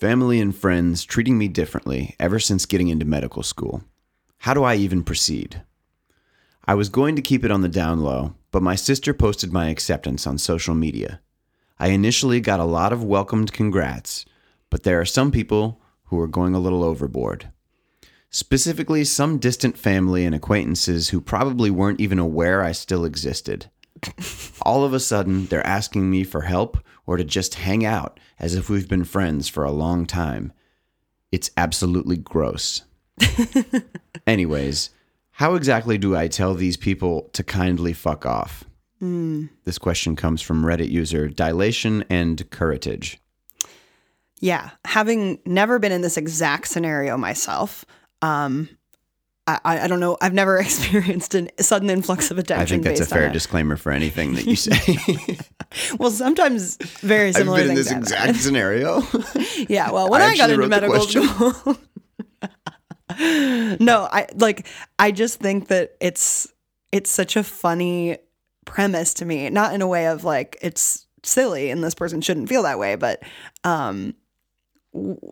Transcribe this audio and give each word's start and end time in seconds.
Family 0.00 0.40
and 0.40 0.56
friends 0.56 1.04
treating 1.04 1.36
me 1.36 1.46
differently 1.46 2.16
ever 2.18 2.38
since 2.38 2.64
getting 2.64 2.88
into 2.88 3.04
medical 3.04 3.42
school. 3.42 3.84
How 4.38 4.54
do 4.54 4.64
I 4.64 4.76
even 4.76 5.02
proceed? 5.02 5.60
I 6.64 6.72
was 6.72 6.88
going 6.88 7.16
to 7.16 7.22
keep 7.22 7.44
it 7.44 7.50
on 7.50 7.60
the 7.60 7.68
down 7.68 8.00
low, 8.00 8.32
but 8.50 8.62
my 8.62 8.76
sister 8.76 9.12
posted 9.12 9.52
my 9.52 9.68
acceptance 9.68 10.26
on 10.26 10.38
social 10.38 10.74
media. 10.74 11.20
I 11.78 11.88
initially 11.88 12.40
got 12.40 12.60
a 12.60 12.64
lot 12.64 12.94
of 12.94 13.04
welcomed 13.04 13.52
congrats, 13.52 14.24
but 14.70 14.84
there 14.84 14.98
are 14.98 15.04
some 15.04 15.30
people 15.30 15.82
who 16.04 16.18
are 16.18 16.26
going 16.26 16.54
a 16.54 16.60
little 16.60 16.82
overboard. 16.82 17.50
Specifically, 18.30 19.04
some 19.04 19.36
distant 19.36 19.76
family 19.76 20.24
and 20.24 20.34
acquaintances 20.34 21.10
who 21.10 21.20
probably 21.20 21.70
weren't 21.70 22.00
even 22.00 22.18
aware 22.18 22.64
I 22.64 22.72
still 22.72 23.04
existed. 23.04 23.66
All 24.62 24.82
of 24.82 24.94
a 24.94 25.00
sudden, 25.00 25.44
they're 25.48 25.66
asking 25.66 26.10
me 26.10 26.24
for 26.24 26.40
help 26.40 26.78
or 27.10 27.16
to 27.16 27.24
just 27.24 27.56
hang 27.56 27.84
out 27.84 28.20
as 28.38 28.54
if 28.54 28.70
we've 28.70 28.88
been 28.88 29.02
friends 29.02 29.48
for 29.48 29.64
a 29.64 29.72
long 29.72 30.06
time. 30.06 30.52
It's 31.32 31.50
absolutely 31.56 32.16
gross. 32.16 32.82
Anyways, 34.28 34.90
how 35.32 35.56
exactly 35.56 35.98
do 35.98 36.14
I 36.14 36.28
tell 36.28 36.54
these 36.54 36.76
people 36.76 37.28
to 37.32 37.42
kindly 37.42 37.94
fuck 37.94 38.24
off? 38.24 38.62
This 39.64 39.76
question 39.76 40.14
comes 40.14 40.40
from 40.40 40.62
Reddit 40.62 40.88
user 40.88 41.28
Dilation 41.28 42.04
and 42.08 42.48
Courage. 42.50 43.18
Yeah, 44.38 44.70
having 44.84 45.40
never 45.44 45.80
been 45.80 45.90
in 45.90 46.02
this 46.02 46.16
exact 46.16 46.68
scenario 46.68 47.16
myself, 47.16 47.84
um, 48.22 48.68
I, 49.64 49.84
I 49.84 49.86
don't 49.86 50.00
know. 50.00 50.16
I've 50.20 50.34
never 50.34 50.58
experienced 50.60 51.34
a 51.34 51.48
sudden 51.60 51.90
influx 51.90 52.30
of 52.30 52.38
attention. 52.38 52.62
I 52.62 52.66
think 52.66 52.82
that's 52.84 53.00
a 53.00 53.06
fair 53.06 53.30
disclaimer 53.30 53.76
for 53.76 53.92
anything 53.92 54.34
that 54.34 54.46
you 54.46 54.56
say. 54.56 55.38
Well, 56.00 56.10
sometimes 56.10 56.78
very 56.98 57.32
similar. 57.32 57.58
I've 57.58 57.62
been 57.62 57.70
in 57.70 57.76
this 57.76 57.90
happen. 57.90 58.02
exact 58.02 58.38
scenario. 58.38 59.02
Yeah, 59.68 59.92
well, 59.92 60.10
when 60.10 60.20
I 60.20 60.30
I, 60.30 60.36
got 60.36 60.50
into 60.50 60.66
medical 60.66 61.00
school, 61.02 61.76
no, 63.78 64.08
I 64.10 64.26
like. 64.34 64.66
I 64.98 65.12
just 65.12 65.38
think 65.38 65.68
that 65.68 65.96
it's 66.00 66.52
it's 66.90 67.10
such 67.10 67.36
a 67.36 67.44
funny 67.44 68.18
premise 68.64 69.14
to 69.14 69.24
me. 69.24 69.48
Not 69.50 69.74
in 69.74 69.82
a 69.82 69.86
way 69.86 70.08
of 70.08 70.24
like 70.24 70.56
it's 70.60 71.06
silly 71.22 71.70
and 71.70 71.84
this 71.84 71.94
person 71.94 72.20
shouldn't 72.20 72.48
feel 72.48 72.62
that 72.62 72.78
way, 72.78 72.96
but 72.96 73.22
um, 73.62 74.14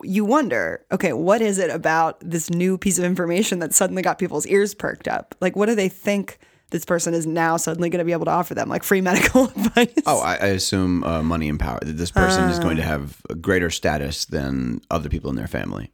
you 0.03 0.25
wonder, 0.25 0.85
okay, 0.93 1.13
what 1.13 1.41
is 1.41 1.59
it 1.59 1.71
about 1.71 2.19
this 2.21 2.51
new 2.51 2.79
piece 2.79 2.99
of 2.99 3.05
information 3.05 3.59
that 3.59 3.75
suddenly 3.75 4.03
got 4.03 4.19
people's 4.19 4.47
ears 4.47 4.75
perked 4.75 5.09
up? 5.09 5.35
Like, 5.41 5.57
what 5.57 5.67
do 5.67 5.75
they 5.75 5.89
think? 5.89 6.39
This 6.71 6.85
person 6.85 7.15
is 7.15 7.27
now 7.27 7.57
suddenly 7.57 7.89
going 7.89 8.01
to 8.01 8.05
be 8.05 8.13
able 8.13 8.27
to 8.27 8.31
offer 8.31 8.55
them 8.55 8.69
like 8.69 8.83
free 8.83 9.01
medical 9.11 9.47
advice. 9.47 9.95
oh, 10.07 10.21
I, 10.21 10.35
I 10.35 10.47
assume 10.49 11.03
uh, 11.03 11.23
money 11.23 11.49
and 11.49 11.59
power. 11.59 11.79
That 11.81 11.97
this 11.97 12.11
person 12.11 12.51
is 12.51 12.59
going 12.59 12.77
to 12.77 12.83
have 12.83 13.23
a 13.31 13.35
greater 13.35 13.71
status 13.71 14.27
than 14.27 14.83
other 14.91 15.09
people 15.09 15.31
in 15.31 15.37
their 15.37 15.47
family. 15.47 15.91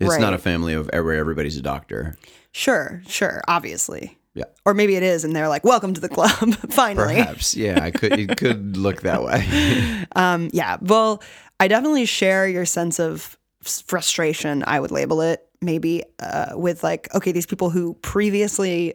It's 0.00 0.18
not 0.18 0.32
a 0.32 0.38
family 0.38 0.74
of 0.74 0.88
where 0.92 1.12
everybody's 1.12 1.56
a 1.56 1.62
doctor. 1.62 2.16
Sure, 2.52 3.02
sure, 3.06 3.42
obviously. 3.48 4.18
Yeah. 4.34 4.44
Or 4.64 4.74
maybe 4.74 4.96
it 4.96 5.04
is, 5.04 5.24
and 5.24 5.34
they're 5.34 5.48
like, 5.48 5.62
"Welcome 5.62 5.94
to 5.94 6.00
the 6.00 6.08
club." 6.08 6.54
Finally, 6.70 7.14
Perhaps, 7.14 7.54
yeah. 7.56 7.82
I 7.82 7.92
could. 7.92 8.18
It 8.18 8.36
could 8.36 8.76
look 8.76 9.02
that 9.02 9.22
way. 9.22 9.46
um, 10.16 10.50
yeah. 10.52 10.76
Well, 10.80 11.22
I 11.64 11.68
definitely 11.68 12.04
share 12.04 12.46
your 12.46 12.66
sense 12.66 12.98
of 13.00 13.38
frustration. 13.62 14.62
I 14.66 14.78
would 14.80 14.90
label 14.90 15.20
it 15.22 15.48
maybe 15.62 16.02
uh, 16.20 16.52
with 16.54 16.82
like, 16.84 17.08
okay, 17.14 17.32
these 17.32 17.46
people 17.46 17.70
who 17.70 17.94
previously 18.02 18.94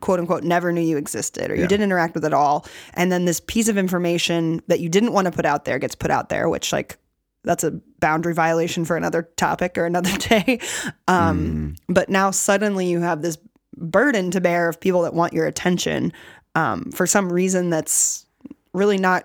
quote 0.00 0.20
unquote 0.20 0.44
never 0.44 0.70
knew 0.72 0.80
you 0.80 0.96
existed 0.96 1.50
or 1.50 1.54
you 1.54 1.62
Yeah. 1.62 1.66
didn't 1.68 1.84
interact 1.84 2.14
with 2.14 2.24
at 2.24 2.34
all 2.34 2.66
and 2.92 3.10
then 3.10 3.24
this 3.24 3.40
piece 3.40 3.66
of 3.68 3.78
information 3.78 4.60
that 4.68 4.78
you 4.78 4.90
didn't 4.90 5.12
want 5.12 5.24
to 5.24 5.30
put 5.32 5.46
out 5.46 5.64
there 5.64 5.78
gets 5.78 5.94
put 5.94 6.10
out 6.10 6.28
there 6.28 6.50
which 6.50 6.70
like 6.70 6.98
that's 7.44 7.64
a 7.64 7.70
boundary 7.98 8.34
violation 8.34 8.84
for 8.84 8.94
another 8.96 9.22
topic 9.36 9.78
or 9.78 9.86
another 9.86 10.14
day 10.18 10.60
um, 11.08 11.76
but 11.88 12.10
now 12.10 12.30
suddenly 12.30 12.86
you 12.90 13.00
have 13.00 13.22
this 13.22 13.38
burden 13.78 14.30
to 14.32 14.40
bear 14.40 14.68
of 14.68 14.78
people 14.80 15.00
that 15.02 15.14
want 15.14 15.32
your 15.32 15.46
attention 15.46 16.12
um, 16.54 16.90
for 16.92 17.06
some 17.06 17.32
reason 17.32 17.70
that's 17.70 18.26
really 18.74 18.98
not 18.98 19.24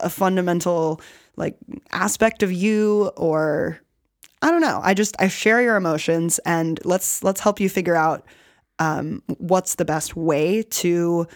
a 0.00 0.10
fundamental 0.10 1.00
like 1.36 1.56
aspect 1.90 2.42
of 2.42 2.52
you 2.52 3.10
or 3.16 3.80
I 4.42 4.50
don't 4.50 4.60
know. 4.60 4.80
I 4.82 4.94
just 4.94 5.14
I 5.20 5.28
share 5.28 5.62
your 5.62 5.76
emotions 5.76 6.40
and 6.40 6.80
let's 6.84 7.22
let's 7.22 7.40
help 7.40 7.60
you 7.60 7.68
figure 7.68 7.94
out 7.96 8.24
um, 8.78 9.22
what's 9.38 9.76
the 9.76 9.84
best 9.84 10.16
way 10.16 10.62
to 10.62 11.26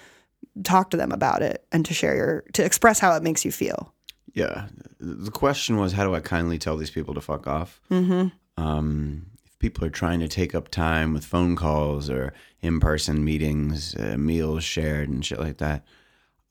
talk 0.64 0.90
to 0.90 0.96
them 0.96 1.12
about 1.12 1.42
it 1.42 1.64
and 1.70 1.84
to 1.86 1.94
share 1.94 2.16
your 2.16 2.44
to 2.54 2.64
express 2.64 2.98
how 2.98 3.14
it 3.14 3.22
makes 3.22 3.44
you 3.44 3.52
feel. 3.52 3.92
Yeah. 4.34 4.66
The 4.98 5.30
question 5.30 5.78
was, 5.78 5.92
how 5.92 6.04
do 6.04 6.14
I 6.14 6.20
kindly 6.20 6.58
tell 6.58 6.76
these 6.76 6.90
people 6.90 7.14
to 7.14 7.20
fuck 7.20 7.46
off? 7.46 7.80
Mm-hmm. 7.90 8.28
Um, 8.62 9.26
if 9.44 9.58
people 9.58 9.84
are 9.84 9.90
trying 9.90 10.20
to 10.20 10.28
take 10.28 10.54
up 10.54 10.68
time 10.68 11.14
with 11.14 11.24
phone 11.24 11.56
calls 11.56 12.10
or 12.10 12.34
in-person 12.60 13.24
meetings, 13.24 13.94
uh, 13.94 14.16
meals 14.18 14.64
shared, 14.64 15.08
and 15.08 15.24
shit 15.24 15.38
like 15.38 15.58
that, 15.58 15.86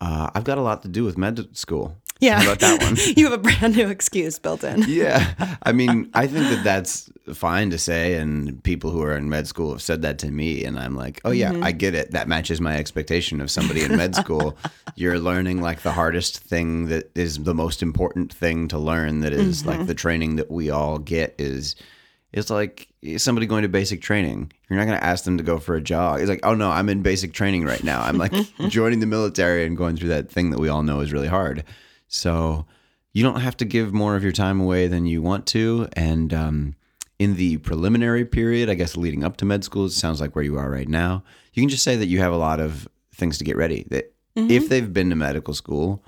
uh, 0.02 0.30
I've 0.34 0.44
got 0.44 0.58
a 0.58 0.62
lot 0.62 0.82
to 0.84 0.88
do 0.88 1.04
with 1.04 1.18
med 1.18 1.56
school. 1.56 1.96
Yeah. 2.20 2.40
How 2.40 2.44
about 2.44 2.60
that 2.60 2.82
one? 2.82 2.96
you 3.18 3.26
have 3.26 3.34
a 3.34 3.38
brand 3.38 3.76
new 3.76 3.90
excuse 3.90 4.40
built 4.40 4.64
in. 4.64 4.84
yeah. 4.88 5.56
I 5.64 5.74
mean, 5.74 6.10
I 6.14 6.28
think 6.28 6.50
that 6.50 6.64
that's 6.64 7.10
fine 7.34 7.70
to 7.72 7.78
say. 7.78 8.16
And 8.16 8.64
people 8.64 8.90
who 8.90 9.02
are 9.04 9.16
in 9.16 9.30
med 9.30 9.48
school 9.48 9.72
have 9.72 9.82
said 9.82 10.02
that 10.04 10.18
to 10.20 10.32
me. 10.32 10.64
And 10.64 10.80
I'm 10.80 10.96
like, 10.96 11.20
oh, 11.26 11.32
yeah, 11.32 11.54
I 11.62 11.72
get 11.72 11.94
it. 11.94 12.12
That 12.12 12.28
matches 12.28 12.62
my 12.62 12.78
expectation 12.78 13.42
of 13.42 13.52
somebody 13.52 13.84
in 13.84 13.98
med 13.98 14.16
school. 14.16 14.58
You're 14.96 15.20
learning 15.20 15.62
like 15.62 15.82
the 15.82 15.92
hardest 15.92 16.40
thing 16.40 16.86
that 16.88 17.12
is 17.16 17.44
the 17.44 17.54
most 17.54 17.82
important 17.82 18.34
thing 18.34 18.70
to 18.70 18.80
learn, 18.80 19.20
that 19.22 19.34
is, 19.34 19.66
like 19.66 19.86
the 19.86 19.94
training 19.94 20.38
that 20.38 20.50
we 20.50 20.70
all 20.70 21.00
get 21.00 21.36
is. 21.38 21.76
It's 22.36 22.50
like 22.50 22.90
somebody 23.18 23.48
going 23.48 23.64
to 23.64 23.70
basic 23.70 24.02
training. 24.02 24.52
You're 24.70 24.78
not 24.78 24.86
going 24.86 25.00
to 25.00 25.04
ask 25.04 25.24
them 25.24 25.38
to 25.38 25.44
go 25.44 25.58
for 25.58 25.76
a 25.76 25.82
jog. 25.82 26.20
It's 26.20 26.30
like, 26.30 26.42
oh 26.44 26.54
no, 26.54 26.70
I'm 26.70 26.90
in 26.90 27.02
basic 27.02 27.32
training 27.32 27.64
right 27.64 27.84
now. 27.84 28.02
I'm 28.02 28.18
like 28.18 28.34
joining 28.68 29.00
the 29.00 29.06
military 29.06 29.66
and 29.66 29.78
going 29.78 29.96
through 29.96 30.10
that 30.10 30.30
thing 30.30 30.50
that 30.50 30.60
we 30.60 30.68
all 30.68 30.84
know 30.84 31.00
is 31.00 31.14
really 31.14 31.30
hard. 31.30 31.64
So 32.10 32.66
you 33.14 33.24
don't 33.24 33.40
have 33.40 33.56
to 33.58 33.66
give 33.66 33.94
more 33.94 34.18
of 34.18 34.24
your 34.24 34.34
time 34.34 34.60
away 34.60 34.88
than 34.88 35.06
you 35.06 35.22
want 35.22 35.46
to. 35.48 35.88
And 35.94 36.34
um, 36.34 36.76
in 37.20 37.36
the 37.36 37.56
preliminary 37.58 38.26
period, 38.26 38.70
I 38.70 38.74
guess 38.74 38.98
leading 38.98 39.24
up 39.24 39.38
to 39.38 39.46
med 39.46 39.64
school, 39.64 39.86
it 39.86 39.92
sounds 39.92 40.20
like 40.20 40.36
where 40.36 40.44
you 40.44 40.58
are 40.58 40.70
right 40.70 40.90
now. 40.90 41.24
You 41.54 41.62
can 41.62 41.70
just 41.70 41.86
say 41.86 41.96
that 41.96 42.08
you 42.08 42.20
have 42.20 42.34
a 42.34 42.38
lot 42.38 42.60
of 42.60 42.86
things 43.14 43.38
to 43.38 43.46
get 43.46 43.56
ready. 43.56 43.86
That 43.90 44.14
if 44.36 44.68
they've 44.68 44.92
been 44.92 45.10
to 45.12 45.16
medical 45.16 45.54
school, 45.54 46.04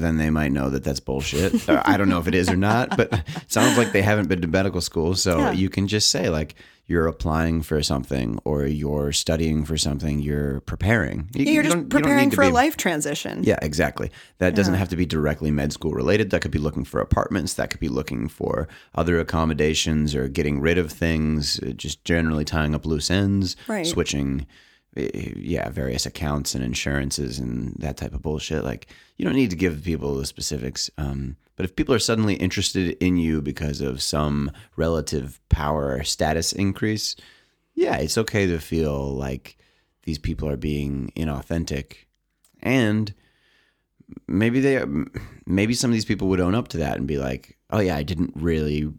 then 0.00 0.16
they 0.18 0.30
might 0.30 0.52
know 0.52 0.70
that 0.70 0.84
that's 0.84 1.00
bullshit. 1.00 1.52
Uh, 1.68 1.82
I 1.84 1.96
don't 1.96 2.08
know 2.08 2.18
if 2.18 2.26
it 2.28 2.34
is 2.34 2.48
or 2.50 2.56
not, 2.56 2.96
but 2.96 3.12
it 3.12 3.22
sounds 3.52 3.76
like 3.78 3.92
they 3.92 4.02
haven't 4.02 4.28
been 4.28 4.40
to 4.42 4.48
medical 4.48 4.80
school. 4.80 5.14
So 5.14 5.38
Yeah. 5.38 5.52
you 5.52 5.68
can 5.68 5.86
just 5.88 6.10
say 6.10 6.28
like 6.28 6.54
you're 6.86 7.06
applying 7.06 7.62
for 7.62 7.80
something 7.82 8.38
or 8.44 8.66
you're 8.66 9.12
studying 9.12 9.64
for 9.64 9.78
something, 9.78 10.18
you're 10.18 10.60
preparing. 10.62 11.28
You- 11.32 11.44
You're 11.44 11.54
you 11.54 11.62
just 11.62 11.74
don't- 11.76 11.82
you 11.84 11.88
preparing 12.00 12.30
for 12.32 12.42
a 12.42 12.48
life 12.50 12.76
transition. 12.76 13.44
yeah, 13.44 13.58
exactly. 13.62 14.10
That 14.38 14.54
doesn't 14.56 14.74
have 14.74 14.88
to 14.88 14.96
be 14.96 15.06
directly 15.06 15.50
med 15.52 15.72
school 15.72 15.92
related. 15.92 16.30
That 16.30 16.42
could 16.42 16.50
be 16.50 16.58
looking 16.58 16.84
for 16.84 17.00
apartments. 17.00 17.54
That 17.54 17.70
could 17.70 17.80
be 17.80 17.88
looking 17.88 18.28
for 18.28 18.66
other 18.96 19.20
accommodations 19.20 20.14
or 20.14 20.26
getting 20.28 20.60
rid 20.60 20.76
of 20.78 20.90
things, 20.90 21.60
uh, 21.60 21.66
just 21.76 22.04
generally 22.04 22.44
tying 22.44 22.74
up 22.74 22.84
loose 22.84 23.10
ends, 23.10 23.56
Right. 23.68 23.86
switching, 23.86 24.46
yeah, 24.94 25.70
various 25.70 26.06
accounts 26.06 26.54
and 26.54 26.62
insurances 26.62 27.38
and 27.38 27.74
that 27.78 27.96
type 27.96 28.12
of 28.12 28.22
bullshit. 28.22 28.64
Like, 28.64 28.88
you 29.16 29.24
don't 29.24 29.34
need 29.34 29.50
to 29.50 29.56
give 29.56 29.84
people 29.84 30.16
the 30.16 30.26
specifics. 30.26 30.90
Um, 30.98 31.36
but 31.56 31.64
if 31.64 31.76
people 31.76 31.94
are 31.94 32.00
suddenly 32.00 32.34
interested 32.34 32.96
in 33.02 33.16
you 33.16 33.40
because 33.40 33.80
of 33.80 34.02
some 34.02 34.50
relative 34.76 35.40
power 35.48 35.96
or 35.96 36.04
status 36.04 36.52
increase, 36.52 37.16
yeah, 37.74 37.96
it's 37.96 38.18
okay 38.18 38.46
to 38.46 38.58
feel 38.58 39.14
like 39.14 39.56
these 40.02 40.18
people 40.18 40.48
are 40.48 40.56
being 40.56 41.12
inauthentic. 41.16 42.04
And 42.62 43.14
maybe 44.26 44.60
they 44.60 44.84
maybe 45.46 45.74
some 45.74 45.90
of 45.90 45.94
these 45.94 46.04
people 46.04 46.28
would 46.28 46.40
own 46.40 46.54
up 46.54 46.68
to 46.68 46.78
that 46.78 46.98
and 46.98 47.06
be 47.06 47.16
like 47.16 47.56
oh 47.70 47.80
yeah 47.80 47.96
i 47.96 48.02
didn't 48.02 48.32
really 48.34 48.92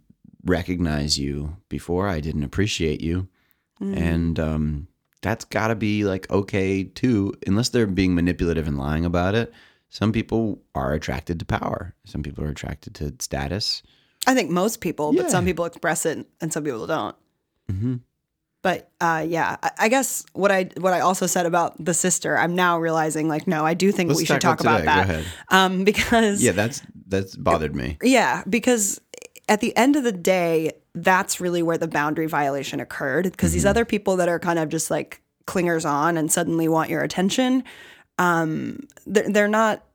recognize 0.44 1.20
you 1.20 1.56
before 1.70 2.08
i 2.08 2.20
didn't 2.20 2.44
appreciate 2.44 3.00
you 3.00 3.28
and 3.80 4.40
um, 4.40 4.88
that's 5.24 5.46
got 5.46 5.70
to 5.70 5.76
be 5.76 6.04
like 6.04 6.30
okay 6.30 6.84
too 6.84 7.34
unless 7.48 7.70
they're 7.70 7.88
being 7.88 8.14
manipulative 8.14 8.68
and 8.68 8.78
lying 8.78 9.04
about 9.06 9.34
it 9.34 9.52
some 9.90 10.12
people 10.12 10.62
are 10.76 10.94
attracted 10.94 11.40
to 11.40 11.46
power 11.46 11.96
some 12.06 12.22
people 12.22 12.44
are 12.44 12.50
attracted 12.50 12.94
to 12.94 13.12
status 13.20 13.82
I 14.26 14.34
think 14.36 14.50
most 14.50 14.80
people, 14.80 15.12
but 15.12 15.30
some 15.30 15.44
people 15.44 15.66
express 15.66 16.06
it 16.06 16.26
and 16.40 16.54
some 16.54 16.64
people 16.64 16.88
don't. 16.88 17.16
But 18.62 18.90
uh, 19.02 19.26
yeah, 19.28 19.58
I, 19.62 19.72
I 19.78 19.88
guess 19.90 20.26
what 20.32 20.50
I 20.50 20.70
what 20.78 20.94
I 20.94 21.02
also 21.02 21.28
said 21.28 21.46
about 21.46 21.84
the 21.84 21.94
sister, 21.94 22.38
I'm 22.38 22.56
now 22.56 22.80
realizing 22.80 23.28
like, 23.28 23.46
no, 23.46 23.66
I 23.66 23.74
do 23.74 23.92
think 23.92 24.08
Let's 24.08 24.22
we 24.22 24.26
should 24.26 24.40
talk 24.40 24.62
about 24.62 24.86
that. 24.86 25.10
ahead. 25.10 25.26
Um, 25.50 25.84
because 25.92 26.42
yeah 26.42 26.54
that's 26.54 26.82
that's 27.08 27.36
bothered 27.36 27.76
me 27.76 27.98
Yeah, 28.02 28.44
because 28.50 29.02
at 29.54 29.60
the 29.60 29.78
end 29.78 29.96
of 29.96 30.04
the 30.04 30.12
day, 30.12 30.72
that's 30.96 31.40
really 31.40 31.62
where 31.62 31.78
the 31.78 31.88
boundary 31.88 32.26
violation 32.26 32.80
occurred. 32.80 33.26
Because 33.26 33.54
these 33.54 33.68
other 33.68 33.86
people 33.86 34.16
that 34.16 34.28
are 34.28 34.40
kind 34.40 34.58
of 34.58 34.68
just 34.68 34.90
like 34.90 35.22
clingers 35.46 35.88
on 35.88 36.18
and 36.18 36.32
suddenly 36.32 36.68
want 36.68 36.90
your 36.90 37.04
attention, 37.04 37.64
um, 38.18 38.80
they're, 39.06 39.30
they're 39.30 39.48
not 39.48 39.86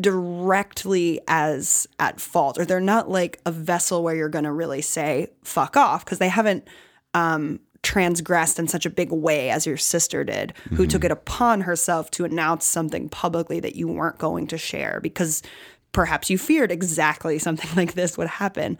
directly 0.00 1.20
as 1.28 1.86
at 1.98 2.20
fault 2.20 2.56
or 2.58 2.64
they're 2.64 2.80
not 2.80 3.10
like 3.10 3.38
a 3.44 3.52
vessel 3.52 4.02
where 4.02 4.14
you're 4.14 4.30
going 4.30 4.44
to 4.44 4.52
really 4.52 4.80
say 4.80 5.28
fuck 5.44 5.76
off 5.76 6.02
because 6.02 6.18
they 6.18 6.28
haven't 6.28 6.66
um, 7.12 7.60
transgressed 7.82 8.58
in 8.58 8.66
such 8.66 8.86
a 8.86 8.90
big 8.90 9.12
way 9.12 9.50
as 9.50 9.66
your 9.66 9.76
sister 9.76 10.22
did 10.22 10.54
who 10.74 10.86
took 10.86 11.02
it 11.02 11.10
upon 11.10 11.62
herself 11.62 12.10
to 12.10 12.24
announce 12.24 12.64
something 12.64 13.08
publicly 13.08 13.58
that 13.58 13.74
you 13.74 13.88
weren't 13.88 14.18
going 14.18 14.46
to 14.46 14.56
share 14.56 15.00
because 15.02 15.42
perhaps 15.92 16.30
you 16.30 16.38
feared 16.38 16.70
exactly 16.72 17.38
something 17.38 17.70
like 17.76 17.94
this 17.94 18.16
would 18.18 18.28
happen 18.28 18.76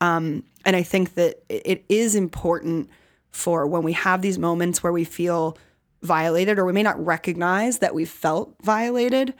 um, 0.00 0.42
and 0.64 0.76
i 0.76 0.82
think 0.82 1.14
that 1.14 1.42
it- 1.48 1.84
is 1.88 2.14
important 2.14 2.88
for 3.30 3.66
when 3.66 3.82
we 3.82 3.92
have 3.92 4.20
these 4.22 4.38
moments 4.38 4.82
where 4.82 4.92
we 4.92 5.04
feel 5.04 5.56
violated 6.02 6.58
or 6.58 6.64
we 6.66 6.72
may 6.72 6.82
not 6.82 7.02
recognize 7.04 7.78
that 7.78 7.94
we 7.94 8.04
felt 8.04 8.54
violated 8.62 9.32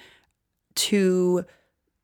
to 0.74 1.44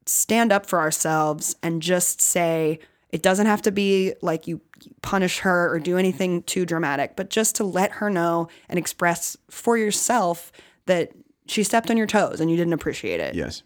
stand 0.07 0.53
up 0.53 0.67
for 0.67 0.79
ourselves 0.81 1.57
and 1.63 1.81
just 1.83 2.21
say 2.21 2.79
it 3.11 3.23
doesn't 3.23 3.47
have 3.47 3.63
to 3.63 3.71
be 3.73 4.13
like 4.21 4.47
you 4.47 4.61
punish 5.03 5.39
her 5.41 5.73
or 5.73 5.79
do 5.79 5.97
anything 5.97 6.43
too 6.43 6.67
dramatic, 6.67 7.17
but 7.17 7.31
just 7.31 7.55
to 7.57 7.65
let 7.65 7.93
her 7.93 8.11
know 8.11 8.49
and 8.69 8.79
express 8.79 9.37
for 9.51 9.79
yourself 9.79 10.53
that 10.87 11.13
she 11.47 11.63
stepped 11.63 11.91
on 11.91 11.97
your 11.97 12.07
toes 12.07 12.41
and 12.41 12.51
you 12.51 12.57
didn't 12.57 12.75
appreciate 12.75 13.21
it. 13.21 13.35
Yes. 13.35 13.63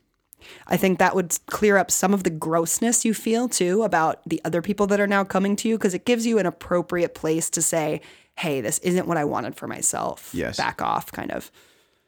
I 0.66 0.76
think 0.76 0.98
that 0.98 1.14
would 1.14 1.36
clear 1.46 1.76
up 1.76 1.90
some 1.90 2.14
of 2.14 2.24
the 2.24 2.30
grossness 2.30 3.04
you 3.04 3.14
feel 3.14 3.48
too 3.48 3.82
about 3.82 4.20
the 4.26 4.40
other 4.44 4.62
people 4.62 4.86
that 4.88 5.00
are 5.00 5.06
now 5.06 5.24
coming 5.24 5.56
to 5.56 5.68
you 5.68 5.78
because 5.78 5.94
it 5.94 6.04
gives 6.04 6.26
you 6.26 6.38
an 6.38 6.46
appropriate 6.46 7.14
place 7.14 7.50
to 7.50 7.62
say, 7.62 8.00
hey, 8.38 8.60
this 8.60 8.78
isn't 8.78 9.06
what 9.06 9.16
I 9.16 9.24
wanted 9.24 9.56
for 9.56 9.66
myself. 9.66 10.30
Yes. 10.32 10.56
Back 10.56 10.80
off, 10.80 11.12
kind 11.12 11.30
of. 11.30 11.50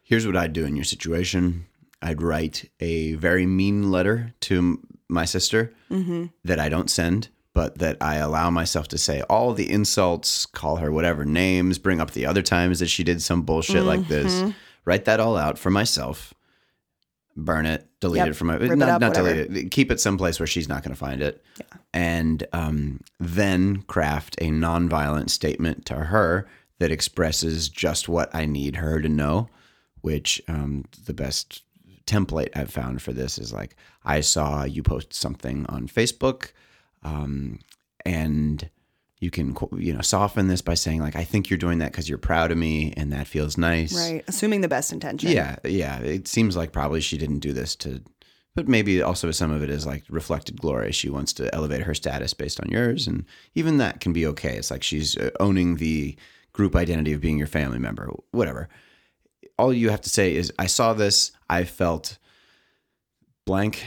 Here's 0.02 0.26
what 0.26 0.36
I'd 0.36 0.52
do 0.52 0.64
in 0.64 0.76
your 0.76 0.84
situation. 0.84 1.66
I'd 2.02 2.20
write 2.20 2.70
a 2.80 3.14
very 3.14 3.46
mean 3.46 3.90
letter 3.90 4.34
to 4.40 4.80
my 5.08 5.24
sister 5.24 5.72
mm-hmm. 5.90 6.26
that 6.44 6.60
I 6.60 6.68
don't 6.68 6.90
send, 6.90 7.28
but 7.54 7.78
that 7.78 7.96
I 8.00 8.16
allow 8.16 8.50
myself 8.50 8.88
to 8.88 8.98
say 8.98 9.22
all 9.22 9.54
the 9.54 9.70
insults, 9.70 10.44
call 10.44 10.76
her 10.76 10.92
whatever 10.92 11.24
names, 11.24 11.78
bring 11.78 12.00
up 12.00 12.10
the 12.10 12.26
other 12.26 12.42
times 12.42 12.80
that 12.80 12.88
she 12.88 13.04
did 13.04 13.22
some 13.22 13.42
bullshit 13.42 13.84
like 13.84 14.08
this. 14.08 14.34
Mm-hmm. 14.34 14.50
Write 14.84 15.06
that 15.06 15.20
all 15.20 15.36
out 15.36 15.58
for 15.58 15.70
myself. 15.70 16.33
Burn 17.36 17.66
it, 17.66 17.88
delete 18.00 18.18
Yep. 18.18 18.28
it 18.28 18.34
from 18.34 18.50
it 18.50 18.76
not, 18.76 18.88
up, 18.88 19.00
not 19.00 19.14
delete 19.14 19.56
it. 19.56 19.70
Keep 19.70 19.90
it 19.90 20.00
someplace 20.00 20.38
where 20.38 20.46
she's 20.46 20.68
not 20.68 20.82
going 20.82 20.94
to 20.94 20.98
find 20.98 21.20
it. 21.20 21.44
And 21.92 22.46
um, 22.52 23.00
then 23.18 23.82
craft 23.82 24.36
a 24.40 24.50
nonviolent 24.50 25.30
statement 25.30 25.84
to 25.86 25.94
her 25.94 26.46
that 26.78 26.92
expresses 26.92 27.68
just 27.68 28.08
what 28.08 28.32
I 28.34 28.46
need 28.46 28.76
her 28.76 29.00
to 29.00 29.08
know 29.08 29.48
which 30.04 30.42
um, 30.48 30.84
the 31.06 31.14
best 31.14 31.62
template 32.06 32.50
I've 32.54 32.70
found 32.70 33.00
for 33.00 33.14
this 33.14 33.38
is 33.38 33.54
like 33.54 33.74
I 34.04 34.20
saw 34.20 34.64
you 34.64 34.82
post 34.82 35.14
something 35.14 35.64
on 35.70 35.88
Facebook, 35.88 36.52
um, 37.02 37.60
and 38.04 38.68
you 39.24 39.30
can 39.30 39.56
you 39.78 39.94
know 39.94 40.02
soften 40.02 40.48
this 40.48 40.60
by 40.60 40.74
saying 40.74 41.00
like 41.00 41.16
I 41.16 41.24
think 41.24 41.48
you're 41.48 41.58
doing 41.58 41.78
that 41.78 41.90
because 41.90 42.08
you're 42.08 42.18
proud 42.18 42.52
of 42.52 42.58
me 42.58 42.92
and 42.94 43.10
that 43.12 43.26
feels 43.26 43.56
nice. 43.56 43.94
Right. 43.94 44.22
Assuming 44.28 44.60
the 44.60 44.68
best 44.68 44.92
intention. 44.92 45.30
Yeah, 45.30 45.56
yeah. 45.64 45.98
It 46.00 46.28
seems 46.28 46.56
like 46.56 46.72
probably 46.72 47.00
she 47.00 47.16
didn't 47.16 47.38
do 47.38 47.54
this 47.54 47.74
to, 47.76 48.02
but 48.54 48.68
maybe 48.68 49.00
also 49.00 49.30
some 49.30 49.50
of 49.50 49.62
it 49.62 49.70
is 49.70 49.86
like 49.86 50.04
reflected 50.10 50.60
glory. 50.60 50.92
She 50.92 51.08
wants 51.08 51.32
to 51.34 51.52
elevate 51.54 51.82
her 51.82 51.94
status 51.94 52.34
based 52.34 52.60
on 52.60 52.68
yours, 52.68 53.06
and 53.06 53.24
even 53.54 53.78
that 53.78 54.00
can 54.00 54.12
be 54.12 54.26
okay. 54.26 54.56
It's 54.56 54.70
like 54.70 54.82
she's 54.82 55.16
uh, 55.16 55.30
owning 55.40 55.76
the 55.76 56.16
group 56.52 56.76
identity 56.76 57.14
of 57.14 57.22
being 57.22 57.38
your 57.38 57.46
family 57.46 57.78
member, 57.78 58.10
whatever. 58.30 58.68
All 59.58 59.72
you 59.72 59.88
have 59.88 60.02
to 60.02 60.10
say 60.10 60.36
is, 60.36 60.52
I 60.58 60.66
saw 60.66 60.92
this. 60.92 61.32
I 61.48 61.64
felt 61.64 62.18
blank. 63.46 63.86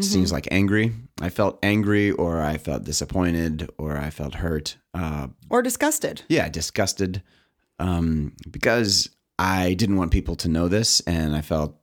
Seems 0.00 0.32
like 0.32 0.48
angry. 0.50 0.92
I 1.20 1.28
felt 1.28 1.58
angry, 1.62 2.10
or 2.10 2.40
I 2.40 2.58
felt 2.58 2.84
disappointed, 2.84 3.70
or 3.78 3.96
I 3.96 4.10
felt 4.10 4.34
hurt. 4.34 4.76
Uh, 4.92 5.28
Or 5.50 5.62
disgusted. 5.62 6.22
yeah, 6.28 6.48
disgusted 6.48 7.22
um, 7.78 8.32
because 8.50 9.08
I 9.38 9.74
didn't 9.74 9.96
want 9.96 10.10
people 10.10 10.36
to 10.36 10.48
know 10.48 10.68
this, 10.68 11.00
and 11.00 11.36
I 11.36 11.40
felt 11.42 11.76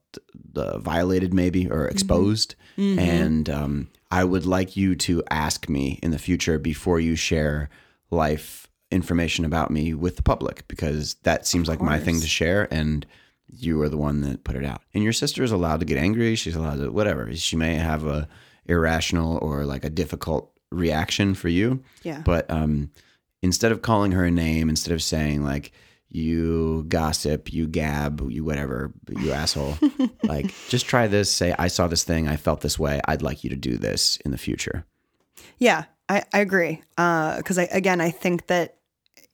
uh, 0.56 0.78
violated, 0.80 1.34
maybe 1.34 1.70
or 1.70 1.88
exposed. 1.88 2.56
And 2.78 3.50
um, 3.50 3.90
I 4.10 4.24
would 4.24 4.46
like 4.46 4.76
you 4.76 4.96
to 4.96 5.24
ask 5.30 5.70
me 5.70 6.00
in 6.02 6.12
the 6.12 6.18
future 6.20 6.58
before 6.58 7.00
you 7.00 7.16
share 7.16 7.70
life 8.10 8.68
information 8.90 9.46
about 9.46 9.70
me 9.72 9.94
with 9.94 10.16
the 10.18 10.24
public, 10.24 10.68
because 10.68 11.14
that 11.24 11.46
seems 11.46 11.68
like 11.70 11.80
my 11.82 12.00
thing 12.00 12.20
to 12.20 12.28
share, 12.28 12.68
and 12.74 13.06
you 13.52 13.82
are 13.82 13.90
the 13.90 13.98
one 13.98 14.22
that 14.22 14.44
put 14.44 14.56
it 14.56 14.66
out. 14.66 14.82
And 14.94 15.04
your 15.04 15.14
sister 15.14 15.44
is 15.44 15.52
allowed 15.52 15.80
to 15.82 15.86
get 15.86 15.98
angry. 15.98 16.36
She's 16.36 16.56
allowed 16.56 16.80
to 16.80 16.90
whatever. 16.92 17.34
She 17.36 17.56
may 17.56 17.76
have 17.76 18.06
a 18.06 18.28
irrational 18.66 19.38
or 19.38 19.66
like 19.66 19.84
a 19.84 19.90
difficult 19.90 20.52
reaction 20.72 21.34
for 21.34 21.50
you. 21.50 21.84
Yeah. 22.04 22.22
But 22.24 22.50
um, 22.50 22.92
instead 23.42 23.72
of 23.72 23.82
calling 23.82 24.12
her 24.14 24.26
a 24.26 24.32
name, 24.32 24.70
instead 24.70 24.94
of 24.94 25.04
saying 25.04 25.44
like 25.44 25.72
you 26.10 26.86
gossip, 26.88 27.54
you 27.54 27.68
gab, 27.68 28.22
you 28.30 28.44
whatever, 28.44 28.94
you 29.10 29.32
asshole, 29.32 29.78
like 30.24 30.54
just 30.70 30.86
try 30.86 31.08
this. 31.08 31.32
Say 31.32 31.56
I 31.58 31.68
saw 31.68 31.88
this 31.88 32.04
thing, 32.04 32.28
I 32.28 32.36
felt 32.36 32.62
this 32.62 32.78
way. 32.80 33.02
I'd 33.06 33.22
like 33.22 33.44
you 33.44 33.50
to 33.50 33.56
do 33.56 33.78
this 33.78 34.18
in 34.18 34.32
the 34.32 34.38
future. 34.38 34.86
Yeah, 35.58 35.86
I, 36.10 36.24
I 36.34 36.40
agree. 36.40 36.82
Because 36.96 37.58
I, 37.58 37.64
again, 37.72 38.02
I 38.02 38.12
think 38.12 38.48
that 38.48 38.78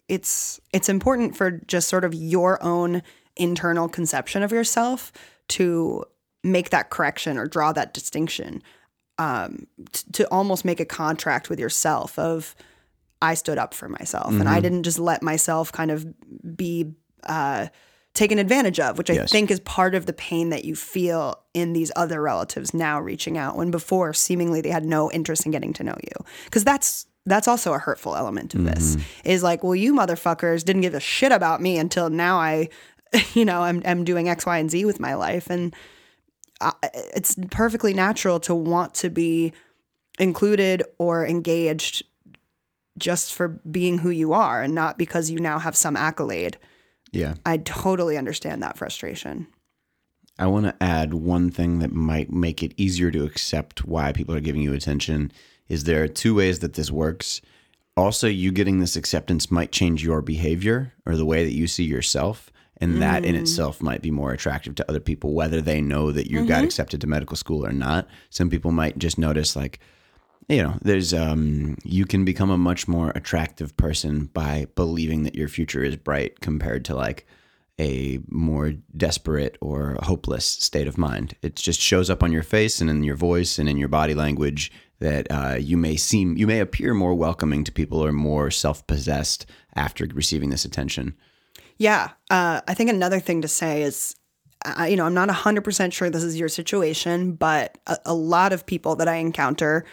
it's 0.08 0.62
it's 0.72 0.90
important 0.90 1.36
for 1.36 1.52
just 1.52 1.90
sort 1.90 2.06
of 2.06 2.14
your 2.14 2.64
own 2.64 3.02
internal 3.38 3.88
conception 3.90 4.44
of 4.44 4.52
yourself 4.52 5.12
to 5.50 6.04
make 6.44 6.70
that 6.70 6.90
correction 6.90 7.38
or 7.38 7.48
draw 7.48 7.72
that 7.74 7.94
distinction. 7.94 8.62
Um, 9.20 9.66
t- 9.92 10.04
to 10.14 10.26
almost 10.30 10.64
make 10.64 10.80
a 10.80 10.86
contract 10.86 11.50
with 11.50 11.60
yourself 11.60 12.20
of 12.20 12.56
I 13.20 13.34
stood 13.34 13.58
up 13.58 13.74
for 13.74 13.90
myself 13.90 14.32
and 14.32 14.48
I 14.48 14.60
didn't 14.60 14.84
just 14.84 15.00
let 15.00 15.24
myself 15.24 15.72
kind 15.72 15.90
of 15.90 16.06
be 16.56 16.94
uh, 17.24 17.68
taken 18.14 18.38
advantage 18.38 18.80
of, 18.80 19.00
which 19.00 19.10
I 19.10 19.14
Yes. 19.14 19.32
think 19.32 19.50
is 19.50 19.60
part 19.62 19.96
of 19.96 20.06
the 20.06 20.14
pain 20.14 20.50
that 20.50 20.66
you 20.66 20.76
feel 20.76 21.42
in 21.56 21.74
these 21.74 21.92
other 21.96 22.22
relatives 22.22 22.76
now 22.76 23.02
reaching 23.02 23.38
out 23.40 23.58
when 23.58 23.72
before 23.72 24.14
seemingly 24.14 24.62
they 24.62 24.70
had 24.70 24.86
no 24.86 25.10
interest 25.12 25.48
in 25.48 25.52
getting 25.52 25.74
to 25.74 25.84
know 25.84 25.96
you. 26.04 26.26
Because 26.46 26.64
that's 26.64 27.08
that's 27.26 27.48
also 27.48 27.74
a 27.74 27.80
hurtful 27.80 28.16
element 28.16 28.54
of 28.54 28.64
this. 28.66 28.98
Is 29.26 29.42
like, 29.44 29.64
well, 29.64 29.76
you 29.76 29.94
motherfuckers 29.96 30.64
didn't 30.64 30.84
give 30.84 30.94
a 30.94 31.00
shit 31.00 31.32
about 31.32 31.60
me 31.60 31.78
until 31.80 32.10
now. 32.12 32.38
I, 32.40 32.70
you 33.34 33.46
know, 33.46 33.62
I'm 33.62 33.82
I'm 33.86 34.04
doing 34.04 34.30
X, 34.30 34.46
Y, 34.46 34.58
and 34.58 34.72
Z 34.72 34.86
with 34.86 35.00
my 35.00 35.16
life, 35.16 35.50
and 35.50 35.76
I, 36.62 36.74
it's 36.84 37.36
perfectly 37.52 37.94
natural 37.94 38.40
to 38.42 38.56
want 38.56 38.94
to 38.96 39.10
be 39.10 39.54
included 40.20 40.84
or 40.98 41.26
engaged 41.26 42.04
just 42.98 43.34
for 43.34 43.48
being 43.48 44.00
who 44.00 44.10
you 44.10 44.34
are 44.34 44.64
and 44.64 44.74
not 44.74 44.98
because 44.98 45.30
you 45.30 45.40
now 45.40 45.60
have 45.60 45.76
some 45.76 45.96
accolade. 45.96 46.58
Yeah. 47.12 47.36
I 47.46 47.58
totally 47.58 48.18
understand 48.18 48.64
that 48.64 48.78
frustration. 48.78 49.48
I 50.40 50.48
want 50.48 50.66
to 50.66 50.84
add 50.84 51.14
one 51.14 51.50
thing 51.50 51.80
that 51.80 51.92
might 51.92 52.32
make 52.32 52.62
it 52.62 52.74
easier 52.78 53.10
to 53.12 53.24
accept 53.24 53.86
why 53.86 54.12
people 54.12 54.36
are 54.36 54.42
giving 54.42 54.62
you 54.62 54.74
attention. 54.74 55.32
Is 55.68 55.84
there 55.84 56.04
are 56.04 56.08
two 56.08 56.36
ways 56.36 56.60
that 56.60 56.74
this 56.74 56.92
works. 56.92 57.42
Also, 57.96 58.28
you 58.28 58.52
getting 58.52 58.80
this 58.80 58.96
acceptance 58.96 59.50
might 59.50 59.72
change 59.72 60.04
your 60.04 60.22
behavior 60.22 60.94
or 61.06 61.16
the 61.16 61.26
way 61.26 61.44
that 61.44 61.54
you 61.54 61.66
see 61.66 61.84
yourself. 61.84 62.52
And 62.80 63.02
that 63.02 63.26
in 63.26 63.36
itself 63.36 63.82
might 63.82 64.02
be 64.02 64.12
more 64.12 64.32
attractive 64.32 64.76
to 64.76 64.90
other 64.90 65.00
people, 65.00 65.34
whether 65.34 65.62
they 65.62 65.82
know 65.82 66.12
that 66.12 66.30
you 66.30 66.46
got 66.46 66.64
accepted 66.64 67.02
to 67.02 67.08
medical 67.08 67.36
school 67.36 67.66
or 67.66 67.72
not. 67.72 68.08
Some 68.30 68.50
people 68.50 68.72
might 68.72 69.00
just 69.00 69.18
notice, 69.18 69.56
like, 69.56 69.80
you 70.48 70.62
know, 70.62 70.78
there's, 70.82 71.14
um, 71.14 71.76
you 71.84 72.06
can 72.06 72.24
become 72.24 72.52
a 72.52 72.58
much 72.58 72.88
more 72.88 73.12
attractive 73.16 73.76
person 73.78 74.26
by 74.26 74.68
believing 74.76 75.24
that 75.24 75.36
your 75.36 75.48
future 75.48 75.84
is 75.84 75.96
bright 75.96 76.40
compared 76.40 76.86
to 76.86 76.96
like 76.96 77.26
a 77.80 78.20
more 78.30 78.74
desperate 78.96 79.58
or 79.62 79.98
hopeless 80.04 80.46
state 80.46 80.88
of 80.88 80.98
mind. 80.98 81.36
It 81.42 81.56
just 81.56 81.82
shows 81.82 82.10
up 82.10 82.24
on 82.24 82.32
your 82.32 82.44
face 82.44 82.82
and 82.82 82.90
in 82.90 83.04
your 83.04 83.16
voice 83.16 83.60
and 83.60 83.68
in 83.68 83.78
your 83.78 83.90
body 83.90 84.14
language 84.14 84.72
that 85.00 85.28
uh, 85.30 85.58
you 85.60 85.78
may 85.78 85.96
seem, 85.96 86.38
you 86.38 86.48
may 86.48 86.60
appear 86.60 86.94
more 86.94 87.14
welcoming 87.14 87.64
to 87.64 87.72
people 87.72 88.04
or 88.04 88.12
more 88.12 88.50
self 88.50 88.86
possessed 88.88 89.46
after 89.76 90.08
receiving 90.14 90.50
this 90.50 90.66
attention. 90.66 91.16
Yeah. 91.78 92.10
Uh, 92.30 92.62
I 92.68 92.74
think 92.74 92.90
another 92.90 93.20
thing 93.20 93.42
to 93.42 93.48
say 93.48 93.84
is, 93.84 94.16
uh, 94.66 94.84
you 94.84 94.96
know, 94.96 95.06
I'm 95.06 95.14
not 95.14 95.30
100% 95.30 95.94
sure 95.94 96.10
this 96.10 96.24
is 96.24 96.40
your 96.40 96.50
situation, 96.50 97.34
but 97.34 97.78
a, 97.88 97.98
a 98.08 98.14
lot 98.14 98.54
of 98.54 98.66
people 98.66 98.96
that 98.96 99.08
I 99.08 99.16
encounter 99.16 99.86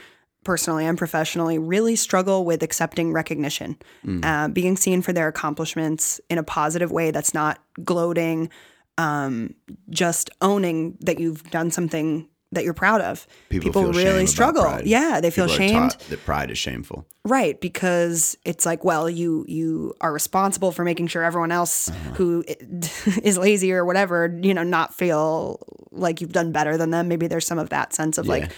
personally 0.45 0.87
and 0.87 0.99
professionally 0.99 1.59
really 1.59 1.97
struggle 1.97 2.45
with 2.45 2.63
accepting 2.63 3.13
recognition, 3.13 3.77
uh, 4.23 4.49
being 4.49 4.77
seen 4.77 5.01
for 5.01 5.13
their 5.13 5.27
accomplishments 5.27 6.21
in 6.29 6.39
a 6.39 6.43
positive 6.43 6.93
way 6.93 7.11
that's 7.11 7.33
not 7.33 7.61
gloating, 7.83 8.51
um, 8.99 9.55
just 9.89 10.31
owning 10.41 10.97
that 11.01 11.19
you've 11.19 11.51
done 11.51 11.71
something 11.71 12.29
that 12.55 12.65
you're 12.65 12.75
proud 12.75 13.01
of. 13.01 13.27
People, 13.49 13.73
feel 13.73 13.93
shame 13.93 14.05
really 14.05 14.27
struggle. 14.27 14.81
Yeah, 14.85 15.21
they 15.21 15.31
feel 15.31 15.47
People 15.47 15.57
shamed. 15.67 15.91
that 16.11 16.25
pride 16.25 16.51
is 16.51 16.59
shameful. 16.59 17.07
Right, 17.25 17.61
because 17.61 18.37
it's 18.45 18.65
like, 18.67 18.85
well, 18.85 19.09
you 19.09 19.45
you 19.49 19.95
are 20.01 20.13
responsible 20.13 20.73
for 20.73 20.85
making 20.85 21.07
sure 21.09 21.23
everyone 21.23 21.53
else 21.53 21.89
Uh-huh. 21.89 22.11
who 22.15 22.45
is 23.23 23.39
lazy 23.39 23.73
or 23.73 23.85
whatever, 23.85 24.39
you 24.43 24.55
know, 24.55 24.63
not 24.63 24.95
feel 24.95 25.61
like 25.91 26.21
you've 26.21 26.33
done 26.33 26.53
better 26.53 26.77
than 26.77 26.91
them. 26.91 27.09
Maybe 27.09 27.27
there's 27.27 27.47
some 27.47 27.59
of 27.59 27.71
that 27.71 27.93
sense 27.93 28.19
of 28.19 28.27
Yeah. 28.27 28.33
like, 28.33 28.53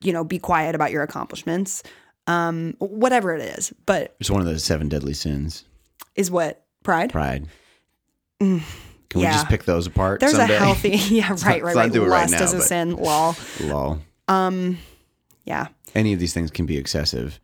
you 0.00 0.12
know, 0.12 0.24
be 0.24 0.38
quiet 0.38 0.74
about 0.74 0.90
your 0.92 1.02
accomplishments, 1.02 1.82
um, 2.26 2.74
whatever 2.78 3.34
it 3.34 3.42
is. 3.58 3.72
But 3.86 4.14
It's 4.20 4.30
one 4.30 4.40
of 4.40 4.46
the 4.46 4.58
seven 4.58 4.88
deadly 4.88 5.14
sins. 5.14 5.64
is 6.14 6.30
what 6.30 6.64
pride? 6.84 7.10
Pride. 7.10 7.46
Can 9.10 9.20
we 9.22 9.26
just 9.26 9.48
pick 9.48 9.64
those 9.64 9.86
apart? 9.86 10.20
There's 10.20 10.32
someday? 10.32 10.56
a 10.56 10.58
healthy, 10.58 10.90
yeah, 11.14 11.30
right, 11.30 11.62
right, 11.62 11.74
not 11.74 11.76
right. 11.76 11.92
do 11.92 12.04
it 12.04 12.08
right 12.08 12.28
now, 12.30 12.42
is 12.42 12.52
a 12.52 12.60
sin. 12.60 12.94
Lol. 12.96 13.34
Lol. 13.60 13.98
Yeah. 15.44 15.68
Any 15.94 16.12
of 16.12 16.20
these 16.20 16.34
things 16.34 16.50
can 16.50 16.66
be 16.66 16.76
excessive. 16.76 17.40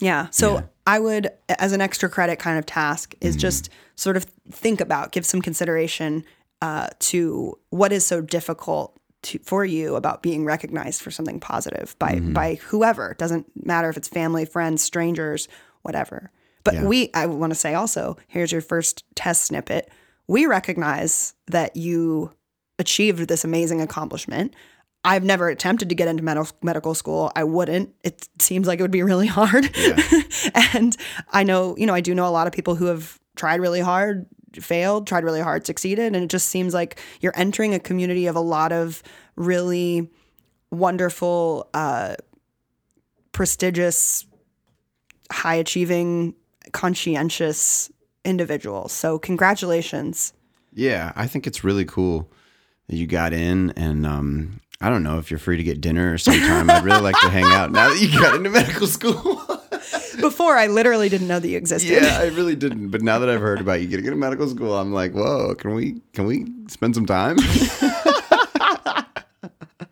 Yeah. 0.00 0.28
So 0.30 0.54
Yeah. 0.54 0.62
I 0.86 0.98
would, 0.98 1.30
as 1.58 1.72
an 1.72 1.80
extra 1.80 2.08
credit 2.10 2.38
kind 2.38 2.58
of 2.58 2.66
task, 2.66 3.14
is 3.20 3.36
just 3.36 3.70
sort 3.96 4.16
of 4.16 4.24
think 4.50 4.80
about, 4.80 5.12
give 5.12 5.24
some 5.24 5.40
consideration 5.40 6.24
uh, 6.60 6.88
to 6.98 7.58
what 7.70 7.92
is 7.92 8.04
so 8.04 8.20
difficult 8.20 8.98
to, 9.22 9.38
for 9.38 9.64
you 9.64 9.94
about 9.94 10.22
being 10.22 10.44
recognized 10.44 11.00
for 11.02 11.10
something 11.12 11.38
positive 11.40 11.96
by 11.98 12.14
Mm-hmm. 12.16 12.32
by 12.32 12.54
whoever. 12.66 13.12
It 13.12 13.18
doesn't 13.18 13.46
matter 13.64 13.88
if 13.88 13.96
it's 13.96 14.08
family, 14.08 14.44
friends, 14.44 14.82
strangers, 14.82 15.48
whatever. 15.82 16.30
But 16.64 16.74
Yeah. 16.74 16.84
we, 16.84 17.10
I 17.14 17.26
want 17.26 17.52
to 17.52 17.58
say 17.58 17.74
also, 17.74 18.16
here's 18.28 18.50
your 18.52 18.60
first 18.60 19.04
test 19.14 19.42
snippet. 19.46 19.88
We 20.32 20.46
recognize 20.46 21.34
that 21.48 21.76
you 21.76 22.32
achieved 22.78 23.28
this 23.28 23.44
amazing 23.44 23.82
accomplishment. 23.82 24.56
I've 25.04 25.24
never 25.24 25.50
attempted 25.50 25.90
to 25.90 25.94
get 25.94 26.08
into 26.08 26.22
med- 26.22 26.50
medical 26.62 26.94
school. 26.94 27.30
I 27.36 27.44
wouldn't. 27.44 27.94
It 28.02 28.30
seems 28.38 28.66
like 28.66 28.78
it 28.78 28.82
would 28.82 28.90
be 28.90 29.02
really 29.02 29.26
hard. 29.38 29.70
and 30.72 30.96
I 31.32 31.42
know, 31.42 31.76
you 31.76 31.84
know, 31.84 31.92
I 31.92 32.00
do 32.00 32.14
know 32.14 32.26
a 32.26 32.32
lot 32.32 32.46
of 32.46 32.54
people 32.54 32.76
who 32.76 32.86
have 32.86 33.20
tried 33.36 33.60
really 33.60 33.82
hard, 33.82 34.24
failed, 34.58 35.06
tried 35.06 35.22
really 35.22 35.42
hard, 35.42 35.66
succeeded. 35.66 36.14
And 36.14 36.24
it 36.24 36.30
just 36.30 36.48
seems 36.48 36.72
like 36.72 36.98
you're 37.20 37.36
entering 37.36 37.74
a 37.74 37.78
community 37.78 38.26
of 38.26 38.34
a 38.34 38.40
lot 38.40 38.72
of 38.72 39.02
really 39.36 40.08
wonderful, 40.70 41.68
uh, 41.74 42.14
prestigious, 43.32 44.24
high 45.30 45.56
achieving, 45.56 46.34
conscientious 46.72 47.92
individuals. 48.24 48.92
So, 48.92 49.18
congratulations. 49.18 50.32
Yeah, 50.74 51.12
I 51.16 51.26
think 51.26 51.46
it's 51.46 51.64
really 51.64 51.84
cool 51.84 52.30
that 52.88 52.96
you 52.96 53.06
got 53.06 53.32
in, 53.32 53.70
and 53.76 54.06
um, 54.06 54.60
I 54.80 54.88
don't 54.88 55.02
know 55.02 55.18
if 55.18 55.30
you're 55.30 55.38
free 55.38 55.56
to 55.56 55.62
get 55.62 55.80
dinner 55.80 56.14
or 56.14 56.18
sometime. 56.18 56.70
I'd 56.70 56.84
really 56.84 57.00
like 57.00 57.18
to 57.20 57.28
hang 57.30 57.44
out 57.44 57.70
now 57.70 57.90
that 57.90 58.00
you 58.00 58.10
got 58.18 58.34
into 58.34 58.50
medical 58.50 58.86
school. 58.86 59.40
Before, 60.20 60.56
I 60.56 60.66
literally 60.66 61.08
didn't 61.08 61.28
know 61.28 61.38
that 61.38 61.48
you 61.48 61.56
existed. 61.56 62.02
yeah, 62.02 62.18
I 62.20 62.28
really 62.28 62.54
didn't, 62.54 62.90
but 62.90 63.02
now 63.02 63.18
that 63.18 63.28
I've 63.28 63.40
heard 63.40 63.60
about 63.60 63.80
you 63.80 63.86
getting 63.86 64.06
into 64.06 64.16
medical 64.16 64.48
school, 64.48 64.76
I'm 64.76 64.92
like, 64.92 65.12
whoa, 65.12 65.54
can 65.54 65.74
we 65.74 66.00
can 66.12 66.26
we 66.26 66.46
spend 66.68 66.94
some 66.94 67.06
time? 67.06 67.36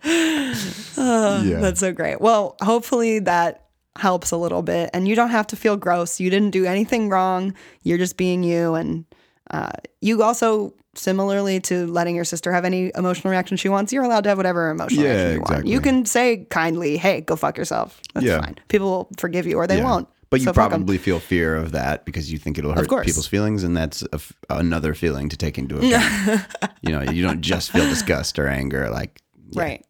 yeah, 0.05 1.59
That's 1.61 1.81
so 1.81 1.93
great. 1.93 2.21
Well, 2.21 2.57
hopefully 2.63 3.19
that 3.21 3.67
helps 4.01 4.31
a 4.33 4.37
little 4.37 4.63
bit. 4.63 4.91
And 4.93 5.07
you 5.07 5.15
don't 5.15 5.31
have 5.31 5.47
to 5.49 5.57
feel 5.57 5.77
gross. 5.77 6.19
You 6.21 6.31
didn't 6.31 6.51
do 6.51 6.65
anything 6.65 7.09
wrong. 7.09 7.55
You're 7.83 7.99
just 7.99 8.17
being 8.17 8.43
you. 8.43 8.75
And 8.75 9.05
uh, 9.51 9.71
you 10.01 10.23
also, 10.23 10.75
similarly 10.95 11.61
to 11.61 11.87
letting 11.87 12.17
your 12.17 12.25
sister 12.25 12.51
have 12.53 12.65
any 12.65 12.91
emotional 12.97 13.31
reaction 13.31 13.57
she 13.57 13.69
wants, 13.69 13.93
you're 13.93 14.03
allowed 14.05 14.23
to 14.25 14.31
have 14.31 14.39
whatever 14.39 14.71
emotional 14.71 15.05
Yeah, 15.05 15.13
reaction 15.13 15.35
you 15.35 15.41
want. 15.55 15.67
You 15.67 15.81
can 15.81 16.05
say 16.07 16.47
kindly, 16.51 16.97
hey, 16.97 17.21
go 17.21 17.37
fuck 17.37 17.57
yourself. 17.59 18.01
That's 18.15 18.27
Yeah. 18.27 18.41
fine. 18.41 18.57
People 18.69 18.91
will 18.91 19.09
forgive 19.19 19.47
you 19.47 19.57
or 19.57 19.67
they 19.67 19.79
Yeah. 19.79 19.85
won't. 19.85 20.09
But 20.31 20.41
you 20.41 20.47
So 20.47 20.53
probably 20.53 20.97
feel 20.97 21.19
fear 21.19 21.57
of 21.57 21.73
that 21.73 22.05
because 22.05 22.31
you 22.31 22.39
think 22.39 22.57
it'll 22.57 22.73
hurt 22.73 22.89
people's 23.05 23.27
feelings, 23.27 23.65
and 23.65 23.77
that's 23.77 24.03
a 24.03 24.15
f 24.15 24.33
another 24.49 24.95
feeling 24.95 25.29
to 25.29 25.37
take 25.37 25.59
into 25.59 25.77
account. 25.81 26.47
you 26.83 26.91
know, 26.93 27.03
you 27.03 27.21
don't 27.25 27.41
just 27.41 27.73
feel 27.73 27.89
disgust 27.89 28.39
or 28.39 28.47
anger; 28.47 28.89
like 28.91 29.21
Right. 29.57 29.85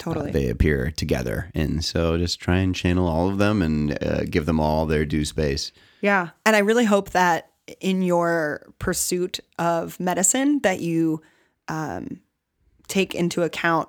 Totally. 0.00 0.32
they 0.32 0.48
appear 0.48 0.90
together, 0.90 1.50
and 1.54 1.84
so 1.84 2.18
just 2.18 2.40
try 2.40 2.56
and 2.56 2.74
channel 2.74 3.06
all 3.06 3.28
of 3.28 3.38
them 3.38 3.62
and 3.62 4.02
uh, 4.02 4.24
give 4.24 4.46
them 4.46 4.58
all 4.58 4.86
their 4.86 5.04
due 5.04 5.24
space. 5.24 5.70
Yeah. 6.00 6.30
And 6.44 6.56
I 6.56 6.60
really 6.60 6.86
hope 6.86 7.10
that 7.10 7.50
in 7.80 8.02
your 8.02 8.66
pursuit 8.78 9.38
of 9.58 10.00
medicine 10.00 10.60
that 10.62 10.80
you 10.80 11.22
um, 11.68 12.20
take 12.88 13.14
into 13.14 13.42
account 13.42 13.88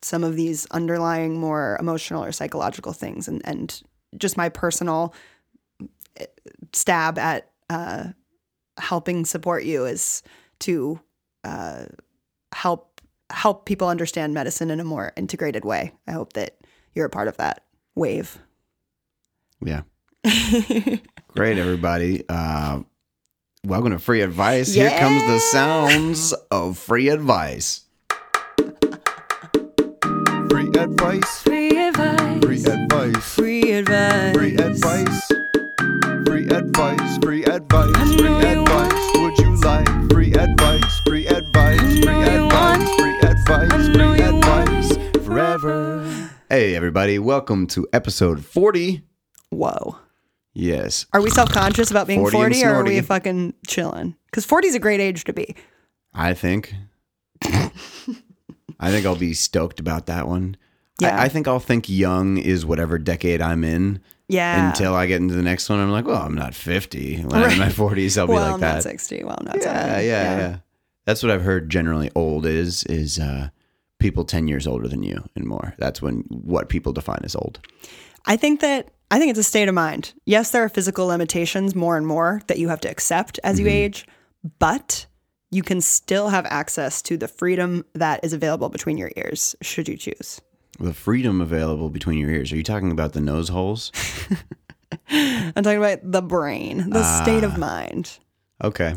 some 0.00 0.24
of 0.24 0.36
these 0.36 0.66
underlying 0.70 1.38
more 1.38 1.76
emotional 1.80 2.24
or 2.24 2.32
psychological 2.32 2.92
things 2.92 3.28
and, 3.28 3.42
and 3.44 3.82
just 4.16 4.36
my 4.36 4.48
personal 4.48 5.12
eh, 6.16 6.26
stab 6.72 7.18
at 7.18 7.50
uh, 7.68 8.04
helping 8.78 9.24
support 9.24 9.64
you 9.64 9.84
is 9.84 10.22
to 10.60 11.00
uh, 11.44 11.84
help 12.52 12.87
help 13.30 13.64
people 13.66 13.88
understand 13.88 14.34
medicine 14.34 14.70
in 14.70 14.80
a 14.80 14.84
more 14.84 15.12
integrated 15.16 15.64
way. 15.64 15.92
I 16.06 16.12
hope 16.12 16.32
that 16.34 16.56
you're 16.94 17.06
a 17.06 17.10
part 17.10 17.28
of 17.28 17.36
that 17.36 17.64
wave. 17.94 18.38
Yeah. 19.64 19.82
Great, 21.28 21.58
everybody. 21.58 22.24
Uh, 22.28 22.80
welcome 23.64 23.92
to 23.92 23.98
Free 23.98 24.22
Advice. 24.22 24.72
Here 24.72 24.90
comes 24.98 25.22
the 25.26 25.38
sounds 25.38 26.32
of 26.50 26.78
free 26.78 27.08
advice. 27.08 27.84
Free 30.50 30.68
advice. 30.76 31.42
Free 31.42 31.76
advice. 31.76 32.44
Free 32.44 32.62
advice. 32.62 33.34
Free 33.34 33.72
advice. 33.72 34.34
Free 34.34 34.56
advice. 34.56 35.28
Free 36.26 36.46
advice. 36.48 37.18
Free 37.22 37.44
advice. 37.44 38.14
Free 38.16 38.42
advice. 38.46 39.16
Would 39.16 39.38
you 39.38 39.56
like 39.60 40.10
free 40.12 40.32
advice? 40.32 41.00
Free 41.06 41.26
advice. 41.26 41.80
Free 41.80 42.04
know 42.04 42.32
you 42.32 42.42
want 42.48 42.82
advice. 42.82 42.97
Advice. 43.50 43.88
Free 43.96 44.20
advice. 44.20 44.96
Forever. 45.24 46.30
Hey, 46.50 46.74
everybody. 46.76 47.18
Welcome 47.18 47.66
to 47.68 47.88
episode 47.94 48.44
40. 48.44 49.00
Whoa. 49.48 49.96
Yes. 50.52 51.06
Are 51.14 51.22
we 51.22 51.30
self 51.30 51.50
conscious 51.50 51.90
about 51.90 52.06
being 52.06 52.20
40 52.20 52.36
and 52.36 52.54
40 52.56 52.64
or 52.66 52.74
are 52.74 52.84
we 52.84 53.00
fucking 53.00 53.54
chilling? 53.66 54.16
Because 54.26 54.44
40 54.44 54.68
is 54.68 54.74
a 54.74 54.78
great 54.78 55.00
age 55.00 55.24
to 55.24 55.32
be. 55.32 55.56
I 56.12 56.34
think. 56.34 56.74
I 57.42 57.70
think 58.90 59.06
I'll 59.06 59.16
be 59.16 59.32
stoked 59.32 59.80
about 59.80 60.04
that 60.06 60.28
one. 60.28 60.58
Yeah. 61.00 61.16
I, 61.18 61.22
I 61.24 61.28
think 61.30 61.48
I'll 61.48 61.58
think 61.58 61.88
young 61.88 62.36
is 62.36 62.66
whatever 62.66 62.98
decade 62.98 63.40
I'm 63.40 63.64
in 63.64 64.02
Yeah. 64.28 64.68
until 64.68 64.94
I 64.94 65.06
get 65.06 65.22
into 65.22 65.34
the 65.34 65.42
next 65.42 65.70
one. 65.70 65.78
I'm 65.78 65.90
like, 65.90 66.06
well, 66.06 66.20
I'm 66.20 66.34
not 66.34 66.54
50. 66.54 67.22
When 67.22 67.42
I'm 67.42 67.52
in 67.52 67.58
my 67.58 67.68
40s, 67.68 68.18
I'll 68.18 68.26
be 68.26 68.34
well, 68.34 68.42
like 68.44 68.54
I'm 68.54 68.60
that. 68.60 68.74
not 68.74 68.82
60. 68.82 69.24
Well, 69.24 69.36
I'm 69.38 69.46
not 69.46 69.56
yeah, 69.56 69.62
70. 69.62 70.06
yeah, 70.06 70.36
yeah, 70.38 70.56
That's 71.08 71.22
what 71.22 71.32
I've 71.32 71.40
heard 71.42 71.70
generally 71.70 72.10
old 72.14 72.44
is 72.44 72.84
is 72.84 73.18
uh, 73.18 73.48
people 73.98 74.24
10 74.24 74.46
years 74.46 74.66
older 74.66 74.86
than 74.88 75.02
you 75.02 75.24
and 75.34 75.46
more. 75.46 75.72
That's 75.78 76.02
when 76.02 76.18
what 76.28 76.68
people 76.68 76.92
define 76.92 77.22
as 77.24 77.34
old. 77.34 77.60
I 78.26 78.36
think 78.36 78.60
that 78.60 78.90
I 79.10 79.18
think 79.18 79.30
it's 79.30 79.38
a 79.38 79.42
state 79.54 79.68
of 79.68 79.74
mind. 79.74 80.12
Yes, 80.26 80.50
there 80.50 80.62
are 80.62 80.68
physical 80.68 81.06
limitations 81.06 81.74
more 81.74 81.96
and 81.96 82.06
more 82.06 82.42
that 82.48 82.58
you 82.58 82.68
have 82.68 82.80
to 82.82 82.90
accept 82.90 83.40
as 83.42 83.58
you 83.58 83.64
Mm-hmm. 83.64 83.74
age, 83.74 84.06
but 84.58 85.06
you 85.50 85.62
can 85.62 85.80
still 85.80 86.28
have 86.28 86.44
access 86.50 87.00
to 87.00 87.16
the 87.16 87.26
freedom 87.26 87.86
that 87.94 88.22
is 88.22 88.34
available 88.34 88.68
between 88.68 88.98
your 88.98 89.10
ears, 89.16 89.56
should 89.62 89.88
you 89.88 89.96
choose. 89.96 90.42
The 90.78 90.92
freedom 90.92 91.40
available 91.40 91.88
between 91.88 92.18
your 92.18 92.28
ears. 92.30 92.52
Are 92.52 92.56
you 92.56 92.62
talking 92.62 92.92
about 92.92 93.14
the 93.14 93.22
nose 93.22 93.48
holes? 93.48 93.92
I'm 95.10 95.54
talking 95.62 95.78
about 95.78 96.00
the 96.02 96.20
brain, 96.22 96.90
the 96.90 97.02
state 97.22 97.44
Ah. 97.44 97.46
of 97.46 97.56
mind. 97.56 98.18
Okay. 98.62 98.94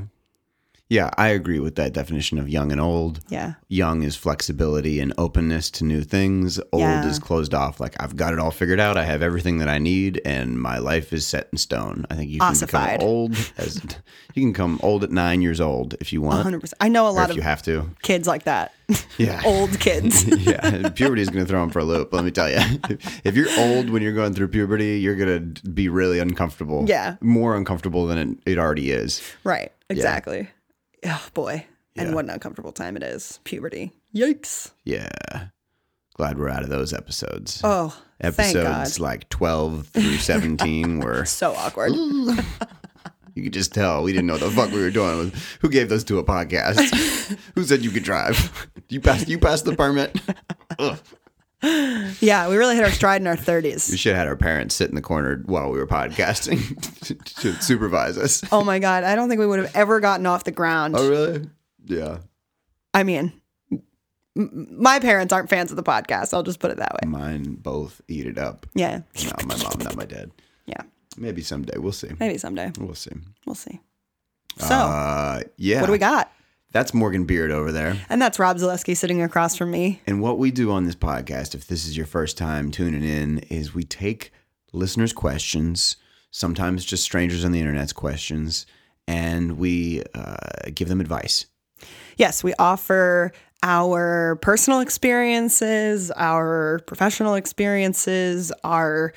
Yeah, 0.92 1.10
I 1.18 1.30
agree 1.30 1.60
with 1.60 1.76
that 1.76 1.94
definition 1.94 2.38
of 2.38 2.50
young 2.50 2.70
and 2.70 2.82
old. 2.82 3.22
Yeah. 3.30 3.54
Young 3.70 4.04
is 4.04 4.18
flexibility 4.18 5.00
and 5.00 5.14
openness 5.18 5.72
to 5.72 5.86
new 5.86 6.02
things. 6.04 6.60
Old 6.74 6.82
Yeah. 6.82 7.08
is 7.08 7.18
closed 7.18 7.54
off. 7.54 7.80
Like 7.80 7.96
I've 8.02 8.18
got 8.18 8.34
it 8.34 8.40
all 8.40 8.52
figured 8.52 8.82
out. 8.82 8.98
I 8.98 9.06
have 9.06 9.22
everything 9.22 9.60
that 9.60 9.70
I 9.70 9.78
need, 9.78 10.20
and 10.26 10.60
my 10.60 10.80
life 10.80 11.14
is 11.14 11.26
set 11.26 11.48
in 11.54 11.58
stone. 11.58 12.06
I 12.10 12.16
think 12.16 12.30
you 12.30 12.40
can 12.40 12.50
Ossified. 12.50 13.00
become 13.00 13.08
old 13.10 13.52
as 13.58 13.82
you 14.36 14.44
can 14.44 14.54
come 14.54 14.82
old 14.84 15.06
at 15.06 15.12
nine 15.12 15.42
years 15.42 15.62
old 15.62 15.96
if 16.02 16.12
you 16.12 16.20
want, 16.22 16.46
100%. 16.46 16.74
I 16.82 16.90
know 16.90 17.08
a 17.08 17.12
lot 17.12 17.30
of 17.30 17.38
you 17.38 17.42
have 17.42 17.64
to. 17.64 17.90
kids 18.02 18.28
like 18.28 18.44
that. 18.44 18.74
Yeah. 19.18 19.42
Old 19.46 19.80
kids. 19.80 20.26
yeah, 20.46 20.90
puberty 20.90 21.22
is 21.22 21.30
going 21.30 21.46
to 21.46 21.50
throw 21.50 21.62
them 21.62 21.70
for 21.70 21.80
a 21.80 21.86
loop. 21.86 22.12
Let 22.12 22.26
me 22.26 22.32
tell 22.32 22.50
you, 22.50 22.60
if 23.24 23.38
you're 23.38 23.48
old 23.58 23.90
when 23.90 24.02
you're 24.02 24.12
going 24.12 24.34
through 24.34 24.50
puberty, 24.50 25.00
you're 25.00 25.16
going 25.16 25.54
to 25.54 25.70
be 25.70 25.88
really 25.88 26.20
uncomfortable. 26.20 26.84
Yeah. 26.90 27.16
more 27.22 27.56
uncomfortable 27.56 28.06
than 28.08 28.18
it, 28.18 28.52
it 28.52 28.58
already 28.58 28.92
is. 28.92 29.22
right. 29.46 29.72
Exactly. 29.90 30.50
Oh, 31.06 31.28
boy. 31.34 31.66
Yeah. 31.96 32.04
And 32.04 32.16
what 32.16 32.26
an 32.26 32.32
uncomfortable 32.32 32.72
time 32.72 32.96
it 32.96 33.04
is. 33.04 33.40
Puberty. 33.44 33.92
Yikes. 34.16 34.72
Yeah, 34.86 35.10
glad 36.16 36.38
we're 36.38 36.50
out 36.50 36.64
of 36.64 36.70
those 36.70 36.94
episodes. 36.94 37.62
Oh. 37.64 37.98
Episodes 38.20 39.00
like 39.00 39.28
12 39.30 39.88
through 39.88 40.18
17 40.18 41.00
were 41.00 41.26
So 41.26 41.54
awkward. 41.54 41.92
you 43.36 43.44
could 43.44 43.54
just 43.54 43.74
tell 43.74 44.04
we 44.04 44.12
didn't 44.12 44.28
know 44.28 44.34
what 44.34 44.42
the 44.42 44.52
fuck 44.52 44.72
we 44.72 44.80
were 44.82 44.92
doing. 44.92 45.34
Who 45.62 45.70
gave 45.70 45.90
those 45.90 46.04
to 46.06 46.20
a 46.20 46.24
podcast? 46.24 46.80
Who 47.56 47.64
said 47.64 47.84
you 47.84 47.90
could 47.90 48.04
drive? 48.04 48.70
You 48.90 49.02
passed 49.02 49.28
you 49.28 49.40
passed 49.40 49.66
the 49.66 49.76
permit? 49.76 50.20
ugh. 50.80 51.00
Yeah, 52.22 52.50
we 52.50 52.58
really 52.58 52.76
hit 52.76 52.84
our 52.84 52.92
stride 52.92 53.22
in 53.22 53.28
our 53.28 53.36
30s. 53.36 53.90
We 53.92 53.98
should 53.98 54.12
have 54.16 54.20
had 54.20 54.28
our 54.28 54.36
parents 54.36 54.76
sit 54.76 54.90
in 54.90 54.96
the 54.96 55.02
corner 55.02 55.42
while 55.46 55.72
we 55.72 55.80
were 55.80 55.88
podcasting 55.88 56.60
to 57.42 57.54
supervise 57.62 58.18
us. 58.18 58.44
Oh 58.52 58.64
my 58.64 58.80
God. 58.80 59.04
I 59.04 59.16
don't 59.16 59.28
think 59.30 59.40
we 59.40 59.48
would 59.48 59.60
have 59.60 59.76
ever 59.76 60.00
gotten 60.00 60.26
off 60.26 60.44
the 60.44 60.52
ground. 60.52 60.96
Oh, 60.98 61.10
really? 61.10 61.50
Yeah. 61.86 62.20
I 62.94 63.04
mean, 63.04 63.34
m- 64.38 64.68
my 64.80 65.00
parents 65.00 65.34
aren't 65.34 65.50
fans 65.50 65.72
of 65.72 65.78
the 65.78 65.84
podcast. 65.84 66.34
I'll 66.34 66.44
just 66.44 66.60
put 66.60 66.72
it 66.72 66.78
that 66.78 66.94
way. 66.94 67.08
Mine 67.08 67.56
both 67.60 68.02
eat 68.08 68.26
it 68.28 68.38
up. 68.38 68.66
Yeah. 68.76 69.02
No, 69.24 69.32
my 69.46 69.56
mom, 69.58 69.80
not 69.80 69.96
my 69.96 70.06
dad. 70.06 70.32
Yeah. 70.66 70.82
Maybe 71.18 71.42
someday. 71.42 71.78
We'll 71.78 71.92
see. 71.92 72.10
Maybe 72.20 72.38
someday. 72.38 72.72
We'll 72.80 72.96
see. 72.96 73.12
We'll 73.46 73.56
see. 73.56 73.80
So, 74.58 74.76
Uh, 74.76 75.42
yeah. 75.58 75.80
what 75.80 75.88
do 75.88 75.92
we 75.94 75.98
got? 75.98 76.32
That's 76.72 76.94
Morgan 76.94 77.26
Beard 77.26 77.52
over 77.52 77.72
there. 77.72 77.98
And 78.10 78.22
that's 78.22 78.40
Rob 78.40 78.58
Zaleski 78.58 78.96
sitting 78.96 79.22
across 79.22 79.58
from 79.58 79.72
me. 79.72 80.02
And 80.08 80.22
what 80.22 80.38
we 80.38 80.52
do 80.52 80.72
on 80.72 80.86
this 80.86 80.96
podcast, 80.96 81.54
if 81.54 81.68
this 81.68 81.86
is 81.86 81.98
your 81.98 82.06
first 82.06 82.38
time 82.38 82.72
tuning 82.72 83.04
in, 83.04 83.40
is 83.50 83.74
we 83.74 83.84
take 83.84 84.32
listeners' 84.72 85.12
questions, 85.12 85.98
sometimes 86.32 86.86
just 86.86 87.04
strangers 87.04 87.44
on 87.44 87.52
the 87.52 87.60
internet's 87.60 87.92
questions, 87.92 88.66
and 89.06 89.58
we 89.58 90.02
uh, 90.16 90.38
give 90.74 90.88
them 90.88 91.02
advice. 91.02 91.46
Yes, 92.16 92.44
we 92.44 92.54
offer 92.58 93.34
our 93.64 94.38
personal 94.42 94.80
experiences, 94.80 96.10
our 96.12 96.80
professional 96.88 97.36
experiences, 97.36 98.52
our 98.64 99.14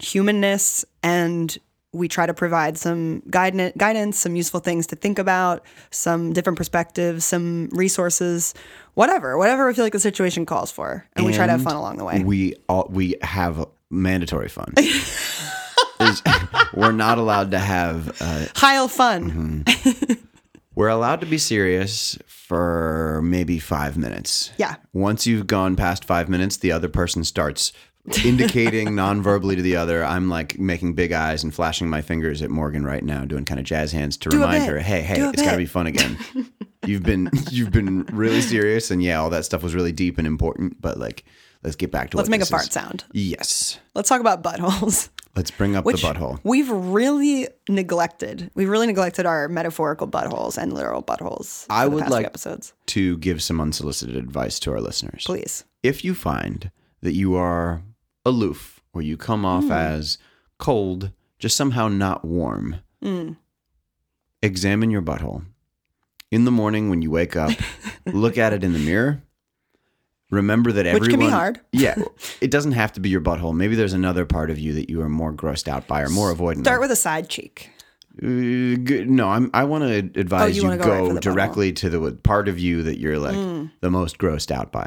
humanness, 0.00 0.84
and 1.02 1.58
we 1.94 2.08
try 2.08 2.26
to 2.26 2.34
provide 2.34 2.76
some 2.76 3.22
guidance, 3.30 3.72
guidance, 3.76 4.18
some 4.18 4.36
useful 4.36 4.60
things 4.60 4.86
to 4.88 4.96
think 4.96 5.18
about, 5.18 5.64
some 5.90 6.32
different 6.32 6.58
perspectives, 6.58 7.24
some 7.24 7.68
resources, 7.72 8.52
whatever, 8.94 9.38
whatever 9.38 9.66
we 9.66 9.74
feel 9.74 9.84
like 9.84 9.92
the 9.92 10.00
situation 10.00 10.44
calls 10.44 10.70
for, 10.70 11.06
and, 11.16 11.24
we 11.24 11.32
try 11.32 11.46
to 11.46 11.52
have 11.52 11.62
fun 11.62 11.76
along 11.76 11.98
the 11.98 12.04
way. 12.04 12.22
We 12.22 12.56
all 12.68 12.88
we 12.90 13.16
have 13.22 13.64
mandatory 13.90 14.48
fun. 14.48 14.74
We're 16.74 16.92
not 16.92 17.18
allowed 17.18 17.52
to 17.52 17.58
have. 17.58 18.20
Uh, 18.20 18.46
Heil 18.56 18.88
fun. 18.88 19.64
we're 20.74 20.88
allowed 20.88 21.20
to 21.20 21.26
be 21.26 21.38
serious 21.38 22.18
for 22.26 23.20
maybe 23.22 23.58
five 23.58 23.96
minutes. 23.96 24.50
Yeah. 24.58 24.76
Once 24.92 25.26
you've 25.26 25.46
gone 25.46 25.76
past 25.76 26.04
five 26.04 26.28
minutes, 26.28 26.56
the 26.56 26.72
other 26.72 26.88
person 26.88 27.24
starts 27.24 27.72
indicating 28.24 28.94
non-verbally 28.94 29.56
to 29.56 29.62
the 29.62 29.76
other. 29.76 30.04
I'm 30.04 30.28
like 30.28 30.58
making 30.58 30.94
big 30.94 31.12
eyes 31.12 31.42
and 31.42 31.54
flashing 31.54 31.88
my 31.88 32.02
fingers 32.02 32.42
at 32.42 32.50
Morgan 32.50 32.84
right 32.84 33.02
now, 33.02 33.24
doing 33.24 33.44
kind 33.44 33.58
of 33.58 33.66
jazz 33.66 33.92
hands 33.92 34.16
to 34.18 34.28
a 34.28 34.32
remind 34.32 34.64
her, 34.66 34.78
"Hey, 34.78 35.00
hey, 35.02 35.16
Do 35.16 35.30
it's 35.30 35.42
got 35.42 35.52
to 35.52 35.56
be 35.58 35.66
fun 35.66 35.86
again." 35.86 36.18
you've 36.86 37.02
been 37.02 37.30
you've 37.50 37.70
been 37.72 38.04
really 38.12 38.40
serious, 38.42 38.90
and 38.90 39.02
yeah, 39.02 39.20
all 39.20 39.30
that 39.30 39.44
stuff 39.44 39.62
was 39.62 39.74
really 39.74 39.92
deep 39.92 40.18
and 40.18 40.26
important. 40.26 40.80
But 40.82 40.98
like, 40.98 41.24
let's 41.62 41.76
get 41.76 41.90
back 41.90 42.10
to 42.10 42.16
Let's 42.18 42.28
make 42.28 42.42
a 42.42 42.46
fart 42.46 42.64
is. 42.68 42.72
sound. 42.72 43.04
Yes, 43.12 43.78
Let's 43.94 44.08
talk 44.08 44.20
about 44.20 44.42
buttholes. 44.42 45.08
let's 45.34 45.50
bring 45.50 45.74
up 45.74 45.86
Which 45.86 46.02
the 46.02 46.08
butthole. 46.08 46.40
We've 46.44 46.68
really 46.70 47.48
neglected. 47.70 48.50
We've 48.54 48.68
really 48.68 48.86
neglected 48.86 49.24
our 49.24 49.48
metaphorical 49.48 50.06
buttholes 50.08 50.58
and 50.58 50.74
literal 50.74 51.02
buttholes. 51.02 51.64
I 51.70 51.86
would 51.86 52.00
past 52.02 52.12
like- 52.12 52.26
episodes. 52.26 52.74
To 52.88 53.16
give 53.16 53.42
some 53.42 53.60
unsolicited 53.62 54.14
advice 54.16 54.60
to 54.60 54.72
our 54.72 54.80
listeners. 54.82 55.24
Please. 55.24 55.64
if 55.82 56.04
you 56.04 56.14
find 56.14 56.70
that 57.00 57.12
you 57.14 57.34
are 57.34 57.82
aloof 58.24 58.80
or 58.92 59.02
you 59.02 59.16
come 59.16 59.44
off 59.44 59.70
as 59.70 60.18
cold, 60.58 61.10
just 61.38 61.56
somehow 61.56 61.88
not 61.88 62.24
warm, 62.24 62.76
Mm. 63.02 63.36
examine 64.42 64.90
your 64.90 65.02
butthole. 65.02 65.44
In 66.30 66.44
the 66.44 66.50
morning 66.50 66.90
when 66.90 67.02
you 67.02 67.10
wake 67.10 67.36
up, 67.36 67.52
look 68.06 68.38
at 68.38 68.52
it 68.52 68.64
in 68.64 68.72
the 68.72 68.78
mirror. 68.78 69.22
Remember 70.30 70.72
that 70.72 70.86
Which 70.86 70.94
everyone 70.94 71.10
can 71.10 71.20
be 71.20 71.30
hard. 71.30 71.60
yeah, 71.72 71.94
it 72.40 72.50
doesn't 72.50 72.72
have 72.72 72.92
to 72.94 73.00
be 73.00 73.08
your 73.08 73.20
butthole. 73.20 73.54
Maybe 73.54 73.76
there's 73.76 73.92
another 73.92 74.24
part 74.24 74.50
of 74.50 74.58
you 74.58 74.72
that 74.72 74.88
you 74.90 75.00
are 75.02 75.08
more 75.08 75.32
grossed 75.32 75.68
out 75.68 75.86
by 75.86 76.00
or 76.02 76.08
more 76.08 76.34
avoidant. 76.34 76.62
Start 76.62 76.80
with 76.80 76.90
a 76.90 76.96
side 76.96 77.28
cheek. 77.28 77.70
Uh, 78.22 78.78
good- 78.82 79.10
no, 79.10 79.28
I'm, 79.28 79.50
I 79.52 79.64
want 79.64 79.84
to 79.84 80.18
advise 80.20 80.42
Oh, 80.58 80.62
you 80.62 80.70
you, 80.72 80.76
go 80.78 80.88
right 80.88 80.98
go, 81.00 81.06
for 81.08 81.14
the 81.14 81.20
butthole. 81.20 81.22
directly 81.22 81.72
to 81.74 81.90
the 81.90 82.12
part 82.22 82.48
of 82.48 82.58
you 82.58 82.82
that 82.84 82.98
you're 82.98 83.18
like 83.18 83.34
Mm. 83.36 83.70
the 83.80 83.90
most 83.90 84.18
grossed 84.18 84.50
out 84.50 84.72
by. 84.72 84.86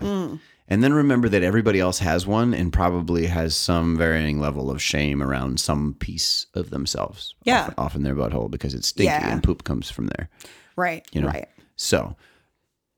And 0.70 0.84
then 0.84 0.94
remember 0.94 1.30
that 1.30 1.44
everybody 1.44 1.80
else 1.80 2.00
has 2.00 2.28
one 2.28 2.54
and 2.54 2.74
probably 2.74 3.28
has 3.28 3.56
some 3.56 3.96
varying 3.98 4.40
level 4.42 4.70
of 4.70 4.82
shame 4.82 5.24
around 5.24 5.60
some 5.60 5.94
piece 5.94 6.48
of 6.56 6.72
themselves. 6.72 7.36
Yeah. 7.46 7.62
Often, 7.62 7.74
often 7.78 8.04
their 8.04 8.16
butthole 8.16 8.52
because 8.52 8.74
it's 8.74 8.88
stinky 8.90 9.06
Yeah. 9.06 9.32
and 9.32 9.42
poop 9.42 9.64
comes 9.64 9.90
from 9.90 10.08
there. 10.08 10.30
Right. 10.76 11.08
You 11.14 11.22
know? 11.22 11.28
Right. 11.28 11.48
So, 11.78 12.16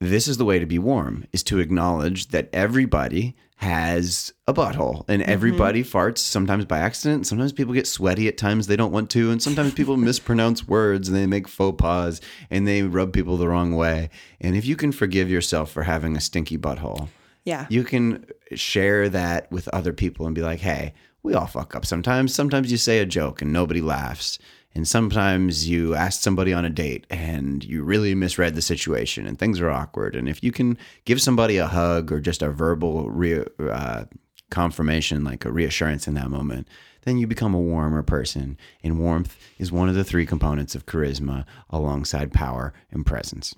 this 0.01 0.27
is 0.27 0.37
the 0.37 0.45
way 0.45 0.59
to 0.59 0.65
be 0.65 0.79
warm 0.79 1.25
is 1.33 1.43
to 1.43 1.59
acknowledge 1.59 2.29
that 2.29 2.49
everybody 2.53 3.35
has 3.57 4.31
a 4.47 4.53
butthole 4.53 5.03
and 5.09 5.21
Mm-hmm. 5.21 5.29
everybody 5.31 5.83
farts 5.83 6.19
sometimes 6.19 6.63
by 6.65 6.79
accident. 6.79 7.27
Sometimes 7.27 7.51
people 7.51 7.73
get 7.73 7.85
sweaty 7.85 8.27
at 8.29 8.37
times 8.37 8.65
they 8.67 8.77
don't 8.77 8.93
want 8.93 9.09
to. 9.11 9.29
And 9.29 9.43
sometimes 9.43 9.73
people 9.73 9.97
mispronounce 10.09 10.65
words 10.67 11.09
and 11.09 11.15
they 11.17 11.27
make 11.27 11.47
faux 11.49 11.75
pas 11.79 12.21
and 12.49 12.65
they 12.65 12.81
rub 12.83 13.11
people 13.13 13.35
the 13.37 13.49
wrong 13.49 13.75
way. 13.75 14.09
And 14.39 14.55
if 14.55 14.65
you 14.65 14.75
can 14.77 14.91
forgive 14.93 15.29
yourself 15.29 15.69
for 15.71 15.83
having 15.83 16.15
a 16.15 16.21
stinky 16.21 16.57
butthole, 16.57 17.09
Yeah. 17.49 17.65
you 17.69 17.83
can 17.83 18.25
share 18.53 19.09
that 19.09 19.51
with 19.51 19.67
other 19.69 19.93
people 19.93 20.25
and 20.25 20.35
be 20.35 20.41
like, 20.41 20.59
hey, 20.59 20.93
we 21.23 21.33
all 21.33 21.47
fuck 21.47 21.75
up 21.75 21.85
sometimes. 21.85 22.33
Sometimes 22.33 22.71
you 22.71 22.77
say 22.77 22.99
a 22.99 23.05
joke 23.05 23.41
and 23.41 23.51
nobody 23.51 23.81
laughs. 23.81 24.39
And 24.75 24.87
sometimes 24.87 25.67
you 25.67 25.95
ask 25.95 26.21
somebody 26.21 26.53
on 26.53 26.63
a 26.63 26.69
date 26.69 27.07
and 27.09 27.63
you 27.63 27.83
really 27.83 28.13
misread 28.13 28.55
the 28.55 28.61
situation 28.61 29.25
and 29.25 29.37
things 29.37 29.59
are 29.59 29.69
awkward. 29.69 30.15
And 30.15 30.29
if 30.29 30.43
you 30.43 30.51
can 30.51 30.77
give 31.05 31.21
somebody 31.21 31.57
a 31.57 31.67
hug 31.67 32.11
or 32.11 32.19
just 32.21 32.41
a 32.43 32.49
verbal 32.51 33.09
re- 33.09 33.45
uh, 33.59 34.05
confirmation, 34.51 35.23
like 35.23 35.43
a 35.43 35.51
reassurance 35.51 36.07
in 36.07 36.13
that 36.13 36.29
moment, 36.29 36.67
then 37.03 37.17
you 37.17 37.25
become 37.27 37.55
a 37.55 37.59
warmer 37.59 38.03
person. 38.03 38.57
And 38.83 38.99
warmth 38.99 39.35
is 39.57 39.71
one 39.71 39.89
of 39.89 39.95
the 39.95 40.03
three 40.03 40.25
components 40.25 40.75
of 40.75 40.85
charisma 40.85 41.45
alongside 41.69 42.31
power 42.31 42.73
and 42.91 43.05
presence. 43.05 43.55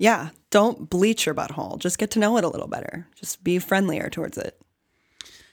Yeah. 0.00 0.30
Don't 0.50 0.88
bleach 0.88 1.26
your 1.26 1.34
butthole. 1.34 1.78
Just 1.78 1.98
get 1.98 2.10
to 2.12 2.18
know 2.18 2.38
it 2.38 2.42
a 2.42 2.48
little 2.48 2.66
better. 2.66 3.06
Just 3.14 3.44
be 3.44 3.58
friendlier 3.58 4.08
towards 4.08 4.38
it. 4.38 4.60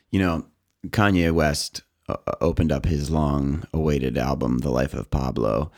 You 0.10 0.20
know, 0.22 0.46
Kanye 0.88 1.32
West 1.34 1.82
uh, 2.08 2.16
opened 2.40 2.72
up 2.72 2.86
his 2.86 3.12
long 3.12 3.68
awaited 3.74 4.18
album, 4.18 4.60
The 4.60 4.72
Life 4.72 4.94
of 4.94 5.12
Pablo, 5.12 5.72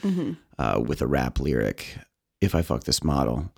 uh, 0.60 0.82
with 0.86 1.02
a 1.02 1.08
rap 1.08 1.40
lyric 1.40 1.98
If 2.42 2.54
I 2.54 2.62
fuck 2.62 2.84
this 2.84 3.04
model 3.04 3.52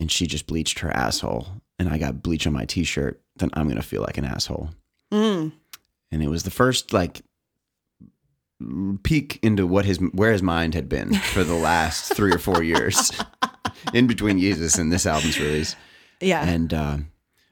and 0.00 0.10
she 0.10 0.26
just 0.26 0.46
bleached 0.46 0.78
her 0.78 0.90
asshole 0.90 1.48
and 1.78 1.90
I 1.90 1.98
got 1.98 2.22
bleach 2.22 2.46
on 2.46 2.54
my 2.54 2.64
t 2.64 2.82
shirt, 2.82 3.20
then 3.36 3.50
I'm 3.52 3.66
going 3.66 3.76
to 3.76 3.82
feel 3.82 4.00
like 4.00 4.16
an 4.16 4.24
asshole. 4.24 4.70
Mm. 5.12 5.52
And 6.10 6.22
it 6.22 6.28
was 6.28 6.44
the 6.44 6.50
first, 6.50 6.94
like, 6.94 7.20
peek 9.02 9.38
into 9.42 9.66
what 9.66 9.84
his 9.84 9.98
where 10.12 10.32
his 10.32 10.42
mind 10.42 10.74
had 10.74 10.88
been 10.88 11.12
for 11.14 11.44
the 11.44 11.54
last 11.54 12.12
three 12.16 12.32
or 12.32 12.38
four 12.38 12.62
years 12.62 13.10
in 13.92 14.06
between 14.06 14.38
Yeezus 14.38 14.78
and 14.78 14.90
this 14.92 15.04
album's 15.06 15.38
release. 15.38 15.76
Yeah. 16.20 16.42
And 16.48 16.72
uh, 16.72 16.96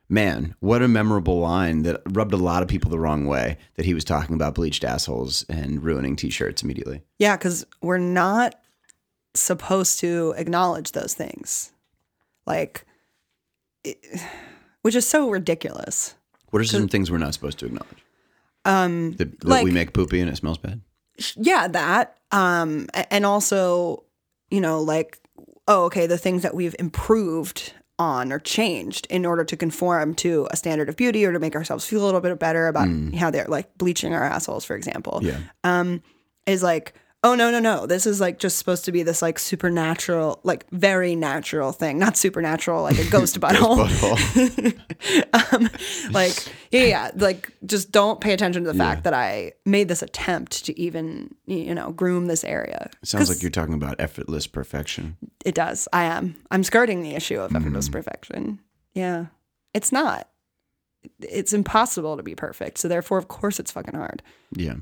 man, 0.08 0.54
what 0.60 0.80
a 0.82 0.88
memorable 0.88 1.40
line 1.40 1.82
that 1.82 2.00
rubbed 2.06 2.32
a 2.32 2.38
lot 2.38 2.62
of 2.62 2.68
people 2.68 2.90
the 2.90 2.98
wrong 2.98 3.26
way 3.26 3.58
that 3.74 3.84
he 3.84 3.92
was 3.92 4.04
talking 4.04 4.34
about 4.34 4.54
bleached 4.54 4.82
assholes 4.84 5.44
and 5.48 5.82
ruining 5.82 6.16
t 6.16 6.30
shirts 6.30 6.62
immediately. 6.62 7.02
yeah. 7.18 7.36
Because 7.36 7.66
we're 7.82 7.98
not 7.98 8.54
supposed 9.34 9.98
to 10.00 10.32
acknowledge 10.38 10.92
those 10.92 11.12
things. 11.12 11.72
Like, 12.46 12.86
it, 13.84 13.98
which 14.82 14.94
is 14.94 15.06
so 15.08 15.28
ridiculous. 15.28 16.14
What 16.50 16.60
are 16.60 16.64
some 16.64 16.88
things 16.88 17.10
we're 17.10 17.18
not 17.18 17.34
supposed 17.34 17.58
to 17.58 17.66
acknowledge? 17.66 18.04
Um, 18.64 19.12
That, 19.16 19.40
that 19.40 19.48
Like- 19.48 19.64
we 19.64 19.70
make 19.72 19.92
poopy 19.92 20.20
and 20.20 20.30
it 20.30 20.36
smells 20.36 20.56
bad? 20.58 20.80
Yeah 21.36 21.68
that 21.68 22.16
um 22.32 22.86
and 23.10 23.24
also 23.26 24.02
you 24.50 24.60
know 24.60 24.80
like 24.80 25.18
oh 25.68 25.84
okay 25.84 26.06
the 26.06 26.18
things 26.18 26.42
that 26.42 26.54
we've 26.54 26.74
improved 26.78 27.72
on 27.98 28.32
or 28.32 28.40
changed 28.40 29.06
in 29.08 29.24
order 29.24 29.44
to 29.44 29.56
conform 29.56 30.14
to 30.16 30.48
a 30.50 30.56
standard 30.56 30.88
of 30.88 30.96
beauty 30.96 31.24
or 31.24 31.32
to 31.32 31.38
make 31.38 31.54
ourselves 31.54 31.86
feel 31.86 32.02
a 32.02 32.06
little 32.06 32.20
bit 32.20 32.36
better 32.40 32.66
about 32.66 32.88
how 33.16 33.30
they're 33.30 33.46
like 33.46 33.72
bleaching 33.78 34.12
our 34.12 34.24
assholes 34.24 34.64
for 34.64 34.74
example 34.74 35.20
Yeah. 35.22 35.38
um 35.62 36.02
is 36.46 36.62
like 36.62 36.94
oh 37.24 37.34
no 37.34 37.50
no 37.50 37.58
no 37.58 37.86
this 37.86 38.06
is 38.06 38.20
like 38.20 38.38
just 38.38 38.56
supposed 38.58 38.84
to 38.84 38.92
be 38.92 39.02
this 39.02 39.20
like 39.22 39.38
supernatural 39.38 40.38
like 40.44 40.64
very 40.70 41.16
natural 41.16 41.72
thing 41.72 41.98
not 41.98 42.16
supernatural 42.16 42.82
like 42.82 42.98
a 42.98 43.10
ghost 43.10 43.40
butthole 43.40 43.84
um, 45.52 45.68
like 46.12 46.32
yeah, 46.70 46.84
yeah, 46.84 47.10
like 47.14 47.50
just 47.64 47.92
don't 47.92 48.20
pay 48.20 48.32
attention 48.32 48.64
to 48.64 48.72
the 48.72 48.76
fact 48.78 49.04
that 49.04 49.14
I 49.14 49.52
made 49.64 49.86
this 49.88 50.02
attempt 50.02 50.64
to 50.66 50.78
even 50.78 51.32
you 51.46 51.72
know 51.74 51.92
groom 51.92 52.26
this 52.26 52.42
area. 52.42 52.90
Sounds 53.04 53.28
like 53.28 53.42
you're 53.42 53.50
talking 53.52 53.74
about 53.74 54.00
effortless 54.00 54.48
perfection. 54.48 55.16
it 55.44 55.54
does. 55.54 55.86
I 55.92 56.04
am. 56.04 56.34
I'm 56.50 56.64
skirting 56.64 57.02
the 57.02 57.14
issue 57.14 57.38
of 57.40 57.54
effortless 57.54 57.86
Mm-hmm. 57.86 57.92
perfection. 57.92 58.60
Yeah, 58.94 59.26
it's 59.72 59.92
not. 59.92 60.28
It's 61.20 61.52
impossible 61.52 62.16
to 62.16 62.22
be 62.24 62.34
perfect. 62.34 62.78
So 62.78 62.88
therefore, 62.88 63.18
of 63.18 63.28
course, 63.28 63.60
it's 63.60 63.70
fucking 63.70 63.94
hard. 63.94 64.20
Yeah. 64.52 64.76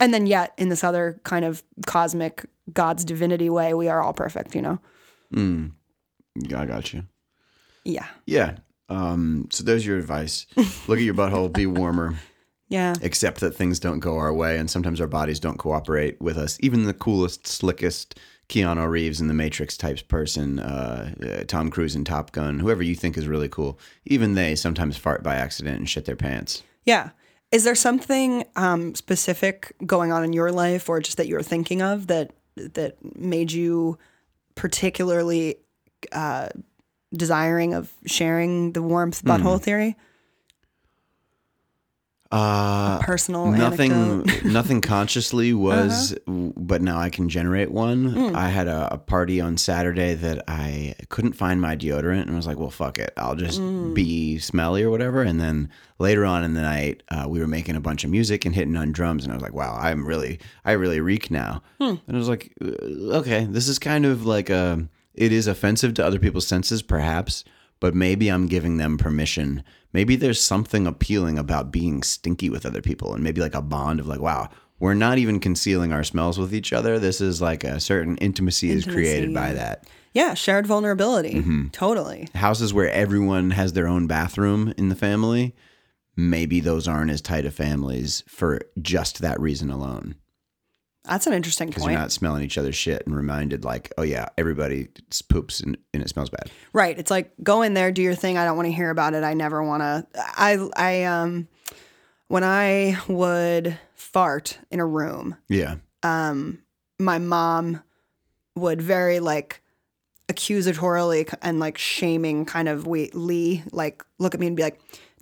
And 0.00 0.14
then 0.14 0.26
yet, 0.26 0.52
in 0.58 0.68
this 0.68 0.84
other 0.84 1.20
kind 1.24 1.44
of 1.44 1.62
cosmic 1.86 2.44
God's 2.72 3.04
divinity 3.04 3.50
way, 3.50 3.74
we 3.74 3.88
are 3.88 4.02
all 4.02 4.12
perfect. 4.12 4.54
You 4.54 4.62
know. 4.62 4.78
Mm. 5.34 5.72
I 6.54 6.66
got 6.66 6.92
you. 6.92 7.04
Yeah. 7.84 8.06
Yeah. 8.26 8.58
Um, 8.88 9.48
so 9.50 9.64
there's 9.64 9.84
your 9.84 9.98
advice. 9.98 10.46
Look 10.88 10.98
at 10.98 11.04
your 11.04 11.14
butthole, 11.14 11.52
be 11.52 11.66
warmer, 11.66 12.14
Yeah. 12.68 12.94
accept 13.02 13.40
that 13.40 13.54
things 13.54 13.78
don't 13.80 13.98
go 14.00 14.16
our 14.16 14.32
way, 14.32 14.56
and 14.58 14.70
sometimes 14.70 15.00
our 15.00 15.06
bodies 15.06 15.40
don't 15.40 15.58
cooperate 15.58 16.20
with 16.20 16.38
us. 16.38 16.56
Even 16.60 16.84
the 16.84 16.94
coolest, 16.94 17.46
slickest 17.46 18.18
Keanu 18.48 18.88
Reeves 18.88 19.20
in 19.20 19.28
the 19.28 19.34
Matrix 19.34 19.76
types 19.76 20.00
person, 20.00 20.58
uh, 20.58 21.14
uh, 21.22 21.44
Tom 21.46 21.70
Cruise 21.70 21.94
in 21.94 22.04
Top 22.04 22.32
Gun, 22.32 22.60
whoever 22.60 22.82
you 22.82 22.94
think 22.94 23.18
is 23.18 23.26
really 23.28 23.48
cool, 23.48 23.78
even 24.06 24.34
they 24.34 24.54
sometimes 24.54 24.96
fart 24.96 25.22
by 25.22 25.34
accident 25.34 25.76
and 25.78 25.88
shit 25.88 26.06
their 26.06 26.16
pants. 26.16 26.62
Yeah. 26.86 27.10
Is 27.50 27.64
there 27.64 27.74
something 27.74 28.44
um, 28.56 28.94
specific 28.94 29.74
going 29.86 30.12
on 30.12 30.22
in 30.24 30.32
your 30.32 30.52
life, 30.52 30.88
or 30.88 31.00
just 31.00 31.16
that 31.16 31.26
you're 31.26 31.42
thinking 31.42 31.80
of 31.80 32.06
that 32.08 32.32
that 32.56 32.96
made 33.16 33.52
you 33.52 33.98
particularly 34.54 35.56
uh, 36.12 36.48
desiring 37.14 37.74
of 37.74 37.92
sharing 38.06 38.72
the 38.72 38.82
warmth 38.82 39.24
butthole 39.24 39.60
theory? 39.60 39.96
Uh, 42.30 42.98
Personal 42.98 43.46
nothing. 43.52 43.90
Uh-huh. 43.90 44.40
nothing 44.44 44.82
consciously 44.82 45.54
was 45.68 46.14
but 46.26 46.82
now 46.82 46.98
i 46.98 47.08
can 47.08 47.30
generate 47.30 47.70
one 47.70 48.04
Hmm. 48.12 48.36
i 48.36 48.50
had 48.50 48.68
a, 48.68 48.92
a 48.92 48.98
party 48.98 49.40
on 49.40 49.56
saturday 49.56 50.12
that 50.14 50.44
i 50.46 50.94
couldn't 51.08 51.32
find 51.32 51.58
my 51.58 51.74
deodorant 51.74 52.20
and 52.22 52.32
I 52.32 52.34
was 52.34 52.46
like 52.46 52.58
well 52.58 52.68
fuck 52.70 52.98
it 52.98 53.14
i'll 53.16 53.34
just 53.34 53.58
Hmm. 53.60 53.94
be 53.94 54.38
smelly 54.38 54.82
or 54.82 54.90
whatever 54.90 55.22
and 55.22 55.40
then 55.40 55.70
later 55.98 56.26
on 56.26 56.44
in 56.44 56.52
the 56.52 56.60
night 56.60 57.02
uh, 57.10 57.24
we 57.26 57.40
were 57.40 57.46
making 57.46 57.76
a 57.76 57.80
bunch 57.80 58.04
of 58.04 58.10
music 58.10 58.44
and 58.44 58.54
hitting 58.54 58.76
on 58.76 58.92
drums 58.92 59.24
and 59.24 59.32
i 59.32 59.34
was 59.36 59.42
like 59.42 59.54
wow 59.54 59.74
i'm 59.80 60.04
really 60.06 60.38
i 60.66 60.72
really 60.72 61.00
reek 61.00 61.30
now 61.30 61.62
Hmm. 61.80 61.94
and 62.06 62.14
i 62.14 62.18
was 62.18 62.28
like 62.28 62.52
uh, 62.62 62.66
okay 63.20 63.46
this 63.46 63.68
is 63.68 63.78
kind 63.78 64.04
of 64.04 64.26
like 64.26 64.50
a 64.50 64.86
it 65.14 65.32
is 65.32 65.46
offensive 65.46 65.94
to 65.94 66.04
other 66.04 66.18
people's 66.18 66.46
senses 66.46 66.82
perhaps 66.82 67.42
but 67.80 67.94
maybe 67.94 68.28
I'm 68.28 68.46
giving 68.46 68.76
them 68.76 68.98
permission. 68.98 69.62
Maybe 69.92 70.16
there's 70.16 70.40
something 70.40 70.86
appealing 70.86 71.38
about 71.38 71.72
being 71.72 72.02
stinky 72.02 72.50
with 72.50 72.66
other 72.66 72.82
people 72.82 73.14
and 73.14 73.24
maybe 73.24 73.40
like 73.40 73.54
a 73.54 73.62
bond 73.62 74.00
of 74.00 74.06
like, 74.06 74.20
wow, 74.20 74.48
we're 74.80 74.94
not 74.94 75.18
even 75.18 75.40
concealing 75.40 75.92
our 75.92 76.04
smells 76.04 76.38
with 76.38 76.54
each 76.54 76.72
other. 76.72 76.98
This 76.98 77.20
is 77.20 77.42
like 77.42 77.64
a 77.64 77.80
certain 77.80 78.16
intimacy, 78.18 78.70
is 78.70 78.84
created 78.84 79.34
by 79.34 79.52
that. 79.54 79.88
Yeah, 80.12 80.34
shared 80.34 80.66
vulnerability. 80.66 81.34
Mm-hmm. 81.34 81.68
Totally. 81.68 82.28
Houses 82.34 82.72
where 82.72 82.90
everyone 82.90 83.50
has 83.50 83.72
their 83.72 83.88
own 83.88 84.06
bathroom 84.06 84.72
in 84.76 84.88
the 84.88 84.94
family, 84.94 85.54
maybe 86.16 86.60
those 86.60 86.88
aren't 86.88 87.10
as 87.10 87.20
tight 87.20 87.44
of 87.44 87.54
families 87.54 88.24
for 88.26 88.60
just 88.80 89.20
that 89.20 89.40
reason 89.40 89.70
alone. 89.70 90.16
That's 91.04 91.26
an 91.26 91.32
interesting 91.32 91.68
Because 91.68 91.82
point. 91.84 91.92
you're 91.92 92.00
not 92.00 92.12
smelling 92.12 92.44
each 92.44 92.58
other's 92.58 92.74
shit 92.76 93.06
and 93.06 93.16
reminded 93.16 93.64
like, 93.64 93.92
oh 93.96 94.02
yeah, 94.02 94.28
everybody 94.36 94.88
poops 95.28 95.60
and, 95.60 95.78
and 95.94 96.02
it 96.02 96.08
smells 96.08 96.28
bad. 96.28 96.50
Right. 96.72 96.98
It's 96.98 97.10
like 97.10 97.32
go 97.42 97.62
in 97.62 97.72
there, 97.74 97.90
do 97.92 98.02
your 98.02 98.14
thing. 98.14 98.36
I 98.36 98.44
don't 98.44 98.56
want 98.56 98.66
to 98.66 98.72
hear 98.72 98.90
about 98.90 99.14
it. 99.14 99.24
I 99.24 99.32
never 99.34 99.62
want 99.62 99.82
to. 99.82 100.06
I 100.36 100.68
I 100.76 101.04
um 101.04 101.48
when 102.26 102.44
I 102.44 102.98
would 103.08 103.78
fart 103.94 104.58
in 104.70 104.80
a 104.80 104.86
room, 104.86 105.36
Yeah. 105.48 105.76
Um, 106.02 106.62
my 106.98 107.18
mom 107.18 107.82
would 108.54 108.82
very 108.82 109.18
like 109.20 109.62
accusatorily 110.32 111.32
and 111.42 111.58
like 111.58 111.78
shaming 111.78 112.44
kind 112.44 112.68
of 112.68 112.86
we 112.86 113.10
Lee 113.14 113.62
like 113.72 114.04
look 114.18 114.34
at 114.34 114.40
me 114.40 114.46
and 114.46 114.56
be 114.56 114.62
like, 114.62 114.78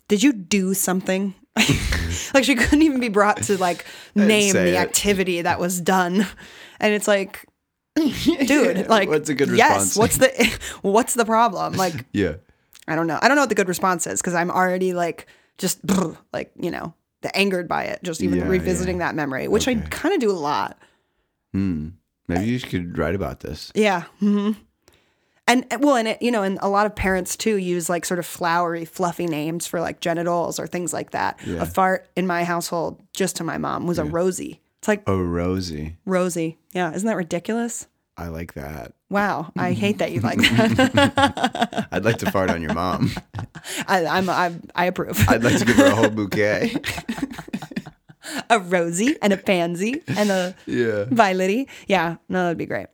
"Did 0.09 0.23
you 0.23 0.33
do 0.33 0.75
something?" 0.75 1.35
like 2.35 2.45
she 2.45 2.55
couldn't 2.55 2.83
even 2.83 3.01
be 3.01 3.09
brought 3.09 3.43
to 3.45 3.57
like 3.59 3.85
name 4.15 4.53
the 4.55 4.77
it. 4.77 4.77
activity 4.77 5.43
that 5.43 5.59
was 5.59 5.81
done, 5.81 6.27
and 6.81 6.95
it's 6.95 7.09
like, 7.09 7.47
dude, 7.95 8.89
like, 8.89 9.09
What's 9.09 9.29
a 9.29 9.35
good 9.35 9.51
response? 9.51 9.97
yes, 9.97 9.97
what's 9.97 10.19
the 10.19 10.59
what's 10.83 11.15
the 11.15 11.25
problem? 11.25 11.77
Like, 11.77 12.05
Yeah. 12.13 12.35
I 12.89 12.95
don't 12.95 13.07
know. 13.07 13.19
I 13.21 13.27
don't 13.29 13.37
know 13.37 13.43
what 13.43 13.49
the 13.49 13.55
good 13.57 13.69
response 13.69 14.07
is 14.07 14.21
because 14.21 14.35
I'm 14.35 14.51
already 14.51 14.93
like 14.95 15.27
just 15.59 15.81
like 16.33 16.53
you 16.61 16.71
know 16.71 16.95
the 17.23 17.35
angered 17.37 17.67
by 17.69 17.85
it, 17.85 18.01
just 18.03 18.23
even 18.23 18.39
Yeah, 18.39 18.47
revisiting 18.47 18.99
that 18.99 19.15
memory, 19.15 19.49
which 19.49 19.67
I 19.67 19.75
kind 19.77 20.15
of 20.15 20.21
do 20.21 20.31
a 20.31 20.33
lot. 20.33 20.79
Maybe 21.53 22.45
you 22.47 22.61
could 22.61 22.99
write 22.99 23.15
about 23.15 23.41
this. 23.41 23.73
Yeah. 23.75 24.03
hmm 24.19 24.53
And 25.49 25.65
well, 25.81 25.95
and 25.97 26.09
it, 26.09 26.21
you 26.23 26.31
know, 26.33 26.43
and 26.43 26.59
a 26.61 26.69
lot 26.69 26.87
of 26.87 26.97
parents 26.97 27.37
too 27.37 27.57
use 27.57 27.89
like 27.89 28.05
sort 28.05 28.19
of 28.19 28.27
flowery, 28.27 28.85
fluffy 28.85 29.27
names 29.27 29.67
for 29.67 29.81
like 29.81 30.01
genitals 30.01 30.59
or 30.59 30.67
things 30.67 30.93
like 30.93 31.13
that. 31.13 31.39
Yeah. 31.47 31.63
A 31.63 31.67
fart 31.67 32.09
in 32.17 32.27
my 32.27 32.43
household, 32.43 33.01
just 33.15 33.37
to 33.37 33.45
my 33.45 33.57
mom, 33.57 33.87
was 33.87 33.99
a 33.99 34.05
Rosie. 34.05 34.61
It's 34.81 34.89
like 34.89 35.05
Oh, 35.07 35.21
Rosie. 35.21 35.97
Rosie. 36.05 36.59
Yeah. 36.73 36.93
Isn't 36.93 37.07
that 37.07 37.17
ridiculous? 37.17 37.87
I 38.17 38.29
like 38.29 38.55
that. 38.55 38.93
Wow. 39.09 39.53
I 39.57 39.73
hate 39.85 39.99
that 39.99 40.11
you 40.11 40.21
like 40.21 40.39
that. 40.39 41.89
I'd 41.93 42.05
like 42.05 42.17
to 42.19 42.31
fart 42.31 42.51
on 42.51 42.61
your 42.61 42.75
mom. 42.75 43.13
I, 43.87 44.05
I'm, 44.07 44.29
I'm, 44.29 44.63
I 44.75 44.87
approve. 44.87 45.29
I'd 45.29 45.45
like 45.45 45.59
to 45.59 45.65
give 45.65 45.77
her 45.77 45.87
a 45.87 45.95
whole 45.95 46.11
bouquet. 46.11 46.75
a 48.51 48.59
Rosie 48.59 49.17
and 49.23 49.33
a 49.33 49.37
pansy 49.37 50.03
and 50.09 50.31
a 50.31 50.55
Yeah. 50.67 51.05
violety. 51.05 51.69
Yeah. 51.87 52.17
No, 52.29 52.45
that'd 52.45 52.59
be 52.59 52.67
great. 52.67 52.89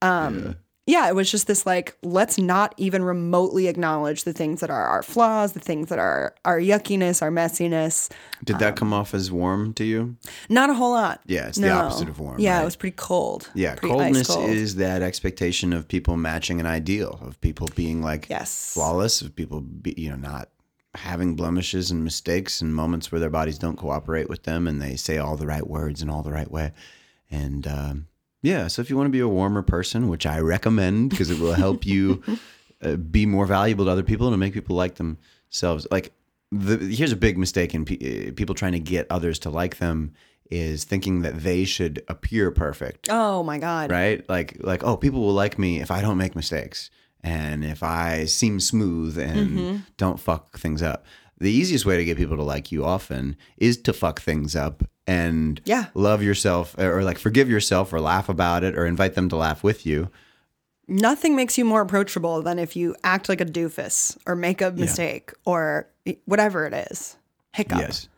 Um, 0.00 0.38
yeah, 0.44 0.52
it 0.88 1.14
was 1.14 1.30
just 1.30 1.46
this 1.46 1.66
like, 1.66 1.96
let's 2.02 2.38
not 2.38 2.74
even 2.78 3.02
remotely 3.02 3.68
acknowledge 3.68 4.24
the 4.24 4.32
things 4.32 4.60
that 4.60 4.70
are 4.70 4.84
our 4.86 5.02
flaws, 5.02 5.52
the 5.52 5.60
things 5.60 5.88
that 5.90 5.98
are 5.98 6.34
our 6.44 6.58
yuckiness, 6.58 7.20
our 7.20 7.30
messiness. 7.30 8.10
Did 8.44 8.58
that 8.60 8.76
come 8.76 8.92
off 8.92 9.12
as 9.14 9.30
warm 9.30 9.74
to 9.74 9.84
you? 9.84 10.16
Not 10.48 10.70
a 10.70 10.74
whole 10.74 10.92
lot. 10.92 11.20
Yeah, 11.26 11.48
it's 11.48 11.58
the 11.58 11.70
opposite 11.70 12.08
of 12.08 12.18
warm, 12.18 12.40
Yeah, 12.40 12.56
right? 12.56 12.62
it 12.62 12.64
was 12.64 12.76
pretty 12.76 12.96
cold. 12.96 13.50
Yeah, 13.54 13.74
Pretty 13.74 13.94
coldness 13.94 14.26
cold. 14.28 14.48
is 14.50 14.76
that 14.76 15.02
expectation 15.02 15.72
of 15.72 15.86
people 15.88 16.16
matching 16.16 16.58
an 16.60 16.66
ideal, 16.66 17.18
of 17.22 17.40
people 17.40 17.68
being 17.74 18.00
like 18.02 18.28
Yes. 18.30 18.72
flawless, 18.74 19.20
of 19.20 19.36
people 19.36 19.60
be, 19.60 19.94
you 19.96 20.08
know 20.10 20.16
not 20.16 20.48
having 20.94 21.36
blemishes 21.36 21.90
and 21.90 22.02
mistakes 22.02 22.60
and 22.62 22.74
moments 22.74 23.12
where 23.12 23.20
their 23.20 23.28
bodies 23.30 23.58
don't 23.58 23.76
cooperate 23.76 24.28
with 24.28 24.44
them 24.44 24.66
and 24.66 24.80
they 24.80 24.96
say 24.96 25.18
all 25.18 25.36
the 25.36 25.46
right 25.46 25.66
words 25.68 26.02
in 26.02 26.08
all 26.08 26.22
the 26.22 26.32
right 26.32 26.50
way. 26.50 26.72
And 27.30 27.66
um, 27.66 28.06
yeah, 28.42 28.68
so 28.68 28.80
if 28.82 28.90
you 28.90 28.96
want 28.96 29.06
to 29.08 29.12
be 29.12 29.20
a 29.20 29.28
warmer 29.28 29.62
person, 29.62 30.08
which 30.08 30.26
I 30.26 30.38
recommend 30.40 31.10
because 31.10 31.30
it 31.30 31.38
will 31.40 31.54
help 31.54 31.84
you 31.86 32.22
uh, 32.82 32.96
be 32.96 33.26
more 33.26 33.46
valuable 33.46 33.84
to 33.86 33.90
other 33.90 34.02
people 34.02 34.26
and 34.26 34.34
to 34.34 34.38
make 34.38 34.54
people 34.54 34.76
like 34.76 34.94
themselves. 34.96 35.86
Like 35.90 36.12
the 36.52 36.76
here's 36.78 37.12
a 37.12 37.16
big 37.16 37.36
mistake 37.36 37.74
in 37.74 37.84
pe- 37.84 38.28
uh, 38.28 38.32
people 38.34 38.54
trying 38.54 38.72
to 38.72 38.80
get 38.80 39.06
others 39.10 39.38
to 39.40 39.50
like 39.50 39.78
them 39.78 40.12
is 40.50 40.84
thinking 40.84 41.20
that 41.22 41.40
they 41.42 41.64
should 41.66 42.02
appear 42.08 42.50
perfect 42.50 43.08
Oh 43.10 43.42
my 43.42 43.58
god. 43.58 43.90
right? 43.90 44.26
Like 44.30 44.56
like 44.60 44.82
oh, 44.84 44.96
people 44.96 45.20
will 45.20 45.34
like 45.34 45.58
me 45.58 45.80
if 45.80 45.90
I 45.90 46.00
don't 46.00 46.16
make 46.16 46.34
mistakes 46.34 46.90
and 47.22 47.64
if 47.64 47.82
I 47.82 48.24
seem 48.24 48.60
smooth 48.60 49.18
and 49.18 49.50
Mm-hmm. 49.58 49.76
don't 49.98 50.18
fuck 50.20 50.56
things 50.58 50.80
up. 50.82 51.04
The 51.40 51.50
easiest 51.50 51.84
way 51.84 51.96
to 51.98 52.04
get 52.04 52.16
people 52.16 52.36
to 52.36 52.42
like 52.42 52.72
you 52.72 52.84
often 52.84 53.36
is 53.58 53.76
to 53.82 53.92
fuck 53.92 54.20
things 54.20 54.56
up 54.56 54.82
and 55.08 55.60
Yeah. 55.64 55.86
love 55.94 56.22
yourself 56.22 56.76
or, 56.78 56.98
or 56.98 57.02
like 57.02 57.18
forgive 57.18 57.48
yourself 57.50 57.92
or 57.92 58.00
laugh 58.00 58.28
about 58.28 58.62
it 58.62 58.76
or 58.78 58.86
invite 58.86 59.14
them 59.14 59.28
to 59.30 59.36
laugh 59.36 59.64
with 59.64 59.84
you. 59.86 60.08
Nothing 60.86 61.34
makes 61.36 61.58
you 61.58 61.64
more 61.64 61.82
approachable 61.82 62.40
than 62.42 62.58
if 62.58 62.74
you 62.76 62.94
act 63.04 63.28
like 63.28 63.40
a 63.40 63.44
doofus 63.44 64.16
or 64.26 64.34
make 64.36 64.60
a 64.62 64.70
mistake 64.70 65.32
or 65.44 65.88
whatever 66.24 66.64
it 66.66 66.72
is. 66.90 67.16
Hiccup. 67.52 67.78
Yes. 67.80 68.08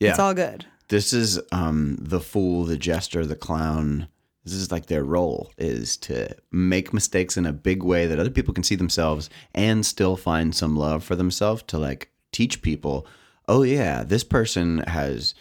Yeah. 0.00 0.10
It's 0.10 0.18
all 0.18 0.34
good. 0.34 0.64
this 0.88 1.12
is 1.12 1.38
um 1.52 1.96
the 2.00 2.20
fool, 2.20 2.64
the 2.64 2.76
jester, 2.76 3.26
the 3.26 3.36
clown. 3.36 4.08
This 4.44 4.54
is 4.54 4.72
like 4.72 4.86
their 4.86 5.04
role 5.04 5.52
is 5.58 5.96
to 5.98 6.34
make 6.50 6.94
mistakes 6.94 7.36
in 7.36 7.44
a 7.44 7.52
big 7.52 7.82
way 7.82 8.06
that 8.06 8.18
other 8.18 8.30
people 8.30 8.54
can 8.54 8.64
see 8.64 8.76
themselves 8.76 9.28
and 9.54 9.84
still 9.84 10.16
find 10.16 10.54
some 10.54 10.74
love 10.76 11.04
for 11.04 11.14
themselves 11.16 11.62
to 11.66 11.78
like 11.78 12.10
teach 12.32 12.62
people, 12.62 13.06
oh 13.46 13.62
yeah, 13.62 14.02
this 14.04 14.24
person 14.24 14.78
has 14.86 15.34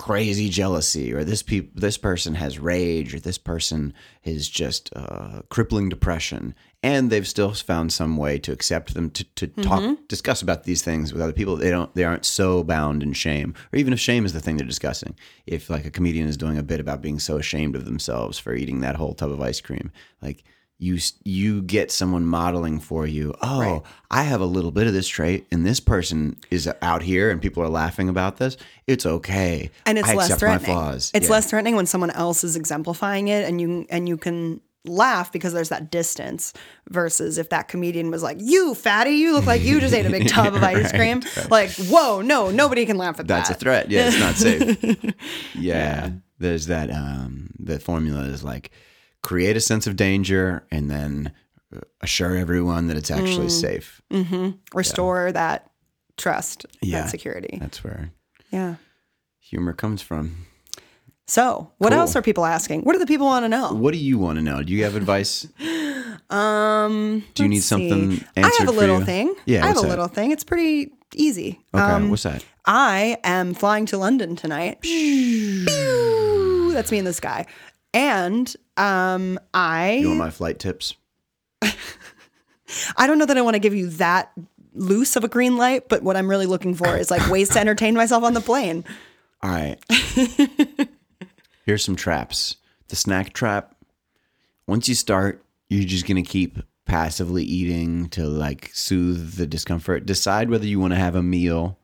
crazy 0.00 0.48
jealousy 0.48 1.12
or 1.12 1.24
this 1.24 1.42
peop- 1.42 1.78
this 1.78 1.98
person 1.98 2.34
has 2.34 2.58
rage 2.58 3.14
or 3.14 3.20
this 3.20 3.36
person 3.36 3.92
is 4.24 4.48
just 4.48 4.88
uh, 4.96 5.42
crippling 5.50 5.90
depression 5.90 6.54
and 6.82 7.10
they've 7.10 7.28
still 7.28 7.52
found 7.52 7.92
some 7.92 8.16
way 8.16 8.38
to 8.38 8.50
accept 8.50 8.94
them 8.94 9.10
to, 9.10 9.24
to 9.34 9.46
talk 9.48 9.98
discuss 10.08 10.40
about 10.40 10.64
these 10.64 10.80
things 10.80 11.12
with 11.12 11.20
other 11.20 11.34
people. 11.34 11.54
They 11.54 11.68
don't 11.68 11.94
they 11.94 12.04
aren't 12.04 12.24
so 12.24 12.64
bound 12.64 13.02
in 13.02 13.12
shame 13.12 13.54
or 13.74 13.78
even 13.78 13.92
if 13.92 14.00
shame 14.00 14.24
is 14.24 14.32
the 14.32 14.40
thing 14.40 14.56
they're 14.56 14.66
discussing. 14.66 15.14
If 15.46 15.68
like 15.68 15.84
a 15.84 15.90
comedian 15.90 16.26
is 16.26 16.38
doing 16.38 16.56
a 16.56 16.62
bit 16.62 16.80
about 16.80 17.02
being 17.02 17.18
so 17.18 17.36
ashamed 17.36 17.76
of 17.76 17.84
themselves 17.84 18.38
for 18.38 18.54
eating 18.54 18.80
that 18.80 18.96
whole 18.96 19.12
tub 19.12 19.30
of 19.30 19.42
ice 19.42 19.60
cream 19.60 19.92
like 20.22 20.44
you 20.82 20.98
you 21.24 21.60
get 21.62 21.92
someone 21.92 22.24
modeling 22.24 22.80
for 22.80 23.06
you 23.06 23.34
oh 23.42 23.82
i 24.10 24.22
have 24.22 24.40
a 24.40 24.46
little 24.46 24.70
bit 24.70 24.86
of 24.86 24.92
this 24.94 25.06
trait 25.06 25.46
and 25.52 25.64
this 25.66 25.78
person 25.78 26.36
is 26.50 26.68
out 26.80 27.02
here 27.02 27.30
and 27.30 27.42
people 27.42 27.62
are 27.62 27.68
laughing 27.68 28.08
about 28.08 28.38
this 28.38 28.56
it's 28.86 29.04
okay 29.04 29.70
and 29.84 29.98
it's 29.98 30.08
I 30.08 30.14
less 30.14 30.34
threatening. 30.38 30.74
my 30.74 30.74
flaws 30.74 31.10
It's 31.14 31.26
Yeah. 31.26 31.32
less 31.32 31.50
threatening 31.50 31.76
when 31.76 31.84
someone 31.86 32.10
else 32.10 32.42
is 32.42 32.56
exemplifying 32.56 33.28
it, 33.28 33.46
and 33.46 33.60
you 33.60 33.86
and 33.90 34.08
you 34.08 34.16
can 34.16 34.60
laugh 34.86 35.30
because 35.30 35.52
there's 35.52 35.68
that 35.68 35.90
distance. 35.90 36.54
Versus 36.88 37.36
if 37.38 37.50
that 37.50 37.68
comedian 37.68 38.10
was 38.10 38.22
like, 38.22 38.38
"You 38.40 38.74
fatty, 38.74 39.10
you 39.12 39.32
look 39.34 39.46
like 39.46 39.62
you 39.62 39.78
just 39.80 39.94
ate 39.94 40.06
a 40.06 40.10
big 40.10 40.26
tub 40.36 40.54
of 40.54 40.62
ice 40.62 40.90
cream." 40.92 41.22
Like, 41.50 41.70
whoa, 41.72 42.22
no, 42.22 42.50
nobody 42.50 42.86
can 42.86 42.96
laugh 42.96 43.20
at 43.20 43.26
that's 43.28 43.48
that. 43.50 43.60
That's 43.60 43.62
a 43.62 43.64
threat 43.64 43.90
yeah 43.90 44.08
it's 44.08 44.18
not 44.18 44.34
safe 44.34 45.14
yeah. 45.54 46.10
there's 46.38 46.66
that 46.66 46.90
um 46.90 47.50
the 47.58 47.78
formula 47.78 48.22
is 48.22 48.42
like 48.42 48.70
create 49.22 49.56
a 49.56 49.60
sense 49.60 49.86
of 49.86 49.96
danger 49.96 50.64
and 50.70 50.90
then 50.90 51.32
assure 52.00 52.36
everyone 52.36 52.88
that 52.88 52.96
it's 52.96 53.10
actually 53.10 53.46
Mm. 53.46 53.50
safe. 53.50 54.02
Restore 54.74 55.30
that 55.32 55.70
trust, 56.16 56.66
Yeah. 56.82 57.02
that 57.02 57.10
security. 57.10 57.58
That's 57.60 57.84
where 57.84 58.10
Yeah. 58.50 58.76
humor 59.38 59.72
comes 59.72 60.02
from. 60.02 60.46
So, 61.26 61.70
what 61.78 61.90
Cool. 61.90 62.00
else 62.00 62.16
are 62.16 62.22
people 62.22 62.44
asking? 62.44 62.82
What 62.82 62.94
do 62.94 62.98
the 62.98 63.06
people 63.06 63.26
want 63.26 63.44
to 63.44 63.48
know? 63.48 63.72
What 63.72 63.92
do 63.92 63.98
you 63.98 64.18
want 64.18 64.38
to 64.38 64.42
know? 64.42 64.64
Do 64.64 64.72
you 64.72 64.82
have 64.84 64.96
advice? 64.96 65.46
Um, 66.30 67.24
Do 67.34 67.42
you 67.42 67.48
need 67.48 67.62
something 67.64 68.12
see. 68.18 68.24
I 68.36 68.52
have 68.60 68.68
a 68.68 68.72
little 68.72 69.00
thing. 69.00 69.34
Yeah, 69.46 69.64
I 69.64 69.68
have 69.68 69.78
a 69.78 69.80
that? 69.80 69.88
little 69.88 70.06
thing. 70.06 70.30
It's 70.30 70.44
pretty 70.44 70.92
easy. 71.16 71.58
Okay, 71.74 71.82
Um, 71.82 72.08
what's 72.08 72.22
that? 72.22 72.44
I 72.64 73.18
am 73.24 73.52
flying 73.52 73.84
to 73.86 73.98
London 73.98 74.36
tonight. 74.36 74.78
That's 76.72 76.92
me 76.92 76.98
in 76.98 77.04
the 77.04 77.12
sky. 77.12 77.46
And 77.92 78.54
um, 78.76 79.38
I 79.52 79.94
You 79.94 80.08
want 80.08 80.18
my 80.18 80.30
flight 80.30 80.58
tips? 80.58 80.94
I 81.62 83.06
don't 83.06 83.18
know 83.18 83.26
that 83.26 83.36
I 83.36 83.42
want 83.42 83.54
to 83.54 83.60
give 83.60 83.74
you 83.74 83.88
that 83.90 84.30
loose 84.74 85.16
of 85.16 85.24
a 85.24 85.28
green 85.28 85.56
light, 85.56 85.88
but 85.88 86.02
what 86.02 86.16
I'm 86.16 86.28
really 86.28 86.46
looking 86.46 86.74
for 86.74 86.96
is 86.96 87.10
like 87.10 87.28
ways 87.30 87.48
to 87.50 87.58
entertain 87.60 87.94
myself 87.94 88.22
on 88.22 88.34
the 88.34 88.40
plane. 88.40 88.84
All 89.42 89.50
right. 89.50 89.78
Here's 91.66 91.84
some 91.84 91.96
traps. 91.96 92.56
The 92.88 92.96
snack 92.96 93.32
trap. 93.32 93.74
Once 94.66 94.88
you 94.88 94.94
start, 94.94 95.44
you're 95.68 95.84
just 95.84 96.06
going 96.06 96.22
to 96.22 96.28
keep 96.28 96.58
passively 96.84 97.44
eating 97.44 98.08
to 98.10 98.26
like 98.26 98.70
soothe 98.72 99.34
the 99.34 99.46
discomfort. 99.46 100.06
Decide 100.06 100.50
whether 100.50 100.66
you 100.66 100.78
want 100.80 100.92
to 100.92 100.98
have 100.98 101.14
a 101.14 101.22
meal 101.22 101.78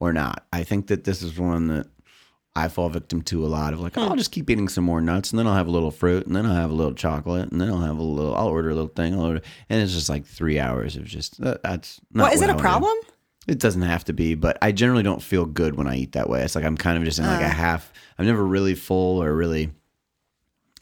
or 0.00 0.12
not. 0.12 0.46
I 0.52 0.62
think 0.64 0.88
that 0.88 1.04
this 1.04 1.22
is 1.22 1.38
one 1.38 1.68
that 1.68 1.86
I 2.54 2.68
fall 2.68 2.90
victim 2.90 3.22
to 3.22 3.44
a 3.44 3.48
lot 3.48 3.72
of 3.72 3.80
like, 3.80 3.96
oh, 3.96 4.02
I'll 4.08 4.16
just 4.16 4.30
keep 4.30 4.50
eating 4.50 4.68
some 4.68 4.84
more 4.84 5.00
nuts 5.00 5.30
and 5.30 5.38
then 5.38 5.46
I'll 5.46 5.54
have 5.54 5.68
a 5.68 5.70
little 5.70 5.90
fruit 5.90 6.26
and 6.26 6.36
then 6.36 6.44
I'll 6.44 6.54
have 6.54 6.70
a 6.70 6.74
little 6.74 6.92
chocolate 6.92 7.50
and 7.50 7.58
then 7.60 7.70
I'll 7.70 7.78
have 7.80 7.96
a 7.96 8.02
little, 8.02 8.34
I'll 8.34 8.48
order 8.48 8.68
a 8.68 8.74
little 8.74 8.90
thing. 8.94 9.14
I'll 9.14 9.24
order, 9.24 9.40
and 9.70 9.80
it's 9.80 9.92
just 9.94 10.10
like 10.10 10.26
three 10.26 10.58
hours 10.58 10.96
of 10.96 11.04
just, 11.04 11.40
that, 11.40 11.62
that's 11.62 11.98
not 12.12 12.24
What 12.24 12.34
is 12.34 12.40
what 12.40 12.50
it 12.50 12.52
I 12.52 12.54
a 12.54 12.56
do. 12.58 12.62
problem? 12.62 12.96
It 13.48 13.58
doesn't 13.58 13.82
have 13.82 14.04
to 14.04 14.12
be, 14.12 14.34
but 14.34 14.58
I 14.60 14.70
generally 14.70 15.02
don't 15.02 15.22
feel 15.22 15.46
good 15.46 15.76
when 15.76 15.86
I 15.88 15.96
eat 15.96 16.12
that 16.12 16.28
way. 16.28 16.42
It's 16.42 16.54
like 16.54 16.64
I'm 16.64 16.76
kind 16.76 16.98
of 16.98 17.04
just 17.04 17.18
in 17.18 17.24
like 17.24 17.40
Uh. 17.40 17.46
a 17.46 17.48
half. 17.48 17.90
I'm 18.18 18.26
never 18.26 18.44
really 18.44 18.74
full 18.74 19.22
or 19.22 19.34
really. 19.34 19.70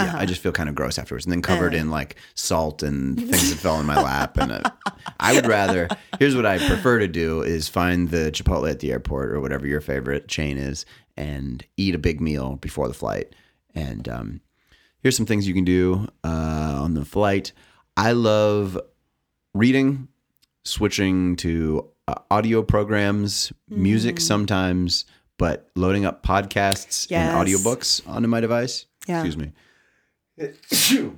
Yeah, 0.00 0.08
Uh-huh. 0.08 0.18
I 0.18 0.26
just 0.26 0.40
feel 0.42 0.52
kind 0.52 0.68
of 0.68 0.74
gross 0.74 0.98
afterwards, 0.98 1.24
and 1.26 1.32
then 1.32 1.42
covered 1.42 1.74
in 1.74 1.90
like 1.90 2.16
salt 2.34 2.82
and 2.82 3.16
things 3.30 3.50
that 3.50 3.58
fell 3.58 3.78
in 3.80 3.86
my 3.86 4.00
lap. 4.00 4.36
And 4.38 4.52
uh, 4.52 4.60
I 5.18 5.34
would 5.34 5.46
rather. 5.46 5.88
Here's 6.18 6.34
what 6.36 6.46
I 6.46 6.58
prefer 6.58 6.98
to 7.00 7.08
do: 7.08 7.42
is 7.42 7.68
find 7.68 8.10
the 8.10 8.30
Chipotle 8.32 8.70
at 8.70 8.80
the 8.80 8.92
airport 8.92 9.30
or 9.32 9.40
whatever 9.40 9.66
your 9.66 9.80
favorite 9.80 10.28
chain 10.28 10.56
is, 10.58 10.86
and 11.16 11.64
eat 11.76 11.94
a 11.94 11.98
big 11.98 12.20
meal 12.20 12.56
before 12.56 12.88
the 12.88 12.94
flight. 12.94 13.34
And 13.74 14.08
um, 14.08 14.40
here's 15.02 15.16
some 15.16 15.26
things 15.26 15.46
you 15.46 15.54
can 15.54 15.64
do 15.64 16.08
uh, 16.24 16.28
on 16.82 16.94
the 16.94 17.04
flight. 17.04 17.52
I 17.96 18.12
love 18.12 18.78
reading, 19.54 20.08
switching 20.64 21.36
to 21.36 21.88
uh, 22.08 22.14
audio 22.30 22.62
programs, 22.62 23.52
music 23.68 24.20
sometimes, 24.20 25.04
but 25.38 25.68
loading 25.76 26.04
up 26.04 26.22
podcasts 26.24 27.10
Yes. 27.10 27.32
and 27.34 27.46
audiobooks 27.48 28.06
onto 28.08 28.28
my 28.28 28.40
device. 28.40 28.86
Yeah. 29.06 29.20
Excuse 29.20 29.36
me. 29.36 29.52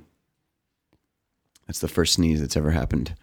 That's 1.67 1.79
the 1.79 1.87
first 1.87 2.13
sneeze 2.13 2.41
that's 2.41 2.57
ever 2.57 2.71
happened. 2.71 3.15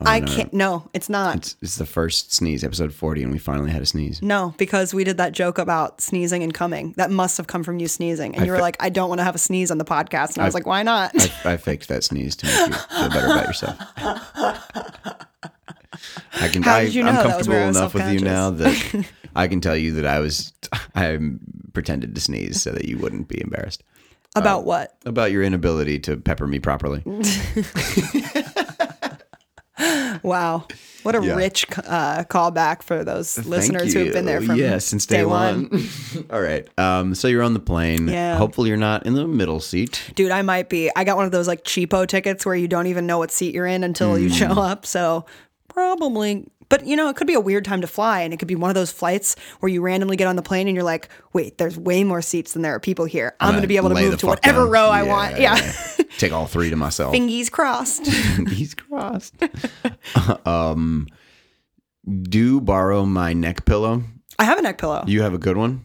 I 0.00 0.20
uh, 0.20 0.26
can't. 0.26 0.52
No, 0.52 0.88
it's 0.92 1.08
not. 1.08 1.36
It's, 1.36 1.56
it's 1.60 1.76
the 1.76 1.86
first 1.86 2.32
sneeze, 2.32 2.62
episode 2.62 2.92
40, 2.92 3.24
and 3.24 3.32
we 3.32 3.38
finally 3.38 3.70
had 3.70 3.82
a 3.82 3.86
sneeze. 3.86 4.22
No, 4.22 4.54
because 4.58 4.94
we 4.94 5.02
did 5.02 5.16
that 5.16 5.32
joke 5.32 5.58
about 5.58 6.00
sneezing 6.00 6.42
and 6.42 6.54
coming. 6.54 6.94
That 6.96 7.10
must 7.10 7.36
have 7.36 7.46
come 7.46 7.64
from 7.64 7.80
you 7.80 7.88
sneezing. 7.88 8.36
And 8.36 8.46
you 8.46 8.52
were 8.52 8.58
fe- 8.58 8.62
like, 8.62 8.76
I 8.80 8.90
don't 8.90 9.08
want 9.08 9.20
to 9.20 9.24
have 9.24 9.34
a 9.34 9.38
sneeze 9.38 9.70
on 9.70 9.78
the 9.78 9.84
podcast. 9.84 10.34
And 10.34 10.42
I 10.42 10.44
was 10.44 10.54
like, 10.54 10.66
why 10.66 10.82
not? 10.82 11.12
I, 11.44 11.52
I 11.52 11.56
faked 11.56 11.88
that 11.88 12.04
sneeze 12.04 12.36
to 12.36 12.46
make 12.46 12.54
you 12.68 12.74
feel 12.74 13.08
better 13.08 13.26
about 13.26 13.46
yourself. 13.46 13.76
I 16.34 16.48
can. 16.48 16.62
How 16.62 16.76
I, 16.76 16.84
did 16.84 16.94
you 16.94 17.02
know 17.02 17.10
I'm 17.10 17.16
that 17.16 17.38
was 17.38 17.48
where 17.48 17.60
comfortable 17.60 17.64
I 17.64 17.66
was 17.66 17.76
enough 17.76 17.94
with 17.94 18.12
you 18.12 18.20
now 18.20 18.50
that 18.50 19.06
I 19.36 19.48
can 19.48 19.60
tell 19.60 19.76
you 19.76 19.94
that 19.94 20.06
I 20.06 20.20
was. 20.20 20.52
I 20.94 21.18
pretended 21.72 22.14
to 22.14 22.20
sneeze 22.20 22.62
so 22.62 22.70
that 22.70 22.84
you 22.84 22.98
wouldn't 22.98 23.26
be 23.28 23.40
embarrassed 23.40 23.82
about 24.34 24.64
what? 24.64 24.96
about 25.06 25.30
your 25.32 25.42
inability 25.42 25.98
to 26.00 26.16
pepper 26.16 26.46
me 26.46 26.58
properly. 26.60 27.02
Wow. 30.22 30.66
What 31.02 31.16
a 31.16 31.22
Yeah. 31.22 31.34
rich 31.34 31.66
uh, 31.76 32.22
callback 32.24 32.82
for 32.82 33.02
those 33.04 33.44
listeners 33.44 33.92
who 33.92 34.04
have 34.04 34.12
been 34.14 34.24
there 34.24 34.40
from 34.40 34.56
yeah 34.56 34.78
since 34.78 35.04
day, 35.04 35.24
one. 35.24 35.68
All 36.30 36.40
right. 36.40 36.66
Um. 36.78 37.14
So 37.16 37.26
you're 37.28 37.42
on 37.42 37.52
the 37.54 37.60
plane. 37.60 38.06
Yeah. 38.08 38.36
Hopefully 38.38 38.68
you're 38.68 38.78
not 38.78 39.04
in 39.04 39.14
the 39.14 39.26
middle 39.26 39.58
seat. 39.60 40.00
Dude, 40.14 40.30
I 40.30 40.42
might 40.42 40.68
be. 40.70 40.90
I 40.94 41.02
got 41.04 41.16
one 41.16 41.26
of 41.26 41.32
those 41.32 41.48
like 41.48 41.64
cheapo 41.64 42.06
tickets 42.06 42.46
where 42.46 42.54
you 42.54 42.68
don't 42.68 42.86
even 42.86 43.06
know 43.06 43.18
what 43.18 43.32
seat 43.32 43.52
you're 43.52 43.66
in 43.66 43.82
until 43.84 44.16
you 44.18 44.28
Hmm. 44.28 44.34
show 44.34 44.60
up. 44.62 44.86
So 44.86 45.26
probably. 45.68 46.46
But 46.74 46.88
you 46.88 46.96
know, 46.96 47.08
it 47.08 47.14
could 47.14 47.28
be 47.28 47.34
a 47.34 47.40
weird 47.40 47.64
time 47.64 47.82
to 47.82 47.86
fly, 47.86 48.22
and 48.22 48.34
it 48.34 48.38
could 48.38 48.48
be 48.48 48.56
one 48.56 48.68
of 48.68 48.74
those 48.74 48.90
flights 48.90 49.36
where 49.60 49.70
you 49.70 49.80
randomly 49.80 50.16
get 50.16 50.26
on 50.26 50.34
the 50.34 50.42
plane 50.42 50.66
and 50.66 50.74
you're 50.74 50.82
like, 50.82 51.08
"Wait, 51.32 51.56
there's 51.56 51.78
way 51.78 52.02
more 52.02 52.20
seats 52.20 52.52
than 52.54 52.62
there 52.62 52.74
are 52.74 52.80
people 52.80 53.04
here. 53.04 53.36
I'm, 53.38 53.52
going 53.52 53.62
to 53.62 53.68
be 53.68 53.76
able 53.76 53.90
to 53.90 53.94
move 53.94 54.18
to 54.18 54.26
whatever 54.26 54.62
down. 54.62 54.70
row 54.70 54.88
I 54.88 55.04
want." 55.04 55.38
Yeah, 55.38 55.54
Take 56.18 56.32
all 56.32 56.46
three 56.46 56.70
to 56.70 56.76
myself. 56.76 57.14
fingies 57.14 57.48
crossed. 57.48 58.06
He's 58.48 58.74
crossed. 58.74 59.36
um, 60.46 61.06
do 62.22 62.60
borrow 62.60 63.06
my 63.06 63.34
neck 63.34 63.66
pillow. 63.66 64.02
I 64.40 64.42
have 64.42 64.58
a 64.58 64.62
neck 64.62 64.78
pillow. 64.78 65.04
You 65.06 65.22
have 65.22 65.32
a 65.32 65.38
good 65.38 65.56
one. 65.56 65.84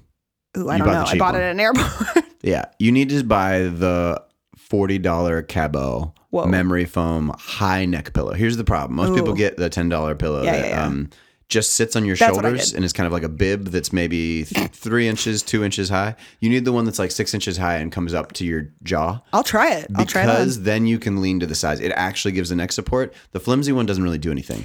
Ooh, 0.57 0.69
I 0.69 0.77
you 0.77 0.85
don't 0.85 0.91
know. 0.91 1.03
I 1.05 1.17
bought 1.19 1.33
one. 1.33 1.43
it 1.43 1.45
at 1.45 1.51
an 1.51 1.59
airport. 1.59 2.25
Yeah, 2.41 2.65
you 2.79 2.91
need 2.91 3.09
to 3.09 3.23
buy 3.23 3.59
the 3.59 4.23
forty 4.57 4.97
dollar 4.97 5.43
Cabeau 5.43 6.15
Whoa. 6.31 6.45
memory 6.45 6.85
foam 6.85 7.33
high 7.37 7.85
neck 7.85 8.13
pillow. 8.13 8.33
Here's 8.33 8.57
the 8.57 8.63
problem: 8.63 8.95
most 8.95 9.15
people 9.15 9.33
get 9.33 9.57
the 9.57 9.69
ten 9.69 9.89
dollar 9.89 10.15
pillow 10.15 10.43
Yeah, 10.43 10.51
that 10.51 10.65
yeah, 10.65 10.75
yeah. 10.75 10.85
um 10.85 11.09
just 11.49 11.71
sits 11.71 11.95
on 11.95 12.05
your 12.05 12.15
That's 12.15 12.31
shoulders 12.35 12.73
and 12.73 12.85
is 12.85 12.93
kind 12.93 13.07
of 13.07 13.11
like 13.13 13.23
a 13.23 13.29
bib 13.29 13.69
that's 13.69 13.91
maybe 13.91 14.43
th- 14.45 14.69
three 14.69 15.07
inches, 15.07 15.41
two 15.41 15.63
inches 15.63 15.89
high. 15.89 16.15
You 16.39 16.49
need 16.49 16.63
the 16.63 16.71
one 16.71 16.85
that's 16.85 16.99
like 16.99 17.09
six 17.09 17.33
inches 17.33 17.57
high 17.57 17.77
and 17.77 17.91
comes 17.91 18.13
up 18.13 18.33
to 18.33 18.45
your 18.45 18.71
jaw. 18.83 19.19
I'll 19.33 19.43
try 19.43 19.73
it. 19.73 19.87
I'll 19.95 20.05
try 20.05 20.27
because 20.27 20.61
then 20.61 20.85
you 20.85 20.99
can 20.99 21.21
lean 21.21 21.39
to 21.39 21.47
the 21.47 21.55
sides. 21.55 21.81
It 21.81 21.91
actually 21.95 22.33
gives 22.33 22.49
the 22.49 22.55
neck 22.55 22.71
support. 22.71 23.13
The 23.31 23.39
flimsy 23.39 23.71
one 23.71 23.87
doesn't 23.87 24.03
really 24.03 24.19
do 24.19 24.29
anything. 24.29 24.63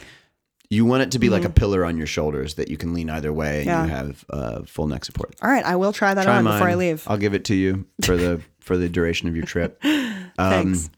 You 0.69 0.85
want 0.85 1.03
it 1.05 1.11
to 1.13 1.19
be 1.19 1.31
like 1.31 1.45
a 1.45 1.51
pillar 1.51 1.85
on 1.85 1.97
your 1.97 2.07
shoulders 2.07 2.55
that 2.55 2.69
you 2.69 2.77
can 2.77 2.93
lean 2.95 3.09
either 3.09 3.33
way 3.33 3.61
and 3.61 3.69
Mm-hmm. 3.71 3.85
You 3.89 3.95
have 3.95 4.25
uh, 4.29 4.63
full 4.67 4.87
neck 4.87 5.05
support. 5.07 5.37
All 5.41 5.51
right, 5.51 5.65
I 5.65 5.77
will 5.77 5.93
try 5.93 6.13
that 6.15 6.25
Try 6.25 6.37
on 6.37 6.45
before 6.45 6.69
I 6.69 6.75
leave. 6.75 7.05
I'll 7.07 7.17
give 7.17 7.33
it 7.33 7.45
to 7.47 7.55
you 7.55 7.87
for 8.03 8.17
the 8.17 8.43
for 8.61 8.77
the 8.77 8.89
duration 8.91 9.29
of 9.29 9.37
your 9.37 9.47
trip. 9.47 9.81
Thanks. 10.37 10.91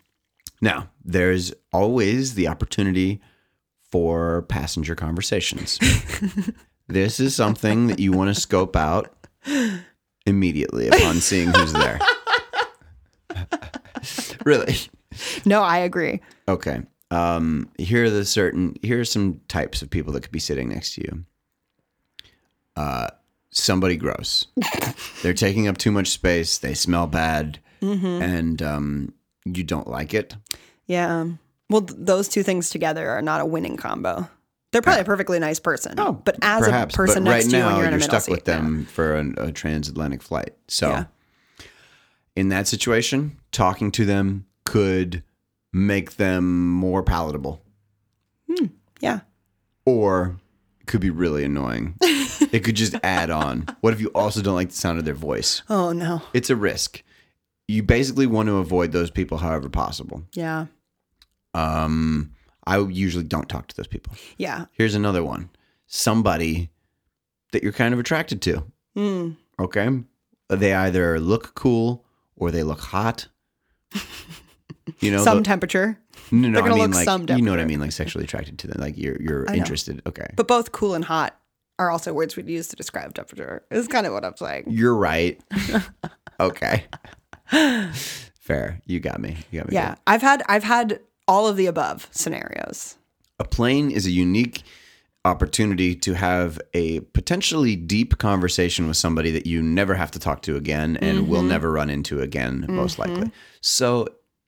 Now, 0.61 0.91
there's 1.05 1.53
always 1.73 2.35
the 2.35 2.49
opportunity 2.49 3.21
for 3.91 4.43
passenger 4.43 4.95
conversations. 4.95 5.79
this 6.89 7.21
is 7.21 7.35
something 7.37 7.87
that 7.89 7.99
you 7.99 8.13
want 8.13 8.35
to 8.35 8.41
scope 8.41 8.75
out 8.77 9.15
immediately 10.27 10.89
upon 10.89 11.17
seeing 11.17 11.53
who's 11.53 11.73
there. 11.73 11.99
really? 14.45 14.77
No, 15.45 15.63
I 15.63 15.79
agree. 15.79 16.21
Okay. 16.49 16.83
Um, 17.11 17.71
here 17.79 18.05
are 18.07 18.11
the 18.11 18.25
certain 18.25 18.75
here 18.83 19.01
are 19.01 19.05
some 19.05 19.41
types 19.49 19.81
of 19.83 19.91
people 19.91 20.13
that 20.15 20.23
could 20.23 20.33
be 20.33 20.39
sitting 20.41 20.69
next 20.69 20.95
to 20.95 21.03
you. 21.03 21.25
Uh, 22.75 23.09
somebody 23.51 23.97
gross. 23.97 24.47
They're 25.23 25.33
taking 25.33 25.69
up 25.69 25.79
too 25.79 25.93
much 25.93 26.09
space. 26.09 26.59
They 26.59 26.75
smell 26.75 27.07
bad, 27.07 27.61
Mm-hmm. 27.83 28.23
and 28.23 28.63
um, 28.63 29.13
you 29.55 29.65
don't 29.65 29.89
like 29.89 30.15
it. 30.15 30.35
Yeah. 30.87 31.21
Um, 31.21 31.39
well, 31.71 31.83
th- 31.83 31.99
those 32.01 32.29
two 32.29 32.43
things 32.43 32.71
together 32.71 33.09
are 33.11 33.23
not 33.23 33.41
a 33.41 33.47
winning 33.47 33.77
combo. 33.77 34.29
They're 34.73 34.83
probably 34.83 35.01
a 35.01 35.05
ah. 35.05 35.07
perfectly 35.07 35.39
nice 35.39 35.59
person. 35.59 35.95
Oh, 35.99 36.13
but 36.13 36.37
as 36.43 36.63
Oh, 36.63 36.67
Perhaps, 36.67 36.95
a 36.95 36.97
person 36.97 37.25
but 37.25 37.31
next 37.31 37.45
right 37.47 37.51
to 37.51 37.57
you 37.57 37.63
now 37.63 37.67
when 37.69 37.77
you're 37.77 37.87
in 37.87 37.95
a 37.95 37.97
middle 37.97 38.09
stuck 38.09 38.23
seat, 38.23 38.33
with 38.33 38.45
them 38.45 38.85
for 38.87 39.15
an, 39.15 39.35
a 39.39 39.53
transatlantic 39.53 40.23
flight. 40.23 40.55
So, 40.69 40.91
Yeah. 40.91 41.05
in 42.35 42.49
that 42.51 42.67
situation, 42.69 43.39
talking 43.53 43.91
to 43.93 44.05
them 44.05 44.47
could 44.65 45.23
make 45.73 46.17
them 46.17 46.71
more 46.71 47.03
palatable. 47.03 47.63
Yeah. 48.49 48.67
yeah. 49.01 49.21
or 49.85 50.37
it 50.81 50.87
could 50.87 51.01
be 51.01 51.11
really 51.11 51.45
annoying. 51.45 51.97
it 52.03 52.63
could 52.65 52.77
just 52.77 52.95
add 53.03 53.31
on. 53.31 53.67
What 53.81 53.93
if 53.93 54.01
you 54.01 54.09
also 54.15 54.41
don't 54.43 54.55
like 54.55 54.69
the 54.71 54.77
sound 54.77 54.99
of 54.99 55.05
their 55.05 55.15
voice? 55.15 55.63
Oh 55.69 55.93
no. 55.93 56.23
It's 56.33 56.51
a 56.51 56.57
risk. 56.57 57.03
You 57.69 57.83
basically 57.83 58.27
want 58.27 58.49
to 58.49 58.59
avoid 58.59 58.93
those 58.93 59.11
people 59.11 59.39
however 59.39 59.69
possible. 59.69 60.23
Yeah. 60.35 60.67
Um, 61.55 62.33
I 62.67 62.79
usually 62.79 63.25
don't 63.25 63.49
talk 63.49 63.69
to 63.69 63.77
those 63.77 63.87
people. 63.87 64.13
Yeah. 64.37 64.67
Here's 64.73 64.95
another 64.95 65.25
one 65.25 65.51
somebody 65.87 66.71
that 67.53 67.63
you're 67.63 67.73
kind 67.73 67.95
of 67.95 68.01
attracted 68.01 68.43
to. 68.43 68.65
Mm. 68.97 69.37
Okay. 69.59 69.89
They 70.49 70.75
either 70.75 71.19
look 71.19 71.55
cool 71.55 72.05
or 72.37 72.51
they 72.51 72.63
look 72.63 72.81
hot. 72.81 73.29
You 75.01 75.11
know, 75.11 75.25
some 75.25 75.39
the- 75.39 75.43
temperature, 75.45 75.99
no, 76.31 76.49
no, 76.49 76.61
they're 76.61 76.71
I 76.71 76.75
mean 76.75 76.91
look 76.93 77.07
like 77.07 77.31
you 77.31 77.43
know 77.43 77.51
what 77.51 77.59
I 77.59 77.65
mean, 77.65 77.81
like 77.81 77.91
sexually 77.91 78.25
attracted 78.25 78.59
to 78.61 78.69
them, 78.69 78.81
like 78.81 78.97
you're 78.97 79.21
you're 79.21 79.49
I 79.49 79.53
know. 79.55 79.59
interested. 79.59 80.01
Okay, 80.07 80.27
but 80.37 80.47
both 80.47 80.71
cool 80.71 80.95
and 80.95 81.05
hot 81.05 81.37
are 81.81 81.91
also 81.91 82.13
words 82.13 82.37
we'd 82.37 82.49
use 82.49 82.69
to 82.69 82.77
describe 82.77 83.13
temperature. 83.13 83.65
Is 83.73 83.89
kind 83.89 84.07
of 84.07 84.13
what 84.13 84.25
I'm 84.25 84.37
saying. 84.37 84.65
You're 84.69 84.95
right. 84.95 85.41
okay. 86.41 86.85
Fair. 87.49 88.81
You 88.87 89.01
got 89.01 89.21
me. 89.21 89.37
You 89.51 89.61
got 89.61 89.69
me. 89.69 89.75
Yeah. 89.75 89.97
I've 90.07 90.23
had 90.23 90.43
I've 90.49 90.65
had 90.65 91.01
all 91.27 91.49
of 91.49 91.57
the 91.57 91.67
above 91.67 92.09
scenarios. 92.11 92.97
A 93.39 93.45
plane 93.45 93.91
is 93.91 94.07
a 94.07 94.11
unique 94.11 94.63
opportunity 95.27 95.95
to 95.97 96.15
have 96.15 96.61
a 96.73 97.01
potentially 97.01 97.75
deep 97.75 98.19
conversation 98.19 98.87
with 98.87 98.97
somebody 98.97 99.33
that 99.33 99.45
you 99.45 99.61
never 99.61 99.95
have 99.95 100.13
to 100.13 100.19
talk 100.21 100.41
to 100.43 100.57
again 100.57 100.97
and 100.99 101.29
will 101.29 101.43
never 101.43 101.73
run 101.73 101.91
into 101.91 102.21
again, 102.23 102.65
most 102.69 102.99
likely. 102.99 103.31
So 103.61 104.07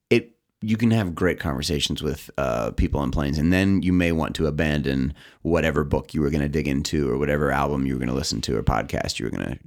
it 0.09 0.37
you 0.61 0.77
can 0.77 0.91
have 0.93 1.15
great 1.15 1.39
conversations 1.41 2.03
with 2.03 2.31
uh, 2.39 2.71
people 2.73 3.01
on 3.01 3.11
planes, 3.11 3.39
and 3.39 3.53
then 3.53 3.83
you 3.83 3.93
may 3.93 4.13
want 4.13 4.35
to 4.37 4.47
abandon 4.47 5.15
whatever 5.43 5.85
book 5.85 6.15
you 6.15 6.21
were 6.21 6.31
going 6.31 6.43
to 6.43 6.49
dig 6.49 6.69
into, 6.69 7.11
or 7.11 7.19
whatever 7.19 7.51
album 7.51 7.85
you 7.85 7.95
were 7.95 7.99
going 7.99 8.09
to 8.09 8.15
listen 8.15 8.41
to, 8.43 8.57
or 8.57 8.63
podcast 8.63 9.19
you 9.19 9.27
were 9.27 9.31
going 9.31 9.47
to 9.47 9.59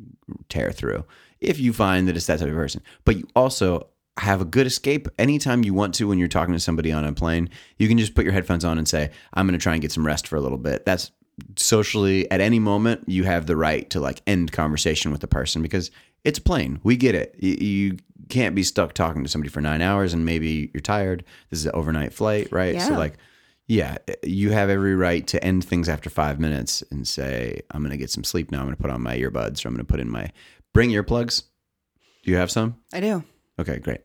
tear 0.50 0.72
through. 0.72 1.04
If 1.41 1.60
you 1.60 1.73
find 1.73 2.08
that 2.08 2.15
it's 2.15 2.27
that 2.27 2.39
type 2.39 2.47
of 2.47 2.56
person, 2.56 2.82
but 3.04 3.17
you 3.17 3.27
also 3.36 3.88
have 4.17 4.41
a 4.41 4.45
good 4.45 4.67
escape 4.67 5.08
anytime 5.17 5.63
you 5.63 5.73
want 5.73 5.95
to 5.95 6.08
when 6.08 6.19
you're 6.19 6.27
talking 6.27 6.54
to 6.54 6.60
somebody 6.60 6.91
on 6.91 7.04
a 7.06 7.13
plane. 7.13 7.49
You 7.77 7.88
can 7.88 7.97
just 7.97 8.13
put 8.13 8.23
your 8.23 8.34
headphones 8.34 8.65
on 8.65 8.77
and 8.77 8.88
say, 8.88 9.10
"I'm 9.34 9.47
going 9.47 9.58
to 9.58 9.63
try 9.63 9.73
and 9.73 9.82
get 9.82 9.91
some 9.91 10.06
rest 10.06 10.27
for 10.27 10.36
a 10.36 10.41
little 10.41 10.58
bit." 10.58 10.86
That's 10.86 11.12
socially 11.58 12.30
at 12.30 12.41
any 12.41 12.60
moment 12.60 13.04
you 13.08 13.23
have 13.23 13.47
the 13.47 13.56
right 13.56 13.89
to 13.89 13.99
like 13.99 14.21
end 14.27 14.51
conversation 14.51 15.12
with 15.12 15.21
the 15.21 15.27
person 15.27 15.62
because 15.62 15.89
it's 16.23 16.39
a 16.39 16.41
plane. 16.41 16.80
We 16.84 16.97
get 16.97 17.15
it. 17.15 17.36
You, 17.39 17.54
you 17.54 17.97
can't 18.30 18.54
be 18.54 18.63
stuck 18.63 18.93
talking 18.93 19.23
to 19.23 19.30
somebody 19.30 19.49
for 19.49 19.62
nine 19.62 19.82
hours 19.82 20.13
and 20.13 20.25
maybe 20.25 20.69
you're 20.73 20.82
tired. 20.82 21.23
This 21.49 21.60
is 21.60 21.65
an 21.65 21.71
overnight 21.73 22.13
flight, 22.13 22.51
right? 22.51 22.75
So 22.88 22.93
like, 22.93 23.15
yeah, 23.67 23.97
you 24.23 24.51
have 24.51 24.69
every 24.69 24.95
right 24.95 25.25
to 25.27 25.43
end 25.43 25.63
things 25.63 25.89
after 25.89 26.10
five 26.10 26.39
minutes 26.39 26.84
and 26.91 27.08
say, 27.08 27.62
"I'm 27.71 27.82
going 27.82 27.91
to 27.91 27.97
get 27.97 28.10
some 28.10 28.23
sleep 28.23 28.51
now. 28.51 28.60
I'm 28.60 28.65
going 28.65 28.75
to 28.75 28.82
put 28.82 28.91
on 28.91 29.01
my 29.01 29.17
earbuds 29.17 29.63
or 29.63 29.69
I'm 29.69 29.73
going 29.73 29.86
to 29.86 29.91
put 29.91 30.01
in 30.01 30.10
my 30.10 30.30
bring 30.73 30.89
earplugs." 30.91 31.43
Do 32.23 32.31
you 32.31 32.38
have 32.38 32.51
some? 32.51 32.75
I 32.93 32.99
do. 32.99 33.23
Okay, 33.60 33.79
great. 33.79 34.01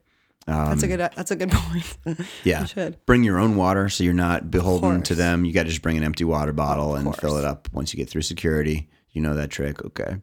That's 0.47 0.83
a 0.85 0.89
good. 0.89 1.01
That's 1.01 1.31
a 1.31 1.37
good 1.37 1.51
point. 1.53 1.97
Yeah. 2.45 2.61
You 2.63 2.67
should. 2.67 3.05
Bring 3.05 3.25
your 3.25 3.39
own 3.39 3.57
water 3.57 3.89
so 3.89 4.05
you're 4.05 4.13
not 4.15 4.51
beholden 4.51 5.03
to 5.03 5.15
them. 5.15 5.45
You 5.45 5.53
got 5.53 5.65
to 5.65 5.69
just 5.71 5.83
bring 5.83 5.97
an 5.97 6.05
empty 6.05 6.25
water 6.25 6.53
bottle 6.53 6.95
and 6.95 7.15
fill 7.17 7.37
it 7.37 7.45
up 7.45 7.69
once 7.73 7.93
you 7.93 7.97
get 7.99 8.09
through 8.09 8.23
security. 8.23 8.89
You 9.11 9.23
know 9.23 9.35
that 9.35 9.51
trick. 9.51 9.85
Okay. 9.85 10.17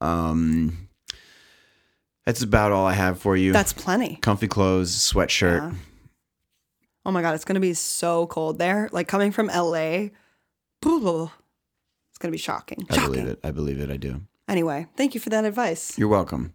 Um, 0.00 0.88
that's 2.24 2.42
about 2.42 2.72
all 2.72 2.86
I 2.86 2.92
have 2.94 3.18
for 3.20 3.36
you. 3.36 3.52
That's 3.52 3.72
plenty. 3.72 4.16
comfy 4.16 4.48
clothes, 4.48 4.92
sweatshirt. 4.96 5.72
Yeah. 5.72 5.78
Oh 7.04 7.10
my 7.10 7.22
god, 7.22 7.34
it's 7.34 7.44
gonna 7.44 7.60
be 7.60 7.74
so 7.74 8.26
cold 8.26 8.58
there. 8.58 8.88
Like 8.92 9.06
coming 9.08 9.32
from 9.32 9.46
LA, 9.48 9.80
it's 10.82 12.18
gonna 12.18 12.32
be 12.32 12.38
shocking. 12.38 12.86
I 12.90 12.94
Shocking. 12.96 13.12
believe 13.12 13.26
it. 13.28 13.40
I 13.44 13.50
believe 13.50 13.80
it. 13.80 13.90
I 13.90 13.96
do. 13.96 14.22
Anyway, 14.48 14.86
thank 14.96 15.14
you 15.14 15.20
for 15.20 15.30
that 15.30 15.44
advice. 15.44 15.96
You're 15.98 16.08
welcome. 16.08 16.54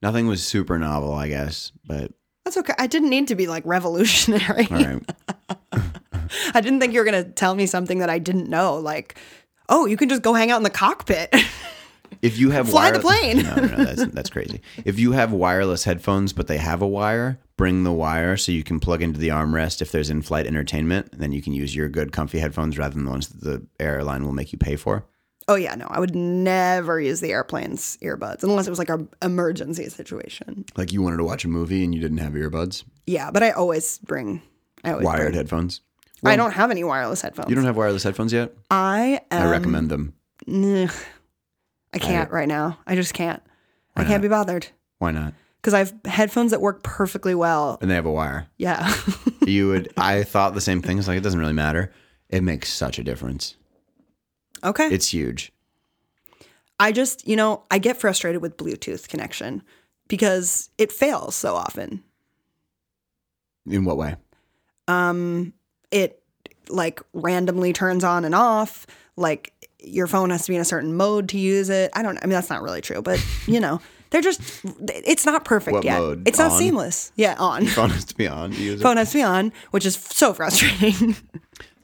Nothing 0.00 0.26
was 0.26 0.42
super 0.42 0.78
novel, 0.78 1.12
I 1.12 1.28
guess, 1.28 1.70
but 1.84 2.12
That's 2.44 2.56
okay. 2.56 2.74
I 2.78 2.86
didn't 2.86 3.10
need 3.10 3.28
to 3.28 3.34
be 3.34 3.46
like 3.46 3.64
revolutionary. 3.66 4.66
all 4.70 4.76
right. 4.78 5.10
I 6.54 6.60
didn't 6.60 6.80
think 6.80 6.92
you 6.92 6.98
were 7.00 7.04
gonna 7.04 7.24
tell 7.24 7.54
me 7.54 7.66
something 7.66 7.98
that 7.98 8.10
I 8.10 8.18
didn't 8.18 8.48
know. 8.48 8.76
Like, 8.76 9.16
oh, 9.68 9.86
you 9.86 9.96
can 9.96 10.08
just 10.08 10.22
go 10.22 10.34
hang 10.34 10.50
out 10.50 10.56
in 10.56 10.62
the 10.62 10.70
cockpit. 10.70 11.34
If 12.20 12.38
you 12.38 12.50
have 12.50 12.68
Fly 12.68 12.90
the 12.92 13.00
plane. 13.00 13.42
no, 13.42 13.54
no, 13.56 13.62
no, 13.62 13.84
that's 13.84 14.06
that's 14.12 14.30
crazy. 14.30 14.60
If 14.84 14.98
you 15.00 15.10
have 15.12 15.32
wireless 15.32 15.82
headphones, 15.82 16.32
but 16.32 16.46
they 16.46 16.58
have 16.58 16.80
a 16.82 16.86
wire, 16.86 17.40
bring 17.56 17.82
the 17.82 17.92
wire 17.92 18.36
so 18.36 18.52
you 18.52 18.62
can 18.62 18.78
plug 18.78 19.02
into 19.02 19.18
the 19.18 19.28
armrest 19.28 19.82
if 19.82 19.90
there's 19.90 20.08
in-flight 20.10 20.46
entertainment. 20.46 21.08
And 21.12 21.20
then 21.20 21.32
you 21.32 21.42
can 21.42 21.52
use 21.52 21.74
your 21.74 21.88
good, 21.88 22.12
comfy 22.12 22.38
headphones 22.38 22.78
rather 22.78 22.94
than 22.94 23.06
the 23.06 23.10
ones 23.10 23.28
that 23.28 23.40
the 23.40 23.66
airline 23.80 24.24
will 24.24 24.32
make 24.34 24.52
you 24.52 24.58
pay 24.58 24.76
for. 24.76 25.04
Oh 25.48 25.54
yeah, 25.54 25.74
no, 25.74 25.86
I 25.88 25.98
would 26.00 26.14
never 26.14 27.00
use 27.00 27.20
the 27.20 27.30
airplane's 27.32 27.96
earbuds 28.02 28.42
unless 28.42 28.66
it 28.66 28.70
was 28.70 28.78
like 28.78 28.88
an 28.90 29.08
emergency 29.22 29.88
situation. 29.88 30.64
Like 30.76 30.92
you 30.92 31.02
wanted 31.02 31.18
to 31.18 31.24
watch 31.24 31.44
a 31.44 31.48
movie 31.48 31.84
and 31.84 31.94
you 31.94 32.00
didn't 32.00 32.18
have 32.18 32.32
earbuds, 32.32 32.84
Yeah, 33.06 33.30
but 33.30 33.42
I 33.42 33.50
always 33.50 33.98
bring. 33.98 34.42
I 34.84 34.92
always 34.92 35.04
wired 35.04 35.20
bring- 35.26 35.34
headphones. 35.34 35.80
I 36.24 36.36
don't 36.36 36.52
have 36.52 36.70
any 36.70 36.84
wireless 36.84 37.20
headphones. 37.22 37.48
You 37.48 37.56
don't 37.56 37.64
have 37.64 37.76
wireless 37.76 38.04
headphones 38.04 38.32
yet? 38.32 38.52
I 38.70 39.20
am. 39.32 39.48
I 39.48 39.50
recommend 39.50 39.90
them. 39.90 40.14
Ugh. 40.48 40.90
I 41.92 41.98
can't 41.98 42.30
right 42.30 42.46
now. 42.48 42.78
I 42.86 42.94
just 42.94 43.12
can't. 43.12 43.42
I 43.96 44.04
can't 44.04 44.22
be 44.22 44.28
bothered 44.28 44.68
Why 44.98 45.10
not? 45.10 45.34
because 45.56 45.74
I 45.74 45.78
have 45.80 45.92
headphones 46.04 46.52
that 46.52 46.60
work 46.60 46.82
perfectly 46.82 47.34
well. 47.34 47.76
And 47.80 47.90
they 47.90 47.94
have 47.96 48.06
a 48.06 48.10
wire. 48.12 48.46
Yeah. 48.56 48.92
You 49.44 49.68
would. 49.68 49.92
I 49.96 50.22
thought 50.22 50.54
the 50.54 50.60
same 50.60 50.82
thing. 50.82 50.98
It's 50.98 51.08
like 51.08 51.18
it 51.18 51.22
doesn't 51.22 51.40
really 51.40 51.52
matter. 51.52 51.92
It 52.28 52.44
makes 52.44 52.72
such 52.72 53.00
a 53.00 53.02
difference. 53.02 53.56
Okay. 54.64 54.86
It's 54.88 55.12
huge. 55.12 55.52
I 56.80 56.90
just, 56.92 57.26
you 57.28 57.36
know, 57.36 57.62
I 57.70 57.78
get 57.78 57.96
frustrated 57.96 58.42
with 58.42 58.56
Bluetooth 58.56 59.08
connection 59.08 59.62
because 60.08 60.68
it 60.78 60.90
fails 60.90 61.34
so 61.36 61.54
often. 61.54 62.02
In 63.66 63.84
what 63.84 63.96
way? 63.96 64.16
Um, 64.88 65.52
it 65.92 66.22
like 66.68 67.00
randomly 67.12 67.72
turns 67.72 68.02
on 68.02 68.24
and 68.24 68.34
off. 68.34 68.86
Like 69.16 69.52
your 69.78 70.06
phone 70.08 70.30
has 70.30 70.42
to 70.46 70.48
be 70.50 70.56
in 70.56 70.60
a 70.60 70.64
certain 70.64 70.96
mode 70.96 71.28
to 71.30 71.38
use 71.38 71.70
it. 71.70 71.90
I 71.94 72.02
don't. 72.02 72.18
I 72.18 72.22
mean, 72.22 72.30
that's 72.32 72.50
not 72.50 72.62
really 72.62 72.80
true, 72.80 73.00
but 73.02 73.24
you 73.46 73.60
know, 73.60 73.80
they're 74.10 74.20
just. 74.20 74.40
It's 74.88 75.24
not 75.24 75.44
perfect 75.44 75.74
What 75.74 75.84
yet. 75.84 75.98
mode? 76.00 76.26
It's 76.26 76.38
not 76.38 76.50
On? 76.52 76.58
seamless. 76.58 77.12
Yeah, 77.14 77.36
on. 77.38 77.66
Phone 77.66 77.90
has 77.90 78.04
to 78.06 78.16
be 78.16 78.26
on. 78.26 78.52
You 78.52 78.58
use 78.58 78.80
it. 78.80 78.82
phone 78.82 78.96
has 78.96 79.12
to 79.12 79.18
be 79.18 79.22
on, 79.22 79.52
which 79.70 79.86
is 79.86 79.94
so 79.94 80.34
frustrating. 80.34 81.14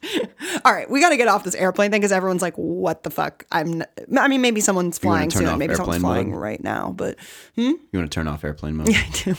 All 0.65 0.73
right, 0.73 0.89
we 0.89 0.99
got 1.01 1.09
to 1.09 1.17
get 1.17 1.27
off 1.27 1.43
this 1.43 1.55
airplane 1.55 1.91
thing 1.91 2.01
because 2.01 2.11
everyone's 2.11 2.41
like, 2.41 2.55
"What 2.55 3.03
the 3.03 3.09
fuck?" 3.09 3.45
I'm. 3.51 3.81
n- 3.81 4.17
I 4.17 4.27
mean, 4.27 4.41
maybe 4.41 4.61
someone's 4.61 4.97
flying 4.97 5.29
soon. 5.29 5.57
Maybe 5.57 5.75
someone's 5.75 6.01
flying 6.01 6.31
mode? 6.31 6.39
right 6.41 6.63
now, 6.63 6.91
but 6.95 7.17
You 7.55 7.77
want 7.93 8.09
to 8.11 8.15
turn 8.15 8.27
off 8.27 8.43
airplane 8.43 8.75
mode? 8.75 8.89
Yeah, 8.95 9.03
I 9.05 9.09
do. 9.23 9.35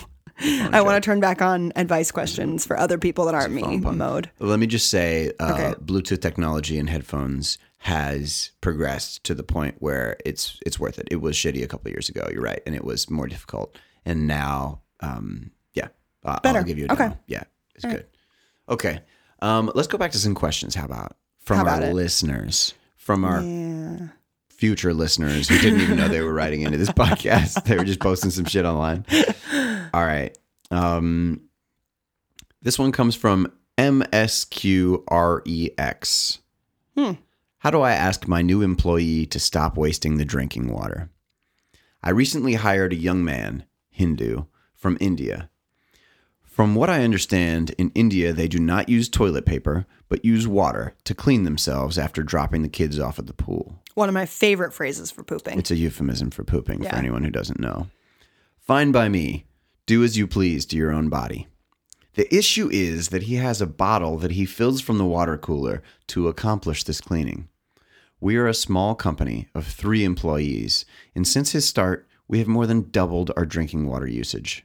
I 0.73 0.81
want 0.81 0.95
to 1.03 1.05
turn 1.07 1.19
back 1.19 1.41
on 1.41 1.71
advice 1.75 2.09
questions 2.09 2.65
for 2.65 2.75
other 2.75 2.97
people 2.97 3.25
that 3.25 3.35
aren't 3.35 3.53
me 3.53 3.79
pun. 3.79 3.97
mode. 3.99 4.31
Let 4.39 4.57
me 4.59 4.65
just 4.65 4.89
say, 4.89 5.31
uh, 5.39 5.51
Okay. 5.53 5.73
Bluetooth 5.83 6.19
technology 6.21 6.79
in 6.79 6.87
headphones 6.87 7.59
has 7.79 8.51
progressed 8.61 9.23
to 9.25 9.35
the 9.35 9.43
point 9.43 9.75
where 9.79 10.17
it's 10.25 10.57
it's 10.65 10.79
worth 10.79 10.97
it. 10.97 11.07
It 11.11 11.17
was 11.21 11.35
shitty 11.35 11.61
a 11.63 11.67
couple 11.67 11.91
years 11.91 12.09
ago. 12.09 12.27
You're 12.31 12.41
right, 12.41 12.61
and 12.65 12.73
it 12.75 12.83
was 12.83 13.07
more 13.09 13.27
difficult. 13.27 13.77
And 14.05 14.25
now, 14.27 14.81
um, 15.01 15.51
yeah, 15.73 15.89
uh, 16.25 16.39
Better. 16.39 16.59
I'll 16.59 16.63
give 16.65 16.79
you 16.79 16.87
a 16.89 16.93
Okay. 16.93 17.11
Yeah, 17.27 17.43
it's 17.75 17.85
good. 17.85 18.07
Okay, 18.69 19.01
um, 19.41 19.71
let's 19.75 19.87
go 19.87 19.97
back 19.97 20.11
to 20.11 20.17
some 20.17 20.35
questions. 20.35 20.75
How 20.75 20.85
about 20.85 21.15
from 21.39 21.65
How 21.65 21.75
our 21.75 21.81
it? 21.83 21.93
listeners, 21.93 22.73
from 22.97 23.23
our 23.25 23.41
Yeah. 23.41 24.07
future 24.49 24.93
listeners 24.93 25.49
who 25.49 25.57
didn't 25.57 25.81
even 25.81 25.97
know 25.97 26.07
they 26.07 26.21
were 26.21 26.33
writing 26.33 26.61
into 26.61 26.77
this 26.77 26.89
podcast. 26.91 27.63
They 27.65 27.75
were 27.77 27.83
just 27.83 27.99
posting 27.99 28.31
some 28.31 28.45
shit 28.45 28.65
online. 28.65 29.05
All 29.93 30.05
right. 30.05 30.37
Um, 30.69 31.41
this 32.61 32.77
one 32.79 32.91
comes 32.91 33.15
from 33.15 33.51
MSQREX. 33.77 34.29
Hmm. 36.97 37.11
How 37.59 37.71
do 37.71 37.81
I 37.81 37.91
ask 37.91 38.27
my 38.27 38.41
new 38.41 38.61
employee 38.61 39.25
to 39.27 39.39
stop 39.39 39.77
wasting 39.77 40.17
the 40.17 40.25
drinking 40.25 40.71
water? 40.71 41.09
I 42.03 42.09
recently 42.09 42.55
hired 42.55 42.91
a 42.93 42.97
young 42.97 43.23
man, 43.23 43.65
Hindu, 43.91 44.45
from 44.73 44.97
India. 44.99 45.50
From 46.61 46.75
what 46.75 46.91
I 46.91 47.03
understand, 47.03 47.71
in 47.79 47.91
India, 47.95 48.33
they 48.33 48.47
do 48.47 48.59
not 48.59 48.87
use 48.87 49.09
toilet 49.09 49.47
paper, 49.47 49.87
but 50.09 50.23
use 50.23 50.47
water 50.47 50.93
to 51.05 51.15
clean 51.15 51.41
themselves 51.41 51.97
after 51.97 52.21
dropping 52.21 52.61
the 52.61 52.69
kids 52.69 52.99
off 52.99 53.17
at 53.17 53.25
the 53.25 53.33
pool. 53.33 53.81
One 53.95 54.07
of 54.07 54.13
my 54.13 54.27
favorite 54.27 54.71
phrases 54.71 55.09
for 55.09 55.23
pooping. 55.23 55.57
It's 55.57 55.71
a 55.71 55.75
euphemism 55.75 56.29
for 56.29 56.43
pooping 56.43 56.83
for 56.83 56.95
anyone 56.95 57.23
who 57.23 57.31
doesn't 57.31 57.59
know. 57.59 57.87
Fine 58.59 58.91
by 58.91 59.09
me. 59.09 59.45
Do 59.87 60.03
as 60.03 60.19
you 60.19 60.27
please 60.27 60.67
to 60.67 60.77
your 60.77 60.91
own 60.91 61.09
body. 61.09 61.47
The 62.13 62.31
issue 62.31 62.69
is 62.71 63.09
that 63.09 63.23
he 63.23 63.37
has 63.37 63.59
a 63.59 63.65
bottle 63.65 64.19
that 64.19 64.33
he 64.33 64.45
fills 64.45 64.81
from 64.81 64.99
the 64.99 65.03
water 65.03 65.39
cooler 65.39 65.81
to 66.09 66.27
accomplish 66.27 66.83
this 66.83 67.01
cleaning. 67.01 67.47
We 68.19 68.37
are 68.37 68.45
a 68.45 68.53
small 68.53 68.93
company 68.93 69.47
of 69.55 69.65
three 69.65 70.03
employees, 70.03 70.85
and 71.15 71.27
since 71.27 71.53
his 71.53 71.67
start, 71.67 72.07
we 72.27 72.37
have 72.37 72.47
more 72.47 72.67
than 72.67 72.91
doubled 72.91 73.31
our 73.35 73.47
drinking 73.47 73.87
water 73.87 74.05
usage. 74.05 74.63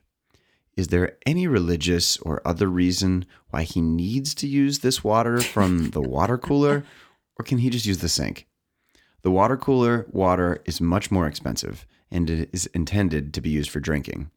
Is 0.76 0.88
there 0.88 1.16
any 1.24 1.46
religious 1.46 2.18
or 2.18 2.42
other 2.44 2.68
reason 2.68 3.24
why 3.50 3.62
he 3.62 3.80
needs 3.80 4.34
to 4.36 4.46
use 4.46 4.80
this 4.80 5.02
water 5.02 5.40
from 5.40 5.90
the 5.90 6.02
water 6.02 6.36
cooler, 6.36 6.84
or 7.38 7.44
can 7.44 7.58
he 7.58 7.70
just 7.70 7.86
use 7.86 7.98
the 7.98 8.08
sink? 8.08 8.46
The 9.22 9.30
water 9.30 9.56
cooler 9.56 10.06
water 10.10 10.62
is 10.66 10.80
much 10.80 11.10
more 11.10 11.26
expensive 11.26 11.86
and 12.10 12.30
it 12.30 12.50
is 12.52 12.66
intended 12.66 13.34
to 13.34 13.40
be 13.40 13.50
used 13.50 13.70
for 13.70 13.80
drinking. 13.80 14.30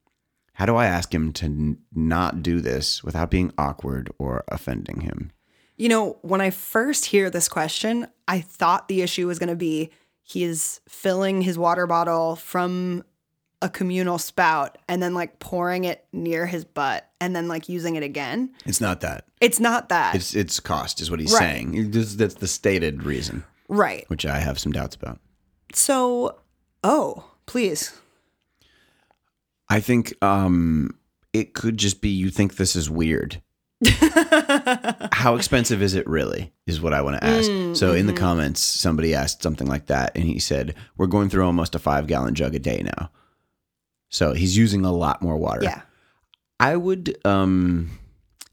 How 0.54 0.65
do 0.65 0.75
I 0.75 0.88
ask 0.88 1.13
him 1.13 1.32
to 1.34 1.45
n- 1.45 1.78
not 1.93 2.41
do 2.41 2.60
this 2.60 3.04
without 3.04 3.30
being 3.30 3.54
awkward 3.58 4.12
or 4.17 4.43
offending 4.47 5.02
him? 5.02 5.32
You 5.78 5.89
know, 5.89 6.17
when 6.21 6.41
I 6.41 6.49
first 6.49 7.06
hear 7.06 7.29
this 7.29 7.48
question, 7.48 8.08
I 8.27 8.42
thought 8.42 8.87
the 8.87 9.02
issue 9.02 9.27
was 9.27 9.40
going 9.40 9.50
to 9.50 9.56
be 9.56 9.92
he 10.23 10.44
is 10.44 10.81
filling 10.87 11.42
his 11.42 11.58
water 11.58 11.87
bottle 11.87 12.35
from 12.35 13.04
a 13.62 13.69
communal 13.69 14.17
spout 14.17 14.77
and 14.87 15.03
then 15.03 15.13
like 15.13 15.39
pouring 15.39 15.83
it 15.83 16.05
near 16.13 16.45
his 16.45 16.63
butt 16.63 17.10
and 17.19 17.35
then 17.35 17.47
like 17.47 17.67
using 17.67 17.95
it 17.95 18.03
again. 18.03 18.51
It's 18.65 18.79
not 18.79 19.01
that. 19.01 19.25
It's 19.41 19.60
not 19.60 19.89
that. 19.89 20.15
It's 20.15 20.33
it's 20.33 20.60
cost 20.60 21.01
is 21.01 21.12
what 21.12 21.19
he's 21.19 21.33
Right. 21.33 21.39
saying. 21.39 21.91
Just- 21.91 22.17
That's 22.17 22.35
the 22.35 22.47
stated 22.47 23.03
reason, 23.03 23.43
right. 23.67 24.05
which 24.07 24.25
I 24.25 24.39
have 24.39 24.60
some 24.60 24.71
doubts 24.71 24.95
about. 24.95 25.19
So, 25.73 26.39
oh, 26.83 27.25
please. 27.45 27.93
I 29.67 29.81
think 29.81 30.13
um, 30.23 30.97
it 31.33 31.53
could 31.53 31.77
just 31.77 32.01
be 32.01 32.10
you 32.10 32.29
think 32.29 32.55
this 32.55 32.75
is 32.75 32.89
weird. 32.89 33.41
how 35.13 35.35
expensive 35.35 35.81
is 35.81 35.93
it 35.93 36.05
really? 36.07 36.51
Is 36.65 36.81
what 36.81 36.93
I 36.93 37.01
want 37.01 37.17
to 37.17 37.23
ask. 37.23 37.49
Mm, 37.49 37.77
so 37.77 37.93
in 37.93 38.07
the 38.07 38.13
mm-hmm. 38.13 38.19
comments, 38.19 38.62
somebody 38.62 39.15
asked 39.15 39.41
something 39.41 39.67
like 39.67 39.85
that, 39.85 40.12
and 40.15 40.25
he 40.25 40.37
said, 40.37 40.75
"We're 40.97 41.07
going 41.07 41.29
through 41.29 41.45
almost 41.45 41.75
a 41.75 41.79
five 41.79 42.05
gallon 42.07 42.35
jug 42.35 42.55
a 42.55 42.60
day 42.60 42.81
now." 42.83 43.10
So 44.10 44.33
he's 44.33 44.57
using 44.57 44.85
a 44.85 44.91
lot 44.91 45.21
more 45.21 45.37
water. 45.37 45.63
Yeah. 45.63 45.81
I 46.60 46.75
would, 46.75 47.17
um, 47.25 47.89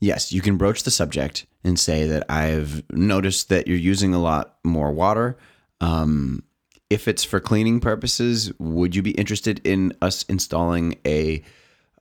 yes, 0.00 0.32
you 0.32 0.40
can 0.40 0.56
broach 0.56 0.84
the 0.84 0.90
subject 0.90 1.46
and 1.64 1.78
say 1.78 2.06
that 2.06 2.30
I've 2.30 2.84
noticed 2.90 3.48
that 3.48 3.66
you're 3.66 3.76
using 3.76 4.14
a 4.14 4.20
lot 4.20 4.56
more 4.62 4.92
water. 4.92 5.36
Um, 5.80 6.44
if 6.88 7.08
it's 7.08 7.24
for 7.24 7.40
cleaning 7.40 7.80
purposes, 7.80 8.52
would 8.58 8.94
you 8.94 9.02
be 9.02 9.10
interested 9.12 9.60
in 9.64 9.92
us 10.00 10.22
installing 10.24 10.98
a 11.04 11.42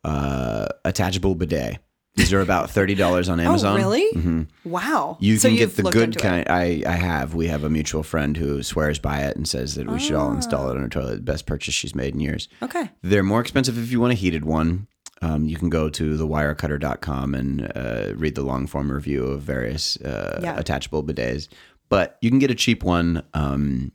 uh, 0.03 0.67
attachable 0.83 1.33
bidet? 1.33 1.79
These 2.15 2.31
are 2.33 2.39
about 2.41 2.69
thirty 2.69 2.95
dollars 2.95 3.27
on 3.29 3.39
Amazon. 3.39 3.73
Oh, 3.73 3.77
really? 3.77 4.07
Mhm. 4.13 4.47
Wow. 4.63 5.17
You 5.19 5.37
So 5.37 5.49
can 5.49 5.57
get 5.57 5.75
the 5.75 5.83
good 5.83 6.17
kind. 6.17 6.47
I, 6.49 6.81
I 6.87 6.91
have. 6.93 7.33
We 7.35 7.47
have 7.47 7.63
a 7.63 7.69
mutual 7.69 8.03
friend 8.03 8.37
who 8.37 8.63
swears 8.63 8.99
by 8.99 9.21
it 9.23 9.35
and 9.35 9.47
says 9.47 9.75
that 9.75 9.87
we 9.87 9.99
should 9.99 10.15
all 10.15 10.31
install 10.31 10.69
it 10.69 10.75
on 10.77 10.81
her 10.81 10.87
toilet. 10.89 11.25
Best 11.25 11.45
purchase 11.45 11.73
she's 11.73 11.93
made 11.93 12.13
in 12.13 12.21
years. 12.21 12.47
Okay. 12.63 12.89
They're 13.01 13.21
more 13.23 13.41
expensive 13.41 13.77
if 13.77 13.91
you 13.91 13.99
want 13.99 14.13
a 14.13 14.15
heated 14.15 14.45
one. 14.45 14.87
Um, 15.21 15.45
you 15.45 15.55
can 15.57 15.69
go 15.69 15.89
to 15.89 16.17
thewirecutter.com 16.17 17.35
and 17.35 17.71
uh, 17.75 18.13
read 18.15 18.35
the 18.35 18.43
long 18.43 18.67
form 18.67 18.91
review 18.91 19.25
of 19.25 19.41
various 19.41 19.97
uh, 19.97 20.39
Yeah. 20.41 20.57
attachable 20.57 21.03
bidets. 21.03 21.47
But 21.89 22.17
you 22.21 22.29
can 22.29 22.39
get 22.39 22.49
a 22.51 22.55
cheap 22.55 22.83
one 22.83 23.23
um, 23.33 23.91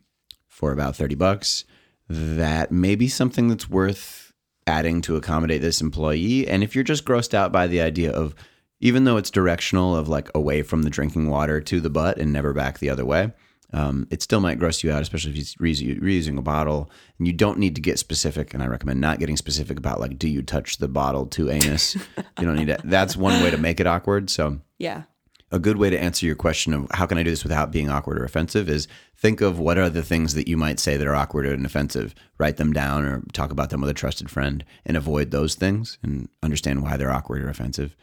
for 0.47 0.71
about 0.71 0.95
30 0.95 1.15
bucks. 1.15 1.65
That 2.09 2.71
may 2.71 2.95
be 2.95 3.07
something 3.07 3.47
that's 3.47 3.69
worth 3.69 4.30
adding 4.67 5.01
to 5.01 5.15
accommodate 5.15 5.61
this 5.61 5.81
employee. 5.81 6.47
And 6.47 6.63
if 6.63 6.75
you're 6.75 6.83
just 6.83 7.05
grossed 7.05 7.33
out 7.33 7.51
by 7.51 7.67
the 7.67 7.81
idea 7.81 8.11
of, 8.11 8.35
even 8.79 9.03
though 9.03 9.17
it's 9.17 9.31
directional 9.31 9.95
of 9.95 10.07
like 10.07 10.29
away 10.33 10.63
from 10.63 10.83
the 10.83 10.89
drinking 10.89 11.29
water 11.29 11.61
to 11.61 11.79
the 11.79 11.89
butt 11.89 12.17
and 12.17 12.33
never 12.33 12.53
back 12.53 12.79
the 12.79 12.89
other 12.89 13.05
way, 13.05 13.31
um, 13.73 14.07
it 14.11 14.21
still 14.21 14.41
might 14.41 14.59
gross 14.59 14.83
you 14.83 14.91
out, 14.91 15.01
especially 15.01 15.31
if 15.31 15.55
you're 15.61 15.95
reusing 15.95 16.37
a 16.37 16.41
bottle. 16.41 16.89
And 17.17 17.27
you 17.27 17.33
don't 17.33 17.57
need 17.57 17.75
to 17.75 17.81
get 17.81 17.99
specific. 17.99 18.53
And 18.53 18.61
I 18.61 18.67
recommend 18.67 18.99
not 18.99 19.19
getting 19.19 19.37
specific 19.37 19.77
about 19.77 19.99
like, 19.99 20.19
do 20.19 20.27
you 20.27 20.41
touch 20.41 20.77
the 20.77 20.87
bottle 20.87 21.25
to 21.27 21.49
anus? 21.49 21.95
you 21.95 22.45
don't 22.45 22.55
need 22.55 22.67
to. 22.67 22.79
That's 22.83 23.15
one 23.15 23.41
way 23.41 23.51
to 23.51 23.57
make 23.57 23.79
it 23.79 23.87
awkward. 23.87 24.29
So 24.29 24.59
Yeah. 24.77 25.03
A 25.51 25.59
good 25.59 25.77
way 25.77 25.89
to 25.89 25.99
answer 26.01 26.25
your 26.25 26.35
question 26.35 26.73
of 26.73 26.87
how 26.91 27.05
can 27.05 27.17
I 27.17 27.23
do 27.23 27.29
this 27.29 27.43
without 27.43 27.71
being 27.71 27.89
awkward 27.89 28.17
or 28.17 28.23
offensive 28.23 28.69
is 28.69 28.87
think 29.17 29.41
of 29.41 29.59
what 29.59 29.77
are 29.77 29.89
the 29.89 30.01
things 30.03 30.33
that 30.35 30.47
you 30.47 30.55
might 30.55 30.79
say 30.79 30.95
that 30.97 31.05
are 31.07 31.15
awkward 31.15 31.45
and 31.45 31.65
offensive. 31.65 32.15
Write 32.37 32.57
them 32.57 32.71
down 32.71 33.03
or 33.05 33.21
talk 33.33 33.51
about 33.51 33.69
them 33.69 33.81
with 33.81 33.89
a 33.89 33.93
trusted 33.93 34.29
friend 34.31 34.63
and 34.85 34.95
avoid 34.95 35.31
those 35.31 35.55
things 35.55 35.97
and 36.01 36.29
understand 36.41 36.81
why 36.81 36.95
they're 36.97 37.11
awkward 37.11 37.43
or 37.43 37.49
offensive. 37.49 37.95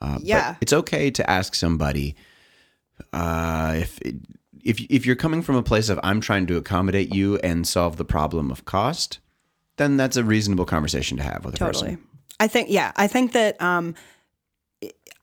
Uh, 0.00 0.14
but 0.14 0.22
Yeah. 0.24 0.54
it's 0.60 0.72
okay 0.72 1.10
to 1.10 1.30
ask 1.30 1.54
somebody 1.54 2.16
uh, 3.12 3.74
if 3.76 3.98
if 4.64 4.80
if 4.90 5.06
you're 5.06 5.16
coming 5.16 5.42
from 5.42 5.56
a 5.56 5.62
place 5.62 5.88
of 5.88 6.00
I'm 6.02 6.20
trying 6.20 6.46
to 6.46 6.56
accommodate 6.56 7.14
you 7.14 7.36
and 7.38 7.66
solve 7.66 7.96
the 7.96 8.04
problem 8.04 8.50
of 8.50 8.64
cost, 8.64 9.18
then 9.76 9.96
that's 9.96 10.16
a 10.16 10.24
reasonable 10.24 10.64
conversation 10.64 11.16
to 11.18 11.22
have 11.22 11.44
with 11.44 11.54
a 11.54 11.58
Totally. 11.58 11.96
person. 11.96 12.08
I 12.40 12.48
think 12.48 12.70
yeah, 12.70 12.92
I 12.96 13.06
think 13.06 13.32
that 13.32 13.60
um 13.60 13.94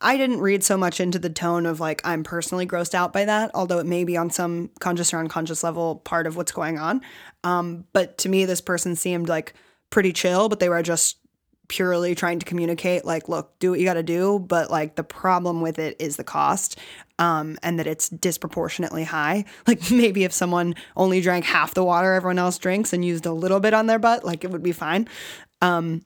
I 0.03 0.17
didn't 0.17 0.41
read 0.41 0.63
so 0.63 0.77
much 0.77 0.99
into 0.99 1.17
the 1.17 1.29
tone 1.29 1.65
of 1.65 1.79
like 1.79 2.01
I'm 2.03 2.23
personally 2.23 2.67
grossed 2.67 2.93
out 2.93 3.13
by 3.13 3.25
that, 3.25 3.51
although 3.53 3.79
it 3.79 3.85
may 3.85 4.03
be 4.03 4.17
on 4.17 4.29
some 4.29 4.69
conscious 4.79 5.13
or 5.13 5.17
unconscious 5.17 5.63
level 5.63 5.95
part 5.95 6.27
of 6.27 6.35
what's 6.35 6.51
going 6.51 6.77
on. 6.77 7.01
Um, 7.43 7.85
but 7.93 8.17
to 8.19 8.29
me, 8.29 8.45
this 8.45 8.61
person 8.61 8.95
seemed 8.95 9.29
like 9.29 9.53
pretty 9.89 10.11
chill, 10.11 10.49
but 10.49 10.59
they 10.59 10.69
were 10.69 10.83
just 10.83 11.17
purely 11.69 12.13
trying 12.13 12.39
to 12.39 12.45
communicate 12.45 13.05
like, 13.05 13.29
look, 13.29 13.57
do 13.59 13.71
what 13.71 13.79
you 13.79 13.85
got 13.85 13.93
to 13.93 14.03
do, 14.03 14.39
but 14.39 14.69
like 14.69 14.95
the 14.95 15.03
problem 15.03 15.61
with 15.61 15.79
it 15.79 15.95
is 15.99 16.17
the 16.17 16.23
cost. 16.23 16.77
Um, 17.19 17.57
and 17.63 17.79
that 17.79 17.87
it's 17.87 18.09
disproportionately 18.09 19.03
high. 19.05 19.45
Like 19.67 19.89
maybe 19.89 20.25
if 20.25 20.33
someone 20.33 20.75
only 20.97 21.21
drank 21.21 21.45
half 21.45 21.73
the 21.73 21.83
water 21.83 22.13
everyone 22.13 22.39
else 22.39 22.57
drinks 22.57 22.91
and 22.91 23.05
used 23.05 23.25
a 23.25 23.31
little 23.31 23.59
bit 23.59 23.73
on 23.73 23.87
their 23.87 23.99
butt, 23.99 24.25
like 24.25 24.43
it 24.43 24.51
would 24.51 24.63
be 24.63 24.73
fine. 24.73 25.07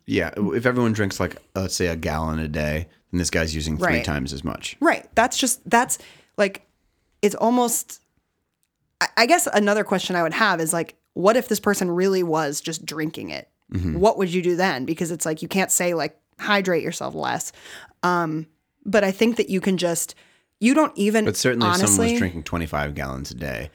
Yeah, 0.06 0.30
if 0.38 0.68
everyone 0.68 0.94
drinks 0.94 1.20
like 1.20 1.38
let's 1.56 1.76
say 1.76 1.88
a 1.88 1.96
gallon 1.96 2.38
a 2.38 2.48
day, 2.48 2.88
then 3.12 3.20
this 3.20 3.30
guy's 3.30 3.54
using 3.56 3.78
three 3.78 3.88
Right. 3.88 4.06
times 4.06 4.34
as 4.34 4.44
much. 4.44 4.76
Right. 4.80 5.08
That's 5.16 5.38
just 5.38 5.68
that's 5.70 5.98
like 6.38 6.66
it's 7.22 7.36
almost 7.36 8.02
I- 9.02 9.10
I 9.18 9.26
guess 9.26 9.48
another 9.54 9.84
question 9.84 10.16
I 10.16 10.24
would 10.24 10.34
have 10.34 10.60
is 10.62 10.74
like 10.74 10.96
what 11.14 11.36
if 11.36 11.48
this 11.48 11.60
person 11.60 11.90
really 11.90 12.22
was 12.24 12.62
just 12.62 12.86
drinking 12.86 13.32
it? 13.32 13.50
What 13.70 14.18
would 14.18 14.34
you 14.34 14.42
do 14.42 14.56
then? 14.56 14.86
Because 14.86 15.12
it's 15.12 15.26
like 15.26 15.42
you 15.42 15.48
can't 15.50 15.72
say 15.72 15.94
like 15.94 16.18
hydrate 16.40 16.84
yourself 16.84 17.14
less. 17.16 17.52
Um 18.04 18.48
but 18.86 19.04
I 19.04 19.12
think 19.12 19.36
that 19.38 19.50
you 19.50 19.60
can 19.62 19.78
just 19.78 20.16
you 20.60 20.74
don't 20.74 20.96
even 20.98 21.26
But 21.26 21.36
certainly, 21.38 21.68
if 21.70 21.76
someone 21.78 22.10
was 22.12 22.18
drinking 22.20 22.44
25 22.44 22.96
gallons 22.96 23.30
a 23.32 23.36
day, 23.36 23.70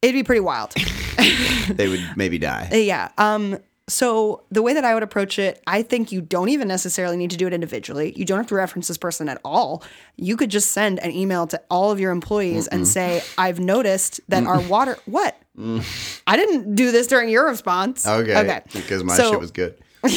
it'd 0.00 0.14
be 0.14 0.22
pretty 0.22 0.40
wild. 0.40 0.72
they 1.70 1.88
would 1.88 2.00
maybe 2.16 2.38
die. 2.38 2.68
Yeah. 2.72 3.10
Um 3.18 3.58
so 3.90 4.44
the 4.50 4.62
way 4.62 4.74
that 4.74 4.84
I 4.84 4.94
would 4.94 5.02
approach 5.02 5.38
it, 5.38 5.62
I 5.66 5.82
think 5.82 6.12
you 6.12 6.20
don't 6.20 6.48
even 6.48 6.68
necessarily 6.68 7.16
need 7.16 7.30
to 7.32 7.36
do 7.36 7.46
it 7.46 7.52
individually. 7.52 8.12
You 8.16 8.24
don't 8.24 8.38
have 8.38 8.46
to 8.48 8.54
reference 8.54 8.88
this 8.88 8.98
person 8.98 9.28
at 9.28 9.40
all. 9.44 9.82
You 10.16 10.36
could 10.36 10.50
just 10.50 10.70
send 10.72 10.98
an 11.00 11.10
email 11.10 11.46
to 11.48 11.60
all 11.70 11.90
of 11.90 12.00
your 12.00 12.12
employees 12.12 12.66
and 12.68 12.86
say, 12.86 13.22
"I've 13.36 13.60
noticed 13.60 14.20
that 14.28 14.44
our 14.46 14.60
water 14.60 14.96
what? 15.06 15.36
I 16.26 16.36
didn't 16.36 16.74
do 16.74 16.90
this 16.92 17.06
during 17.06 17.28
your 17.28 17.46
response." 17.46 18.06
Okay. 18.06 18.36
Okay. 18.38 18.60
Because 18.72 19.04
my 19.04 19.16
So- 19.16 19.30
shit 19.32 19.40
was 19.40 19.50
good. 19.50 19.76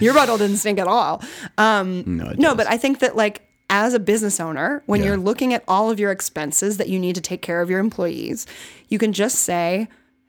your 0.00 0.14
bottle 0.14 0.38
didn't 0.38 0.58
stink 0.58 0.78
at 0.78 0.86
all. 0.86 1.22
Um, 1.56 2.04
No, 2.06 2.32
no, 2.36 2.54
but 2.54 2.66
I 2.68 2.76
think 2.78 3.00
that 3.00 3.16
like 3.16 3.42
as 3.70 3.92
a 3.94 4.00
business 4.00 4.40
owner, 4.40 4.82
when 4.86 5.00
Yeah. 5.00 5.08
you're 5.08 5.16
looking 5.18 5.52
at 5.52 5.62
all 5.68 5.90
of 5.90 6.00
your 6.00 6.10
expenses 6.10 6.78
that 6.78 6.88
you 6.88 6.98
need 6.98 7.14
to 7.16 7.20
take 7.20 7.42
care 7.42 7.60
of 7.60 7.68
your 7.68 7.80
employees, 7.80 8.46
you 8.88 8.98
can 8.98 9.12
just 9.12 9.36
say, 9.40 9.88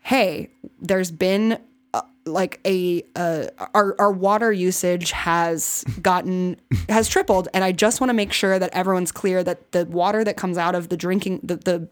"Hey, 0.10 0.49
there's 0.82 1.12
been 1.12 1.60
uh, 1.93 2.01
like 2.26 2.60
a 2.66 3.03
uh, 3.16 3.45
our 3.76 3.95
our 3.99 4.12
water 4.12 4.51
usage 4.51 5.12
has 5.12 5.84
gotten 6.01 6.60
has 6.89 7.07
tripled, 7.07 7.47
and 7.53 7.64
I 7.64 7.74
just 7.74 8.01
want 8.01 8.10
to 8.10 8.16
make 8.16 8.34
sure 8.34 8.57
that 8.57 8.72
everyone's 8.74 9.12
clear 9.12 9.43
that 9.43 9.72
the 9.72 9.86
water 9.86 10.24
that 10.24 10.36
comes 10.36 10.57
out 10.57 10.74
of 10.74 10.89
the 10.89 10.97
drinking 10.97 11.41
the 11.43 11.57
the 11.57 11.89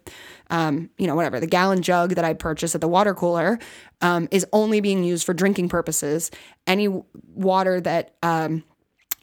um, 0.50 0.90
you 0.98 1.06
know, 1.06 1.16
whatever, 1.16 1.40
the 1.40 1.46
gallon 1.46 1.84
jug 1.84 2.16
that 2.16 2.26
I 2.26 2.34
purchased 2.34 2.74
at 2.74 2.82
the 2.82 2.88
water 2.88 3.14
cooler 3.14 3.60
um, 4.02 4.28
is 4.32 4.48
only 4.52 4.80
being 4.82 5.04
used 5.04 5.24
for 5.24 5.36
drinking 5.36 5.70
purposes. 5.70 6.32
Any 6.66 6.88
water 7.36 7.80
that 7.82 8.16
um, 8.24 8.64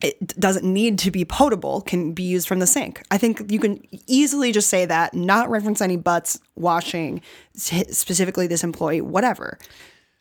it 0.02 0.38
doesn't 0.38 0.64
need 0.64 0.98
to 1.00 1.10
be 1.10 1.24
potable 1.24 1.80
can 1.80 2.12
be 2.12 2.22
used 2.22 2.46
from 2.46 2.58
the 2.58 2.66
sink. 2.66 3.02
I 3.10 3.18
think 3.18 3.50
you 3.50 3.58
can 3.58 3.82
easily 4.06 4.52
just 4.52 4.68
say 4.68 4.86
that, 4.86 5.14
not 5.14 5.48
reference 5.48 5.80
any 5.80 5.96
butts, 5.96 6.38
washing, 6.56 7.22
specifically 7.54 8.46
this 8.46 8.64
employee, 8.64 9.00
whatever. 9.00 9.58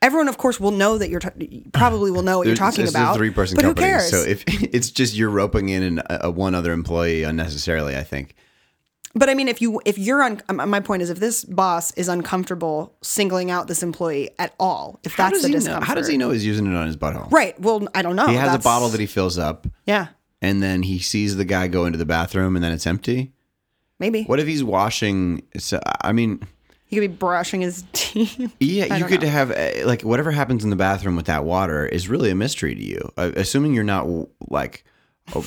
Everyone, 0.02 0.28
of 0.28 0.38
course, 0.38 0.60
will 0.60 0.72
know 0.72 0.98
that 0.98 1.10
you're 1.10 1.22
t- 1.22 1.64
probably 1.72 2.12
will 2.12 2.24
know 2.24 2.38
what 2.38 2.48
you're 2.48 2.56
talking 2.56 2.88
about. 2.88 3.16
a 3.16 3.18
three 3.18 3.30
person 3.30 3.56
but 3.56 3.64
company. 3.64 3.88
who 3.88 3.94
cares? 3.94 4.10
So 4.10 4.18
if 4.18 4.44
it's 4.48 4.92
just 4.92 5.16
you're 5.16 5.30
roping 5.30 5.70
in 5.70 5.84
an, 5.84 6.02
a, 6.10 6.30
one 6.30 6.56
other 6.56 6.74
employee 6.74 7.24
unnecessarily, 7.24 7.96
I 7.96 8.04
think. 8.04 8.36
But 9.16 9.30
I 9.30 9.36
mean, 9.36 9.48
if 9.48 9.62
you 9.62 9.80
if 9.86 9.98
you're 10.00 10.24
on, 10.24 10.42
um, 10.50 10.68
my 10.70 10.80
point 10.80 11.04
is, 11.04 11.10
if 11.12 11.20
this 11.20 11.46
boss 11.46 11.92
is 11.94 12.10
uncomfortable 12.10 12.96
singling 13.04 13.52
out 13.52 13.68
this 13.68 13.84
employee 13.84 14.32
at 14.40 14.56
all, 14.60 15.00
if 15.04 15.14
How 15.14 15.30
that's 15.30 15.44
the 15.44 15.50
he 15.50 15.54
know, 15.54 15.60
discomfort, 15.60 15.88
how 15.88 15.94
does 15.94 16.08
he 16.08 16.18
know 16.18 16.32
he's 16.32 16.46
using 16.46 16.66
it 16.66 16.76
on 16.76 16.88
his 16.88 16.98
butthole? 16.98 17.32
Right. 17.32 17.60
Well, 17.60 17.88
I 17.94 18.02
don't 18.02 18.16
know. 18.16 18.26
He 18.28 18.36
has 18.36 18.56
a 18.56 18.60
bottle 18.60 18.90
that 18.90 19.00
he 19.00 19.06
fills 19.06 19.38
up, 19.38 19.68
Yeah, 19.86 20.08
and 20.42 20.64
then 20.64 20.82
he 20.82 20.98
sees 20.98 21.36
the 21.38 21.46
guy 21.46 21.68
go 21.68 21.86
into 21.86 22.00
the 22.00 22.06
bathroom, 22.06 22.56
and 22.56 22.64
then 22.66 22.72
it's 22.72 22.88
empty. 22.88 23.34
maybe 24.00 24.24
What 24.24 24.40
if 24.40 24.48
he's 24.48 24.64
washing? 24.64 25.44
So, 25.60 25.80
I 26.02 26.12
mean, 26.12 26.42
he 26.88 26.96
could 26.96 27.02
be 27.12 27.16
brushing 27.16 27.62
his 27.62 27.84
teeth. 27.94 28.52
Yeah, 28.60 28.98
you 28.98 29.06
could 29.06 29.22
know. 29.22 29.30
have 29.30 29.52
uh, 29.52 29.86
like 29.86 30.02
whatever 30.02 30.32
happens 30.32 30.64
in 30.64 30.72
the 30.72 30.76
bathroom 30.76 31.16
with 31.16 31.28
that 31.28 31.46
water 31.46 31.86
is 31.86 32.10
really 32.10 32.32
a 32.32 32.36
mystery 32.36 32.74
to 32.74 32.84
you. 32.84 33.12
Uh, 33.16 33.32
assuming 33.36 33.76
you're 33.76 33.84
not 33.84 34.08
like, 34.50 34.86
oh, 35.36 35.46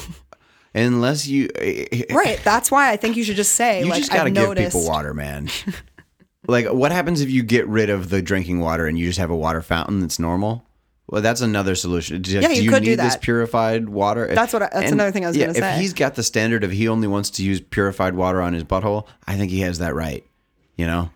unless 0.77 1.27
you 1.27 1.49
right. 2.11 2.41
That's 2.45 2.71
why 2.71 2.91
I 2.93 2.97
think 2.97 3.17
you 3.17 3.25
should 3.25 3.37
just 3.37 3.53
say, 3.53 3.81
you 3.81 3.87
like, 3.87 3.99
just 3.99 4.11
got 4.13 4.25
to 4.25 4.29
I've 4.29 4.35
give 4.35 4.45
noticed. 4.49 4.77
people 4.77 4.87
water, 4.89 5.15
man. 5.15 5.49
like, 6.47 6.67
what 6.67 6.93
happens 6.93 7.21
if 7.21 7.31
you 7.31 7.43
get 7.43 7.67
rid 7.67 7.91
of 7.91 8.11
the 8.11 8.23
drinking 8.23 8.61
water 8.61 8.87
and 8.87 8.99
you 8.99 9.07
just 9.07 9.19
have 9.19 9.31
a 9.31 9.37
water 9.37 9.63
fountain 9.63 10.01
that's 10.01 10.19
normal? 10.19 10.65
Well, 11.09 11.23
that's 11.23 11.41
another 11.41 11.77
solution. 11.77 12.21
Do, 12.23 12.33
Yeah, 12.33 12.49
do 12.49 12.55
you 12.57 12.63
you 12.63 12.71
could 12.71 12.83
do 12.83 12.91
need 12.91 12.99
this 12.99 13.15
that. 13.15 13.23
purified 13.23 13.89
water? 13.89 14.27
That's 14.35 14.53
what 14.53 14.63
I- 14.63 14.71
that's 14.73 14.91
another 14.91 15.13
thing 15.13 15.25
I 15.25 15.29
was 15.29 15.37
yeah, 15.37 15.47
gonna 15.47 15.59
say. 15.59 15.75
If 15.75 15.81
he's 15.81 15.93
got 15.93 16.17
the 16.17 16.23
standard 16.25 16.65
of 16.65 16.73
he 16.73 16.89
only 16.89 17.07
wants 17.07 17.31
to 17.31 17.45
use 17.45 17.61
purified 17.61 18.15
water 18.15 18.43
on 18.43 18.53
his 18.55 18.65
butthole, 18.65 19.07
I 19.27 19.37
think 19.37 19.51
he 19.53 19.61
has 19.61 19.79
that 19.79 19.95
right. 19.95 20.25
You 20.77 20.87
know, 20.87 21.11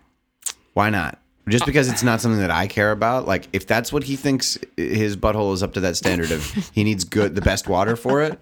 why 0.73 0.89
not? 0.89 1.19
Just 1.47 1.65
because 1.65 1.89
it's 1.89 2.03
not 2.03 2.21
something 2.21 2.39
that 2.39 2.51
I 2.51 2.67
care 2.67 2.91
about, 2.91 3.27
like 3.27 3.47
if 3.51 3.65
that's 3.65 3.91
what 3.91 4.03
he 4.03 4.15
thinks 4.15 4.57
his 4.77 5.17
butthole 5.17 5.53
is 5.53 5.63
up 5.63 5.73
to 5.73 5.79
that 5.81 5.95
standard 5.95 6.31
of 6.31 6.45
he 6.73 6.83
needs 6.83 7.03
good 7.03 7.35
the 7.35 7.41
best 7.41 7.67
water 7.67 7.95
for 7.95 8.21
it. 8.21 8.39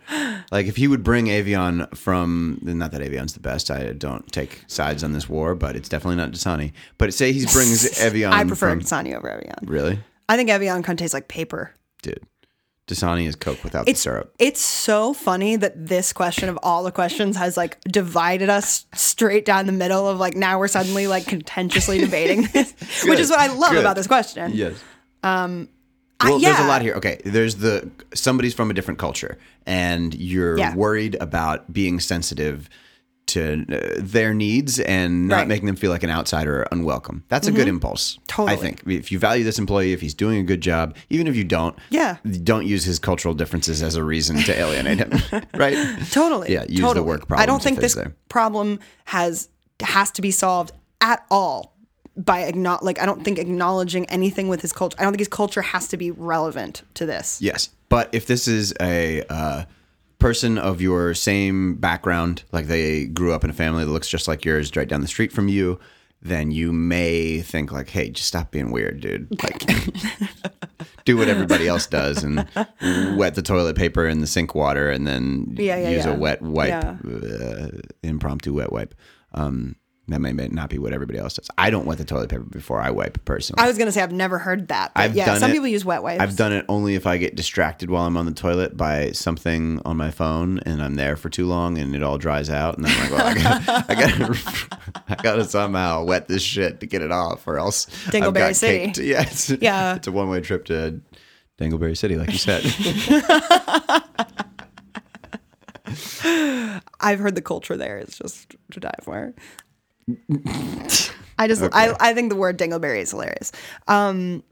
Like 0.52 0.68
if 0.68 0.76
he 0.76 0.88
would 0.88 1.04
bring 1.04 1.30
Evian 1.30 1.88
from 1.95 2.60
not 2.62 2.91
that 2.91 3.02
Evian's 3.02 3.34
the 3.34 3.39
best, 3.39 3.72
I 3.72 3.93
don't 3.93 4.30
take 4.32 4.64
sides 4.68 5.04
on 5.04 5.14
this 5.14 5.30
war, 5.30 5.56
but 5.56 5.76
it's 5.76 5.88
definitely 5.88 6.18
not 6.18 6.32
Dasani. 6.32 6.74
But 6.97 7.14
say 7.14 7.32
he 7.32 7.45
brings 7.45 8.00
Evian. 8.02 8.34
I 8.34 8.43
prefer 8.43 8.72
from 8.72 8.82
Dasani 8.82 9.16
over 9.16 9.30
Evian. 9.30 9.56
Really? 9.64 10.00
I 10.28 10.36
think 10.36 10.50
Evian 10.50 10.84
kind 10.84 11.00
of 11.00 11.02
tastes 11.02 11.14
like 11.14 11.28
paper. 11.28 11.74
Dude. 12.02 12.24
Dasani 12.89 13.27
is 13.27 13.35
Coke 13.35 13.63
without 13.63 13.87
It's 13.87 13.99
the 13.99 14.03
syrup. 14.09 14.33
it's 14.39 14.59
so 14.59 15.13
funny 15.13 15.55
that 15.55 15.87
this 15.87 16.11
question 16.11 16.49
of 16.49 16.57
all 16.63 16.83
the 16.83 16.91
questions 16.91 17.37
has 17.37 17.55
like 17.55 17.79
divided 17.81 18.49
us 18.49 18.85
straight 18.95 19.45
down 19.45 19.65
the 19.67 19.71
middle 19.71 20.07
of 20.07 20.17
like 20.19 20.35
now 20.35 20.57
we're 20.59 20.67
suddenly 20.67 21.05
like 21.07 21.25
contentiously 21.27 21.99
debating 22.05 22.43
this, 22.51 22.73
which 23.05 23.19
is 23.19 23.29
what 23.29 23.39
I 23.39 23.47
love 23.53 23.71
Good. 23.71 23.79
about 23.79 23.95
this 23.95 24.07
question. 24.07 24.51
Yes. 24.55 24.73
Um, 25.23 25.69
I- 26.19 26.29
Well, 26.31 26.39
there's 26.39 26.59
a 26.59 26.67
lot 26.67 26.81
here. 26.81 26.95
Okay, 26.95 27.21
there's 27.23 27.55
the 27.57 27.89
somebody's 28.13 28.53
from 28.53 28.69
a 28.69 28.73
different 28.73 28.99
culture, 28.99 29.37
and 29.65 30.13
you're 30.15 30.57
Yeah. 30.57 30.75
worried 30.75 31.15
about 31.21 31.71
being 31.71 31.99
sensitive 31.99 32.69
to 33.30 33.65
uh, 33.71 33.95
their 33.97 34.34
needs 34.34 34.80
and 34.80 35.27
not 35.27 35.36
Right. 35.36 35.41
Mm-hmm. 35.41 35.49
making 35.49 35.65
them 35.67 35.75
feel 35.75 35.91
like 35.91 36.03
an 36.03 36.09
outsider 36.09 36.61
or 36.61 36.67
unwelcome. 36.71 37.23
That's 37.30 37.47
a 37.47 37.51
good 37.51 37.67
impulse. 37.67 38.19
Totally. 38.27 38.57
I 38.57 38.59
think 38.59 38.84
if 38.88 39.11
you 39.11 39.19
value 39.19 39.43
this 39.43 39.57
employee, 39.59 39.93
if 39.93 40.01
he's 40.01 40.13
doing 40.13 40.39
a 40.39 40.43
good 40.43 40.61
job, 40.61 40.95
even 41.09 41.27
if 41.27 41.36
you 41.36 41.43
don't, 41.43 41.75
Yeah. 41.89 42.17
don't 42.43 42.65
use 42.65 42.84
his 42.84 42.99
cultural 42.99 43.34
differences 43.34 43.82
as 43.82 43.95
a 43.95 44.03
reason 44.03 44.38
to 44.43 44.57
alienate 44.59 44.97
him. 44.99 45.11
right? 45.55 45.77
Totally. 46.11 46.51
Yeah, 46.53 46.65
use 46.67 46.93
the 46.93 47.03
work 47.03 47.27
problem. 47.27 47.41
I 47.41 47.45
don't 47.45 47.61
think 47.63 47.80
this 47.80 47.95
there. 47.95 48.13
problem 48.30 48.80
has 49.05 49.49
has 49.82 50.11
to 50.11 50.21
be 50.21 50.32
solved 50.32 50.71
at 51.01 51.25
all 51.32 51.75
by 52.17 52.51
acknow- 52.51 52.82
like 52.82 52.99
I 53.01 53.05
don't 53.05 53.23
think 53.23 53.39
acknowledging 53.39 54.05
anything 54.07 54.49
with 54.49 54.61
his 54.61 54.73
culture. 54.73 54.97
I 54.99 55.03
don't 55.03 55.13
think 55.13 55.19
his 55.21 55.27
culture 55.30 55.61
has 55.61 55.88
to 55.89 55.97
be 55.97 56.11
relevant 56.11 56.82
to 56.95 57.05
this. 57.05 57.41
Yes, 57.41 57.69
but 57.88 58.09
if 58.11 58.25
this 58.25 58.47
is 58.47 58.73
a 58.82 59.23
uh, 59.30 59.63
person 60.20 60.57
of 60.57 60.82
your 60.82 61.13
same 61.13 61.76
background, 61.76 62.43
like 62.51 62.67
they 62.67 63.05
grew 63.05 63.34
up 63.34 63.43
in 63.43 63.49
a 63.49 63.53
family 63.53 63.84
that 63.86 63.91
looks 63.91 64.09
just 64.09 64.28
like 64.28 64.45
yours, 64.45 64.76
right 64.76 64.88
down 64.88 65.01
the 65.01 65.07
street 65.07 65.32
from 65.32 65.47
you, 65.47 65.80
then 66.22 66.51
you 66.51 66.74
may 66.74 67.39
think 67.41 67.72
like, 67.72 67.89
"Hey, 67.89 68.09
just 68.09 68.28
stop 68.28 68.51
being 68.51 68.72
weird, 68.72 68.99
dude. 68.99 69.28
Like, 69.41 69.65
do 71.05 71.15
what 71.17 71.30
everybody 71.30 71.67
else 71.67 71.88
does 71.88 72.24
and 72.24 72.45
wet 73.17 73.36
the 73.36 73.41
toilet 73.41 73.78
paper 73.78 74.05
in 74.05 74.20
the 74.20 74.28
sink 74.28 74.53
water, 74.53 74.89
and 74.89 75.07
then 75.07 75.55
Yeah, 75.57 75.78
yeah, 75.78 75.89
use 75.89 76.05
yeah. 76.05 76.11
a 76.13 76.17
wet 76.17 76.41
wipe, 76.41 76.84
uh, 76.84 77.67
impromptu 78.03 78.53
wet 78.53 78.72
wipe." 78.74 78.93
Um, 79.34 79.76
that 80.10 80.20
may, 80.20 80.34
may 80.34 80.47
not 80.47 80.70
be 80.70 80.78
what 80.80 80.93
everybody 80.93 81.20
else 81.20 81.36
does. 81.36 81.49
I 81.57 81.70
don't 81.70 81.86
wet 81.86 81.97
the 81.97 82.05
toilet 82.05 82.30
paper 82.30 82.43
before 82.43 82.82
I 82.82 82.89
wipe 82.91 83.24
personally. 83.26 83.62
I 83.64 83.68
was 83.68 83.78
gonna 83.78 83.91
say 83.91 84.01
I've 84.01 84.12
never 84.12 84.38
heard 84.39 84.68
that. 84.70 84.93
But 84.93 85.01
I've 85.01 85.16
yeah, 85.16 85.26
done 85.26 85.39
some 85.39 85.51
it. 85.51 85.53
people 85.53 85.68
use 85.68 85.86
wet 85.86 86.03
wipes. 86.03 86.22
I've 86.22 86.36
done 86.36 86.53
it 86.53 86.66
only 86.70 86.95
if 86.95 87.05
I 87.07 87.18
get 87.18 87.36
distracted 87.36 87.89
while 87.89 88.05
I'm 88.05 88.18
on 88.18 88.26
the 88.26 88.34
toilet 88.34 88.78
by 88.78 89.12
something 89.12 89.82
on 89.86 89.97
my 89.97 90.12
phone 90.12 90.60
and 90.66 90.82
I'm 90.82 90.95
there 90.95 91.16
for 91.16 91.30
too 91.30 91.45
long 91.45 91.78
and 91.78 91.95
it 91.95 92.03
all 92.03 92.18
dries 92.18 92.49
out 92.49 92.78
and 92.78 92.88
I'm 92.88 92.99
like, 92.99 93.12
well, 93.12 93.28
I 93.28 93.34
gotta, 93.34 93.86
I 93.89 93.95
gotta, 93.95 94.39
I 95.10 95.16
gotta 95.16 95.45
somehow 95.45 96.03
wet 96.03 96.28
this 96.28 96.43
shit 96.43 96.80
to 96.82 96.86
get 96.86 97.01
it 97.01 97.12
off 97.12 97.47
or 97.47 97.57
else 97.60 97.86
Dingleberry 98.07 98.34
got 98.34 98.55
City. 98.55 98.86
caked. 98.86 98.97
Yeah, 99.10 99.22
it's, 99.22 99.49
Yeah. 99.49 99.95
it's 99.95 100.07
a 100.07 100.12
one 100.12 100.30
way 100.30 100.41
trip 100.41 100.66
to 100.66 101.01
Dingleberry 101.60 101.97
City, 101.97 102.16
like 102.16 102.32
you 102.32 102.38
said. 102.38 102.64
I've 107.01 107.20
heard 107.20 107.36
the 107.36 107.41
culture 107.41 107.78
there 107.78 107.97
is 107.99 108.18
just 108.18 108.55
to 108.72 108.80
die 108.80 108.93
for. 109.03 109.34
I 111.38 111.47
just 111.47 111.64
I, 111.74 111.95
I 111.99 112.14
think 112.14 112.30
the 112.30 112.36
word 112.36 112.57
dingleberry 112.57 112.99
is 112.99 113.12
hilarious. 113.12 113.51
Um, 113.88 114.43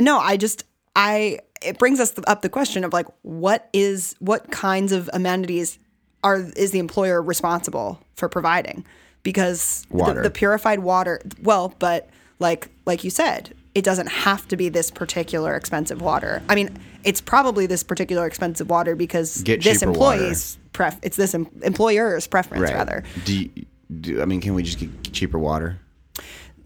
no, 0.00 0.18
I 0.18 0.36
just 0.36 0.64
I 0.96 1.40
it 1.62 1.78
brings 1.78 2.00
us 2.00 2.12
up 2.26 2.42
the 2.42 2.48
question 2.48 2.84
of 2.84 2.92
like 2.92 3.06
what 3.22 3.68
is 3.72 4.16
what 4.18 4.50
kinds 4.50 4.92
of 4.92 5.08
amenities 5.12 5.78
are 6.24 6.40
is 6.56 6.70
the 6.70 6.78
employer 6.78 7.22
responsible 7.22 8.00
for 8.14 8.28
providing? 8.28 8.84
Because 9.22 9.86
the, 9.90 10.22
the 10.22 10.30
purified 10.30 10.80
water 10.80 11.20
well 11.42 11.74
but 11.78 12.08
like 12.38 12.68
like 12.86 13.04
you 13.04 13.10
said 13.10 13.54
it 13.74 13.84
doesn't 13.84 14.08
have 14.08 14.46
to 14.48 14.56
be 14.56 14.68
this 14.68 14.90
particular 14.90 15.54
expensive 15.54 16.00
water. 16.02 16.42
I 16.48 16.54
mean 16.54 16.78
it's 17.04 17.20
probably 17.20 17.66
this 17.66 17.82
particular 17.82 18.26
expensive 18.26 18.70
water 18.70 18.96
because 18.96 19.42
Get 19.42 19.62
this 19.62 19.82
employee's 19.82 20.58
pref 20.72 20.98
it's 21.02 21.16
this 21.16 21.34
em- 21.34 21.48
employer's 21.62 22.26
preference 22.26 22.70
rather. 22.70 23.04
Do, 23.24 23.36
you, 23.36 23.66
do 24.00 24.22
I 24.22 24.24
mean, 24.24 24.40
can 24.40 24.54
we 24.54 24.62
just 24.62 24.78
get 24.78 25.12
cheaper 25.12 25.38
water? 25.38 25.78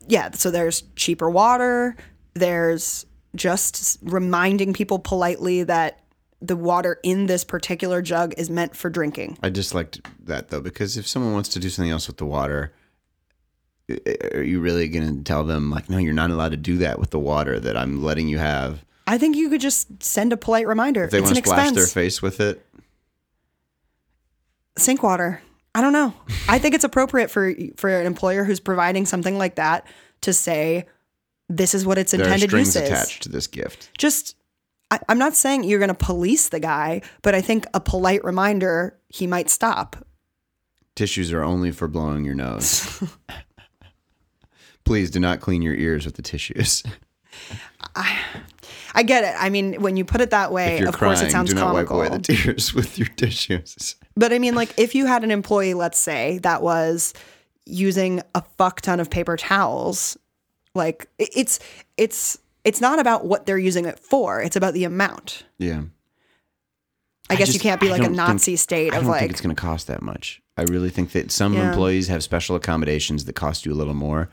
yeah, 0.08 0.30
so 0.32 0.50
there's 0.50 0.82
cheaper 0.94 1.28
water. 1.28 1.96
There's 2.34 3.06
just 3.34 3.98
reminding 4.02 4.72
people 4.72 4.98
politely 4.98 5.64
that 5.64 6.00
the 6.40 6.54
water 6.56 7.00
in 7.02 7.26
this 7.26 7.42
particular 7.44 8.02
jug 8.02 8.32
is 8.38 8.48
meant 8.48 8.76
for 8.76 8.88
drinking. 8.88 9.36
I 9.42 9.50
just 9.50 9.74
liked 9.74 10.00
that 10.26 10.48
though 10.48 10.60
because 10.60 10.96
if 10.96 11.06
someone 11.08 11.32
wants 11.32 11.48
to 11.50 11.58
do 11.58 11.68
something 11.70 11.90
else 11.90 12.06
with 12.06 12.18
the 12.18 12.26
water, 12.26 12.72
are 14.34 14.42
you 14.42 14.60
really 14.60 14.88
going 14.88 15.18
to 15.18 15.24
tell 15.24 15.44
them 15.44 15.70
like, 15.70 15.88
no, 15.90 15.98
you're 15.98 16.12
not 16.12 16.30
allowed 16.30 16.50
to 16.50 16.56
do 16.56 16.76
that 16.78 16.98
with 16.98 17.10
the 17.10 17.18
water 17.18 17.58
that 17.58 17.76
I'm 17.76 18.02
letting 18.02 18.28
you 18.28 18.38
have? 18.38 18.84
I 19.06 19.18
think 19.18 19.36
you 19.36 19.48
could 19.48 19.60
just 19.60 20.02
send 20.02 20.32
a 20.32 20.36
polite 20.36 20.66
reminder. 20.66 21.04
If 21.04 21.10
they 21.10 21.18
it's 21.18 21.24
want 21.26 21.36
an 21.38 21.42
to 21.42 21.48
splash 21.48 21.68
expense. 21.68 21.76
their 21.94 22.02
face 22.02 22.22
with 22.22 22.40
it, 22.40 22.64
Sink 24.78 25.02
water. 25.02 25.40
I 25.76 25.82
don't 25.82 25.92
know. 25.92 26.14
I 26.48 26.58
think 26.58 26.74
it's 26.74 26.84
appropriate 26.84 27.30
for 27.30 27.52
for 27.76 27.90
an 27.90 28.06
employer 28.06 28.44
who's 28.44 28.60
providing 28.60 29.04
something 29.04 29.36
like 29.36 29.56
that 29.56 29.86
to 30.22 30.32
say, 30.32 30.86
"This 31.50 31.74
is 31.74 31.84
what 31.84 31.98
its 31.98 32.12
there 32.12 32.22
are 32.22 32.24
intended 32.24 32.48
strings 32.48 32.74
use 32.74 32.76
attached 32.76 33.22
to 33.24 33.28
this 33.28 33.46
gift. 33.46 33.90
Just, 33.98 34.36
I, 34.90 35.00
I'm 35.06 35.18
not 35.18 35.36
saying 35.36 35.64
you're 35.64 35.78
going 35.78 35.88
to 35.88 35.94
police 35.94 36.48
the 36.48 36.60
guy, 36.60 37.02
but 37.20 37.34
I 37.34 37.42
think 37.42 37.66
a 37.74 37.80
polite 37.80 38.24
reminder 38.24 38.98
he 39.10 39.26
might 39.26 39.50
stop. 39.50 39.96
Tissues 40.94 41.30
are 41.30 41.42
only 41.42 41.72
for 41.72 41.88
blowing 41.88 42.24
your 42.24 42.34
nose. 42.34 43.04
Please 44.86 45.10
do 45.10 45.20
not 45.20 45.40
clean 45.40 45.60
your 45.60 45.74
ears 45.74 46.06
with 46.06 46.14
the 46.14 46.22
tissues. 46.22 46.84
I 47.94 48.18
get 49.02 49.24
it. 49.24 49.34
I 49.38 49.50
mean, 49.50 49.80
when 49.82 49.96
you 49.96 50.04
put 50.04 50.20
it 50.20 50.30
that 50.30 50.52
way, 50.52 50.80
of 50.80 50.94
crying, 50.96 51.16
course 51.16 51.22
it 51.26 51.30
sounds 51.30 51.50
do 51.50 51.54
not 51.56 51.72
comical. 51.72 51.98
wipe 51.98 52.08
away 52.10 52.16
the 52.18 52.22
tears 52.22 52.72
with 52.74 52.98
your 52.98 53.08
tissues. 53.08 53.96
but 54.16 54.32
I 54.32 54.38
mean, 54.38 54.54
like, 54.54 54.72
if 54.78 54.94
you 54.94 55.06
had 55.06 55.24
an 55.24 55.30
employee, 55.30 55.74
let's 55.74 55.98
say, 55.98 56.38
that 56.38 56.62
was 56.62 57.12
using 57.66 58.22
a 58.34 58.42
fuck 58.58 58.80
ton 58.80 59.00
of 59.00 59.10
paper 59.10 59.36
towels, 59.36 60.16
like 60.74 61.08
it's 61.18 61.58
it's 61.96 62.38
it's 62.64 62.80
not 62.80 62.98
about 62.98 63.24
what 63.24 63.46
they're 63.46 63.58
using 63.58 63.84
it 63.86 63.98
for. 63.98 64.40
It's 64.42 64.56
about 64.56 64.74
the 64.74 64.84
amount. 64.84 65.44
Yeah. 65.58 65.82
I, 67.28 67.34
guess 67.34 67.52
you 67.52 67.58
can't 67.60 67.80
be 67.80 67.88
I 67.88 67.92
like 67.92 68.00
a 68.00 68.04
don't 68.04 68.14
think- 68.14 68.28
Nazi 68.28 68.56
state 68.56 68.92
I 68.94 68.98
of 68.98 69.02
don't 69.02 69.10
like 69.10 69.20
think 69.20 69.32
it's 69.32 69.40
going 69.40 69.54
to 69.54 69.60
cost 69.60 69.88
that 69.88 70.00
much. 70.00 70.40
I 70.56 70.62
really 70.62 70.90
think 70.90 71.10
that 71.12 71.30
some 71.32 71.54
Yeah. 71.54 71.68
employees 71.70 72.06
have 72.08 72.22
special 72.22 72.54
accommodations 72.56 73.24
that 73.24 73.32
cost 73.34 73.66
you 73.66 73.72
a 73.72 73.74
little 73.74 73.94
more. 73.94 74.30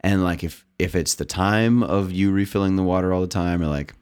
And 0.00 0.22
like 0.22 0.44
if 0.44 0.66
if 0.78 0.94
it's 0.94 1.14
the 1.14 1.24
time 1.24 1.82
of 1.82 2.12
you 2.12 2.30
refilling 2.32 2.76
the 2.76 2.82
water 2.82 3.12
all 3.14 3.22
the 3.22 3.26
time 3.26 3.62
or 3.62 3.66
like 3.66 3.94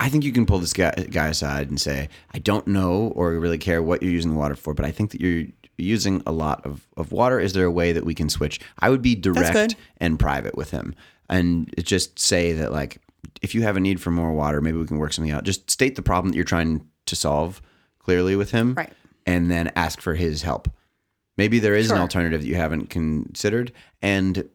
I 0.00 0.08
think 0.08 0.24
you 0.24 0.32
can 0.32 0.46
pull 0.46 0.58
this 0.58 0.72
guy, 0.72 0.90
guy 1.10 1.28
aside 1.28 1.68
and 1.68 1.80
say, 1.80 2.08
I 2.32 2.38
don't 2.38 2.66
know 2.66 3.12
or 3.14 3.32
really 3.32 3.58
care 3.58 3.82
what 3.82 4.02
you're 4.02 4.10
using 4.10 4.32
the 4.32 4.38
water 4.38 4.56
for, 4.56 4.72
but 4.72 4.86
I 4.86 4.90
think 4.90 5.10
that 5.10 5.20
you're 5.20 5.44
using 5.76 6.22
a 6.26 6.32
lot 6.32 6.64
of, 6.64 6.88
of 6.96 7.12
water. 7.12 7.38
Is 7.38 7.52
there 7.52 7.66
a 7.66 7.70
way 7.70 7.92
that 7.92 8.04
we 8.04 8.14
can 8.14 8.30
switch? 8.30 8.60
I 8.78 8.88
would 8.88 9.02
be 9.02 9.14
direct 9.14 9.76
and 9.98 10.18
private 10.18 10.56
with 10.56 10.70
him 10.70 10.94
and 11.28 11.72
just 11.78 12.18
say 12.18 12.52
that, 12.54 12.72
like, 12.72 12.98
if 13.42 13.54
you 13.54 13.62
have 13.62 13.76
a 13.76 13.80
need 13.80 14.00
for 14.00 14.10
more 14.10 14.32
water, 14.32 14.62
maybe 14.62 14.78
we 14.78 14.86
can 14.86 14.98
work 14.98 15.12
something 15.12 15.32
out. 15.32 15.44
Just 15.44 15.70
state 15.70 15.96
the 15.96 16.02
problem 16.02 16.32
that 16.32 16.36
you're 16.36 16.44
trying 16.44 16.86
to 17.06 17.14
solve 17.14 17.60
clearly 17.98 18.36
with 18.36 18.50
him. 18.50 18.74
Right. 18.74 18.92
And 19.26 19.50
then 19.50 19.70
ask 19.76 20.00
for 20.00 20.14
his 20.14 20.42
help. 20.42 20.68
Maybe 21.36 21.58
there 21.58 21.74
is 21.74 21.90
an 21.90 21.98
alternative 21.98 22.40
that 22.40 22.48
you 22.48 22.56
haven't 22.56 22.90
considered 22.90 23.72
and 24.02 24.48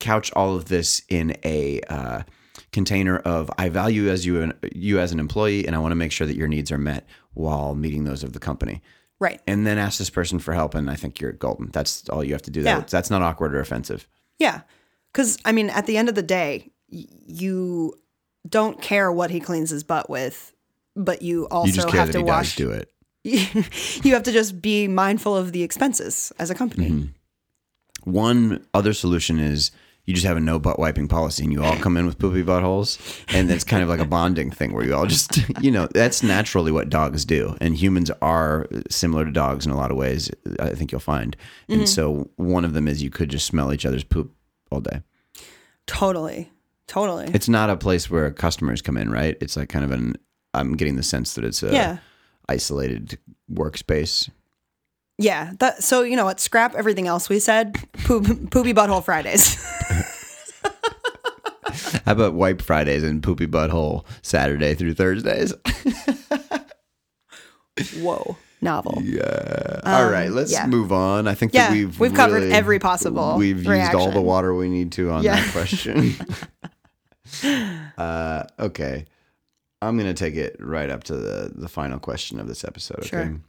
couch 0.00 0.32
all 0.34 0.56
of 0.56 0.66
this 0.66 1.02
in 1.08 1.36
a 1.44 1.80
uh, 1.88 2.22
container 2.72 3.18
of 3.18 3.50
I 3.58 3.68
value 3.68 4.08
as 4.08 4.24
you 4.26 4.52
you 4.74 4.98
as 4.98 5.12
an 5.12 5.20
employee 5.20 5.66
and 5.66 5.76
I 5.76 5.78
want 5.78 5.92
to 5.92 5.96
make 5.96 6.10
sure 6.12 6.26
that 6.26 6.36
your 6.36 6.48
needs 6.48 6.72
are 6.72 6.78
met 6.78 7.06
while 7.34 7.74
meeting 7.74 8.04
those 8.04 8.22
of 8.24 8.32
the 8.32 8.38
company. 8.38 8.80
right. 9.20 9.40
And 9.46 9.66
then 9.66 9.78
ask 9.78 9.98
this 9.98 10.10
person 10.10 10.38
for 10.38 10.52
help 10.54 10.74
and 10.74 10.90
I 10.90 10.96
think 10.96 11.20
you're 11.20 11.32
golden. 11.32 11.70
That's 11.72 12.08
all 12.08 12.24
you 12.24 12.32
have 12.32 12.42
to 12.42 12.50
do. 12.50 12.60
Yeah. 12.62 12.78
That, 12.80 12.88
that's 12.88 13.10
not 13.10 13.22
awkward 13.22 13.54
or 13.54 13.60
offensive. 13.60 14.08
Yeah. 14.38 14.62
Because, 15.12 15.38
I 15.44 15.52
mean, 15.52 15.68
at 15.70 15.86
the 15.86 15.96
end 15.98 16.08
of 16.08 16.14
the 16.14 16.22
day, 16.22 16.70
y- 16.90 17.04
you 17.26 17.94
don't 18.48 18.80
care 18.80 19.12
what 19.12 19.30
he 19.30 19.38
cleans 19.40 19.68
his 19.70 19.84
butt 19.84 20.08
with, 20.10 20.54
but 20.96 21.20
you 21.22 21.46
also 21.48 21.86
You 21.86 21.92
have 21.98 22.10
to 22.12 22.22
wash. 22.22 22.56
do 22.56 22.70
it. 22.70 22.90
you 23.24 24.14
have 24.14 24.22
to 24.24 24.32
just 24.32 24.60
be 24.62 24.88
mindful 24.88 25.36
of 25.36 25.52
the 25.52 25.62
expenses 25.62 26.32
as 26.38 26.50
a 26.50 26.54
company. 26.54 26.90
Mm-hmm. 26.90 28.10
One 28.10 28.66
other 28.74 28.92
solution 28.94 29.38
is 29.38 29.70
you 30.04 30.14
just 30.14 30.26
have 30.26 30.36
a 30.36 30.40
no 30.40 30.58
butt 30.58 30.78
wiping 30.78 31.06
policy 31.06 31.44
and 31.44 31.52
you 31.52 31.62
all 31.62 31.76
come 31.76 31.96
in 31.96 32.06
with 32.06 32.18
poopy 32.18 32.42
buttholes. 32.42 32.98
And 33.32 33.50
it's 33.50 33.62
kind 33.62 33.82
of 33.82 33.88
like 33.88 34.00
a 34.00 34.04
bonding 34.04 34.50
thing 34.50 34.72
where 34.72 34.84
you 34.84 34.94
all 34.94 35.06
just, 35.06 35.38
you 35.60 35.70
know, 35.70 35.86
that's 35.86 36.22
naturally 36.22 36.72
what 36.72 36.90
dogs 36.90 37.24
do. 37.24 37.56
And 37.60 37.76
humans 37.76 38.10
are 38.20 38.66
similar 38.90 39.24
to 39.24 39.30
dogs 39.30 39.64
in 39.64 39.72
a 39.72 39.76
lot 39.76 39.92
of 39.92 39.96
ways, 39.96 40.30
I 40.58 40.70
think 40.70 40.90
you'll 40.90 41.00
find. 41.00 41.36
Mm-hmm. 41.68 41.80
And 41.80 41.88
so 41.88 42.30
one 42.36 42.64
of 42.64 42.72
them 42.72 42.88
is 42.88 43.02
you 43.02 43.10
could 43.10 43.28
just 43.28 43.46
smell 43.46 43.72
each 43.72 43.86
other's 43.86 44.04
poop 44.04 44.34
all 44.72 44.80
day. 44.80 45.02
Totally. 45.86 46.50
Totally. 46.88 47.30
It's 47.32 47.48
not 47.48 47.70
a 47.70 47.76
place 47.76 48.10
where 48.10 48.30
customers 48.32 48.82
come 48.82 48.96
in, 48.96 49.08
right? 49.10 49.36
It's 49.40 49.56
like 49.56 49.68
kind 49.68 49.84
of 49.84 49.92
an, 49.92 50.16
I'm 50.52 50.76
getting 50.76 50.96
the 50.96 51.02
sense 51.02 51.34
that 51.34 51.44
it's 51.44 51.62
a 51.62 51.72
yeah. 51.72 51.98
isolated 52.48 53.18
workspace. 53.50 54.28
Yeah. 55.22 55.52
That, 55.60 55.82
so, 55.82 56.02
you 56.02 56.16
know 56.16 56.24
what? 56.24 56.40
Scrap 56.40 56.74
everything 56.74 57.06
else 57.06 57.28
we 57.28 57.38
said. 57.38 57.74
Poop, 58.04 58.50
poopy 58.50 58.74
butthole 58.74 59.04
Fridays. 59.04 59.54
How 62.04 62.12
about 62.12 62.34
wipe 62.34 62.60
Fridays 62.60 63.02
and 63.02 63.22
poopy 63.22 63.46
butthole 63.46 64.04
Saturday 64.22 64.74
through 64.74 64.94
Thursdays? 64.94 65.54
Whoa, 67.96 68.36
novel. 68.60 68.98
Yeah. 69.02 69.80
All 69.84 70.10
right, 70.10 70.30
let's 70.30 70.52
yeah. 70.52 70.66
move 70.66 70.92
on. 70.92 71.26
I 71.26 71.34
think 71.34 71.54
Yeah, 71.54 71.68
that 71.68 71.72
we've 71.72 71.98
we've 71.98 72.12
covered 72.14 72.42
really- 72.42 72.52
every 72.52 72.78
possible 72.78 73.36
We've 73.38 73.64
used 73.64 73.94
all 73.94 74.10
the 74.10 74.20
water 74.20 74.54
we 74.54 74.68
need 74.68 74.92
to 74.92 75.10
on 75.10 75.22
Yeah. 75.22 75.36
that 75.36 75.52
question. 75.52 76.14
uh, 77.96 78.44
okay, 78.58 79.06
I'm 79.80 79.96
gonna 79.96 80.12
take 80.14 80.34
it 80.34 80.56
right 80.60 80.90
up 80.90 81.04
to 81.04 81.16
the 81.16 81.52
the 81.54 81.68
final 81.68 81.98
question 81.98 82.38
of 82.38 82.46
this 82.48 82.64
episode. 82.64 82.98
Okay. 83.00 83.08
Sure. 83.08 83.40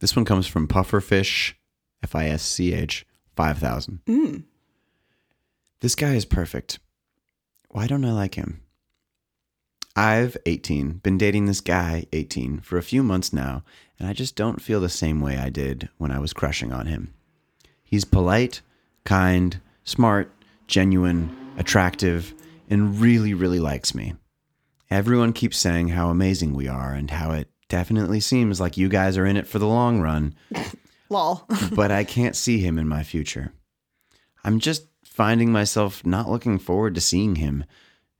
This 0.00 0.14
one 0.14 0.24
comes 0.24 0.46
from 0.46 0.68
Pufferfish, 0.68 1.54
F 2.02 2.14
I 2.14 2.28
S 2.28 2.42
C 2.42 2.72
H, 2.72 3.06
five 3.34 3.58
thousand. 3.58 4.00
Mm. 4.06 4.44
This 5.80 5.94
guy 5.94 6.14
is 6.14 6.24
perfect. 6.24 6.78
Why 7.68 7.86
don't 7.86 8.04
I 8.04 8.12
like 8.12 8.34
him? 8.34 8.62
I've 9.94 10.36
18, 10.46 10.98
been 10.98 11.18
dating 11.18 11.46
this 11.46 11.60
guy, 11.60 12.06
18, 12.12 12.60
for 12.60 12.78
a 12.78 12.82
few 12.82 13.02
months 13.02 13.32
now, 13.32 13.64
and 13.98 14.08
I 14.08 14.12
just 14.12 14.36
don't 14.36 14.62
feel 14.62 14.80
the 14.80 14.88
same 14.88 15.20
way 15.20 15.36
I 15.36 15.50
did 15.50 15.88
when 15.98 16.12
I 16.12 16.20
was 16.20 16.32
crushing 16.32 16.72
on 16.72 16.86
him. 16.86 17.12
He's 17.82 18.04
polite, 18.04 18.60
kind, 19.04 19.60
smart, 19.82 20.32
genuine, 20.68 21.36
attractive, 21.56 22.32
and 22.70 23.00
really, 23.00 23.34
really 23.34 23.58
likes 23.58 23.92
me. 23.92 24.14
Everyone 24.88 25.32
keeps 25.32 25.58
saying 25.58 25.88
how 25.88 26.10
amazing 26.10 26.54
we 26.54 26.68
are 26.68 26.92
and 26.92 27.10
how 27.10 27.32
it 27.32 27.48
definitely 27.68 28.20
seems 28.20 28.60
like 28.60 28.76
you 28.76 28.88
guys 28.88 29.16
are 29.16 29.26
in 29.26 29.36
it 29.36 29.46
for 29.46 29.58
the 29.58 29.66
long 29.66 30.00
run 30.00 30.34
Lol. 31.10 31.46
but 31.72 31.90
I 31.90 32.04
can't 32.04 32.36
see 32.36 32.58
him 32.58 32.78
in 32.78 32.88
my 32.88 33.02
future. 33.02 33.52
I'm 34.44 34.58
just 34.58 34.86
finding 35.04 35.50
myself 35.50 36.04
not 36.04 36.28
looking 36.28 36.58
forward 36.58 36.94
to 36.94 37.00
seeing 37.00 37.36
him 37.36 37.64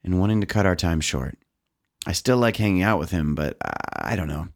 and 0.03 0.18
wanting 0.18 0.40
to 0.40 0.46
cut 0.46 0.66
our 0.66 0.76
time 0.76 1.01
short. 1.01 1.38
I 2.07 2.12
still 2.12 2.38
like 2.38 2.57
hanging 2.57 2.82
out 2.82 2.99
with 2.99 3.11
him, 3.11 3.34
but 3.34 3.57
I, 3.62 4.12
I 4.12 4.16
don't 4.16 4.28
know. 4.28 4.49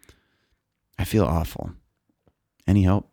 I 0.99 1.05
feel 1.05 1.24
awful. 1.24 1.72
Any 2.66 2.82
help? 2.82 3.12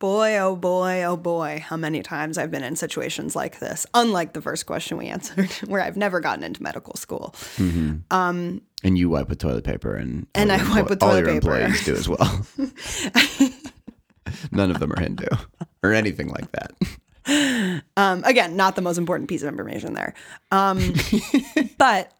boy, 0.00 0.38
oh 0.38 0.56
boy, 0.56 1.04
oh 1.04 1.16
boy, 1.16 1.62
how 1.64 1.76
many 1.76 2.02
times 2.02 2.38
I've 2.38 2.50
been 2.50 2.64
in 2.64 2.74
situations 2.74 3.36
like 3.36 3.60
this. 3.60 3.86
Unlike 3.94 4.32
the 4.32 4.42
first 4.42 4.66
question 4.66 4.96
we 4.96 5.06
answered, 5.06 5.52
where 5.68 5.80
I've 5.80 5.96
never 5.96 6.18
gotten 6.18 6.42
into 6.42 6.62
medical 6.62 6.96
school. 6.96 7.34
Mm-hmm. 7.56 7.98
Um, 8.10 8.62
And 8.82 8.96
you 8.96 9.10
wipe 9.10 9.28
with 9.28 9.38
toilet 9.38 9.64
paper, 9.64 9.94
and 9.94 10.26
And 10.34 10.50
I 10.50 10.56
wipe 10.70 10.88
with 10.88 11.00
toilet 11.00 11.12
all 11.12 11.18
your 11.34 11.40
paper. 11.40 11.56
employees 11.58 11.84
do 11.84 11.94
as 11.94 12.08
well. 12.08 12.46
None 14.52 14.70
of 14.70 14.78
them 14.80 14.92
are 14.92 15.00
Hindu 15.00 15.26
or 15.82 15.92
anything 15.92 16.28
like 16.28 16.50
that. 16.52 17.82
Um, 17.96 18.22
again, 18.24 18.56
not 18.56 18.76
the 18.76 18.82
most 18.82 18.96
important 18.98 19.28
piece 19.28 19.42
of 19.42 19.48
information 19.48 19.94
there. 19.94 20.14
Um, 20.50 20.94
but 21.78 22.12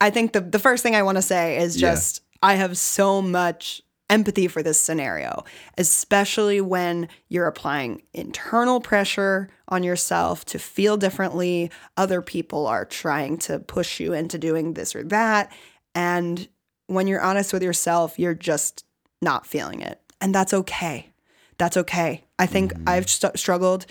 I 0.00 0.10
think 0.10 0.32
the, 0.32 0.40
the 0.40 0.58
first 0.58 0.82
thing 0.82 0.94
I 0.94 1.02
want 1.02 1.16
to 1.16 1.22
say 1.22 1.58
is 1.58 1.80
Yeah. 1.80 1.90
just 1.92 2.22
I 2.42 2.54
have 2.54 2.76
so 2.78 3.20
much 3.22 3.82
empathy 4.10 4.48
for 4.48 4.62
this 4.62 4.80
scenario, 4.80 5.44
especially 5.76 6.60
when 6.60 7.08
you're 7.28 7.46
applying 7.46 8.02
internal 8.14 8.80
pressure 8.80 9.48
on 9.68 9.82
yourself 9.82 10.44
to 10.46 10.58
feel 10.58 10.96
differently. 10.96 11.70
Other 11.96 12.22
people 12.22 12.66
are 12.66 12.84
trying 12.86 13.36
to 13.38 13.58
push 13.58 14.00
you 14.00 14.12
into 14.14 14.38
doing 14.38 14.74
this 14.74 14.94
or 14.96 15.02
that. 15.04 15.52
And 15.98 16.46
when 16.86 17.08
you're 17.08 17.20
honest 17.20 17.52
with 17.52 17.60
yourself, 17.60 18.20
you're 18.20 18.32
just 18.32 18.84
not 19.20 19.44
feeling 19.44 19.80
it. 19.80 20.00
And 20.20 20.32
that's 20.32 20.54
okay. 20.54 21.10
That's 21.58 21.76
okay. 21.76 22.24
I 22.38 22.46
think 22.46 22.72
mm-hmm. 22.72 22.88
I've 22.88 23.10
st- 23.10 23.36
struggled 23.36 23.84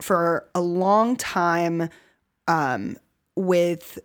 for 0.00 0.48
a 0.54 0.60
long 0.60 1.16
time 1.16 1.90
um, 2.46 2.96
with 3.34 3.98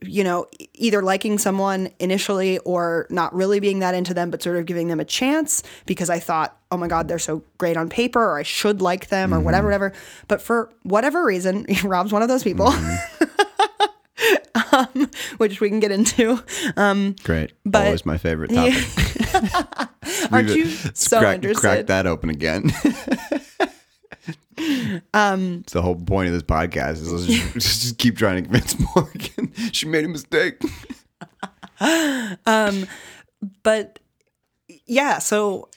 you 0.00 0.24
know 0.24 0.46
either 0.72 1.02
liking 1.02 1.38
someone 1.38 1.90
initially 2.00 2.58
or 2.60 3.06
not 3.10 3.32
really 3.34 3.60
being 3.60 3.80
that 3.80 3.94
into 3.94 4.12
them 4.12 4.30
but 4.30 4.42
sort 4.42 4.56
of 4.56 4.66
giving 4.66 4.88
them 4.88 4.98
a 4.98 5.04
chance 5.04 5.62
because 5.86 6.10
i 6.10 6.18
thought 6.18 6.58
oh 6.72 6.76
my 6.76 6.88
god 6.88 7.06
they're 7.06 7.20
so 7.20 7.44
great 7.56 7.76
on 7.76 7.88
paper 7.88 8.20
or 8.20 8.36
i 8.36 8.42
should 8.42 8.82
like 8.82 9.10
them 9.10 9.32
or 9.32 9.36
mm-hmm. 9.36 9.44
whatever 9.44 9.68
whatever 9.68 9.92
but 10.26 10.42
for 10.42 10.72
whatever 10.82 11.24
reason 11.24 11.64
rob's 11.84 12.12
one 12.12 12.20
of 12.20 12.26
those 12.26 12.42
people 12.42 12.66
mm-hmm. 12.66 13.24
um, 14.72 15.10
which 15.36 15.60
we 15.60 15.68
can 15.68 15.80
get 15.80 15.90
into 15.92 16.42
um, 16.76 17.14
Great. 17.22 17.52
But- 17.64 17.86
Always 17.86 18.06
my 18.06 18.18
favorite 18.18 18.50
topic. 18.52 18.74
aren't 20.32 20.48
you 20.50 20.64
let's 20.64 21.04
so 21.04 21.18
crack, 21.18 21.36
interested 21.36 21.60
Crack 21.60 21.86
that 21.86 22.06
open 22.06 22.30
again. 22.30 22.70
um, 25.14 25.60
it's 25.62 25.72
the 25.72 25.82
whole 25.82 25.96
point 25.96 26.28
of 26.28 26.34
this 26.34 26.42
podcast 26.42 26.92
is 26.92 27.12
let's 27.12 27.26
just, 27.26 27.54
just 27.54 27.98
keep 27.98 28.16
trying 28.16 28.36
to 28.36 28.42
convince 28.42 28.76
Morgan 28.94 29.52
she 29.72 29.86
made 29.86 30.04
a 30.04 30.08
mistake. 30.08 30.60
um, 32.46 32.86
but 33.62 33.98
yeah 34.86 35.18
so 35.18 35.68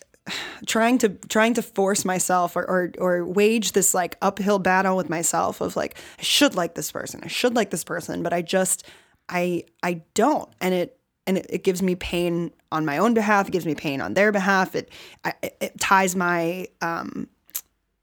trying 0.66 0.98
to 1.00 1.10
trying 1.10 1.54
to 1.54 1.62
force 1.62 2.06
myself 2.06 2.56
or, 2.56 2.64
or 2.70 2.92
or 2.98 3.26
wage 3.26 3.74
this 3.74 3.94
like 3.94 4.18
uphill 4.22 4.60
battle 4.60 4.98
with 4.98 5.10
myself 5.10 5.62
of 5.62 5.76
like 5.76 5.98
I 6.20 6.24
should 6.24 6.56
like 6.56 6.76
this 6.76 6.92
person 6.92 7.22
I 7.24 7.28
should 7.28 7.56
like 7.56 7.70
this 7.70 7.84
person 7.84 8.24
but 8.24 8.34
I 8.34 8.42
just 8.42 8.86
I 9.30 9.64
I 9.84 10.02
don't. 10.14 10.50
And 10.60 10.74
it 10.74 11.00
and 11.28 11.38
it, 11.38 11.46
it 11.50 11.64
gives 11.64 11.82
me 11.82 11.96
pain 11.96 12.52
on 12.72 12.86
my 12.86 12.98
own 12.98 13.14
behalf 13.14 13.48
it 13.48 13.52
gives 13.52 13.66
me 13.66 13.76
pain 13.76 14.02
on 14.02 14.14
their 14.14 14.32
behalf 14.32 14.76
it 14.76 14.90
I, 15.24 15.34
it, 15.42 15.80
ties 15.80 16.16
my 16.16 16.68
um 16.82 17.28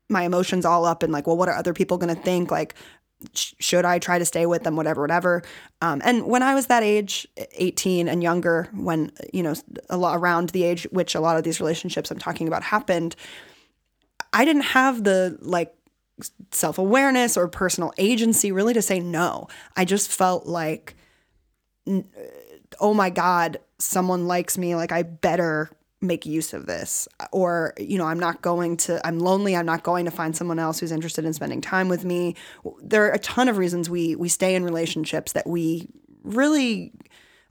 my 0.08 0.22
emotions 0.22 0.64
all 0.64 0.84
up 0.84 1.02
and 1.02 1.12
like 1.12 1.26
well 1.26 1.36
what 1.36 1.48
are 1.48 1.56
other 1.56 1.72
people 1.72 1.98
going 1.98 2.14
to 2.14 2.22
think? 2.22 2.50
Like 2.50 2.74
sh- 3.34 3.54
should 3.58 3.84
I 3.84 3.98
try 3.98 4.18
to 4.18 4.24
stay 4.24 4.46
with 4.46 4.64
them, 4.64 4.76
whatever, 4.76 5.00
whatever. 5.00 5.42
Um, 5.80 6.00
and 6.04 6.26
when 6.26 6.42
I 6.42 6.54
was 6.54 6.66
that 6.66 6.82
age, 6.82 7.26
18 7.54 8.08
and 8.08 8.22
younger, 8.22 8.68
when, 8.74 9.12
you 9.32 9.42
know, 9.42 9.54
a 9.90 9.96
lot 9.96 10.16
around 10.16 10.50
the 10.50 10.64
age 10.64 10.86
which 10.90 11.14
a 11.14 11.20
lot 11.20 11.36
of 11.36 11.44
these 11.44 11.60
relationships 11.60 12.10
I'm 12.10 12.18
talking 12.18 12.48
about 12.48 12.62
happened, 12.62 13.16
I 14.32 14.44
didn't 14.44 14.62
have 14.62 15.04
the 15.04 15.38
like 15.40 15.74
self 16.52 16.78
awareness 16.78 17.36
or 17.36 17.48
personal 17.48 17.92
agency 17.98 18.52
really 18.52 18.74
to 18.74 18.82
say 18.82 19.00
no. 19.00 19.48
I 19.76 19.84
just 19.84 20.10
felt 20.10 20.46
like, 20.46 20.94
oh 22.80 22.94
my 22.94 23.10
God, 23.10 23.58
someone 23.78 24.26
likes 24.26 24.56
me. 24.56 24.74
Like, 24.74 24.92
I 24.92 25.02
better 25.02 25.70
make 26.02 26.26
use 26.26 26.52
of 26.52 26.66
this. 26.66 27.08
Or, 27.30 27.74
you 27.78 27.96
know, 27.96 28.06
I'm 28.06 28.18
not 28.18 28.42
going 28.42 28.76
to, 28.78 29.04
I'm 29.06 29.18
lonely. 29.18 29.56
I'm 29.56 29.66
not 29.66 29.84
going 29.84 30.04
to 30.04 30.10
find 30.10 30.36
someone 30.36 30.58
else 30.58 30.80
who's 30.80 30.92
interested 30.92 31.24
in 31.24 31.32
spending 31.32 31.60
time 31.60 31.88
with 31.88 32.04
me. 32.04 32.34
There 32.82 33.06
are 33.06 33.12
a 33.12 33.18
ton 33.18 33.48
of 33.48 33.56
reasons 33.56 33.88
we, 33.88 34.16
we 34.16 34.28
stay 34.28 34.54
in 34.54 34.64
relationships 34.64 35.32
that 35.32 35.46
we 35.46 35.88
really 36.24 36.92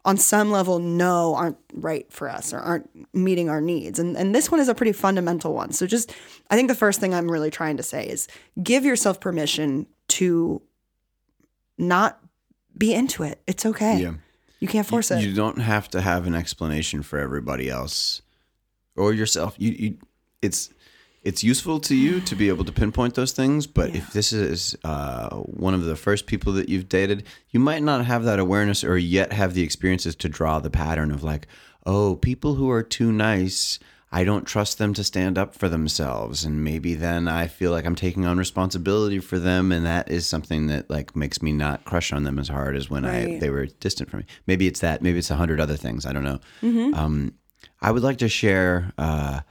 on 0.03 0.17
some 0.17 0.51
level 0.51 0.79
know 0.79 1.35
aren't 1.35 1.57
right 1.73 2.11
for 2.11 2.27
us 2.27 2.53
or 2.53 2.59
aren't 2.59 2.89
meeting 3.13 3.49
our 3.49 3.61
needs. 3.61 3.99
And 3.99 4.17
and 4.17 4.33
this 4.33 4.49
one 4.49 4.59
is 4.59 4.67
a 4.67 4.73
pretty 4.73 4.93
fundamental 4.93 5.53
one. 5.53 5.73
So 5.73 5.85
just 5.85 6.11
I 6.49 6.55
think 6.55 6.69
the 6.69 6.75
first 6.75 6.99
thing 6.99 7.13
I'm 7.13 7.29
really 7.29 7.51
trying 7.51 7.77
to 7.77 7.83
say 7.83 8.07
is 8.07 8.27
give 8.61 8.83
yourself 8.83 9.19
permission 9.19 9.85
to 10.09 10.61
not 11.77 12.19
be 12.75 12.93
into 12.93 13.23
it. 13.23 13.41
It's 13.45 13.65
okay. 13.65 14.01
Yeah. 14.01 14.13
You 14.59 14.67
can't 14.67 14.87
force 14.87 15.11
it. 15.11 15.23
You 15.23 15.33
don't 15.33 15.59
have 15.59 15.87
to 15.89 16.01
have 16.01 16.27
an 16.27 16.35
explanation 16.35 17.03
for 17.03 17.19
everybody 17.19 17.69
else 17.69 18.21
or 18.95 19.13
yourself. 19.13 19.55
You, 19.57 19.71
you 19.71 19.97
it's 20.41 20.69
it's 21.23 21.43
useful 21.43 21.79
to 21.81 21.95
you 21.95 22.19
to 22.21 22.35
be 22.35 22.49
able 22.49 22.65
to 22.65 22.71
pinpoint 22.71 23.13
those 23.13 23.31
things, 23.31 23.67
but 23.67 23.95
if 23.95 24.11
this 24.11 24.33
is 24.33 24.75
uh, 24.83 25.29
one 25.37 25.75
of 25.75 25.85
the 25.85 25.95
first 25.95 26.25
people 26.25 26.53
that 26.53 26.67
you've 26.67 26.89
dated, 26.89 27.25
you 27.51 27.59
might 27.59 27.83
not 27.83 28.05
have 28.05 28.23
that 28.23 28.39
awareness 28.39 28.83
or 28.83 28.97
yet 28.97 29.31
have 29.31 29.53
the 29.53 29.61
experiences 29.61 30.15
to 30.15 30.29
draw 30.29 30.59
the 30.59 30.71
pattern 30.71 31.11
of 31.11 31.23
like, 31.23 31.45
oh, 31.85 32.15
people 32.15 32.55
who 32.55 32.71
are 32.71 32.81
too 32.81 33.11
nice, 33.11 33.77
I 34.11 34.23
don't 34.23 34.45
trust 34.45 34.79
them 34.79 34.95
to 34.95 35.03
stand 35.03 35.37
up 35.37 35.53
for 35.53 35.69
themselves, 35.69 36.43
and 36.43 36.63
maybe 36.63 36.95
then 36.95 37.27
I 37.27 37.45
feel 37.45 37.69
like 37.71 37.85
I'm 37.85 37.95
taking 37.95 38.25
on 38.25 38.39
responsibility 38.39 39.19
for 39.19 39.37
them, 39.37 39.71
and 39.71 39.85
that 39.85 40.09
is 40.09 40.25
something 40.25 40.67
that 40.67 40.89
like 40.89 41.15
makes 41.15 41.41
me 41.43 41.51
not 41.51 41.85
crush 41.85 42.11
on 42.11 42.23
them 42.23 42.39
as 42.39 42.47
hard 42.47 42.75
as 42.75 42.89
when 42.89 43.05
I 43.05 43.37
they 43.39 43.51
were 43.51 43.67
distant 43.67 44.09
from 44.09 44.21
me. 44.21 44.25
Maybe 44.47 44.65
it's 44.65 44.79
that. 44.79 45.03
Maybe 45.03 45.19
it's 45.19 45.31
a 45.31 45.35
hundred 45.35 45.59
other 45.61 45.77
things. 45.77 46.07
I 46.07 46.13
don't 46.13 46.23
know. 46.23 46.39
Um, 46.93 47.35
I 47.81 47.91
would 47.91 48.03
like 48.03 48.19
to 48.19 48.29
share 48.29 48.93
uh, 48.97 49.41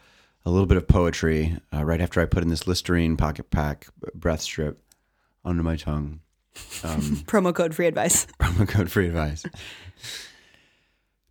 a 0.44 0.50
little 0.50 0.66
bit 0.66 0.76
of 0.76 0.86
poetry 0.86 1.58
uh, 1.74 1.84
right 1.84 2.00
after 2.00 2.20
I 2.20 2.26
put 2.26 2.42
in 2.42 2.48
this 2.48 2.66
Listerine 2.66 3.16
pocket 3.16 3.50
pack 3.50 3.88
breath 4.14 4.40
strip 4.40 4.80
under 5.44 5.62
my 5.62 5.76
tongue. 5.76 6.20
Promo 6.54 7.54
code 7.54 7.74
free 7.74 7.86
advice. 7.86 8.26
Promo 8.40 8.68
code 8.68 8.90
free 8.90 9.06
advice. 9.06 9.44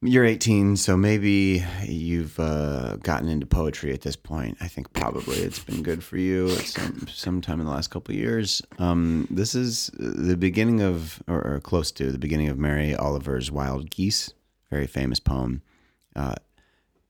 You're 0.02 0.26
18, 0.26 0.78
so 0.78 0.96
maybe 0.96 1.64
you've 1.84 2.40
uh, 2.40 2.96
gotten 2.98 3.28
into 3.28 3.46
poetry 3.46 3.94
at 3.94 4.02
this 4.02 4.16
point. 4.16 4.58
I 4.62 4.70
think 4.70 4.94
probably 4.94 5.38
it's 5.38 5.60
been 5.60 5.84
good 5.84 6.04
for 6.04 6.16
you 6.18 6.50
at 6.52 6.66
some 6.66 7.06
sometime 7.10 7.60
in 7.60 7.66
the 7.66 7.72
last 7.74 7.90
couple 7.90 8.14
of 8.14 8.20
years. 8.20 8.62
Um, 8.78 9.28
this 9.30 9.56
is 9.56 9.92
the 9.98 10.38
beginning 10.38 10.82
of, 10.82 11.22
or, 11.28 11.46
or 11.46 11.60
close 11.60 11.92
to 11.94 12.14
the 12.14 12.18
beginning 12.18 12.48
of 12.48 12.58
Mary 12.58 12.96
Oliver's 12.96 13.52
Wild 13.52 13.90
Geese, 13.90 14.34
very 14.70 14.88
famous 14.88 15.20
poem. 15.20 15.62
Uh, 16.16 16.36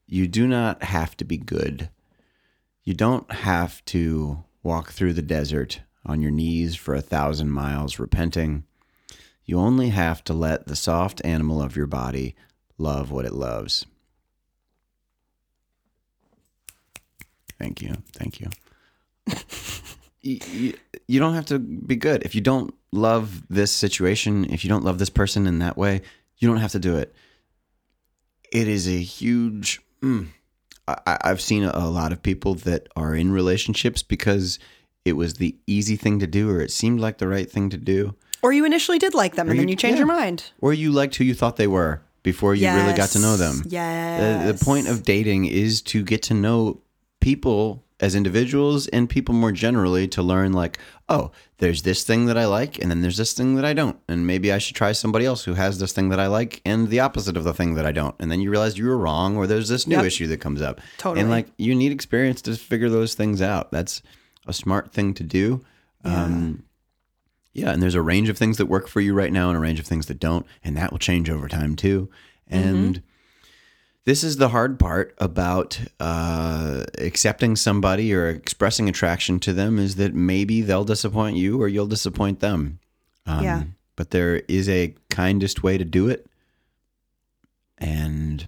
you 0.10 0.28
do 0.28 0.48
not 0.48 0.84
have 0.84 1.16
to 1.18 1.24
be 1.24 1.38
good. 1.38 1.90
You 2.84 2.96
don't 2.96 3.32
have 3.32 3.86
to 3.86 4.44
walk 4.64 4.92
through 4.92 5.14
the 5.14 5.22
desert 5.22 5.82
on 6.06 6.22
your 6.22 6.32
knees 6.32 6.76
for 6.76 6.96
a 6.96 7.02
thousand 7.02 7.52
miles 7.52 8.00
repenting. 8.00 8.64
You 9.46 9.60
only 9.60 9.90
have 9.90 10.24
to 10.26 10.34
let 10.34 10.68
the 10.68 10.76
soft 10.76 11.22
animal 11.24 11.62
of 11.62 11.76
your 11.76 11.86
body 11.86 12.36
love 12.78 13.12
what 13.12 13.26
it 13.26 13.34
loves. 13.34 13.86
Thank 17.60 17.82
you. 17.82 17.96
Thank 18.14 18.40
you. 18.40 18.50
you, 20.22 20.74
you. 21.08 21.20
Don't 21.20 21.36
have 21.36 21.48
to 21.48 21.60
be 21.60 21.98
good. 21.98 22.24
If 22.24 22.34
you 22.34 22.42
don't 22.42 22.74
love 22.92 23.44
this 23.50 23.72
situation, 23.72 24.46
if 24.52 24.64
you 24.64 24.70
don't 24.70 24.86
love 24.86 24.98
this 24.98 25.10
person 25.10 25.46
in 25.46 25.60
that 25.60 25.78
way, 25.78 26.02
you 26.38 26.48
don't 26.48 26.58
have 26.58 26.72
to 26.72 26.80
do 26.80 26.96
it. 26.96 27.14
It 28.52 28.68
is 28.68 28.88
a 28.88 29.00
huge. 29.00 29.82
Mm, 30.04 30.28
I, 30.88 31.18
I've 31.22 31.42
seen 31.42 31.64
a 31.64 31.90
lot 31.90 32.12
of 32.12 32.24
people 32.24 32.56
that 32.56 32.88
are 32.96 33.16
in 33.16 33.32
relationships 33.32 34.02
because 34.04 34.60
it 35.06 35.14
was 35.14 35.36
the 35.36 35.56
easy 35.68 35.96
thing 35.96 36.20
to 36.20 36.28
do 36.28 36.50
or 36.50 36.62
it 36.62 36.72
seemed 36.72 37.00
like 37.00 37.18
the 37.18 37.28
right 37.28 37.50
thing 37.50 37.70
to 37.70 37.78
do. 37.78 38.16
Or 38.42 38.54
you 38.54 38.66
initially 38.66 39.00
did 39.00 39.14
like 39.14 39.36
them 39.36 39.48
and 39.50 39.56
you- 39.58 39.62
then 39.62 39.68
you 39.70 39.76
change 39.76 39.94
yeah. 39.94 40.00
your 40.00 40.08
mind. 40.08 40.52
Or 40.62 40.74
you 40.74 40.92
liked 40.92 41.16
who 41.16 41.24
you 41.24 41.34
thought 41.34 41.58
they 41.58 41.68
were 41.68 42.02
before 42.24 42.56
you 42.56 42.68
really 42.70 42.94
got 42.94 43.10
to 43.10 43.20
know 43.20 43.38
them. 43.38 43.64
Yes. 43.68 44.46
The, 44.46 44.54
the 44.54 44.66
point 44.66 44.88
of 44.88 45.04
dating 45.04 45.46
is 45.46 45.82
to 45.84 46.04
get 46.04 46.24
to 46.24 46.34
know 46.34 46.82
people 47.22 47.84
as 48.02 48.16
individuals 48.16 48.88
and 48.88 49.10
people 49.10 49.36
more 49.36 49.52
generally 49.52 50.08
to 50.08 50.22
learn 50.24 50.54
like, 50.54 50.80
oh, 51.10 51.32
there's 51.58 51.82
this 51.82 52.04
thing 52.04 52.28
that 52.28 52.38
I 52.38 52.46
like 52.46 52.80
and 52.80 52.90
then 52.90 53.02
there's 53.02 53.18
this 53.18 53.34
thing 53.34 53.56
that 53.56 53.66
I 53.66 53.74
don't. 53.74 54.00
And 54.08 54.26
maybe 54.26 54.52
I 54.54 54.58
should 54.58 54.76
try 54.78 54.94
somebody 54.94 55.26
else 55.26 55.44
who 55.44 55.56
has 55.56 55.80
this 55.80 55.92
thing 55.92 56.08
that 56.10 56.20
I 56.20 56.28
like 56.28 56.62
and 56.66 56.88
the 56.88 57.02
opposite 57.02 57.36
of 57.36 57.44
the 57.44 57.54
thing 57.54 57.76
that 57.76 57.86
I 57.86 57.92
don't. 57.92 58.16
And 58.20 58.32
then 58.32 58.40
you 58.40 58.50
realize 58.52 58.78
you 58.78 58.86
were 58.86 58.98
wrong 58.98 59.36
or 59.36 59.48
there's 59.48 59.68
this 59.68 59.86
new 59.86 59.98
Yep. 59.98 60.06
issue 60.06 60.28
that 60.28 60.40
comes 60.40 60.62
up. 60.62 60.80
Totally. 60.98 61.20
And 61.22 61.30
like 61.30 61.48
you 61.58 61.76
need 61.76 61.92
experience 61.92 62.42
to 62.44 62.56
figure 62.56 62.90
those 62.90 63.16
things 63.16 63.42
out. 63.42 63.72
That's 63.72 64.02
a 64.48 64.54
smart 64.54 64.92
thing 64.94 65.14
to 65.16 65.24
do. 65.24 65.62
Um 66.06 66.64
yeah, 67.52 67.72
and 67.72 67.82
there's 67.82 67.96
a 67.96 68.02
range 68.02 68.30
of 68.30 68.38
things 68.38 68.58
that 68.58 68.68
work 68.68 68.88
for 68.88 69.02
you 69.02 69.14
right 69.14 69.34
now 69.34 69.50
and 69.50 69.58
a 69.58 69.60
range 69.60 69.80
of 69.80 69.88
things 69.88 70.06
that 70.06 70.20
don't, 70.20 70.46
and 70.64 70.78
that 70.78 70.92
will 70.92 71.00
change 71.00 71.30
over 71.30 71.48
time 71.50 71.76
too. 71.76 72.10
And 72.48 73.02
this 74.10 74.24
is 74.24 74.38
the 74.38 74.50
hard 74.50 74.80
part 74.80 75.14
about 75.20 75.80
uh, 76.00 76.84
accepting 76.98 77.56
somebody 77.56 78.12
or 78.12 78.28
expressing 78.28 78.90
attraction 78.90 79.40
to 79.40 79.54
them 79.54 79.78
is 79.78 79.98
that 79.98 80.16
maybe 80.16 80.62
they'll 80.64 80.84
disappoint 80.84 81.38
you 81.38 81.62
or 81.62 81.68
you'll 81.68 81.86
disappoint 81.86 82.40
them. 82.40 82.80
Um, 83.28 83.44
Yeah. 83.44 83.64
But 83.96 84.10
there 84.10 84.38
is 84.48 84.68
a 84.68 84.96
kindest 85.12 85.62
way 85.62 85.78
to 85.78 85.86
do 85.86 86.10
it. 86.10 86.26
And 87.78 88.48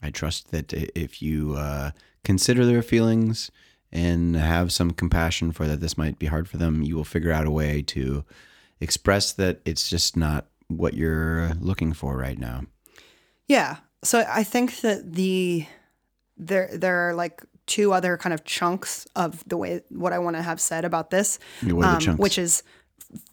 I 0.00 0.10
trust 0.10 0.52
that 0.52 0.72
if 0.72 1.20
you 1.20 1.56
uh, 1.56 1.90
consider 2.22 2.64
their 2.64 2.82
feelings 2.82 3.50
and 3.90 4.36
have 4.36 4.70
some 4.70 4.92
compassion 4.92 5.50
for 5.50 5.66
that 5.66 5.80
this 5.80 5.98
might 5.98 6.20
be 6.20 6.26
hard 6.26 6.48
for 6.48 6.58
them, 6.58 6.84
you 6.84 6.94
will 6.94 7.02
figure 7.02 7.32
out 7.32 7.46
a 7.46 7.50
way 7.50 7.82
to 7.82 8.24
express 8.80 9.32
that 9.32 9.62
it's 9.64 9.90
just 9.90 10.16
not 10.16 10.46
what 10.68 10.94
you're 10.94 11.54
looking 11.58 11.92
for 11.92 12.16
right 12.16 12.38
now. 12.38 12.62
Yeah. 13.48 13.78
So 14.04 14.24
I 14.28 14.44
think 14.44 14.80
that 14.80 15.12
the 15.14 15.66
there 16.36 16.68
there 16.72 17.08
are 17.08 17.14
like 17.14 17.42
two 17.66 17.92
other 17.92 18.16
kind 18.16 18.34
of 18.34 18.44
chunks 18.44 19.06
of 19.16 19.42
the 19.48 19.56
way 19.56 19.80
what 19.88 20.12
I 20.12 20.18
want 20.18 20.36
to 20.36 20.42
have 20.42 20.60
said 20.60 20.84
about 20.84 21.10
this, 21.10 21.38
um, 21.62 21.70
What 21.70 21.86
are 21.86 21.94
the 21.94 22.00
chunks? 22.00 22.20
which 22.20 22.38
is 22.38 22.62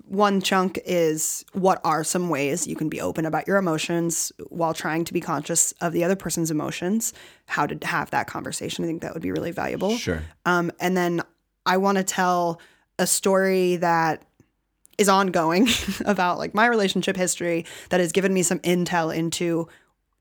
one 0.05 0.41
chunk 0.41 0.79
is 0.85 1.45
what 1.53 1.79
are 1.83 2.03
some 2.03 2.29
ways 2.29 2.67
you 2.67 2.75
can 2.75 2.89
be 2.89 2.99
open 3.01 3.25
about 3.25 3.47
your 3.47 3.57
emotions 3.57 4.31
while 4.49 4.73
trying 4.73 5.05
to 5.05 5.13
be 5.13 5.21
conscious 5.21 5.71
of 5.81 5.93
the 5.93 6.03
other 6.03 6.15
person's 6.17 6.51
emotions, 6.51 7.13
how 7.47 7.65
to 7.65 7.77
have 7.87 8.09
that 8.11 8.27
conversation. 8.27 8.83
I 8.83 8.87
think 8.87 9.01
that 9.01 9.13
would 9.13 9.21
be 9.23 9.31
really 9.31 9.51
valuable. 9.51 9.95
Sure. 9.97 10.21
Um, 10.45 10.71
and 10.79 10.95
then 10.97 11.21
I 11.65 11.77
want 11.77 11.97
to 11.97 12.03
tell 12.03 12.59
a 12.99 13.07
story 13.07 13.77
that 13.77 14.23
is 14.97 15.07
ongoing 15.09 15.67
about 16.05 16.37
like 16.37 16.53
my 16.53 16.67
relationship 16.67 17.15
history 17.15 17.65
that 17.89 17.99
has 17.99 18.11
given 18.11 18.33
me 18.33 18.43
some 18.43 18.59
intel 18.59 19.15
into 19.15 19.67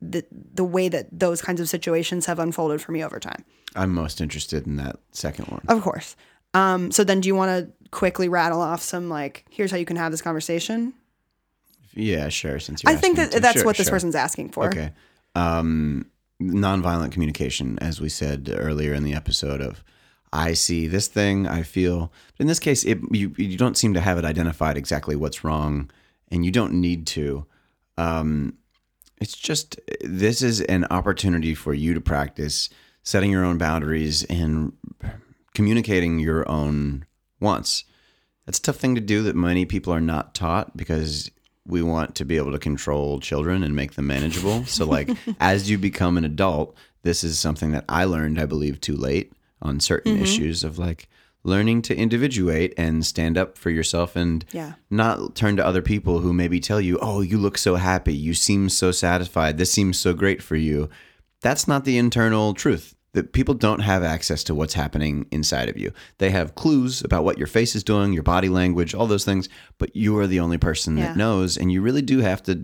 the 0.00 0.24
the 0.30 0.64
way 0.64 0.88
that 0.88 1.06
those 1.12 1.42
kinds 1.42 1.60
of 1.60 1.68
situations 1.68 2.26
have 2.26 2.38
unfolded 2.38 2.80
for 2.80 2.92
me 2.92 3.04
over 3.04 3.20
time. 3.20 3.44
I'm 3.76 3.92
most 3.92 4.20
interested 4.20 4.66
in 4.66 4.76
that 4.76 4.96
second 5.12 5.46
one. 5.46 5.62
Of 5.68 5.82
course. 5.82 6.16
Um, 6.54 6.90
so 6.90 7.04
then 7.04 7.20
do 7.20 7.28
you 7.28 7.34
want 7.34 7.50
to 7.50 7.88
quickly 7.90 8.28
rattle 8.28 8.60
off 8.60 8.82
some 8.82 9.08
like 9.08 9.44
here's 9.50 9.70
how 9.70 9.76
you 9.76 9.84
can 9.84 9.96
have 9.96 10.10
this 10.10 10.22
conversation? 10.22 10.94
Yeah, 11.94 12.28
sure. 12.28 12.58
Since 12.58 12.82
you're 12.82 12.92
I 12.92 12.96
think 12.96 13.16
that 13.16 13.32
that's 13.32 13.58
Sure, 13.58 13.64
what 13.64 13.76
this 13.76 13.86
sure. 13.86 13.92
person's 13.96 14.14
asking 14.14 14.50
for. 14.50 14.68
Okay. 14.68 14.92
Um, 15.34 16.06
nonviolent 16.40 17.12
communication, 17.12 17.78
as 17.80 18.00
we 18.00 18.08
said 18.08 18.50
earlier 18.52 18.94
in 18.94 19.04
the 19.04 19.14
episode 19.14 19.60
of 19.60 19.84
I 20.32 20.54
see 20.54 20.86
this 20.86 21.08
thing, 21.08 21.46
I 21.46 21.62
feel. 21.62 22.12
In 22.38 22.46
this 22.46 22.60
case, 22.60 22.84
it, 22.84 22.98
you 23.10 23.34
you 23.36 23.56
don't 23.56 23.76
seem 23.76 23.94
to 23.94 24.00
have 24.00 24.18
it 24.18 24.24
identified 24.24 24.76
exactly 24.76 25.16
what's 25.16 25.42
wrong, 25.44 25.90
and 26.30 26.44
you 26.44 26.50
don't 26.52 26.74
need 26.74 27.06
to. 27.08 27.46
Um, 27.96 28.54
it's 29.20 29.36
just 29.36 29.78
this 30.02 30.42
is 30.42 30.60
an 30.62 30.86
opportunity 30.90 31.54
for 31.54 31.74
you 31.74 31.94
to 31.94 32.00
practice 32.00 32.70
setting 33.02 33.30
your 33.30 33.44
own 33.44 33.58
boundaries 33.58 34.24
and 34.24 34.72
communicating 35.54 36.18
your 36.18 36.48
own 36.48 37.04
wants. 37.38 37.84
That's 38.46 38.58
a 38.58 38.62
tough 38.62 38.76
thing 38.76 38.94
to 38.94 39.00
do 39.00 39.22
that 39.22 39.36
many 39.36 39.64
people 39.64 39.92
are 39.92 40.00
not 40.00 40.34
taught 40.34 40.76
because 40.76 41.30
we 41.66 41.82
want 41.82 42.14
to 42.16 42.24
be 42.24 42.36
able 42.36 42.52
to 42.52 42.58
control 42.58 43.20
children 43.20 43.62
and 43.62 43.76
make 43.76 43.92
them 43.92 44.06
manageable. 44.06 44.64
So, 44.64 44.86
like, 44.86 45.10
as 45.40 45.70
you 45.70 45.78
become 45.78 46.16
an 46.16 46.24
adult, 46.24 46.74
this 47.02 47.22
is 47.22 47.38
something 47.38 47.72
that 47.72 47.84
I 47.88 48.04
learned, 48.04 48.40
I 48.40 48.46
believe, 48.46 48.80
too 48.80 48.96
late 48.96 49.32
on 49.62 49.80
certain 49.80 50.14
mm-hmm. 50.14 50.22
issues 50.22 50.64
of 50.64 50.78
like 50.78 51.08
learning 51.42 51.80
to 51.82 51.96
individuate 51.96 52.74
and 52.76 53.04
stand 53.06 53.38
up 53.38 53.56
for 53.56 53.70
yourself 53.70 54.14
and 54.16 54.44
Yeah. 54.52 54.74
not 54.90 55.34
turn 55.34 55.56
to 55.56 55.64
other 55.66 55.80
people 55.82 56.18
who 56.20 56.32
maybe 56.32 56.60
tell 56.60 56.80
you, 56.80 56.98
oh, 57.00 57.20
you 57.22 57.38
look 57.38 57.56
so 57.56 57.76
happy. 57.76 58.14
You 58.14 58.34
seem 58.34 58.68
so 58.68 58.92
satisfied. 58.92 59.56
This 59.56 59.72
seems 59.72 59.98
so 59.98 60.12
great 60.12 60.42
for 60.42 60.56
you. 60.56 60.90
That's 61.40 61.66
not 61.66 61.84
the 61.84 61.96
internal 61.96 62.52
truth. 62.52 62.94
That 63.14 63.32
people 63.32 63.54
don't 63.54 63.80
have 63.80 64.04
access 64.04 64.44
to 64.44 64.54
what's 64.54 64.74
happening 64.74 65.26
inside 65.32 65.68
of 65.68 65.76
you. 65.76 65.90
They 66.18 66.30
have 66.30 66.54
clues 66.54 67.02
about 67.02 67.24
what 67.24 67.38
your 67.38 67.48
face 67.48 67.74
is 67.74 67.82
doing, 67.82 68.12
your 68.12 68.22
body 68.22 68.48
language, 68.48 68.94
all 68.94 69.08
those 69.08 69.24
things, 69.24 69.48
but 69.78 69.96
you 69.96 70.16
are 70.18 70.28
the 70.28 70.38
only 70.38 70.58
person 70.58 70.96
Yeah. 70.96 71.06
that 71.08 71.16
knows. 71.16 71.56
And 71.56 71.72
you 71.72 71.82
really 71.82 72.02
do 72.02 72.18
have 72.20 72.40
to 72.44 72.60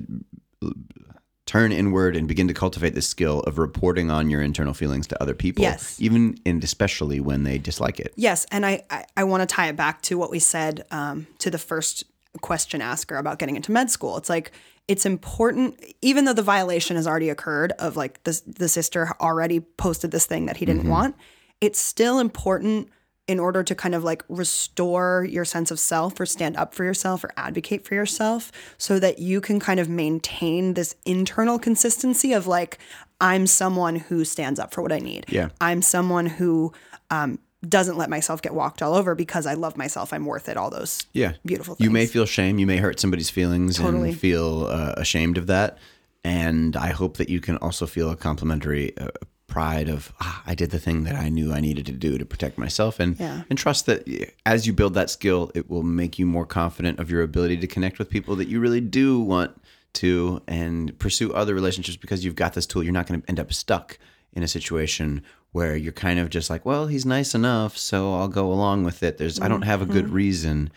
turn 1.46 1.70
inward 1.72 2.16
and 2.16 2.26
begin 2.26 2.48
to 2.48 2.54
cultivate 2.54 2.94
the 2.94 3.02
skill 3.02 3.40
of 3.40 3.56
reporting 3.58 4.10
on 4.10 4.28
your 4.28 4.42
internal 4.42 4.74
feelings 4.74 5.06
to 5.06 5.22
other 5.22 5.34
people, 5.34 5.62
Yes. 5.62 5.96
even 6.00 6.36
and 6.44 6.62
especially 6.64 7.20
when 7.20 7.44
they 7.44 7.56
dislike 7.56 8.00
it. 8.00 8.12
Yes, 8.16 8.46
and 8.50 8.66
I 8.66 8.82
I, 8.90 9.04
I 9.16 9.24
want 9.24 9.48
to 9.48 9.54
tie 9.54 9.68
it 9.68 9.76
back 9.76 10.02
to 10.02 10.18
what 10.18 10.30
we 10.30 10.38
said 10.40 10.84
um, 10.90 11.26
to 11.38 11.50
the 11.50 11.58
first 11.58 12.04
question 12.42 12.82
asker 12.82 13.16
about 13.16 13.38
getting 13.38 13.56
into 13.56 13.72
med 13.72 13.90
school. 13.90 14.16
It's 14.16 14.28
like 14.28 14.52
it's 14.88 15.06
important, 15.06 15.80
even 16.02 16.26
though 16.26 16.32
the 16.32 16.42
violation 16.42 16.96
has 16.96 17.06
already 17.06 17.28
occurred 17.30 17.72
of 17.78 17.96
like 17.96 18.22
the 18.24 18.40
the 18.46 18.68
sister 18.68 19.12
already 19.20 19.60
posted 19.60 20.10
this 20.10 20.26
thing 20.26 20.46
that 20.46 20.56
he 20.58 20.64
didn't 20.66 20.88
want. 20.88 21.14
It's 21.60 21.78
still 21.78 22.18
important 22.18 22.90
in 23.28 23.40
order 23.40 23.62
to 23.64 23.74
kind 23.74 23.94
of 23.94 24.04
like 24.04 24.22
restore 24.28 25.26
your 25.28 25.44
sense 25.44 25.70
of 25.70 25.80
self 25.80 26.18
or 26.20 26.26
stand 26.26 26.56
up 26.56 26.74
for 26.74 26.84
yourself 26.84 27.24
or 27.24 27.30
advocate 27.36 27.84
for 27.84 27.94
yourself 27.94 28.52
so 28.78 28.98
that 29.00 29.18
you 29.18 29.40
can 29.40 29.58
kind 29.58 29.80
of 29.80 29.88
maintain 29.88 30.74
this 30.74 30.94
internal 31.04 31.58
consistency 31.58 32.32
of 32.32 32.46
like 32.46 32.78
I'm 33.20 33.46
someone 33.46 33.96
who 33.96 34.24
stands 34.24 34.60
up 34.60 34.72
for 34.72 34.82
what 34.82 34.92
I 34.92 34.98
need. 34.98 35.26
Yeah. 35.28 35.48
I'm 35.60 35.82
someone 35.82 36.26
who 36.26 36.72
um, 37.10 37.38
doesn't 37.66 37.96
let 37.96 38.10
myself 38.10 38.42
get 38.42 38.54
walked 38.54 38.80
all 38.82 38.94
over 38.94 39.14
because 39.16 39.46
I 39.46 39.54
love 39.54 39.76
myself. 39.76 40.12
I'm 40.12 40.24
worth 40.26 40.48
it. 40.48 40.56
All 40.56 40.70
those 40.70 41.04
Yeah. 41.12 41.32
beautiful 41.44 41.74
things. 41.74 41.84
You 41.84 41.90
may 41.90 42.06
feel 42.06 42.26
shame. 42.26 42.58
You 42.58 42.66
may 42.66 42.76
hurt 42.76 43.00
somebody's 43.00 43.30
feelings 43.30 43.78
Totally. 43.78 44.10
and 44.10 44.18
feel 44.18 44.66
uh, 44.66 44.94
ashamed 44.96 45.38
of 45.38 45.46
that. 45.48 45.78
And 46.22 46.76
I 46.76 46.88
hope 46.90 47.16
that 47.16 47.28
you 47.28 47.40
can 47.40 47.56
also 47.58 47.86
feel 47.86 48.10
a 48.10 48.16
complimentary 48.16 48.96
uh, 48.98 49.08
pride 49.46 49.88
of, 49.88 50.12
ah, 50.20 50.42
I 50.46 50.54
did 50.54 50.70
the 50.70 50.78
thing 50.78 51.04
that 51.04 51.14
I 51.14 51.28
knew 51.28 51.52
I 51.52 51.60
needed 51.60 51.86
to 51.86 51.92
do 51.92 52.18
to 52.18 52.24
protect 52.26 52.58
myself. 52.58 52.98
And, 53.00 53.18
Yeah. 53.18 53.42
and 53.48 53.58
trust 53.58 53.86
that 53.86 54.06
as 54.44 54.66
you 54.66 54.72
build 54.72 54.94
that 54.94 55.08
skill, 55.10 55.50
it 55.54 55.70
will 55.70 55.82
make 55.84 56.18
you 56.18 56.26
more 56.26 56.46
confident 56.46 56.98
of 56.98 57.10
your 57.10 57.22
ability 57.22 57.56
to 57.58 57.66
connect 57.66 57.98
with 57.98 58.10
people 58.10 58.36
that 58.36 58.48
you 58.48 58.58
really 58.60 58.80
do 58.80 59.20
want 59.20 59.60
to 59.94 60.42
and 60.46 60.98
pursue 60.98 61.32
other 61.32 61.54
relationships 61.54 61.96
because 61.96 62.24
you've 62.24 62.34
got 62.34 62.54
this 62.54 62.66
tool. 62.66 62.82
You're 62.82 62.92
not 62.92 63.06
going 63.06 63.22
to 63.22 63.28
end 63.28 63.40
up 63.40 63.52
stuck 63.52 63.98
in 64.32 64.42
a 64.42 64.48
situation 64.48 65.22
where 65.52 65.74
you're 65.76 65.92
kind 65.92 66.18
of 66.18 66.28
just 66.28 66.50
like, 66.50 66.66
well, 66.66 66.86
he's 66.88 67.06
nice 67.06 67.34
enough, 67.34 67.78
so 67.78 68.12
I'll 68.14 68.28
go 68.28 68.52
along 68.52 68.84
with 68.84 69.02
it. 69.02 69.16
There's, 69.16 69.40
I 69.40 69.48
don't 69.48 69.62
have 69.62 69.80
a 69.80 69.86
good 69.86 70.10
reason. 70.10 70.70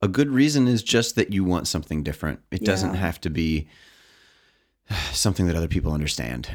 A 0.00 0.06
good 0.06 0.28
reason 0.30 0.68
is 0.68 0.82
just 0.84 1.16
that 1.16 1.32
you 1.32 1.42
want 1.42 1.66
something 1.66 2.04
different. 2.04 2.40
It 2.52 2.62
doesn't 2.64 2.94
have 2.94 3.20
to 3.22 3.30
be 3.30 3.66
something 5.12 5.46
that 5.46 5.56
other 5.56 5.66
people 5.68 5.92
understand. 5.92 6.48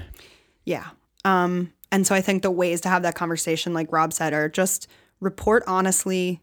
Yeah. 0.65 0.85
Um, 1.25 1.73
and 1.91 2.05
so 2.05 2.13
I 2.15 2.21
think 2.21 2.41
the 2.43 2.51
ways 2.51 2.81
to 2.81 2.89
have 2.89 3.03
that 3.03 3.15
conversation, 3.15 3.73
like 3.73 3.91
Rob 3.91 4.13
said, 4.13 4.33
are 4.33 4.49
just 4.49 4.87
report 5.19 5.63
honestly 5.67 6.41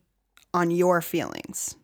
on 0.53 0.71
your 0.71 1.01
feelings. 1.01 1.77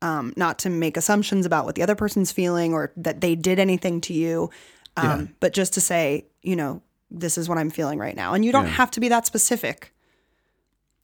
Um, 0.00 0.32
not 0.36 0.60
to 0.60 0.70
make 0.70 0.96
assumptions 0.96 1.44
about 1.44 1.64
what 1.64 1.74
the 1.74 1.82
other 1.82 1.96
person's 1.96 2.30
feeling 2.30 2.72
or 2.72 2.92
that 2.96 3.20
they 3.20 3.34
did 3.34 3.58
anything 3.58 4.00
to 4.02 4.12
you, 4.12 4.48
um, 4.96 5.04
Yeah. 5.20 5.26
but 5.40 5.52
just 5.52 5.74
to 5.74 5.80
say, 5.80 6.26
you 6.42 6.54
know, 6.54 6.82
this 7.10 7.36
is 7.36 7.48
what 7.48 7.58
I'm 7.58 7.70
feeling 7.70 7.98
right 7.98 8.14
now. 8.14 8.32
And 8.34 8.44
you 8.44 8.52
don't 8.52 8.66
Yeah. 8.66 8.70
have 8.72 8.92
to 8.92 9.00
be 9.00 9.08
that 9.08 9.26
specific. 9.26 9.92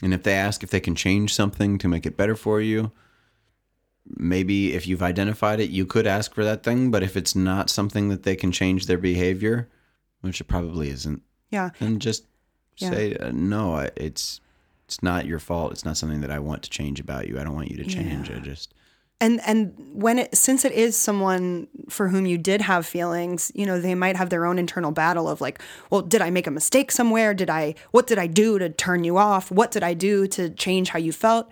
And 0.02 0.14
if 0.14 0.22
they 0.22 0.34
ask 0.34 0.62
if 0.62 0.70
they 0.70 0.78
can 0.80 0.94
change 0.94 1.34
something 1.34 1.76
to 1.78 1.88
make 1.88 2.06
it 2.06 2.16
better 2.16 2.36
for 2.36 2.60
you, 2.60 2.92
maybe 4.06 4.74
if 4.74 4.86
you've 4.86 5.02
identified 5.02 5.60
it, 5.60 5.70
you 5.70 5.86
could 5.86 6.06
ask 6.06 6.34
for 6.34 6.44
that 6.44 6.62
thing. 6.62 6.90
But 6.90 7.02
if 7.02 7.16
it's 7.16 7.34
not 7.34 7.70
something 7.70 8.10
that 8.10 8.22
they 8.22 8.36
can 8.36 8.52
change 8.52 8.86
their 8.86 8.98
behavior, 8.98 9.68
which 10.20 10.40
it 10.40 10.44
probably 10.44 10.90
isn't, 10.90 11.22
Yeah. 11.54 11.70
then 11.80 11.98
just 11.98 12.24
Yeah. 12.76 12.90
say 12.90 13.16
uh, 13.16 13.30
no. 13.32 13.74
I- 13.76 13.90
It's 13.96 14.40
it's 14.86 15.02
not 15.02 15.24
your 15.26 15.38
fault. 15.38 15.72
It's 15.72 15.84
not 15.84 15.96
something 15.96 16.20
that 16.20 16.30
I 16.30 16.38
want 16.38 16.62
to 16.64 16.70
change 16.70 17.00
about 17.00 17.26
you. 17.28 17.38
I 17.40 17.44
don't 17.44 17.54
want 17.54 17.70
you 17.70 17.78
to 17.82 17.88
change. 17.96 18.30
I 18.30 18.38
just 18.40 18.74
and 19.20 19.40
and 19.46 19.72
when 19.94 20.18
it 20.18 20.36
since 20.36 20.64
it 20.64 20.72
is 20.72 20.96
someone 20.96 21.68
for 21.88 22.08
whom 22.08 22.26
you 22.26 22.36
did 22.36 22.60
have 22.60 22.84
feelings 22.84 23.52
you 23.54 23.64
know 23.64 23.78
they 23.80 23.94
might 23.94 24.16
have 24.16 24.28
their 24.28 24.44
own 24.44 24.58
internal 24.58 24.90
battle 24.90 25.28
of 25.28 25.40
like 25.40 25.62
well 25.88 26.02
did 26.02 26.20
i 26.20 26.30
make 26.30 26.48
a 26.48 26.50
mistake 26.50 26.90
somewhere 26.90 27.32
did 27.32 27.48
i 27.48 27.72
what 27.92 28.08
did 28.08 28.18
i 28.18 28.26
do 28.26 28.58
to 28.58 28.68
turn 28.68 29.04
you 29.04 29.16
off 29.16 29.52
what 29.52 29.70
did 29.70 29.84
i 29.84 29.94
do 29.94 30.26
to 30.26 30.50
change 30.50 30.88
how 30.88 30.98
you 30.98 31.12
felt 31.12 31.46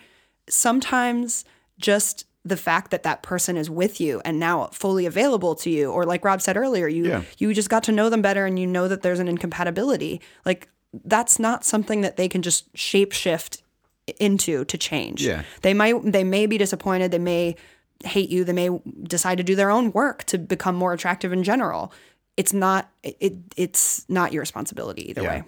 sometimes 0.48 1.44
just 1.78 2.26
the 2.44 2.56
fact 2.56 2.90
that 2.90 3.02
that 3.04 3.22
person 3.22 3.56
is 3.56 3.70
with 3.70 4.00
you 4.00 4.20
and 4.24 4.38
now 4.40 4.66
fully 4.72 5.06
available 5.06 5.54
to 5.54 5.70
you 5.70 5.90
or 5.92 6.04
like 6.04 6.24
rob 6.24 6.40
said 6.42 6.56
earlier 6.56 6.88
you 6.88 7.06
Yeah. 7.06 7.22
you 7.38 7.54
just 7.54 7.70
got 7.70 7.84
to 7.84 7.92
know 7.92 8.10
them 8.10 8.20
better 8.22 8.46
and 8.46 8.58
you 8.58 8.66
know 8.66 8.88
that 8.88 9.02
there's 9.02 9.20
an 9.20 9.28
incompatibility 9.28 10.20
like 10.44 10.68
that's 11.04 11.38
not 11.38 11.64
something 11.64 12.00
that 12.00 12.16
they 12.16 12.28
can 12.28 12.42
just 12.42 12.72
shapeshift 12.74 13.62
into 14.18 14.64
to 14.64 14.76
change 14.76 15.24
Yeah. 15.24 15.42
they 15.62 15.72
might 15.74 15.94
they 16.12 16.24
may 16.24 16.46
be 16.46 16.58
disappointed, 16.58 17.12
they 17.12 17.18
may 17.18 17.54
hate 18.04 18.30
you, 18.30 18.42
they 18.42 18.52
may 18.52 18.68
decide 19.04 19.38
to 19.38 19.44
do 19.44 19.54
their 19.54 19.70
own 19.70 19.92
work 19.92 20.24
to 20.24 20.36
become 20.38 20.74
more 20.74 20.92
attractive 20.92 21.32
in 21.32 21.44
general. 21.44 21.92
It's 22.36 22.52
not 22.52 22.90
it 23.04 23.34
it's 23.56 24.04
not 24.08 24.32
your 24.32 24.40
responsibility 24.40 25.08
either 25.10 25.22
Yeah. 25.22 25.28
way. 25.30 25.42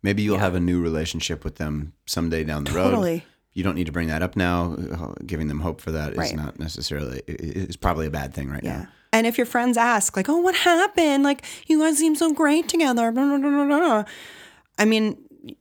maybe 0.00 0.22
you'll 0.22 0.38
have 0.38 0.54
a 0.54 0.60
new 0.60 0.80
relationship 0.80 1.42
with 1.44 1.56
them 1.56 1.92
someday 2.06 2.44
down 2.44 2.62
the 2.64 2.70
road. 2.70 3.22
You 3.54 3.64
don't 3.64 3.74
need 3.74 3.86
to 3.86 3.92
bring 3.92 4.08
that 4.08 4.22
up 4.22 4.36
now. 4.36 4.76
Giving 5.26 5.48
them 5.48 5.60
hope 5.60 5.80
for 5.80 5.90
that 5.92 6.12
is 6.12 6.18
Right. 6.18 6.36
not 6.36 6.58
necessarily. 6.60 7.22
i- 7.28 7.32
i- 7.32 7.36
It's 7.38 7.76
probably 7.76 8.06
a 8.06 8.10
bad 8.10 8.32
thing 8.34 8.48
right 8.50 8.62
Yeah. 8.62 8.78
now. 8.78 8.88
And 9.12 9.26
if 9.26 9.38
your 9.38 9.46
friends 9.46 9.76
ask, 9.76 10.16
like, 10.16 10.28
oh, 10.28 10.36
what 10.38 10.54
happened? 10.54 11.24
Like, 11.24 11.42
you 11.66 11.80
guys 11.80 11.98
seem 11.98 12.14
so 12.14 12.32
great 12.32 12.68
together. 12.68 13.10
Blah, 13.10 13.24
blah, 13.24 13.38
blah, 13.38 13.64
blah, 13.66 13.78
blah. 13.78 14.04
I 14.78 14.84
mean, 14.84 15.16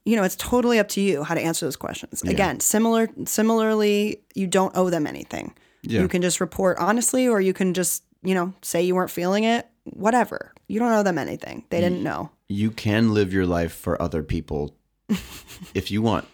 you 0.05 0.15
know, 0.17 0.23
it's 0.23 0.35
totally 0.35 0.79
up 0.79 0.89
to 0.89 1.01
you 1.01 1.23
how 1.23 1.33
to 1.33 1.41
answer 1.41 1.65
those 1.65 1.77
questions. 1.77 2.21
Again, 2.23 2.59
similar 2.59 3.07
similarly, 3.25 4.21
you 4.35 4.47
don't 4.47 4.75
owe 4.75 4.89
them 4.89 5.07
anything. 5.07 5.53
Yeah. 5.81 6.01
You 6.01 6.07
can 6.09 6.21
just 6.21 6.41
report 6.41 6.77
honestly, 6.79 7.27
or 7.27 7.39
you 7.39 7.53
can 7.53 7.73
just, 7.73 8.03
you 8.21 8.35
know, 8.35 8.53
say 8.61 8.81
you 8.83 8.95
weren't 8.95 9.11
feeling 9.11 9.45
it. 9.45 9.65
Whatever. 9.85 10.51
You 10.67 10.79
don't 10.79 10.91
owe 10.91 11.03
them 11.03 11.17
anything. 11.17 11.63
They 11.69 11.79
didn't 11.79 12.03
know. 12.03 12.31
You 12.49 12.69
can 12.71 13.13
live 13.13 13.31
your 13.31 13.45
life 13.45 13.71
for 13.73 13.99
other 14.01 14.21
people 14.23 14.75
if 15.73 15.89
you 15.89 16.01
want. 16.01 16.25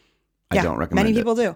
I 0.61 0.63
don't 0.63 0.77
recommend 0.77 1.05
many 1.05 1.17
it. 1.17 1.19
people 1.19 1.35
do. 1.35 1.55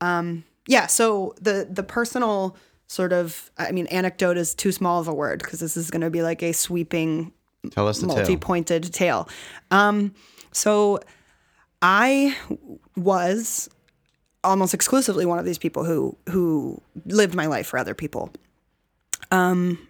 Um, 0.00 0.44
yeah. 0.66 0.86
So 0.86 1.34
the 1.40 1.66
the 1.70 1.82
personal 1.82 2.56
sort 2.86 3.12
of, 3.12 3.50
I 3.56 3.70
mean, 3.70 3.86
anecdote 3.86 4.36
is 4.36 4.54
too 4.54 4.72
small 4.72 5.00
of 5.00 5.06
a 5.06 5.14
word 5.14 5.40
because 5.42 5.60
this 5.60 5.76
is 5.76 5.90
going 5.90 6.00
to 6.00 6.10
be 6.10 6.22
like 6.22 6.42
a 6.42 6.52
sweeping 6.52 7.32
Tell 7.70 7.86
us 7.86 8.00
the 8.00 8.06
multi-pointed 8.06 8.92
tale. 8.92 9.28
Um, 9.70 10.14
so 10.52 11.00
I 11.82 12.36
was 12.96 13.68
almost 14.42 14.74
exclusively 14.74 15.26
one 15.26 15.38
of 15.38 15.44
these 15.44 15.58
people 15.58 15.84
who 15.84 16.16
who 16.28 16.80
lived 17.06 17.34
my 17.34 17.46
life 17.46 17.66
for 17.66 17.78
other 17.78 17.94
people. 17.94 18.32
Um, 19.30 19.86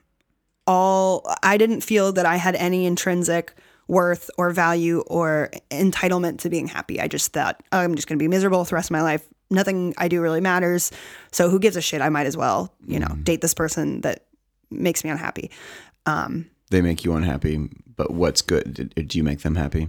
all 0.66 1.24
I 1.42 1.56
didn't 1.56 1.82
feel 1.82 2.12
that 2.12 2.26
I 2.26 2.36
had 2.36 2.54
any 2.56 2.86
intrinsic 2.86 3.54
worth 3.90 4.30
or 4.38 4.50
value 4.50 5.00
or 5.08 5.50
entitlement 5.70 6.38
to 6.38 6.48
being 6.48 6.68
happy. 6.68 7.00
I 7.00 7.08
just 7.08 7.32
thought 7.32 7.62
"Oh, 7.72 7.78
I'm 7.78 7.94
just 7.96 8.08
going 8.08 8.18
to 8.18 8.22
be 8.22 8.28
miserable 8.28 8.62
the 8.64 8.74
rest 8.74 8.88
of 8.88 8.92
my 8.92 9.02
life. 9.02 9.26
Nothing 9.50 9.94
I 9.98 10.06
do 10.06 10.22
really 10.22 10.40
matters. 10.40 10.92
So 11.32 11.50
who 11.50 11.58
gives 11.58 11.76
a 11.76 11.80
shit? 11.80 12.00
I 12.00 12.08
might 12.08 12.26
as 12.26 12.36
well, 12.36 12.72
you 12.86 13.00
know, 13.00 13.08
date 13.24 13.40
this 13.40 13.52
person 13.52 14.00
that 14.02 14.26
makes 14.70 15.02
me 15.02 15.10
unhappy. 15.10 15.50
They 16.70 16.80
make 16.80 17.04
you 17.04 17.14
unhappy, 17.14 17.68
but 17.96 18.12
what's 18.12 18.42
good? 18.42 18.92
Do 18.94 19.18
you 19.18 19.24
make 19.24 19.40
them 19.40 19.56
happy? 19.56 19.88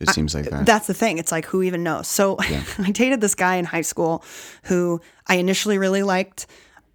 It 0.00 0.10
seems 0.10 0.34
like 0.34 0.50
that. 0.50 0.66
That's 0.66 0.88
the 0.88 0.94
thing. 0.94 1.18
It's 1.18 1.32
like 1.32 1.46
who 1.46 1.62
even 1.62 1.82
knows. 1.82 2.08
So 2.08 2.36
I 2.40 2.90
dated 2.90 3.20
this 3.20 3.34
guy 3.34 3.56
in 3.56 3.64
high 3.64 3.82
school 3.82 4.24
who 4.64 5.00
I 5.26 5.36
initially 5.36 5.78
really 5.78 6.02
liked. 6.02 6.46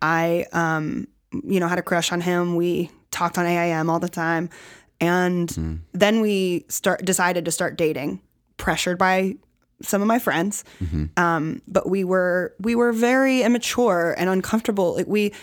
I 0.02 0.46
um 0.52 1.08
you 1.32 1.60
know 1.62 1.70
had 1.70 1.80
a 1.80 1.84
crush 1.84 2.12
on 2.12 2.20
him. 2.22 2.56
We 2.58 2.92
talked 3.12 3.38
on 3.38 3.46
AIM 3.46 3.90
all 3.90 4.00
the 4.00 4.10
time. 4.10 4.50
And 5.02 5.52
hmm. 5.52 5.76
then 5.92 6.22
we 6.22 6.66
start 6.70 7.04
decided 7.04 7.44
to 7.46 7.52
start 7.52 7.78
dating, 7.78 8.22
pressured 8.58 8.98
by 8.98 9.36
some 9.82 10.02
of 10.02 10.08
my 10.08 10.20
friends. 10.20 10.64
Mm-hmm. 10.82 11.06
Um, 11.18 11.62
but 11.68 11.90
we 11.90 12.04
were 12.04 12.56
we 12.60 12.76
were 12.76 12.94
very 12.94 13.42
immature 13.42 14.16
and 14.18 14.30
uncomfortable. 14.30 14.96
Like 14.96 15.08
we 15.08 15.34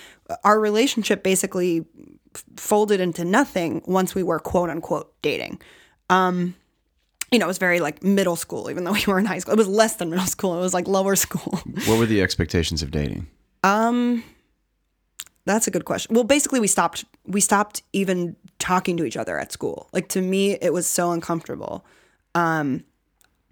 our 0.45 0.59
relationship 0.59 1.23
basically 1.23 1.85
f- 2.35 2.45
folded 2.57 3.01
into 3.01 3.25
nothing 3.25 3.83
once 3.87 4.15
we 4.15 4.23
were 4.23 4.39
quote 4.39 4.71
unquote 4.71 5.13
dating 5.21 5.61
um, 6.11 6.55
you 7.31 7.39
know, 7.39 7.47
it 7.47 7.49
was 7.49 7.59
very 7.59 7.81
like 7.81 8.03
middle 8.03 8.37
school, 8.37 8.71
even 8.71 8.85
though 8.85 8.93
we 8.93 9.05
were 9.07 9.19
in 9.19 9.27
high 9.27 9.39
school. 9.39 9.53
It 9.55 9.59
was 9.59 9.69
less 9.69 9.97
than 9.97 10.11
middle 10.11 10.27
school. 10.27 10.57
It 10.57 10.61
was 10.61 10.75
like 10.75 10.89
lower 10.89 11.17
school. 11.27 11.61
what 11.87 11.99
were 11.99 12.07
the 12.07 12.23
expectations 12.23 12.83
of 12.83 12.91
dating? 12.91 13.27
Um, 13.63 14.25
That's 15.49 15.67
a 15.67 15.71
good 15.71 15.87
question. 15.87 16.15
Well, 16.15 16.25
basically, 16.25 16.61
we 16.61 16.67
stopped. 16.67 17.07
We 17.25 17.41
stopped 17.41 17.83
even 17.95 18.37
talking 18.59 18.99
to 18.99 19.05
each 19.05 19.17
other 19.17 19.39
at 19.39 19.51
school. 19.51 19.89
Like 19.95 20.09
to 20.11 20.21
me, 20.21 20.53
it 20.53 20.75
was 20.75 20.87
so 20.87 21.11
uncomfortable. 21.11 21.87
Um, 22.35 22.85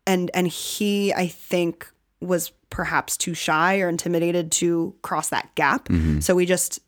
and 0.06 0.30
and 0.34 0.46
he, 0.46 1.14
I 1.14 1.26
think, 1.26 1.90
was 2.20 2.52
perhaps 2.68 3.16
too 3.16 3.32
shy 3.32 3.80
or 3.80 3.88
intimidated 3.88 4.52
to 4.52 4.94
cross 5.00 5.30
that 5.30 5.54
gap. 5.54 5.88
So 6.20 6.34
we 6.34 6.44
just 6.44 6.80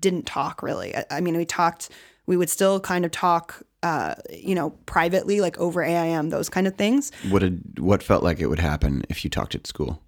didn't 0.00 0.26
talk 0.26 0.60
really. 0.60 0.96
I, 0.96 1.04
I 1.08 1.20
mean, 1.20 1.36
we 1.36 1.44
talked. 1.44 1.90
We 2.26 2.36
would 2.36 2.50
still 2.50 2.80
kind 2.80 3.04
of 3.04 3.12
talk, 3.12 3.62
uh, 3.84 4.16
you 4.28 4.56
know, 4.56 4.70
privately, 4.86 5.40
like 5.40 5.56
over 5.58 5.84
AIM, 5.84 6.30
those 6.30 6.48
kind 6.48 6.66
of 6.66 6.74
things. 6.74 7.12
What 7.30 7.38
did 7.38 7.78
what 7.78 8.02
felt 8.02 8.24
like 8.24 8.40
it 8.40 8.48
would 8.48 8.58
happen 8.58 9.04
if 9.08 9.22
you 9.22 9.30
talked 9.30 9.54
at 9.54 9.68
school? 9.68 10.02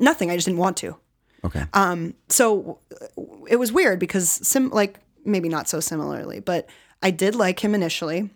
Nothing. 0.00 0.32
I 0.32 0.34
just 0.34 0.46
didn't 0.46 0.58
want 0.58 0.76
to. 0.78 0.96
Okay. 1.44 1.64
Um, 1.74 2.14
so 2.28 2.78
it 3.48 3.56
was 3.56 3.70
weird 3.72 3.98
because 3.98 4.28
sim 4.28 4.70
like 4.70 4.98
maybe 5.24 5.48
not 5.48 5.68
so 5.68 5.80
similarly, 5.80 6.40
but 6.40 6.68
I 7.02 7.10
did 7.10 7.34
like 7.34 7.60
him 7.62 7.74
initially. 7.74 8.30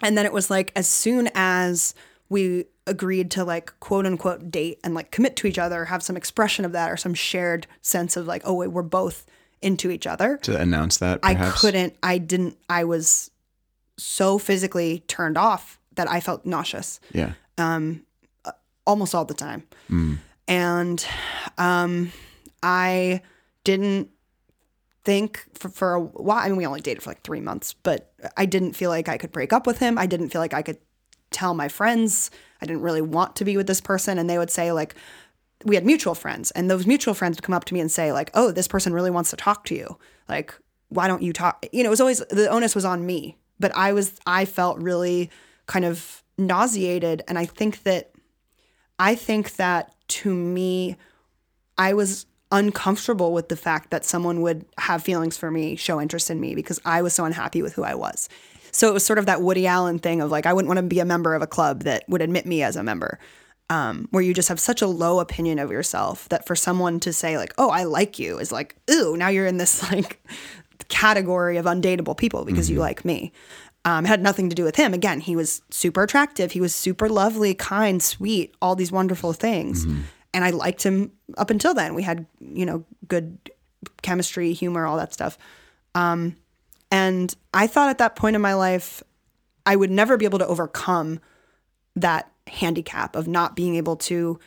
And 0.00 0.18
then 0.18 0.26
it 0.26 0.32
was 0.32 0.50
like 0.50 0.72
as 0.76 0.86
soon 0.86 1.30
as 1.34 1.94
we 2.28 2.66
agreed 2.86 3.30
to 3.30 3.44
like 3.44 3.78
quote 3.80 4.06
unquote 4.06 4.50
date 4.50 4.78
and 4.84 4.94
like 4.94 5.10
commit 5.10 5.36
to 5.36 5.46
each 5.46 5.58
other, 5.58 5.86
have 5.86 6.02
some 6.02 6.16
expression 6.16 6.64
of 6.64 6.72
that 6.72 6.90
or 6.90 6.96
some 6.96 7.14
shared 7.14 7.66
sense 7.80 8.16
of 8.16 8.26
like, 8.26 8.42
oh 8.44 8.54
wait, 8.54 8.68
we're 8.68 8.82
both 8.82 9.24
into 9.62 9.90
each 9.90 10.06
other. 10.06 10.36
to 10.42 10.60
announce 10.60 10.98
that, 10.98 11.20
I 11.22 11.50
couldn't 11.52 11.96
I 12.02 12.18
didn't 12.18 12.58
I 12.68 12.84
was 12.84 13.30
so 13.96 14.38
physically 14.38 15.04
turned 15.06 15.38
off 15.38 15.78
that 15.94 16.10
I 16.10 16.20
felt 16.20 16.44
nauseous 16.44 17.00
Yeah. 17.12 17.32
Um, 17.56 18.04
almost 18.86 19.14
all 19.14 19.24
the 19.24 19.34
time. 19.34 19.62
And 20.46 21.06
um, 21.56 22.12
I 22.64 23.20
didn't 23.62 24.08
think 25.04 25.44
for, 25.52 25.68
for 25.68 25.92
a 25.92 26.00
while. 26.00 26.38
I 26.38 26.48
mean, 26.48 26.56
we 26.56 26.66
only 26.66 26.80
dated 26.80 27.02
for 27.02 27.10
like 27.10 27.22
three 27.22 27.40
months, 27.40 27.74
but 27.74 28.12
I 28.38 28.46
didn't 28.46 28.72
feel 28.72 28.88
like 28.88 29.08
I 29.08 29.18
could 29.18 29.32
break 29.32 29.52
up 29.52 29.66
with 29.66 29.78
him. 29.78 29.98
I 29.98 30.06
didn't 30.06 30.30
feel 30.30 30.40
like 30.40 30.54
I 30.54 30.62
could 30.62 30.78
tell 31.30 31.52
my 31.52 31.68
friends. 31.68 32.30
I 32.62 32.66
didn't 32.66 32.80
really 32.80 33.02
want 33.02 33.36
to 33.36 33.44
be 33.44 33.58
with 33.58 33.66
this 33.66 33.82
person. 33.82 34.18
And 34.18 34.30
they 34.30 34.38
would 34.38 34.50
say, 34.50 34.72
like, 34.72 34.94
we 35.64 35.74
had 35.74 35.84
mutual 35.84 36.14
friends, 36.14 36.50
and 36.52 36.70
those 36.70 36.86
mutual 36.86 37.14
friends 37.14 37.36
would 37.36 37.42
come 37.42 37.54
up 37.54 37.64
to 37.66 37.74
me 37.74 37.80
and 37.80 37.90
say, 37.92 38.12
like, 38.12 38.30
oh, 38.34 38.50
this 38.50 38.68
person 38.68 38.92
really 38.92 39.10
wants 39.10 39.30
to 39.30 39.36
talk 39.36 39.64
to 39.66 39.74
you. 39.74 39.98
Like, 40.28 40.54
why 40.88 41.06
don't 41.06 41.22
you 41.22 41.32
talk? 41.32 41.66
You 41.72 41.82
know, 41.82 41.88
it 41.88 41.90
was 41.90 42.00
always 42.00 42.18
the 42.30 42.48
onus 42.48 42.74
was 42.74 42.84
on 42.84 43.04
me, 43.04 43.36
but 43.60 43.74
I 43.76 43.92
was, 43.92 44.18
I 44.26 44.44
felt 44.46 44.78
really 44.78 45.30
kind 45.66 45.84
of 45.84 46.22
nauseated. 46.38 47.22
And 47.28 47.38
I 47.38 47.46
think 47.46 47.82
that 47.84 48.12
I 48.98 49.14
think 49.14 49.56
that 49.56 49.94
to 50.08 50.34
me, 50.34 50.96
I 51.78 51.94
was 51.94 52.26
uncomfortable 52.54 53.32
with 53.32 53.48
the 53.48 53.56
fact 53.56 53.90
that 53.90 54.04
someone 54.04 54.40
would 54.40 54.64
have 54.78 55.02
feelings 55.02 55.36
for 55.36 55.50
me, 55.50 55.74
show 55.74 56.00
interest 56.00 56.30
in 56.30 56.40
me 56.40 56.54
because 56.54 56.80
I 56.84 57.02
was 57.02 57.12
so 57.12 57.24
unhappy 57.24 57.62
with 57.62 57.74
who 57.74 57.82
I 57.82 57.94
was. 57.94 58.28
So 58.70 58.88
it 58.88 58.94
was 58.94 59.04
sort 59.04 59.18
of 59.18 59.26
that 59.26 59.42
Woody 59.42 59.66
Allen 59.66 59.98
thing 59.98 60.20
of 60.20 60.30
like, 60.30 60.46
I 60.46 60.52
wouldn't 60.52 60.68
want 60.68 60.78
to 60.78 60.82
be 60.82 61.00
a 61.00 61.04
member 61.04 61.34
of 61.34 61.42
a 61.42 61.46
club 61.46 61.82
that 61.82 62.04
would 62.08 62.22
admit 62.22 62.46
me 62.46 62.62
as 62.62 62.76
a 62.76 62.82
member, 62.82 63.18
um, 63.70 64.06
where 64.10 64.22
you 64.22 64.32
just 64.32 64.48
have 64.48 64.60
such 64.60 64.82
a 64.82 64.86
low 64.86 65.18
opinion 65.18 65.58
of 65.58 65.70
yourself 65.70 66.28
that 66.28 66.46
for 66.46 66.54
someone 66.54 67.00
to 67.00 67.12
say, 67.12 67.36
like, 67.36 67.52
oh, 67.58 67.70
I 67.70 67.84
like 67.84 68.18
you 68.18 68.38
is 68.38 68.52
like, 68.52 68.76
ooh, 68.90 69.16
now 69.16 69.28
you're 69.28 69.46
in 69.46 69.58
this 69.58 69.82
like 69.92 70.24
category 70.88 71.56
of 71.56 71.66
undateable 71.66 72.16
people 72.16 72.44
because 72.44 72.70
you 72.70 72.78
like 72.78 73.04
me. 73.04 73.32
Um, 73.84 74.06
it 74.06 74.08
had 74.08 74.22
nothing 74.22 74.48
to 74.48 74.54
do 74.54 74.64
with 74.64 74.76
him. 74.76 74.94
Again, 74.94 75.20
he 75.20 75.36
was 75.36 75.60
super 75.70 76.02
attractive. 76.02 76.52
He 76.52 76.60
was 76.60 76.74
super 76.74 77.08
lovely, 77.08 77.52
kind, 77.52 78.02
sweet, 78.02 78.54
all 78.62 78.74
these 78.74 78.90
wonderful 78.90 79.32
things. 79.34 79.84
And 80.34 80.44
I 80.44 80.50
liked 80.50 80.82
him 80.82 81.12
up 81.38 81.48
until 81.48 81.72
then. 81.72 81.94
We 81.94 82.02
had, 82.02 82.26
you 82.40 82.66
know, 82.66 82.84
good 83.08 83.38
chemistry, 84.02 84.52
humor, 84.52 84.84
all 84.84 84.96
that 84.98 85.14
stuff. 85.14 85.38
Um, 85.94 86.36
and 86.90 87.34
I 87.54 87.66
thought 87.66 87.88
at 87.88 87.98
that 87.98 88.16
point 88.16 88.36
in 88.36 88.42
my 88.42 88.54
life, 88.54 89.02
I 89.64 89.76
would 89.76 89.90
never 89.90 90.16
be 90.16 90.24
able 90.26 90.40
to 90.40 90.46
overcome 90.46 91.20
that 91.96 92.30
handicap 92.48 93.16
of 93.16 93.26
not 93.26 93.56
being 93.56 93.76
able 93.76 93.96
to 93.96 94.38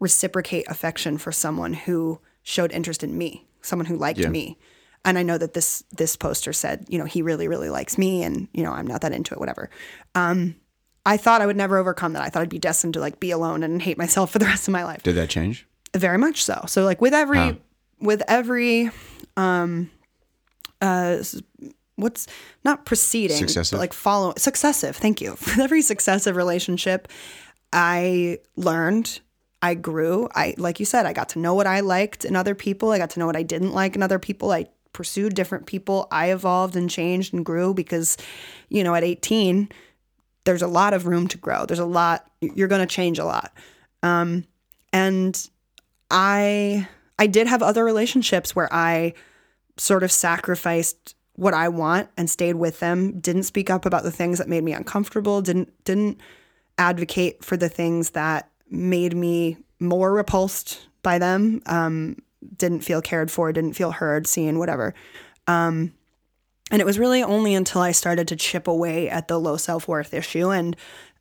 reciprocate 0.00 0.66
affection 0.68 1.16
for 1.16 1.32
someone 1.32 1.72
who 1.72 2.20
showed 2.42 2.72
interest 2.72 3.02
in 3.02 3.16
me, 3.16 3.46
someone 3.62 3.86
who 3.86 3.96
liked 3.96 4.18
Yeah. 4.18 4.28
me. 4.28 4.58
And 5.04 5.16
I 5.16 5.22
know 5.22 5.38
that 5.38 5.54
this 5.54 5.84
this 5.96 6.16
poster 6.16 6.52
said, 6.52 6.84
you 6.88 6.98
know, 6.98 7.04
he 7.04 7.22
really 7.22 7.46
really 7.48 7.70
likes 7.70 7.96
me, 7.96 8.24
and 8.24 8.48
you 8.52 8.64
know, 8.64 8.72
I'm 8.72 8.86
not 8.86 9.02
that 9.02 9.12
into 9.12 9.34
it, 9.34 9.40
whatever. 9.40 9.70
Um, 10.16 10.56
I 11.06 11.16
thought 11.16 11.40
I 11.40 11.46
would 11.46 11.56
never 11.56 11.78
overcome 11.78 12.12
that. 12.14 12.22
I 12.22 12.28
thought 12.28 12.42
I'd 12.42 12.48
be 12.50 12.58
destined 12.58 12.94
to 12.94 13.00
like 13.00 13.20
be 13.20 13.30
alone 13.30 13.62
and 13.62 13.80
hate 13.80 13.96
myself 13.96 14.30
for 14.32 14.38
the 14.38 14.44
rest 14.52 14.68
of 14.68 14.72
my 14.72 14.84
life. 14.84 15.02
Did 15.02 15.14
that 15.14 15.30
change? 15.30 15.66
Very 15.94 16.18
much 16.18 16.44
so. 16.44 16.64
So 16.66 16.84
like 16.84 17.00
with 17.00 17.14
every 17.14 17.38
Huh. 17.38 17.54
with 18.00 18.22
every 18.28 18.90
um 19.36 19.90
uh 20.82 21.22
what's 21.94 22.26
not 22.64 22.84
proceeding 22.84 23.38
Successive? 23.38 23.76
but 23.76 23.80
like 23.80 23.92
follow 23.94 24.34
successive, 24.36 24.96
thank 24.96 25.20
you. 25.22 25.30
With 25.46 25.58
every 25.58 25.80
successive 25.80 26.36
relationship 26.36 27.08
I 27.72 28.38
learned, 28.56 29.20
I 29.62 29.74
grew. 29.74 30.28
I 30.34 30.54
like 30.58 30.78
you 30.80 30.86
said, 30.86 31.06
I 31.06 31.12
got 31.14 31.30
to 31.30 31.38
know 31.38 31.54
what 31.54 31.66
I 31.66 31.80
liked 31.80 32.24
in 32.24 32.36
other 32.36 32.54
people. 32.54 32.90
I 32.90 32.98
got 32.98 33.10
to 33.10 33.18
know 33.20 33.26
what 33.26 33.36
I 33.36 33.42
didn't 33.42 33.72
like 33.72 33.96
in 33.96 34.02
other 34.02 34.18
people. 34.18 34.52
I 34.52 34.66
pursued 34.92 35.34
different 35.34 35.66
people. 35.66 36.08
I 36.10 36.30
evolved 36.32 36.76
and 36.76 36.90
changed 36.90 37.32
and 37.32 37.44
grew 37.44 37.72
because 37.74 38.16
you 38.68 38.84
know, 38.84 38.94
at 38.94 39.04
18 39.04 39.68
there's 40.46 40.62
a 40.62 40.68
lot 40.68 40.94
of 40.94 41.06
room 41.06 41.28
to 41.28 41.38
grow. 41.38 41.66
There's 41.66 41.78
a 41.78 41.84
lot 41.84 42.30
you're 42.40 42.68
going 42.68 42.86
to 42.86 42.94
change 42.94 43.18
a 43.18 43.24
lot. 43.24 43.52
Um 44.02 44.44
and 44.92 45.48
I 46.10 46.88
I 47.18 47.26
did 47.26 47.46
have 47.46 47.62
other 47.62 47.84
relationships 47.84 48.56
where 48.56 48.72
I 48.72 49.14
sort 49.76 50.02
of 50.02 50.10
sacrificed 50.10 51.14
what 51.34 51.54
I 51.54 51.68
want 51.68 52.08
and 52.16 52.30
stayed 52.30 52.54
with 52.54 52.80
them, 52.80 53.20
didn't 53.20 53.42
speak 53.42 53.68
up 53.68 53.84
about 53.84 54.02
the 54.02 54.10
things 54.10 54.38
that 54.38 54.48
made 54.48 54.64
me 54.64 54.72
uncomfortable, 54.72 55.42
didn't 55.42 55.72
didn't 55.84 56.20
advocate 56.78 57.44
for 57.44 57.56
the 57.56 57.68
things 57.68 58.10
that 58.10 58.50
made 58.70 59.14
me 59.14 59.58
more 59.78 60.12
repulsed 60.12 60.88
by 61.02 61.18
them, 61.18 61.62
um, 61.66 62.16
didn't 62.56 62.80
feel 62.80 63.02
cared 63.02 63.30
for, 63.30 63.52
didn't 63.52 63.74
feel 63.74 63.92
heard, 63.92 64.26
seen, 64.26 64.58
whatever. 64.58 64.94
Um, 65.46 65.92
and 66.70 66.80
it 66.80 66.84
was 66.84 66.98
really 66.98 67.22
only 67.22 67.54
until 67.54 67.80
I 67.80 67.92
started 67.92 68.28
to 68.28 68.36
chip 68.36 68.66
away 68.66 69.08
at 69.08 69.28
the 69.28 69.38
low 69.38 69.56
self 69.56 69.86
worth 69.86 70.12
issue 70.12 70.50
and 70.50 70.76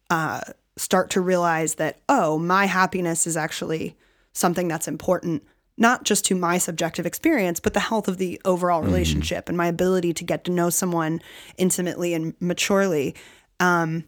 uh, 0.09 0.41
start 0.77 1.09
to 1.11 1.21
realize 1.21 1.75
that, 1.75 1.99
oh, 2.09 2.37
my 2.37 2.65
happiness 2.65 3.27
is 3.27 3.37
actually 3.37 3.95
something 4.33 4.67
that's 4.67 4.87
important, 4.87 5.43
not 5.77 6.03
just 6.03 6.25
to 6.25 6.35
my 6.35 6.57
subjective 6.57 7.05
experience, 7.05 7.59
but 7.59 7.73
the 7.73 7.79
health 7.79 8.07
of 8.07 8.17
the 8.17 8.41
overall 8.43 8.81
relationship 8.81 9.47
and 9.47 9.57
my 9.57 9.67
ability 9.67 10.13
to 10.13 10.23
get 10.23 10.43
to 10.45 10.51
know 10.51 10.69
someone 10.69 11.21
intimately 11.57 12.13
and 12.13 12.33
maturely. 12.39 13.15
Um, 13.59 14.05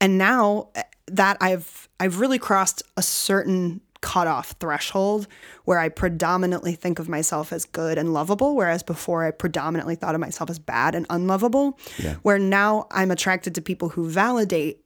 and 0.00 0.18
now 0.18 0.68
eh, 0.74 0.82
that 1.06 1.36
I've 1.40 1.88
I've 2.00 2.20
really 2.20 2.38
crossed 2.38 2.82
a 2.96 3.02
certain 3.02 3.80
cutoff 4.00 4.54
threshold 4.60 5.26
where 5.64 5.78
I 5.78 5.88
predominantly 5.88 6.74
think 6.74 6.98
of 6.98 7.08
myself 7.08 7.52
as 7.52 7.64
good 7.64 7.98
and 7.98 8.12
lovable, 8.12 8.54
whereas 8.56 8.82
before 8.82 9.24
I 9.24 9.30
predominantly 9.30 9.94
thought 9.94 10.14
of 10.14 10.20
myself 10.20 10.50
as 10.50 10.58
bad 10.58 10.94
and 10.94 11.06
unlovable. 11.10 11.78
Yeah. 11.98 12.16
Where 12.22 12.38
now 12.38 12.86
I'm 12.90 13.10
attracted 13.10 13.54
to 13.56 13.62
people 13.62 13.88
who 13.90 14.08
validate 14.08 14.82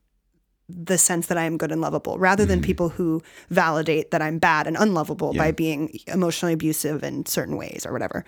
the 0.68 0.98
sense 0.98 1.26
that 1.26 1.36
I 1.38 1.44
am 1.44 1.56
good 1.56 1.72
and 1.72 1.80
lovable 1.80 2.18
rather 2.18 2.44
than 2.44 2.62
people 2.62 2.90
who 2.90 3.22
validate 3.48 4.12
that 4.12 4.22
I'm 4.22 4.38
bad 4.38 4.66
and 4.66 4.76
unlovable 4.76 5.34
by 5.34 5.50
being 5.50 5.98
emotionally 6.06 6.52
abusive 6.52 7.02
in 7.02 7.26
certain 7.26 7.56
ways 7.56 7.84
or 7.84 7.92
whatever. 7.92 8.24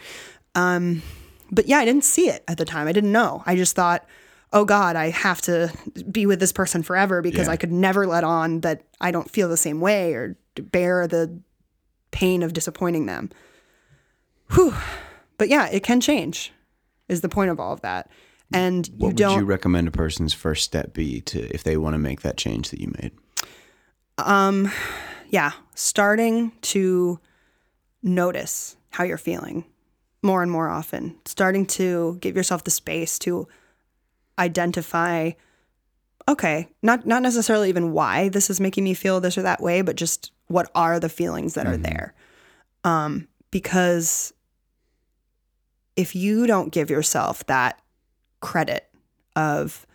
Um, 0.55 1.03
but 1.53 1.67
yeah, 1.67 1.79
I 1.79 1.85
didn't 1.85 2.05
see 2.05 2.29
it 2.29 2.43
at 2.49 2.59
the 2.59 2.65
time. 2.65 2.89
I 2.89 2.93
didn't 2.93 3.13
know. 3.13 3.43
I 3.47 3.55
just 3.55 3.77
thought, 3.77 4.05
oh 4.53 4.65
God, 4.65 4.97
I 4.97 5.11
have 5.11 5.41
to 5.43 5.73
be 6.11 6.27
with 6.27 6.41
this 6.41 6.53
person 6.53 6.83
forever 6.83 7.23
because 7.23 7.47
Yeah. 7.47 7.53
I 7.53 7.57
could 7.57 7.73
never 7.73 8.07
let 8.07 8.25
on 8.25 8.61
that 8.61 8.83
I 9.01 9.11
don't 9.11 9.31
feel 9.31 9.49
the 9.49 9.57
same 9.57 9.81
way 9.81 10.13
or 10.15 10.37
bear 10.57 11.07
the 11.07 11.41
pain 12.11 12.43
of 12.43 12.53
disappointing 12.53 13.07
them. 13.07 13.31
Whew. 14.53 14.75
But 15.39 15.49
yeah, 15.49 15.69
it 15.69 15.83
can 15.83 16.01
change, 16.01 16.53
is 17.09 17.23
the 17.23 17.29
point 17.29 17.51
of 17.51 17.59
all 17.59 17.73
of 17.73 17.81
that. 17.81 18.11
And 18.53 18.87
What 18.99 19.19
you 19.19 19.27
would 19.27 19.37
you 19.41 19.45
recommend 19.47 19.89
a 19.89 19.91
person's 19.91 20.35
first 20.35 20.63
step 20.65 20.93
be 20.93 21.23
to 21.23 21.47
if 21.55 21.65
they 21.65 21.79
want 21.79 21.95
to 21.95 21.99
make 21.99 22.21
that 22.21 22.37
change 22.37 22.69
that 22.71 22.81
you 22.81 22.93
made? 23.01 23.13
Um, 24.19 24.71
yeah, 25.31 25.53
starting 25.75 26.53
to 26.61 27.19
notice 28.03 28.77
how 28.91 29.05
you're 29.05 29.17
feeling 29.17 29.65
more 30.23 30.43
and 30.43 30.53
more 30.53 30.69
often, 30.69 31.17
starting 31.25 31.65
to 31.67 32.19
give 32.21 32.37
yourself 32.37 32.65
the 32.65 32.71
space 32.71 33.19
to 33.21 33.49
identify 34.43 35.33
okay, 36.29 36.69
not 36.83 37.07
not 37.07 37.23
necessarily 37.23 37.69
even 37.69 37.93
why 37.93 38.29
this 38.29 38.49
is 38.49 38.61
making 38.61 38.85
me 38.85 38.95
feel 38.95 39.21
this 39.21 39.37
or 39.37 39.43
that 39.43 39.61
way, 39.61 39.83
but 39.83 39.97
just 39.97 40.31
what 40.47 40.71
are 40.75 41.01
the 41.01 41.09
feelings 41.09 41.55
that 41.55 41.67
are 41.67 41.77
there. 41.77 42.15
Um 42.85 43.29
because 43.51 44.33
if 45.97 46.15
you 46.15 46.47
don't 46.47 46.73
give 46.73 46.91
yourself 46.91 47.45
that 47.47 47.81
credit 48.41 48.89
of 49.37 49.87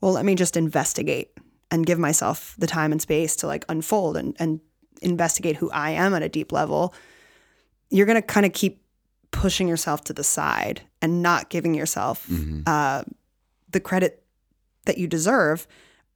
well, 0.00 0.12
let 0.12 0.24
me 0.24 0.34
just 0.34 0.56
investigate 0.56 1.30
and 1.70 1.86
give 1.86 1.98
myself 1.98 2.54
the 2.58 2.66
time 2.66 2.92
and 2.92 3.00
space 3.00 3.36
to 3.36 3.46
like 3.46 3.64
unfold 3.68 4.16
and, 4.16 4.36
and 4.38 4.60
investigate 5.00 5.56
who 5.56 5.70
I 5.70 5.90
am 5.90 6.12
at 6.12 6.22
a 6.22 6.28
deep 6.28 6.52
level, 6.52 6.92
you're 7.88 8.06
going 8.06 8.20
to 8.20 8.26
kind 8.26 8.44
of 8.44 8.52
keep 8.52 8.82
pushing 9.30 9.68
yourself 9.68 10.04
to 10.04 10.12
the 10.12 10.24
side 10.24 10.82
and 11.00 11.22
not 11.22 11.50
giving 11.50 11.74
yourself 11.74 12.26
uh, 12.66 13.02
the 13.72 13.80
credit 13.80 14.22
that 14.84 14.98
you 14.98 15.06
deserve. 15.06 15.66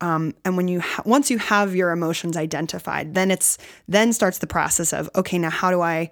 Um, 0.01 0.35
and 0.45 0.57
when 0.57 0.69
you 0.69 0.81
ha- 0.81 1.03
once 1.07 1.31
you 1.31 1.39
have 1.39 1.75
your 1.75 1.91
emotions 1.91 2.37
identified, 2.37 3.15
then 3.15 3.31
it's 3.31 3.59
then 3.89 4.13
starts 4.13 4.39
the 4.39 4.47
process 4.47 4.93
of 4.93 5.09
okay, 5.15 5.39
now 5.39 5.51
how 5.51 5.71
do 5.71 5.81
I 5.81 6.11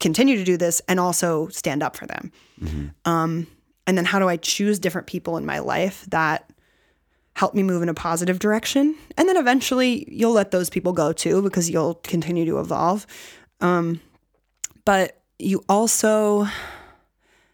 continue 0.00 0.36
to 0.36 0.44
do 0.44 0.56
this 0.56 0.82
and 0.88 1.00
also 1.00 1.48
stand 1.48 1.82
up 1.82 1.96
for 1.96 2.06
them? 2.06 2.32
Um, 3.04 3.46
and 3.86 3.96
then 3.96 4.04
how 4.04 4.18
do 4.18 4.28
I 4.28 4.36
choose 4.36 4.78
different 4.78 5.06
people 5.06 5.36
in 5.36 5.46
my 5.46 5.60
life 5.60 6.04
that 6.08 6.50
help 7.34 7.54
me 7.54 7.62
move 7.62 7.82
in 7.82 7.88
a 7.88 7.94
positive 7.94 8.38
direction? 8.38 8.96
And 9.16 9.28
then 9.28 9.36
eventually 9.36 10.04
you'll 10.12 10.32
let 10.32 10.50
those 10.50 10.68
people 10.68 10.92
go 10.92 11.12
too 11.12 11.42
because 11.42 11.70
you'll 11.70 11.94
continue 11.96 12.44
to 12.46 12.58
evolve. 12.58 13.06
Um, 13.60 14.00
but 14.84 15.20
you 15.38 15.64
also, 15.68 16.46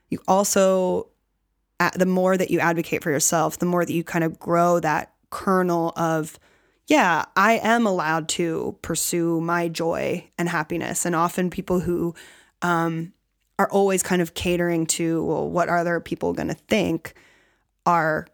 you 0.08 0.20
also, 0.26 1.08
the 1.90 2.06
more 2.06 2.36
that 2.36 2.50
you 2.50 2.60
advocate 2.60 3.02
for 3.02 3.10
yourself, 3.10 3.58
the 3.58 3.66
more 3.66 3.84
that 3.84 3.92
you 3.92 4.04
kind 4.04 4.24
of 4.24 4.38
grow 4.38 4.80
that 4.80 5.12
kernel 5.30 5.92
of, 5.96 6.38
yeah, 6.86 7.24
I 7.36 7.54
am 7.62 7.86
allowed 7.86 8.28
to 8.30 8.76
pursue 8.82 9.40
my 9.40 9.68
joy 9.68 10.28
and 10.38 10.48
happiness. 10.48 11.06
And 11.06 11.14
often 11.14 11.50
people 11.50 11.80
who 11.80 12.14
um, 12.60 13.12
are 13.58 13.70
always 13.70 14.02
kind 14.02 14.20
of 14.20 14.34
catering 14.34 14.86
to, 14.86 15.24
well, 15.24 15.48
what 15.48 15.68
are 15.68 15.78
other 15.78 16.00
people 16.00 16.32
going 16.32 16.48
to 16.48 16.54
think, 16.54 17.14
are 17.86 18.26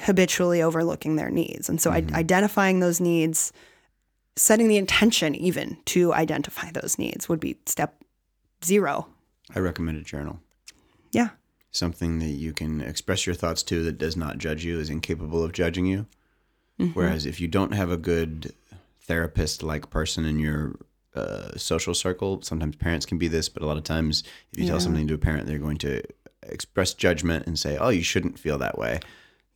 habitually 0.00 0.62
overlooking 0.62 1.16
their 1.16 1.30
needs. 1.30 1.68
And 1.68 1.80
so 1.80 1.90
I 1.90 2.04
identifying 2.12 2.80
those 2.80 3.00
needs, 3.00 3.52
setting 4.36 4.68
the 4.68 4.76
intention 4.76 5.34
even 5.34 5.78
to 5.86 6.12
identify 6.12 6.70
those 6.70 6.98
needs 6.98 7.28
would 7.28 7.40
be 7.40 7.56
step 7.66 8.04
zero. 8.64 9.08
I 9.54 9.60
recommend 9.60 9.98
a 9.98 10.02
journal. 10.02 10.40
Yeah. 11.12 11.30
Something 11.76 12.18
that 12.20 12.26
you 12.44 12.52
can 12.52 12.80
express 12.80 13.26
your 13.26 13.34
thoughts 13.34 13.62
to 13.64 13.82
that 13.84 13.98
does 13.98 14.16
not 14.16 14.38
judge 14.38 14.64
you, 14.64 14.80
is 14.80 14.88
incapable 14.90 15.44
of 15.44 15.52
judging 15.52 15.84
you. 15.86 16.06
Whereas 16.94 17.24
if 17.26 17.40
you 17.40 17.48
don't 17.48 17.72
have 17.72 17.90
a 17.90 17.96
good 17.96 18.52
therapist 19.02 19.62
like 19.62 19.90
person 19.90 20.24
in 20.24 20.38
your 20.38 20.76
uh, 21.14 21.56
social 21.56 21.94
circle, 21.94 22.42
sometimes 22.42 22.76
parents 22.76 23.06
can 23.06 23.18
be 23.18 23.28
this, 23.28 23.48
but 23.48 23.62
a 23.62 23.66
lot 23.66 23.76
of 23.76 23.84
times 23.84 24.22
if 24.52 24.58
you 24.58 24.66
tell 24.66 24.76
something 24.80 25.06
to 25.08 25.14
a 25.14 25.18
parent, 25.18 25.46
they're 25.46 25.58
going 25.58 25.78
to 25.78 26.02
express 26.42 26.92
judgment 26.94 27.46
and 27.46 27.58
say, 27.58 27.76
oh, 27.78 27.88
you 27.88 28.02
shouldn't 28.02 28.38
feel 28.38 28.58
that 28.58 28.76
way. 28.78 29.00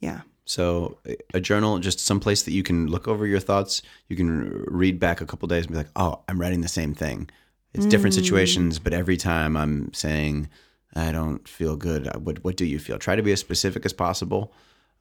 Yeah. 0.00 0.20
So 0.46 0.98
a- 1.06 1.16
a 1.34 1.40
journal, 1.40 1.78
just 1.78 2.00
some 2.00 2.20
place 2.20 2.42
that 2.44 2.52
you 2.52 2.62
can 2.62 2.86
look 2.86 3.06
over 3.06 3.26
your 3.26 3.40
thoughts. 3.40 3.82
You 4.08 4.16
can 4.16 4.64
read 4.66 4.98
back 4.98 5.20
a 5.20 5.26
couple 5.26 5.46
days 5.48 5.64
and 5.64 5.72
be 5.72 5.78
like, 5.78 5.90
"Oh, 5.96 6.20
I'm 6.28 6.40
writing 6.40 6.62
the 6.62 6.68
same 6.68 6.94
thing." 6.94 7.28
It's 7.74 7.86
different 7.86 8.14
situations, 8.14 8.78
but 8.80 8.92
every 8.92 9.16
time 9.16 9.56
I'm 9.56 9.92
saying, 9.94 10.48
"I 10.94 11.12
don't 11.12 11.46
feel 11.48 11.76
good," 11.76 12.08
what 12.16 12.44
what 12.44 12.56
do 12.56 12.64
you 12.64 12.78
feel? 12.78 12.98
Try 12.98 13.16
to 13.16 13.22
be 13.22 13.32
as 13.32 13.40
specific 13.40 13.84
as 13.84 13.92
possible, 13.92 14.52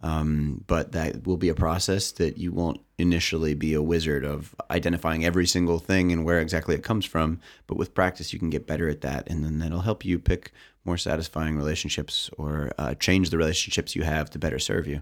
um, 0.01 0.63
but 0.67 0.91
that 0.93 1.25
will 1.25 1.37
be 1.37 1.49
a 1.49 1.55
process 1.55 2.11
that 2.13 2.37
you 2.37 2.51
won't 2.51 2.79
initially 2.97 3.53
be 3.53 3.73
a 3.73 3.81
wizard 3.81 4.23
of 4.23 4.55
identifying 4.71 5.25
every 5.25 5.45
single 5.45 5.79
thing 5.79 6.11
and 6.11 6.23
where 6.25 6.39
exactly 6.39 6.75
it 6.75 6.83
comes 6.83 7.05
from. 7.05 7.39
But 7.67 7.77
with 7.77 7.93
practice, 7.93 8.31
you 8.33 8.39
can 8.39 8.49
get 8.49 8.67
better 8.67 8.89
at 8.89 9.01
that, 9.01 9.29
and 9.29 9.43
then 9.43 9.59
that'll 9.59 9.81
help 9.81 10.05
you 10.05 10.19
pick 10.19 10.51
more 10.85 10.97
satisfying 10.97 11.57
relationships 11.57 12.29
or 12.37 12.71
uh, 12.77 12.93
change 12.95 13.29
the 13.29 13.37
relationships 13.37 13.95
you 13.95 14.03
have 14.03 14.29
to 14.31 14.39
better 14.39 14.59
serve 14.59 14.87
you. 14.87 15.01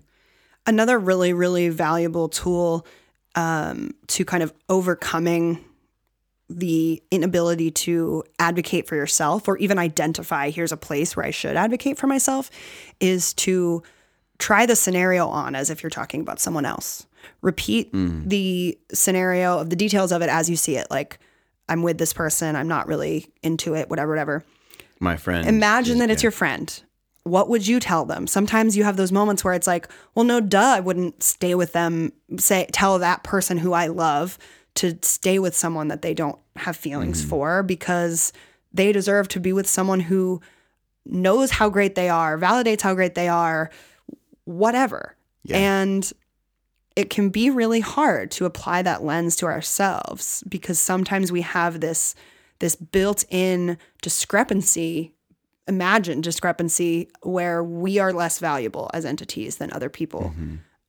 Another 0.66 1.00
really, 1.00 1.32
really 1.32 1.70
valuable 1.70 2.28
tool 2.28 2.86
um, 3.36 3.92
to 4.08 4.26
kind 4.26 4.44
of 4.44 4.54
overcoming 4.68 5.64
the 6.50 7.04
inability 7.12 7.72
to 7.72 8.24
advocate 8.40 8.88
for 8.88 8.96
yourself 8.96 9.48
or 9.48 9.58
even 9.58 9.78
identify 9.78 10.50
here's 10.50 10.72
a 10.72 10.78
place 10.78 11.16
where 11.16 11.26
I 11.26 11.32
should 11.32 11.58
advocate 11.58 11.98
for 11.98 12.08
myself 12.08 12.50
is 13.00 13.34
to 13.36 13.84
try 14.40 14.66
the 14.66 14.76
scenario 14.76 15.28
on 15.28 15.56
as 15.56 15.70
if 15.70 15.84
you're 15.84 15.90
talking 15.90 16.22
about 16.22 16.40
someone 16.40 16.66
else. 16.66 17.06
repeat 17.42 17.92
mm. 17.94 18.28
the 18.28 18.78
scenario 18.94 19.60
of 19.60 19.70
the 19.70 19.76
details 19.76 20.12
of 20.12 20.22
it 20.22 20.30
as 20.30 20.50
you 20.50 20.56
see 20.56 20.76
it. 20.78 20.88
Like, 20.90 21.20
I'm 21.70 21.84
with 21.84 21.98
this 21.98 22.14
person, 22.14 22.56
I'm 22.56 22.68
not 22.68 22.88
really 22.88 23.28
into 23.44 23.76
it, 23.76 23.90
whatever, 23.90 24.12
whatever. 24.12 24.44
My 25.00 25.18
friend. 25.18 25.48
Imagine 25.48 26.00
that 26.00 26.10
it's 26.10 26.24
yeah. 26.24 26.28
your 26.28 26.32
friend. 26.32 26.84
What 27.24 27.50
would 27.50 27.68
you 27.68 27.80
tell 27.80 28.06
them? 28.06 28.26
Sometimes 28.26 28.78
you 28.78 28.86
have 28.86 28.96
those 28.96 29.12
moments 29.12 29.44
where 29.44 29.54
it's 29.54 29.68
like, 29.68 29.90
well, 30.16 30.24
no, 30.24 30.40
duh, 30.40 30.76
I 30.78 30.80
wouldn't 30.80 31.22
stay 31.22 31.56
with 31.56 31.74
them. 31.74 32.14
Say, 32.38 32.68
tell 32.72 33.00
that 33.00 33.24
person 33.24 33.58
who 33.58 33.74
I 33.74 33.88
love 33.88 34.38
to 34.78 34.98
stay 35.02 35.40
with 35.40 35.56
someone 35.56 35.88
that 35.90 36.02
they 36.02 36.14
don't 36.14 36.40
have 36.56 36.76
feelings 36.76 37.20
Mm-hmm. 37.22 37.30
for 37.30 37.64
because 37.64 38.34
they 38.74 38.92
deserve 38.92 39.28
to 39.30 39.40
be 39.40 39.54
with 39.54 39.68
someone 39.68 40.00
who 40.00 40.42
knows 41.06 41.52
how 41.52 41.70
great 41.70 41.96
they 41.96 42.10
are, 42.10 42.38
validates 42.38 42.82
how 42.82 42.94
great 42.94 43.16
they 43.16 43.28
are, 43.28 43.70
whatever. 44.46 45.16
Yeah. 45.44 45.58
And 45.58 46.12
it 46.96 47.10
can 47.10 47.30
be 47.30 47.50
really 47.50 47.80
hard 47.80 48.32
to 48.32 48.46
apply 48.46 48.82
that 48.82 49.04
lens 49.04 49.36
to 49.38 49.46
ourselves 49.46 50.44
because 50.50 50.80
sometimes 50.80 51.32
we 51.32 51.42
have 51.42 51.80
this 51.80 52.16
this 52.60 52.76
built-in 52.76 53.78
discrepancy 54.02 55.14
imagined 55.68 56.24
discrepancy 56.24 57.08
where 57.22 57.64
we 57.64 58.00
are 58.00 58.12
less 58.12 58.40
valuable 58.40 58.90
as 58.94 59.06
entities 59.06 59.58
than 59.58 59.72
other 59.74 59.90
people 59.90 60.34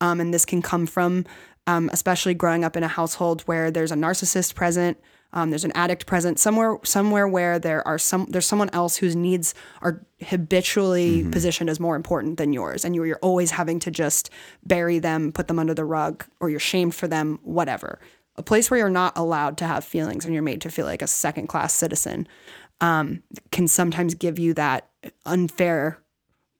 um, 0.00 0.20
and 0.20 0.32
this 0.32 0.44
can 0.46 0.62
come 0.62 0.86
from 0.86 1.26
um, 1.68 1.90
especially 1.92 2.34
growing 2.34 2.64
up 2.64 2.76
in 2.76 2.82
a 2.82 2.88
household 2.88 3.42
where 3.42 3.70
there's 3.70 3.92
a 3.92 3.96
narcissist 3.96 4.54
present 4.54 4.98
um, 5.34 5.50
there's 5.50 5.64
an 5.64 5.72
addict 5.74 6.06
present 6.06 6.38
somewhere 6.38 6.78
somewhere 6.84 7.28
where 7.28 7.58
there 7.58 7.86
are 7.86 7.98
some 7.98 8.26
there's 8.30 8.46
someone 8.46 8.70
else 8.70 8.96
whose 8.96 9.14
needs 9.14 9.54
are 9.82 10.04
habitually 10.22 11.28
positioned 11.30 11.68
as 11.68 11.78
more 11.78 11.96
important 11.96 12.38
than 12.38 12.52
yours 12.52 12.84
and 12.84 12.94
you're, 12.94 13.06
you're 13.06 13.18
always 13.20 13.50
having 13.50 13.78
to 13.80 13.90
just 13.90 14.30
bury 14.64 14.98
them 14.98 15.30
put 15.30 15.46
them 15.46 15.58
under 15.58 15.74
the 15.74 15.84
rug 15.84 16.24
or 16.40 16.48
you're 16.48 16.58
shamed 16.58 16.94
for 16.94 17.06
them 17.06 17.38
whatever. 17.42 18.00
A 18.36 18.42
place 18.42 18.70
where 18.70 18.78
you're 18.78 18.88
not 18.88 19.18
allowed 19.18 19.58
to 19.58 19.66
have 19.66 19.84
feelings 19.84 20.24
and 20.24 20.32
you're 20.32 20.44
made 20.44 20.60
to 20.62 20.70
feel 20.70 20.86
like 20.86 21.02
a 21.02 21.08
second 21.08 21.48
class 21.48 21.74
citizen 21.74 22.26
um, 22.80 23.22
can 23.50 23.66
sometimes 23.66 24.14
give 24.14 24.38
you 24.38 24.54
that 24.54 24.88
unfair 25.26 25.98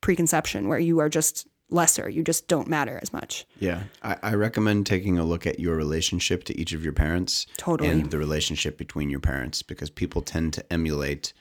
preconception 0.01 0.69
where 0.69 0.79
you 0.79 0.99
are 0.99 1.09
just 1.09 1.47
lesser. 1.71 2.09
You 2.09 2.23
just 2.23 2.49
don't 2.49 2.69
matter 2.69 2.99
as 3.03 3.13
much. 3.13 3.47
Yeah, 3.59 3.83
I, 4.03 4.17
I 4.23 4.35
recommend 4.35 4.87
taking 4.87 5.19
a 5.19 5.25
look 5.25 5.47
at 5.47 5.61
your 5.61 5.77
relationship 5.77 6.45
to 6.45 6.59
each 6.59 6.73
of 6.73 6.83
your 6.83 6.93
parents, 6.93 7.47
Totally. 7.57 7.91
and 7.91 8.11
the 8.11 8.19
relationship 8.19 8.79
between 8.79 9.11
your 9.11 9.21
parents, 9.21 9.63
because 9.63 9.91
people 9.91 10.23
tend 10.23 10.55
to 10.55 10.73
emulate, 10.73 11.33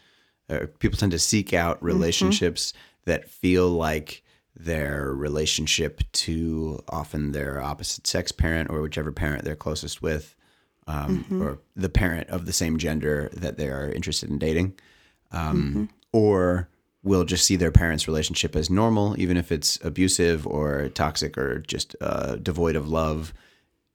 or 0.50 0.68
people 0.68 0.98
tend 0.98 1.12
to 1.14 1.20
seek 1.20 1.54
out 1.54 1.82
relationships 1.82 2.74
that 3.06 3.30
feel 3.30 3.70
like 3.70 4.24
their 4.56 5.14
relationship 5.14 6.02
to 6.12 6.84
often 6.90 7.32
their 7.32 7.62
opposite 7.62 8.08
sex 8.08 8.32
parent 8.32 8.70
or 8.70 8.82
whichever 8.82 9.12
parent 9.12 9.46
they're 9.46 9.56
closest 9.56 10.02
with, 10.02 10.36
um, 10.88 11.26
or 11.42 11.60
the 11.76 11.90
parent 11.90 12.28
of 12.30 12.46
the 12.46 12.54
same 12.54 12.78
gender 12.78 13.30
that 13.34 13.58
they 13.58 13.70
are 13.70 13.92
interested 13.92 14.30
in 14.30 14.40
dating. 14.40 14.74
Um, 15.32 15.90
or 16.14 16.70
will 17.08 17.24
just 17.24 17.46
see 17.46 17.56
their 17.56 17.72
parents' 17.72 18.08
relationship 18.08 18.56
as 18.56 18.70
normal, 18.70 19.20
even 19.20 19.38
if 19.38 19.52
it's 19.52 19.80
abusive 19.84 20.46
or 20.46 20.90
toxic 20.90 21.38
or 21.38 21.60
just 21.60 21.96
uh, 22.02 22.36
devoid 22.36 22.76
of 22.76 22.88
love, 22.88 23.34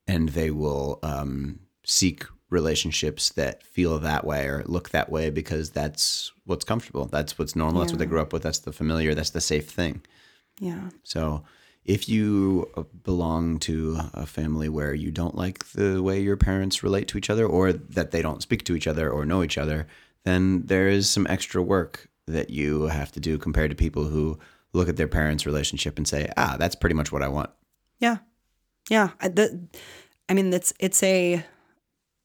and 0.07 0.31
they 0.31 0.51
will 0.51 0.99
um, 1.03 1.61
seek 1.85 2.25
relationships 2.51 3.31
that 3.31 3.63
feel 3.63 3.99
that 3.99 4.25
way 4.25 4.47
or 4.47 4.63
look 4.67 4.91
that 4.91 5.11
way 5.11 5.31
because 5.31 5.71
that's 5.71 6.33
what's 6.45 6.65
comfortable. 6.65 7.07
That's 7.07 7.39
what's 7.39 7.57
normal. 7.57 7.81
That's 7.81 7.93
what 7.93 7.99
they 7.99 8.07
grew 8.07 8.21
up 8.21 8.33
with. 8.33 8.43
That's 8.43 8.59
the 8.61 8.73
familiar. 8.73 9.15
That's 9.15 9.31
the 9.31 9.41
safe 9.41 9.71
thing. 9.71 10.03
yeah 10.61 10.91
So 11.03 11.45
if 11.85 12.09
you 12.09 12.71
uh, 12.77 12.83
belong 13.03 13.59
to 13.61 13.99
a 14.15 14.27
family 14.27 14.69
where 14.69 14.95
you 14.95 15.11
don't 15.11 15.35
like 15.35 15.67
the 15.73 16.03
way 16.03 16.21
your 16.21 16.37
parents 16.37 16.83
relate 16.83 17.09
to 17.09 17.19
each 17.19 17.31
other 17.31 17.47
or 17.47 17.73
that 17.73 18.11
they 18.11 18.23
don't 18.23 18.43
speak 18.43 18.65
to 18.65 18.77
each 18.77 18.87
other 18.87 19.11
or 19.11 19.25
know 19.25 19.43
each 19.43 19.59
other, 19.59 19.87
then 20.25 20.63
there 20.67 20.89
is 20.89 21.11
some 21.11 21.27
extra 21.29 21.63
work 21.63 22.09
that 22.27 22.51
you 22.51 22.85
have 22.85 23.13
to 23.13 23.21
do 23.21 23.39
compared 23.39 23.71
to 23.71 23.77
people 23.77 24.05
who 24.05 24.39
look 24.73 24.89
at 24.89 24.97
their 24.97 25.09
parents' 25.09 25.47
relationship 25.47 25.99
and 25.99 26.07
say, 26.07 26.31
ah, 26.37 26.57
that's 26.59 26.75
pretty 26.75 26.95
much 26.95 27.13
what 27.13 27.23
I 27.23 27.29
want. 27.29 27.51
Yeah, 27.99 28.19
yeah. 28.89 29.11
I, 29.21 29.29
the, 29.29 29.69
I 30.29 30.35
mean, 30.35 30.53
it's 30.53 30.73
it's 30.79 31.03
a 31.03 31.45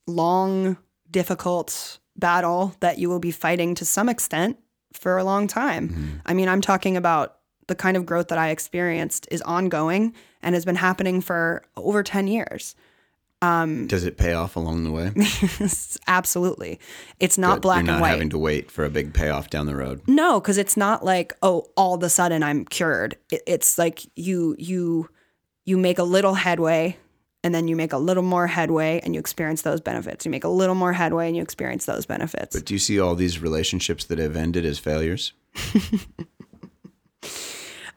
long, 0.08 0.78
difficult 1.10 2.00
battle 2.16 2.76
that 2.80 2.98
you 2.98 3.10
will 3.10 3.20
be 3.20 3.32
fighting 3.32 3.76
to 3.76 3.86
some 3.86 4.10
extent 4.10 4.58
for 4.94 5.18
a 5.18 5.24
long 5.24 5.48
time. 5.48 6.22
I 6.26 6.34
mean, 6.34 6.48
I'm 6.48 6.62
talking 6.62 6.98
about 6.98 7.38
the 7.68 7.76
kind 7.76 7.98
of 7.98 8.06
growth 8.06 8.30
that 8.30 8.38
I 8.38 8.50
experienced 8.50 9.28
is 9.30 9.42
ongoing 9.42 10.14
and 10.42 10.56
has 10.56 10.64
been 10.66 10.76
happening 10.76 11.22
for 11.22 11.64
over 11.76 12.02
ten 12.02 12.28
years. 12.28 12.76
Does 13.42 14.04
it 14.04 14.18
pay 14.18 14.34
off 14.34 14.56
along 14.56 14.84
the 14.84 14.92
way? 14.92 15.12
Absolutely, 16.08 16.80
it's 17.20 17.38
not 17.38 17.58
But 17.58 17.62
black 17.62 17.78
You're 17.78 17.86
not 17.86 17.94
and 17.94 18.02
white. 18.02 18.10
having 18.10 18.30
to 18.32 18.38
wait 18.38 18.72
for 18.72 18.84
a 18.84 18.90
big 18.90 19.14
payoff 19.14 19.50
down 19.50 19.68
the 19.68 19.76
road. 19.76 20.02
No, 20.08 20.40
because 20.40 20.58
it's 20.58 20.76
not 20.76 21.06
like 21.06 21.34
oh, 21.44 21.68
all 21.78 21.94
of 21.94 22.04
a 22.04 22.10
sudden 22.10 22.42
I'm 22.42 22.66
cured. 22.66 23.16
It, 23.32 23.44
it's 23.46 23.78
like 23.78 24.02
you 24.16 24.56
you 24.58 25.10
you 25.66 25.78
make 25.78 26.00
a 26.00 26.04
little 26.04 26.34
headway, 26.34 26.98
and 27.44 27.54
then 27.54 27.68
you 27.68 27.76
make 27.76 27.94
a 27.94 27.98
little 27.98 28.24
more 28.24 28.48
headway, 28.48 29.02
and 29.04 29.14
you 29.14 29.20
experience 29.20 29.62
those 29.62 29.82
benefits. 29.82 30.26
You 30.26 30.32
make 30.32 30.44
a 30.44 30.50
little 30.50 30.76
more 30.76 30.94
headway, 30.94 31.28
and 31.28 31.36
you 31.36 31.44
experience 31.44 31.86
those 31.86 32.08
benefits. 32.08 32.56
But 32.56 32.66
do 32.66 32.74
you 32.74 32.80
see 32.80 33.00
all 33.00 33.14
these 33.14 33.40
relationships 33.40 34.06
that 34.06 34.18
have 34.18 34.36
ended 34.36 34.66
as 34.66 34.80
failures? 34.80 35.34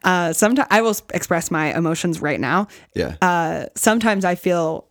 uh, 0.05 0.32
sometimes 0.32 0.68
I 0.70 0.82
will 0.82 0.97
express 1.14 1.51
my 1.51 1.74
emotions 1.74 2.20
right 2.20 2.41
now. 2.41 2.68
Yeah. 2.95 3.16
Uh, 3.22 3.66
sometimes 3.74 4.24
I 4.24 4.34
feel 4.34 4.86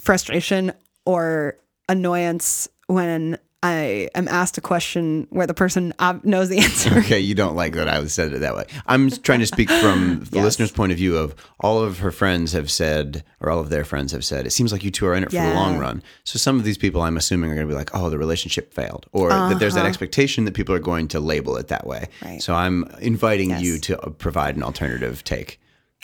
frustration 0.00 0.72
or 1.04 1.56
annoyance 1.88 2.68
when 2.86 3.38
I 3.60 4.08
am 4.14 4.28
asked 4.28 4.56
a 4.56 4.60
question 4.60 5.26
where 5.30 5.46
the 5.48 5.52
person 5.54 5.92
knows 6.22 6.48
the 6.48 6.58
answer. 6.66 6.96
Okay, 6.98 7.18
you 7.18 7.34
don't 7.34 7.56
like 7.56 7.72
that 7.74 7.88
I 7.88 8.04
said 8.06 8.32
it 8.32 8.38
that 8.38 8.54
way. 8.54 8.64
I'm 8.86 9.10
trying 9.10 9.40
to 9.40 9.46
speak 9.46 9.68
from 9.68 10.20
the 10.30 10.36
Yes. 10.36 10.44
listener's 10.44 10.70
point 10.70 10.92
of 10.92 10.98
view 10.98 11.16
of 11.16 11.34
all 11.58 11.82
of 11.82 11.98
her 11.98 12.12
friends 12.12 12.52
have 12.52 12.70
said, 12.70 13.24
or 13.40 13.50
all 13.50 13.58
of 13.58 13.68
their 13.68 13.84
friends 13.84 14.12
have 14.12 14.24
said, 14.24 14.46
it 14.46 14.50
seems 14.52 14.70
like 14.70 14.84
you 14.84 14.92
two 14.92 15.06
are 15.06 15.14
in 15.14 15.24
it 15.24 15.30
for 15.30 15.36
the 15.42 15.54
long 15.54 15.76
run. 15.76 16.04
So 16.22 16.38
some 16.38 16.56
of 16.56 16.64
these 16.64 16.78
people, 16.78 17.02
I'm 17.02 17.16
assuming, 17.16 17.50
are 17.50 17.54
going 17.56 17.66
to 17.66 17.72
be 17.72 17.76
like, 17.76 17.90
oh, 17.94 18.08
the 18.10 18.18
relationship 18.18 18.72
failed, 18.72 19.06
or 19.10 19.30
that 19.30 19.58
there's 19.58 19.74
that 19.74 19.86
expectation 19.86 20.44
that 20.44 20.54
people 20.54 20.72
are 20.74 20.78
going 20.78 21.08
to 21.08 21.18
label 21.20 21.56
it 21.56 21.66
that 21.68 21.84
way. 21.84 22.02
Uh-huh. 22.22 22.28
Right. 22.28 22.42
So 22.42 22.54
I'm 22.54 22.84
inviting 23.00 23.50
Yes. 23.50 23.62
you 23.62 23.78
to 23.80 24.00
uh, 24.00 24.10
provide 24.10 24.54
an 24.56 24.62
alternative 24.62 25.24
take. 25.24 25.58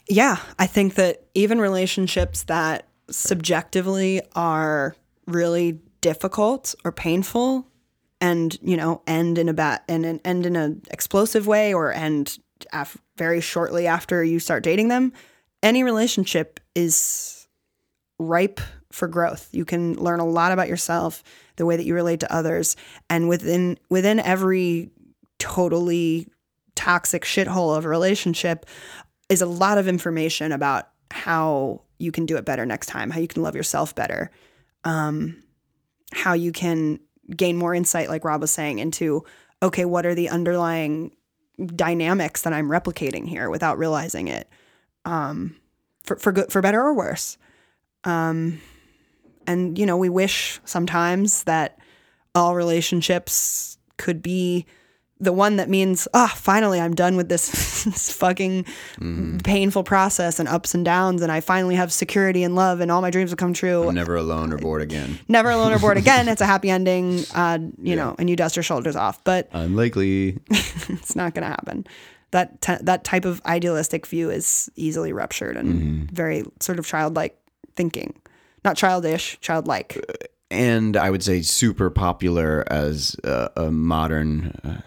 Yeah, 0.09 0.39
I 0.59 0.67
think 0.67 0.95
that 0.97 1.23
even 1.35 1.61
relationships 1.61 2.43
that 2.45 2.89
subjectively 3.11 4.23
are 4.35 4.97
really 5.27 5.81
difficult 6.01 6.75
or 6.85 6.93
painful 6.93 7.67
and, 8.21 8.59
you 8.63 8.77
know, 8.77 9.03
end 9.07 9.39
in 9.39 9.49
a 9.49 9.81
and 9.89 10.07
and 10.07 10.21
end 10.25 10.47
in 10.47 10.57
an 10.57 10.83
explosive 10.91 11.47
way 11.47 11.75
or 11.75 11.93
end 11.93 12.39
af- 12.73 12.99
very 13.17 13.41
shortly 13.41 13.87
after 13.87 14.25
you 14.25 14.41
start 14.41 14.63
dating 14.63 14.89
them, 14.89 15.13
any 15.63 15.83
relationship 15.83 16.61
is 16.75 17.47
ripe 18.19 18.61
for 18.93 19.09
growth. 19.09 19.49
You 19.53 19.65
can 19.65 19.95
learn 19.95 20.21
a 20.21 20.27
lot 20.27 20.53
about 20.53 20.69
yourself, 20.69 21.23
the 21.57 21.67
way 21.67 21.77
that 21.77 21.85
you 21.85 21.95
relate 21.95 22.21
to 22.21 22.33
others, 22.33 22.77
and 23.11 23.29
within 23.29 23.79
within 23.91 24.21
every 24.21 24.91
totally 25.39 26.29
toxic 26.75 27.25
shithole 27.25 27.77
of 27.77 27.85
a 27.85 27.89
relationship 27.89 28.67
is 29.29 29.43
a 29.43 29.47
lot 29.47 29.79
of 29.79 29.89
information 29.89 30.53
about 30.53 30.89
how 31.11 31.83
you 31.99 32.13
can 32.13 32.27
do 32.27 32.37
it 32.37 32.45
better 32.45 32.67
next 32.67 32.87
time, 32.87 33.11
how 33.11 33.21
you 33.21 33.29
can 33.29 33.43
love 33.43 33.57
yourself 33.57 33.95
better, 33.95 34.31
um, 34.85 35.43
how 36.13 36.33
you 36.33 36.53
can 36.53 37.01
gain 37.35 37.57
more 37.57 37.75
insight, 37.75 38.09
like 38.09 38.25
Rob 38.25 38.41
was 38.41 38.51
saying, 38.51 38.79
into 38.79 39.25
okay, 39.63 39.85
what 39.85 40.05
are 40.05 40.15
the 40.15 40.29
underlying 40.29 41.13
dynamics 41.75 42.43
that 42.43 42.53
I'm 42.53 42.69
replicating 42.69 43.27
here 43.27 43.49
without 43.49 43.79
realizing 43.79 44.29
it, 44.29 44.49
um, 45.05 45.57
for 46.03 46.17
for 46.17 46.33
good, 46.33 46.53
for 46.53 46.61
better 46.61 46.81
or 46.81 46.95
worse. 46.95 47.39
Um, 48.05 48.61
and 49.47 49.79
you 49.79 49.87
know, 49.87 49.97
we 49.97 50.09
wish 50.09 50.61
sometimes 50.65 51.45
that 51.45 51.79
all 52.35 52.55
relationships 52.55 53.79
could 53.97 54.23
be 54.23 54.67
the 55.21 55.33
one 55.33 55.57
that 55.57 55.69
means, 55.71 56.09
ah, 56.13 56.33
finally 56.37 56.81
I'm 56.81 56.95
done 56.95 57.17
with 57.17 57.29
this, 57.29 57.49
this 57.85 58.13
fucking 58.13 58.67
painful 59.45 59.85
process 59.85 60.39
and 60.39 60.49
ups 60.49 60.75
and 60.75 60.85
downs, 60.85 61.23
and 61.23 61.31
I 61.31 61.41
finally 61.41 61.77
have 61.77 61.93
security 61.93 62.43
and 62.43 62.55
love, 62.55 62.81
and 62.81 62.91
all 62.91 63.01
my 63.01 63.11
dreams 63.11 63.31
will 63.31 63.37
come 63.37 63.55
true. 63.55 63.89
I'm 63.89 63.95
never 63.95 64.17
alone 64.17 64.53
or 64.53 64.59
bored 64.59 64.83
again. 64.83 65.19
Never 65.29 65.51
alone 65.51 65.73
or 65.73 65.79
bored 65.79 65.97
again. 65.97 66.29
It's 66.29 66.41
a 66.41 66.47
happy 66.47 66.69
ending, 66.79 67.25
uh, 67.35 67.59
you 67.81 67.97
know, 67.97 68.15
and 68.19 68.29
you 68.29 68.37
dust 68.37 68.57
your 68.57 68.63
shoulders 68.63 68.97
off. 68.97 69.23
But 69.25 69.49
Unlikely. 69.53 70.39
it's 70.51 71.15
not 71.17 71.35
going 71.35 71.43
to 71.43 71.49
happen. 71.49 71.87
That 72.33 72.61
t- 72.61 72.77
that 72.81 73.05
type 73.05 73.25
of 73.25 73.41
idealistic 73.47 74.07
view 74.07 74.29
is 74.31 74.69
easily 74.75 75.13
ruptured 75.13 75.57
and 75.57 76.11
very 76.11 76.43
sort 76.61 76.81
of 76.81 76.87
childlike 76.87 77.39
thinking, 77.77 78.15
not 78.65 78.77
childish, 78.77 79.39
childlike. 79.41 80.05
and 80.51 80.97
I 80.97 81.11
would 81.11 81.23
say 81.23 81.43
super 81.43 81.91
popular 81.91 82.65
as 82.69 83.15
a, 83.23 83.51
a 83.57 83.71
modern 83.71 84.51
uh, 84.65 84.81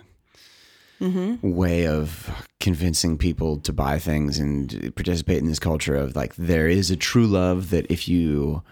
way 1.42 1.88
of 1.88 2.30
convincing 2.60 3.18
people 3.18 3.58
to 3.58 3.72
buy 3.72 4.00
things 4.00 4.40
and 4.40 4.94
participate 4.96 5.38
in 5.38 5.48
this 5.48 5.60
culture 5.60 5.96
of 5.96 6.16
like 6.16 6.36
there 6.36 6.68
is 6.68 6.90
a 6.90 6.96
true 6.96 7.28
love 7.28 7.70
that 7.70 7.86
if 7.92 8.08
you 8.08 8.64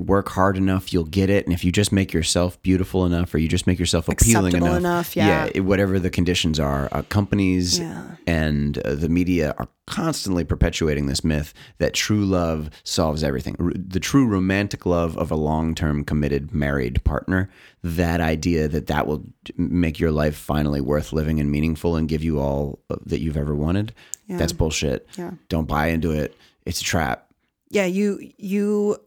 work 0.00 0.28
hard 0.30 0.56
enough 0.56 0.92
you'll 0.92 1.04
get 1.04 1.28
it 1.30 1.44
and 1.44 1.52
if 1.54 1.64
you 1.64 1.72
just 1.72 1.92
make 1.92 2.12
yourself 2.12 2.60
beautiful 2.62 3.04
enough 3.06 3.32
or 3.34 3.38
you 3.38 3.48
just 3.48 3.66
make 3.66 3.78
yourself 3.78 4.08
appealing 4.08 4.54
enough, 4.56 4.76
enough, 4.78 5.16
yeah. 5.16 5.48
it- 5.54 5.60
whatever 5.60 5.98
the 5.98 6.10
conditions 6.10 6.58
are 6.60 6.88
uh, 6.92 7.02
companies 7.08 7.78
Yeah. 7.78 8.02
and 8.26 8.78
uh, 8.78 8.94
the 8.94 9.08
media 9.08 9.54
are 9.58 9.68
constantly 9.86 10.44
perpetuating 10.44 11.06
this 11.06 11.24
myth 11.24 11.54
that 11.78 11.94
true 11.94 12.24
love 12.24 12.68
solves 12.84 13.22
everything 13.24 13.56
R- 13.58 13.72
the 13.74 14.00
true 14.00 14.26
romantic 14.26 14.84
love 14.86 15.16
of 15.16 15.30
a 15.30 15.34
long-term 15.36 16.04
committed 16.04 16.52
married 16.54 17.02
partner 17.04 17.48
that 17.82 18.20
idea 18.20 18.68
that 18.68 18.86
that 18.88 19.06
will 19.06 19.24
make 19.56 19.98
your 19.98 20.10
life 20.12 20.36
finally 20.36 20.80
worth 20.80 21.12
living 21.12 21.40
and 21.40 21.50
meaningful 21.50 21.96
and 21.96 22.08
give 22.08 22.22
you 22.22 22.38
all 22.38 22.78
that 23.06 23.20
you've 23.20 23.36
ever 23.36 23.54
wanted 23.54 23.92
that's 24.28 24.52
bullshit 24.52 25.08
Yeah. 25.16 25.30
don't 25.48 25.66
buy 25.66 25.86
into 25.86 26.10
it 26.12 26.36
it's 26.66 26.82
a 26.82 26.84
trap 26.84 27.26
yeah 27.70 27.86
you 27.86 28.30
you 28.36 28.98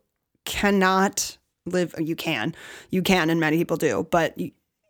cannot 0.46 1.38
live 1.66 1.94
you 2.00 2.16
can 2.16 2.56
you 2.90 3.02
can 3.02 3.30
and 3.30 3.40
many 3.40 3.58
people 3.58 3.78
do 3.78 4.08
but 4.10 4.36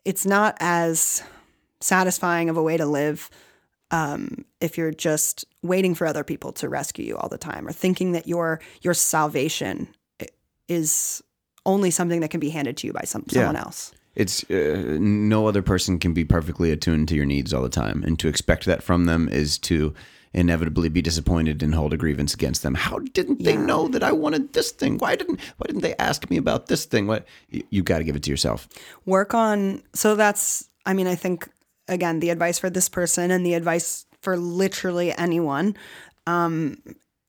it's 0.06 0.26
not 0.26 0.56
as 0.60 1.22
satisfying 1.82 2.50
of 2.50 2.58
a 2.58 2.64
way 2.64 2.78
to 2.78 2.86
live 2.86 3.30
um, 3.92 4.46
if 4.62 4.78
you're 4.78 4.92
just 4.92 5.46
waiting 5.62 5.94
for 5.96 6.08
other 6.08 6.24
people 6.24 6.54
to 6.54 6.70
rescue 6.70 7.06
you 7.06 7.18
all 7.18 7.28
the 7.28 7.38
time 7.38 7.68
or 7.68 7.72
thinking 7.74 8.14
that 8.14 8.28
your 8.28 8.62
your 8.82 8.94
salvation 8.94 9.90
is 10.68 11.22
only 11.66 11.92
something 11.92 12.22
that 12.22 12.32
can 12.32 12.40
be 12.40 12.50
handed 12.50 12.78
to 12.78 12.88
you 12.88 12.94
by 12.94 13.04
some 13.04 13.26
someone 13.28 13.56
else. 13.56 13.92
It's 14.16 14.44
uh, 14.50 14.98
no 15.00 15.48
other 15.48 15.62
person 15.62 16.00
can 16.00 16.14
be 16.14 16.26
perfectly 16.26 16.72
attuned 16.72 17.08
to 17.10 17.16
your 17.16 17.26
needs 17.26 17.54
all 17.54 17.62
the 17.62 17.70
time 17.70 18.04
and 18.06 18.20
to 18.20 18.28
expect 18.28 18.66
that 18.66 18.84
from 18.84 19.06
them 19.06 19.30
is 19.30 19.58
to 19.60 19.94
inevitably 20.34 20.90
be 20.90 21.02
disappointed 21.02 21.62
and 21.62 21.76
hold 21.76 21.94
a 21.94 21.98
grievance 21.98 22.34
against 22.34 22.64
them. 22.64 22.76
How 22.76 23.00
didn't 23.00 23.44
they 23.44 23.54
Yeah. 23.54 23.66
know 23.66 23.88
that 23.90 24.04
i 24.04 24.12
wanted 24.12 24.54
this 24.54 24.72
thing? 24.72 24.98
Why 24.98 25.16
didn't 25.16 25.40
why 25.58 25.66
didn't 25.68 25.82
they 25.82 25.96
ask 25.98 26.30
me 26.30 26.38
about 26.38 26.68
this 26.68 26.86
thing? 26.86 27.08
What 27.08 27.26
you, 27.50 27.64
you 27.70 27.84
got 27.84 27.98
to 28.00 28.04
give 28.04 28.16
it 28.16 28.24
to 28.24 28.30
yourself. 28.30 28.68
Work 29.06 29.34
on 29.34 29.84
so 29.94 30.16
that's 30.16 30.70
i 30.86 30.94
mean 30.94 31.08
i 31.08 31.16
think 31.16 31.48
again 31.88 32.20
the 32.20 32.30
advice 32.30 32.58
for 32.60 32.70
this 32.70 32.88
person 32.90 33.30
and 33.32 33.46
the 33.46 33.54
advice 33.56 34.06
for 34.22 34.38
literally 34.38 35.12
anyone 35.18 35.76
um, 36.28 36.78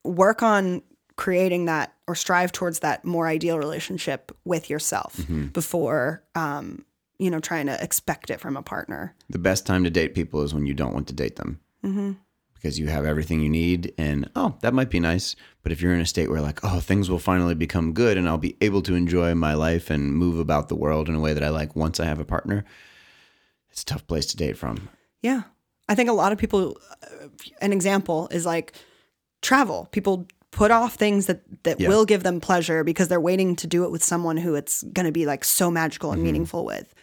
work 0.03 0.43
on 0.43 0.81
creating 1.15 1.65
that 1.65 1.93
or 2.07 2.15
strive 2.15 2.51
towards 2.51 2.79
that 2.79 3.03
more 3.05 3.27
ideal 3.27 3.57
relationship 3.57 4.31
with 4.45 4.69
yourself 4.69 5.19
before 5.53 6.23
um, 6.35 6.85
you 7.19 7.29
know 7.29 7.39
trying 7.39 7.65
to 7.67 7.83
expect 7.83 8.29
it 8.29 8.39
from 8.39 8.55
a 8.57 8.61
partner. 8.63 9.13
The 9.29 9.39
best 9.39 9.65
time 9.65 9.83
to 9.83 9.89
date 9.89 10.15
people 10.15 10.41
is 10.41 10.53
when 10.53 10.65
you 10.65 10.73
don't 10.73 10.93
want 10.93 11.07
to 11.07 11.13
date 11.13 11.35
them 11.35 11.59
because 12.63 12.79
you 12.79 12.87
have 12.87 13.05
everything 13.05 13.41
you 13.41 13.49
need 13.49 13.93
and 13.97 14.29
oh 14.37 14.55
that 14.61 14.73
might 14.73 14.89
be 14.89 14.99
nice 14.99 15.35
but 15.63 15.71
if 15.73 15.81
you're 15.81 15.93
in 15.93 15.99
a 15.99 16.05
state 16.05 16.29
where 16.29 16.39
like 16.41 16.63
oh 16.63 16.79
things 16.79 17.09
will 17.09 17.19
finally 17.19 17.53
become 17.53 17.91
good 17.93 18.17
and 18.17 18.27
i'll 18.29 18.37
be 18.37 18.55
able 18.61 18.81
to 18.81 18.95
enjoy 18.95 19.35
my 19.35 19.53
life 19.53 19.89
and 19.89 20.15
move 20.15 20.39
about 20.39 20.69
the 20.69 20.75
world 20.75 21.09
in 21.09 21.15
a 21.15 21.19
way 21.19 21.33
that 21.33 21.43
i 21.43 21.49
like 21.49 21.75
once 21.75 21.99
i 21.99 22.05
have 22.05 22.19
a 22.19 22.25
partner 22.25 22.63
it's 23.69 23.81
a 23.81 23.85
tough 23.85 24.07
place 24.07 24.25
to 24.27 24.37
date 24.37 24.57
from 24.57 24.87
Yeah. 25.21 25.41
I 25.89 25.95
think 25.95 26.09
a 26.09 26.13
lot 26.13 26.31
of 26.31 26.37
people, 26.37 26.77
an 27.59 27.73
example 27.73 28.29
is 28.31 28.45
like 28.45 28.71
travel. 29.41 29.89
People 29.91 30.27
put 30.51 30.71
off 30.71 30.95
things 30.95 31.25
that, 31.25 31.41
that 31.63 31.79
Yeah. 31.81 31.89
will 31.89 32.05
give 32.05 32.23
them 32.23 32.39
pleasure 32.39 32.85
because 32.85 33.09
they're 33.09 33.19
waiting 33.19 33.55
to 33.57 33.67
do 33.67 33.83
it 33.83 33.91
with 33.91 34.01
someone 34.03 34.37
who 34.37 34.55
it's 34.55 34.81
going 34.83 35.05
to 35.07 35.11
be 35.11 35.25
like 35.25 35.43
so 35.43 35.69
magical 35.69 36.09
Mm-hmm. 36.11 36.15
and 36.15 36.23
meaningful 36.23 36.63
with. 36.65 36.93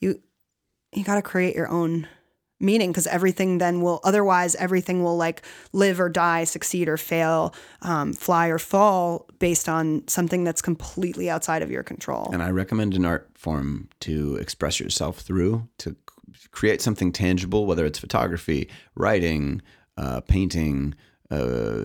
You, 0.00 0.20
you 0.92 1.02
got 1.02 1.14
to 1.14 1.22
create 1.22 1.54
your 1.56 1.68
own 1.68 2.06
meaning 2.60 2.90
because 2.90 3.06
everything 3.06 3.58
then 3.58 3.82
will, 3.82 4.00
otherwise, 4.04 4.54
everything 4.56 5.02
will 5.02 5.16
like 5.16 5.42
live 5.72 6.00
or 6.00 6.08
die, 6.08 6.44
succeed 6.44 6.88
or 6.88 6.96
fail, 6.96 7.54
um, 7.82 8.12
fly 8.12 8.48
or 8.48 8.58
fall 8.58 9.26
based 9.38 9.68
on 9.68 10.06
something 10.08 10.44
that's 10.44 10.62
completely 10.62 11.28
outside 11.30 11.62
of 11.62 11.70
your 11.70 11.82
control. 11.82 12.30
and 12.32 12.42
i 12.42 12.50
recommend 12.50 12.94
an 12.94 13.04
art 13.04 13.28
form 13.34 13.88
to 14.00 14.36
express 14.36 14.80
yourself 14.80 15.18
through 15.20 15.68
to 15.78 15.94
create 16.50 16.80
something 16.82 17.12
tangible 17.12 17.66
whether 17.66 17.84
it's 17.84 17.98
photography 17.98 18.68
writing 18.94 19.60
uh, 19.98 20.20
painting 20.22 20.94
uh, 21.30 21.80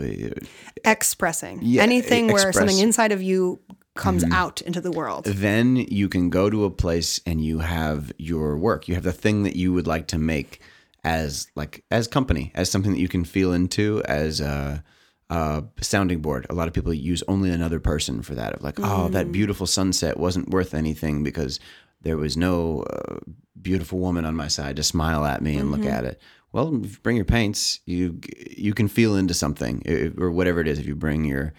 Expressing 0.86 1.60
Yeah, 1.62 1.84
anything 1.84 2.28
where 2.28 2.36
express- 2.50 2.56
Mm-hmm. 2.56 2.68
something 2.70 2.80
inside 2.84 3.12
of 3.12 3.22
you 3.22 3.60
comes 4.02 4.24
mm-hmm. 4.24 4.34
out 4.34 4.62
into 4.62 4.82
the 4.82 4.92
world. 4.92 5.26
then 5.26 5.76
you 5.76 6.10
can 6.10 6.30
go 6.30 6.50
to 6.50 6.66
a 6.66 6.70
place 6.70 7.22
and 7.26 7.44
you 7.44 7.60
have 7.60 8.12
your 8.18 8.58
work. 8.58 8.88
You 8.88 8.96
have 8.96 9.04
the 9.04 9.14
thing 9.14 9.44
that 9.44 9.56
you 9.56 9.72
would 9.74 9.88
like 9.88 10.08
to 10.08 10.18
make 10.18 10.62
as 11.04 11.48
like 11.56 11.84
as 11.90 12.08
company 12.08 12.52
as 12.54 12.70
something 12.70 12.92
that 12.92 13.00
you 13.00 13.08
can 13.08 13.26
feel 13.26 13.54
into 13.54 14.02
as 14.06 14.40
a, 14.40 14.84
a 15.30 15.64
sounding 15.82 16.22
board. 16.22 16.46
A 16.50 16.54
lot 16.54 16.68
of 16.68 16.74
people 16.74 16.94
use 16.94 17.24
only 17.28 17.52
another 17.52 17.80
person 17.80 18.22
for 18.22 18.36
that 18.36 18.54
of 18.54 18.64
like 18.64 18.80
oh 18.80 19.08
that 19.10 19.24
mm-hmm. 19.24 19.32
beautiful 19.32 19.68
sunset 19.68 20.18
wasn't 20.18 20.50
worth 20.50 20.74
anything 20.74 21.24
because 21.24 21.60
there 22.02 22.18
was 22.18 22.36
no 22.36 22.82
uh, 22.84 23.18
beautiful 23.62 24.00
woman 24.00 24.26
on 24.26 24.36
my 24.36 24.48
side 24.48 24.76
to 24.76 24.84
smile 24.84 25.26
at 25.26 25.42
me 25.42 25.56
and 25.58 25.72
look 25.72 25.82
mm-hmm. 25.82 25.90
at 25.90 26.06
it. 26.06 26.22
Well 26.52 26.84
if 26.84 26.92
you 26.94 26.98
bring 27.04 27.16
your 27.16 27.26
paints 27.26 27.80
you 27.86 28.20
you 28.50 28.74
can 28.74 28.88
feel 28.88 29.16
into 29.16 29.34
something 29.34 29.84
or 30.18 30.32
whatever 30.32 30.60
it 30.60 30.68
is 30.68 30.80
if 30.80 30.86
you 30.86 30.96
bring 30.96 31.26
your 31.26 31.54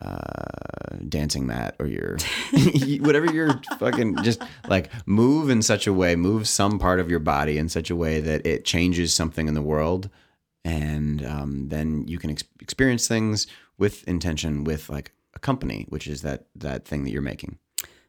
uh, 0.00 0.96
dancing 1.08 1.46
mat 1.46 1.74
or 1.78 1.86
your 1.86 2.16
whatever 3.00 3.32
you're 3.32 3.60
fucking 3.78 4.22
just 4.22 4.42
like 4.68 4.90
move 5.06 5.50
in 5.50 5.62
such 5.62 5.86
a 5.86 5.92
way, 5.92 6.16
move 6.16 6.48
some 6.48 6.78
part 6.78 7.00
of 7.00 7.10
your 7.10 7.18
body 7.18 7.58
in 7.58 7.68
such 7.68 7.90
a 7.90 7.96
way 7.96 8.20
that 8.20 8.46
it 8.46 8.64
changes 8.64 9.14
something 9.14 9.48
in 9.48 9.54
the 9.54 9.62
world, 9.62 10.10
and 10.64 11.24
um, 11.24 11.68
then 11.68 12.06
you 12.06 12.18
can 12.18 12.30
ex- 12.30 12.44
experience 12.60 13.08
things 13.08 13.46
with 13.78 14.06
intention, 14.08 14.64
with 14.64 14.88
like 14.88 15.12
a 15.34 15.38
company, 15.38 15.86
which 15.88 16.06
is 16.06 16.22
that 16.22 16.46
that 16.54 16.84
thing 16.84 17.04
that 17.04 17.10
you're 17.10 17.22
making. 17.22 17.58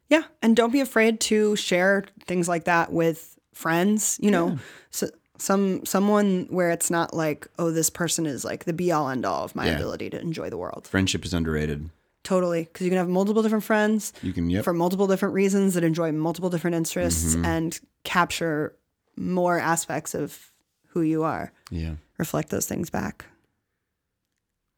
Yeah, 0.08 0.24
and 0.42 0.56
don't 0.56 0.72
be 0.72 0.80
afraid 0.80 1.20
to 1.20 1.54
share 1.56 2.04
things 2.24 2.48
like 2.48 2.64
that 2.64 2.92
with 2.92 3.38
friends. 3.52 4.18
You 4.22 4.30
know, 4.30 4.58
so, 4.90 5.08
some 5.38 5.84
someone 5.86 6.46
where 6.50 6.70
it's 6.70 6.90
not 6.90 7.14
like, 7.14 7.46
oh, 7.58 7.70
this 7.70 7.90
person 7.90 8.26
is 8.26 8.44
like 8.44 8.64
the 8.64 8.72
be 8.72 8.90
all 8.92 9.08
end 9.08 9.24
all 9.24 9.44
of 9.44 9.54
my 9.56 9.66
Yeah. 9.66 9.76
ability 9.76 10.10
to 10.10 10.20
enjoy 10.20 10.50
the 10.50 10.56
world. 10.58 10.86
Friendship 10.88 11.24
is 11.24 11.32
underrated. 11.34 11.90
Totally, 12.24 12.64
because 12.64 12.84
you 12.84 12.90
can 12.90 12.98
have 12.98 13.08
multiple 13.08 13.42
different 13.42 13.64
friends 13.64 14.12
You 14.22 14.32
can 14.34 14.50
yep. 14.50 14.64
for 14.64 14.74
multiple 14.74 15.06
different 15.06 15.34
reasons 15.34 15.74
that 15.74 15.84
enjoy 15.84 16.12
multiple 16.12 16.50
different 16.50 16.76
interests 16.76 17.34
Mm-hmm. 17.34 17.44
and 17.44 17.80
capture 18.04 18.74
more 19.16 19.58
aspects 19.58 20.14
of 20.14 20.50
who 20.88 21.00
you 21.02 21.22
are. 21.22 21.52
yeah. 21.70 21.94
Reflect 22.18 22.50
those 22.50 22.66
things 22.66 22.90
back. 22.90 23.24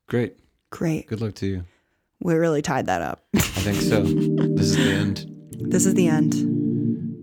Great. 0.08 0.36
Great. 0.70 1.06
Good 1.06 1.20
luck 1.20 1.34
to 1.36 1.46
you. 1.46 1.64
We 2.22 2.34
really 2.34 2.60
tied 2.62 2.86
that 2.86 3.00
up. 3.00 3.24
I 3.34 3.38
think 3.40 3.80
so. 3.80 4.02
this 4.02 4.66
is 4.66 4.76
the 4.76 4.92
end. 4.92 5.26
this 5.72 5.86
is 5.86 5.94
the 5.94 6.06
end. 6.08 6.32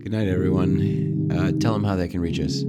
Good 0.02 0.12
night, 0.12 0.26
everyone. 0.28 1.30
Uh, 1.30 1.52
tell 1.60 1.72
them 1.72 1.84
how 1.84 1.94
they 1.96 2.08
can 2.08 2.20
reach 2.20 2.40
us. 2.40 2.62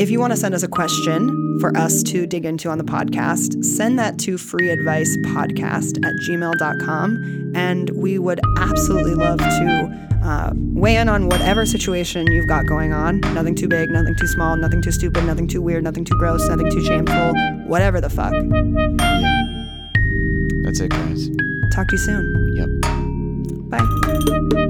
If 0.00 0.10
you 0.10 0.20
want 0.20 0.32
to 0.32 0.36
send 0.36 0.54
us 0.54 0.62
a 0.62 0.68
question 0.68 1.58
for 1.60 1.76
us 1.76 2.04
to 2.04 2.24
dig 2.24 2.44
into 2.44 2.68
on 2.68 2.78
the 2.78 2.84
podcast, 2.84 3.64
send 3.64 3.98
that 3.98 4.16
to 4.20 4.36
freeadvicepodcast 4.36 6.04
at 6.06 6.14
gmail.com. 6.28 7.52
And 7.56 7.90
we 7.90 8.18
would 8.18 8.40
absolutely 8.58 9.16
love 9.16 9.38
to 9.38 10.08
uh, 10.22 10.52
weigh 10.54 10.96
in 10.96 11.08
on 11.08 11.28
whatever 11.28 11.66
situation 11.66 12.30
you've 12.30 12.46
got 12.46 12.66
going 12.66 12.92
on. 12.92 13.20
Nothing 13.34 13.56
too 13.56 13.66
big, 13.66 13.90
nothing 13.90 14.14
too 14.14 14.28
small, 14.28 14.56
nothing 14.56 14.82
too 14.82 14.92
stupid, 14.92 15.24
nothing 15.24 15.48
too 15.48 15.60
weird, 15.60 15.82
nothing 15.82 16.04
too 16.04 16.16
gross, 16.16 16.46
nothing 16.48 16.70
too 16.70 16.84
shameful, 16.84 17.34
whatever 17.66 18.00
the 18.00 18.10
fuck. 18.10 18.32
Yeah. 18.32 19.44
That's 20.62 20.78
it, 20.78 20.90
guys. 20.90 21.28
Talk 21.74 21.88
to 21.88 21.96
you 21.96 21.98
soon. 21.98 22.56
Yep. 22.56 22.68
Bye. 23.70 24.64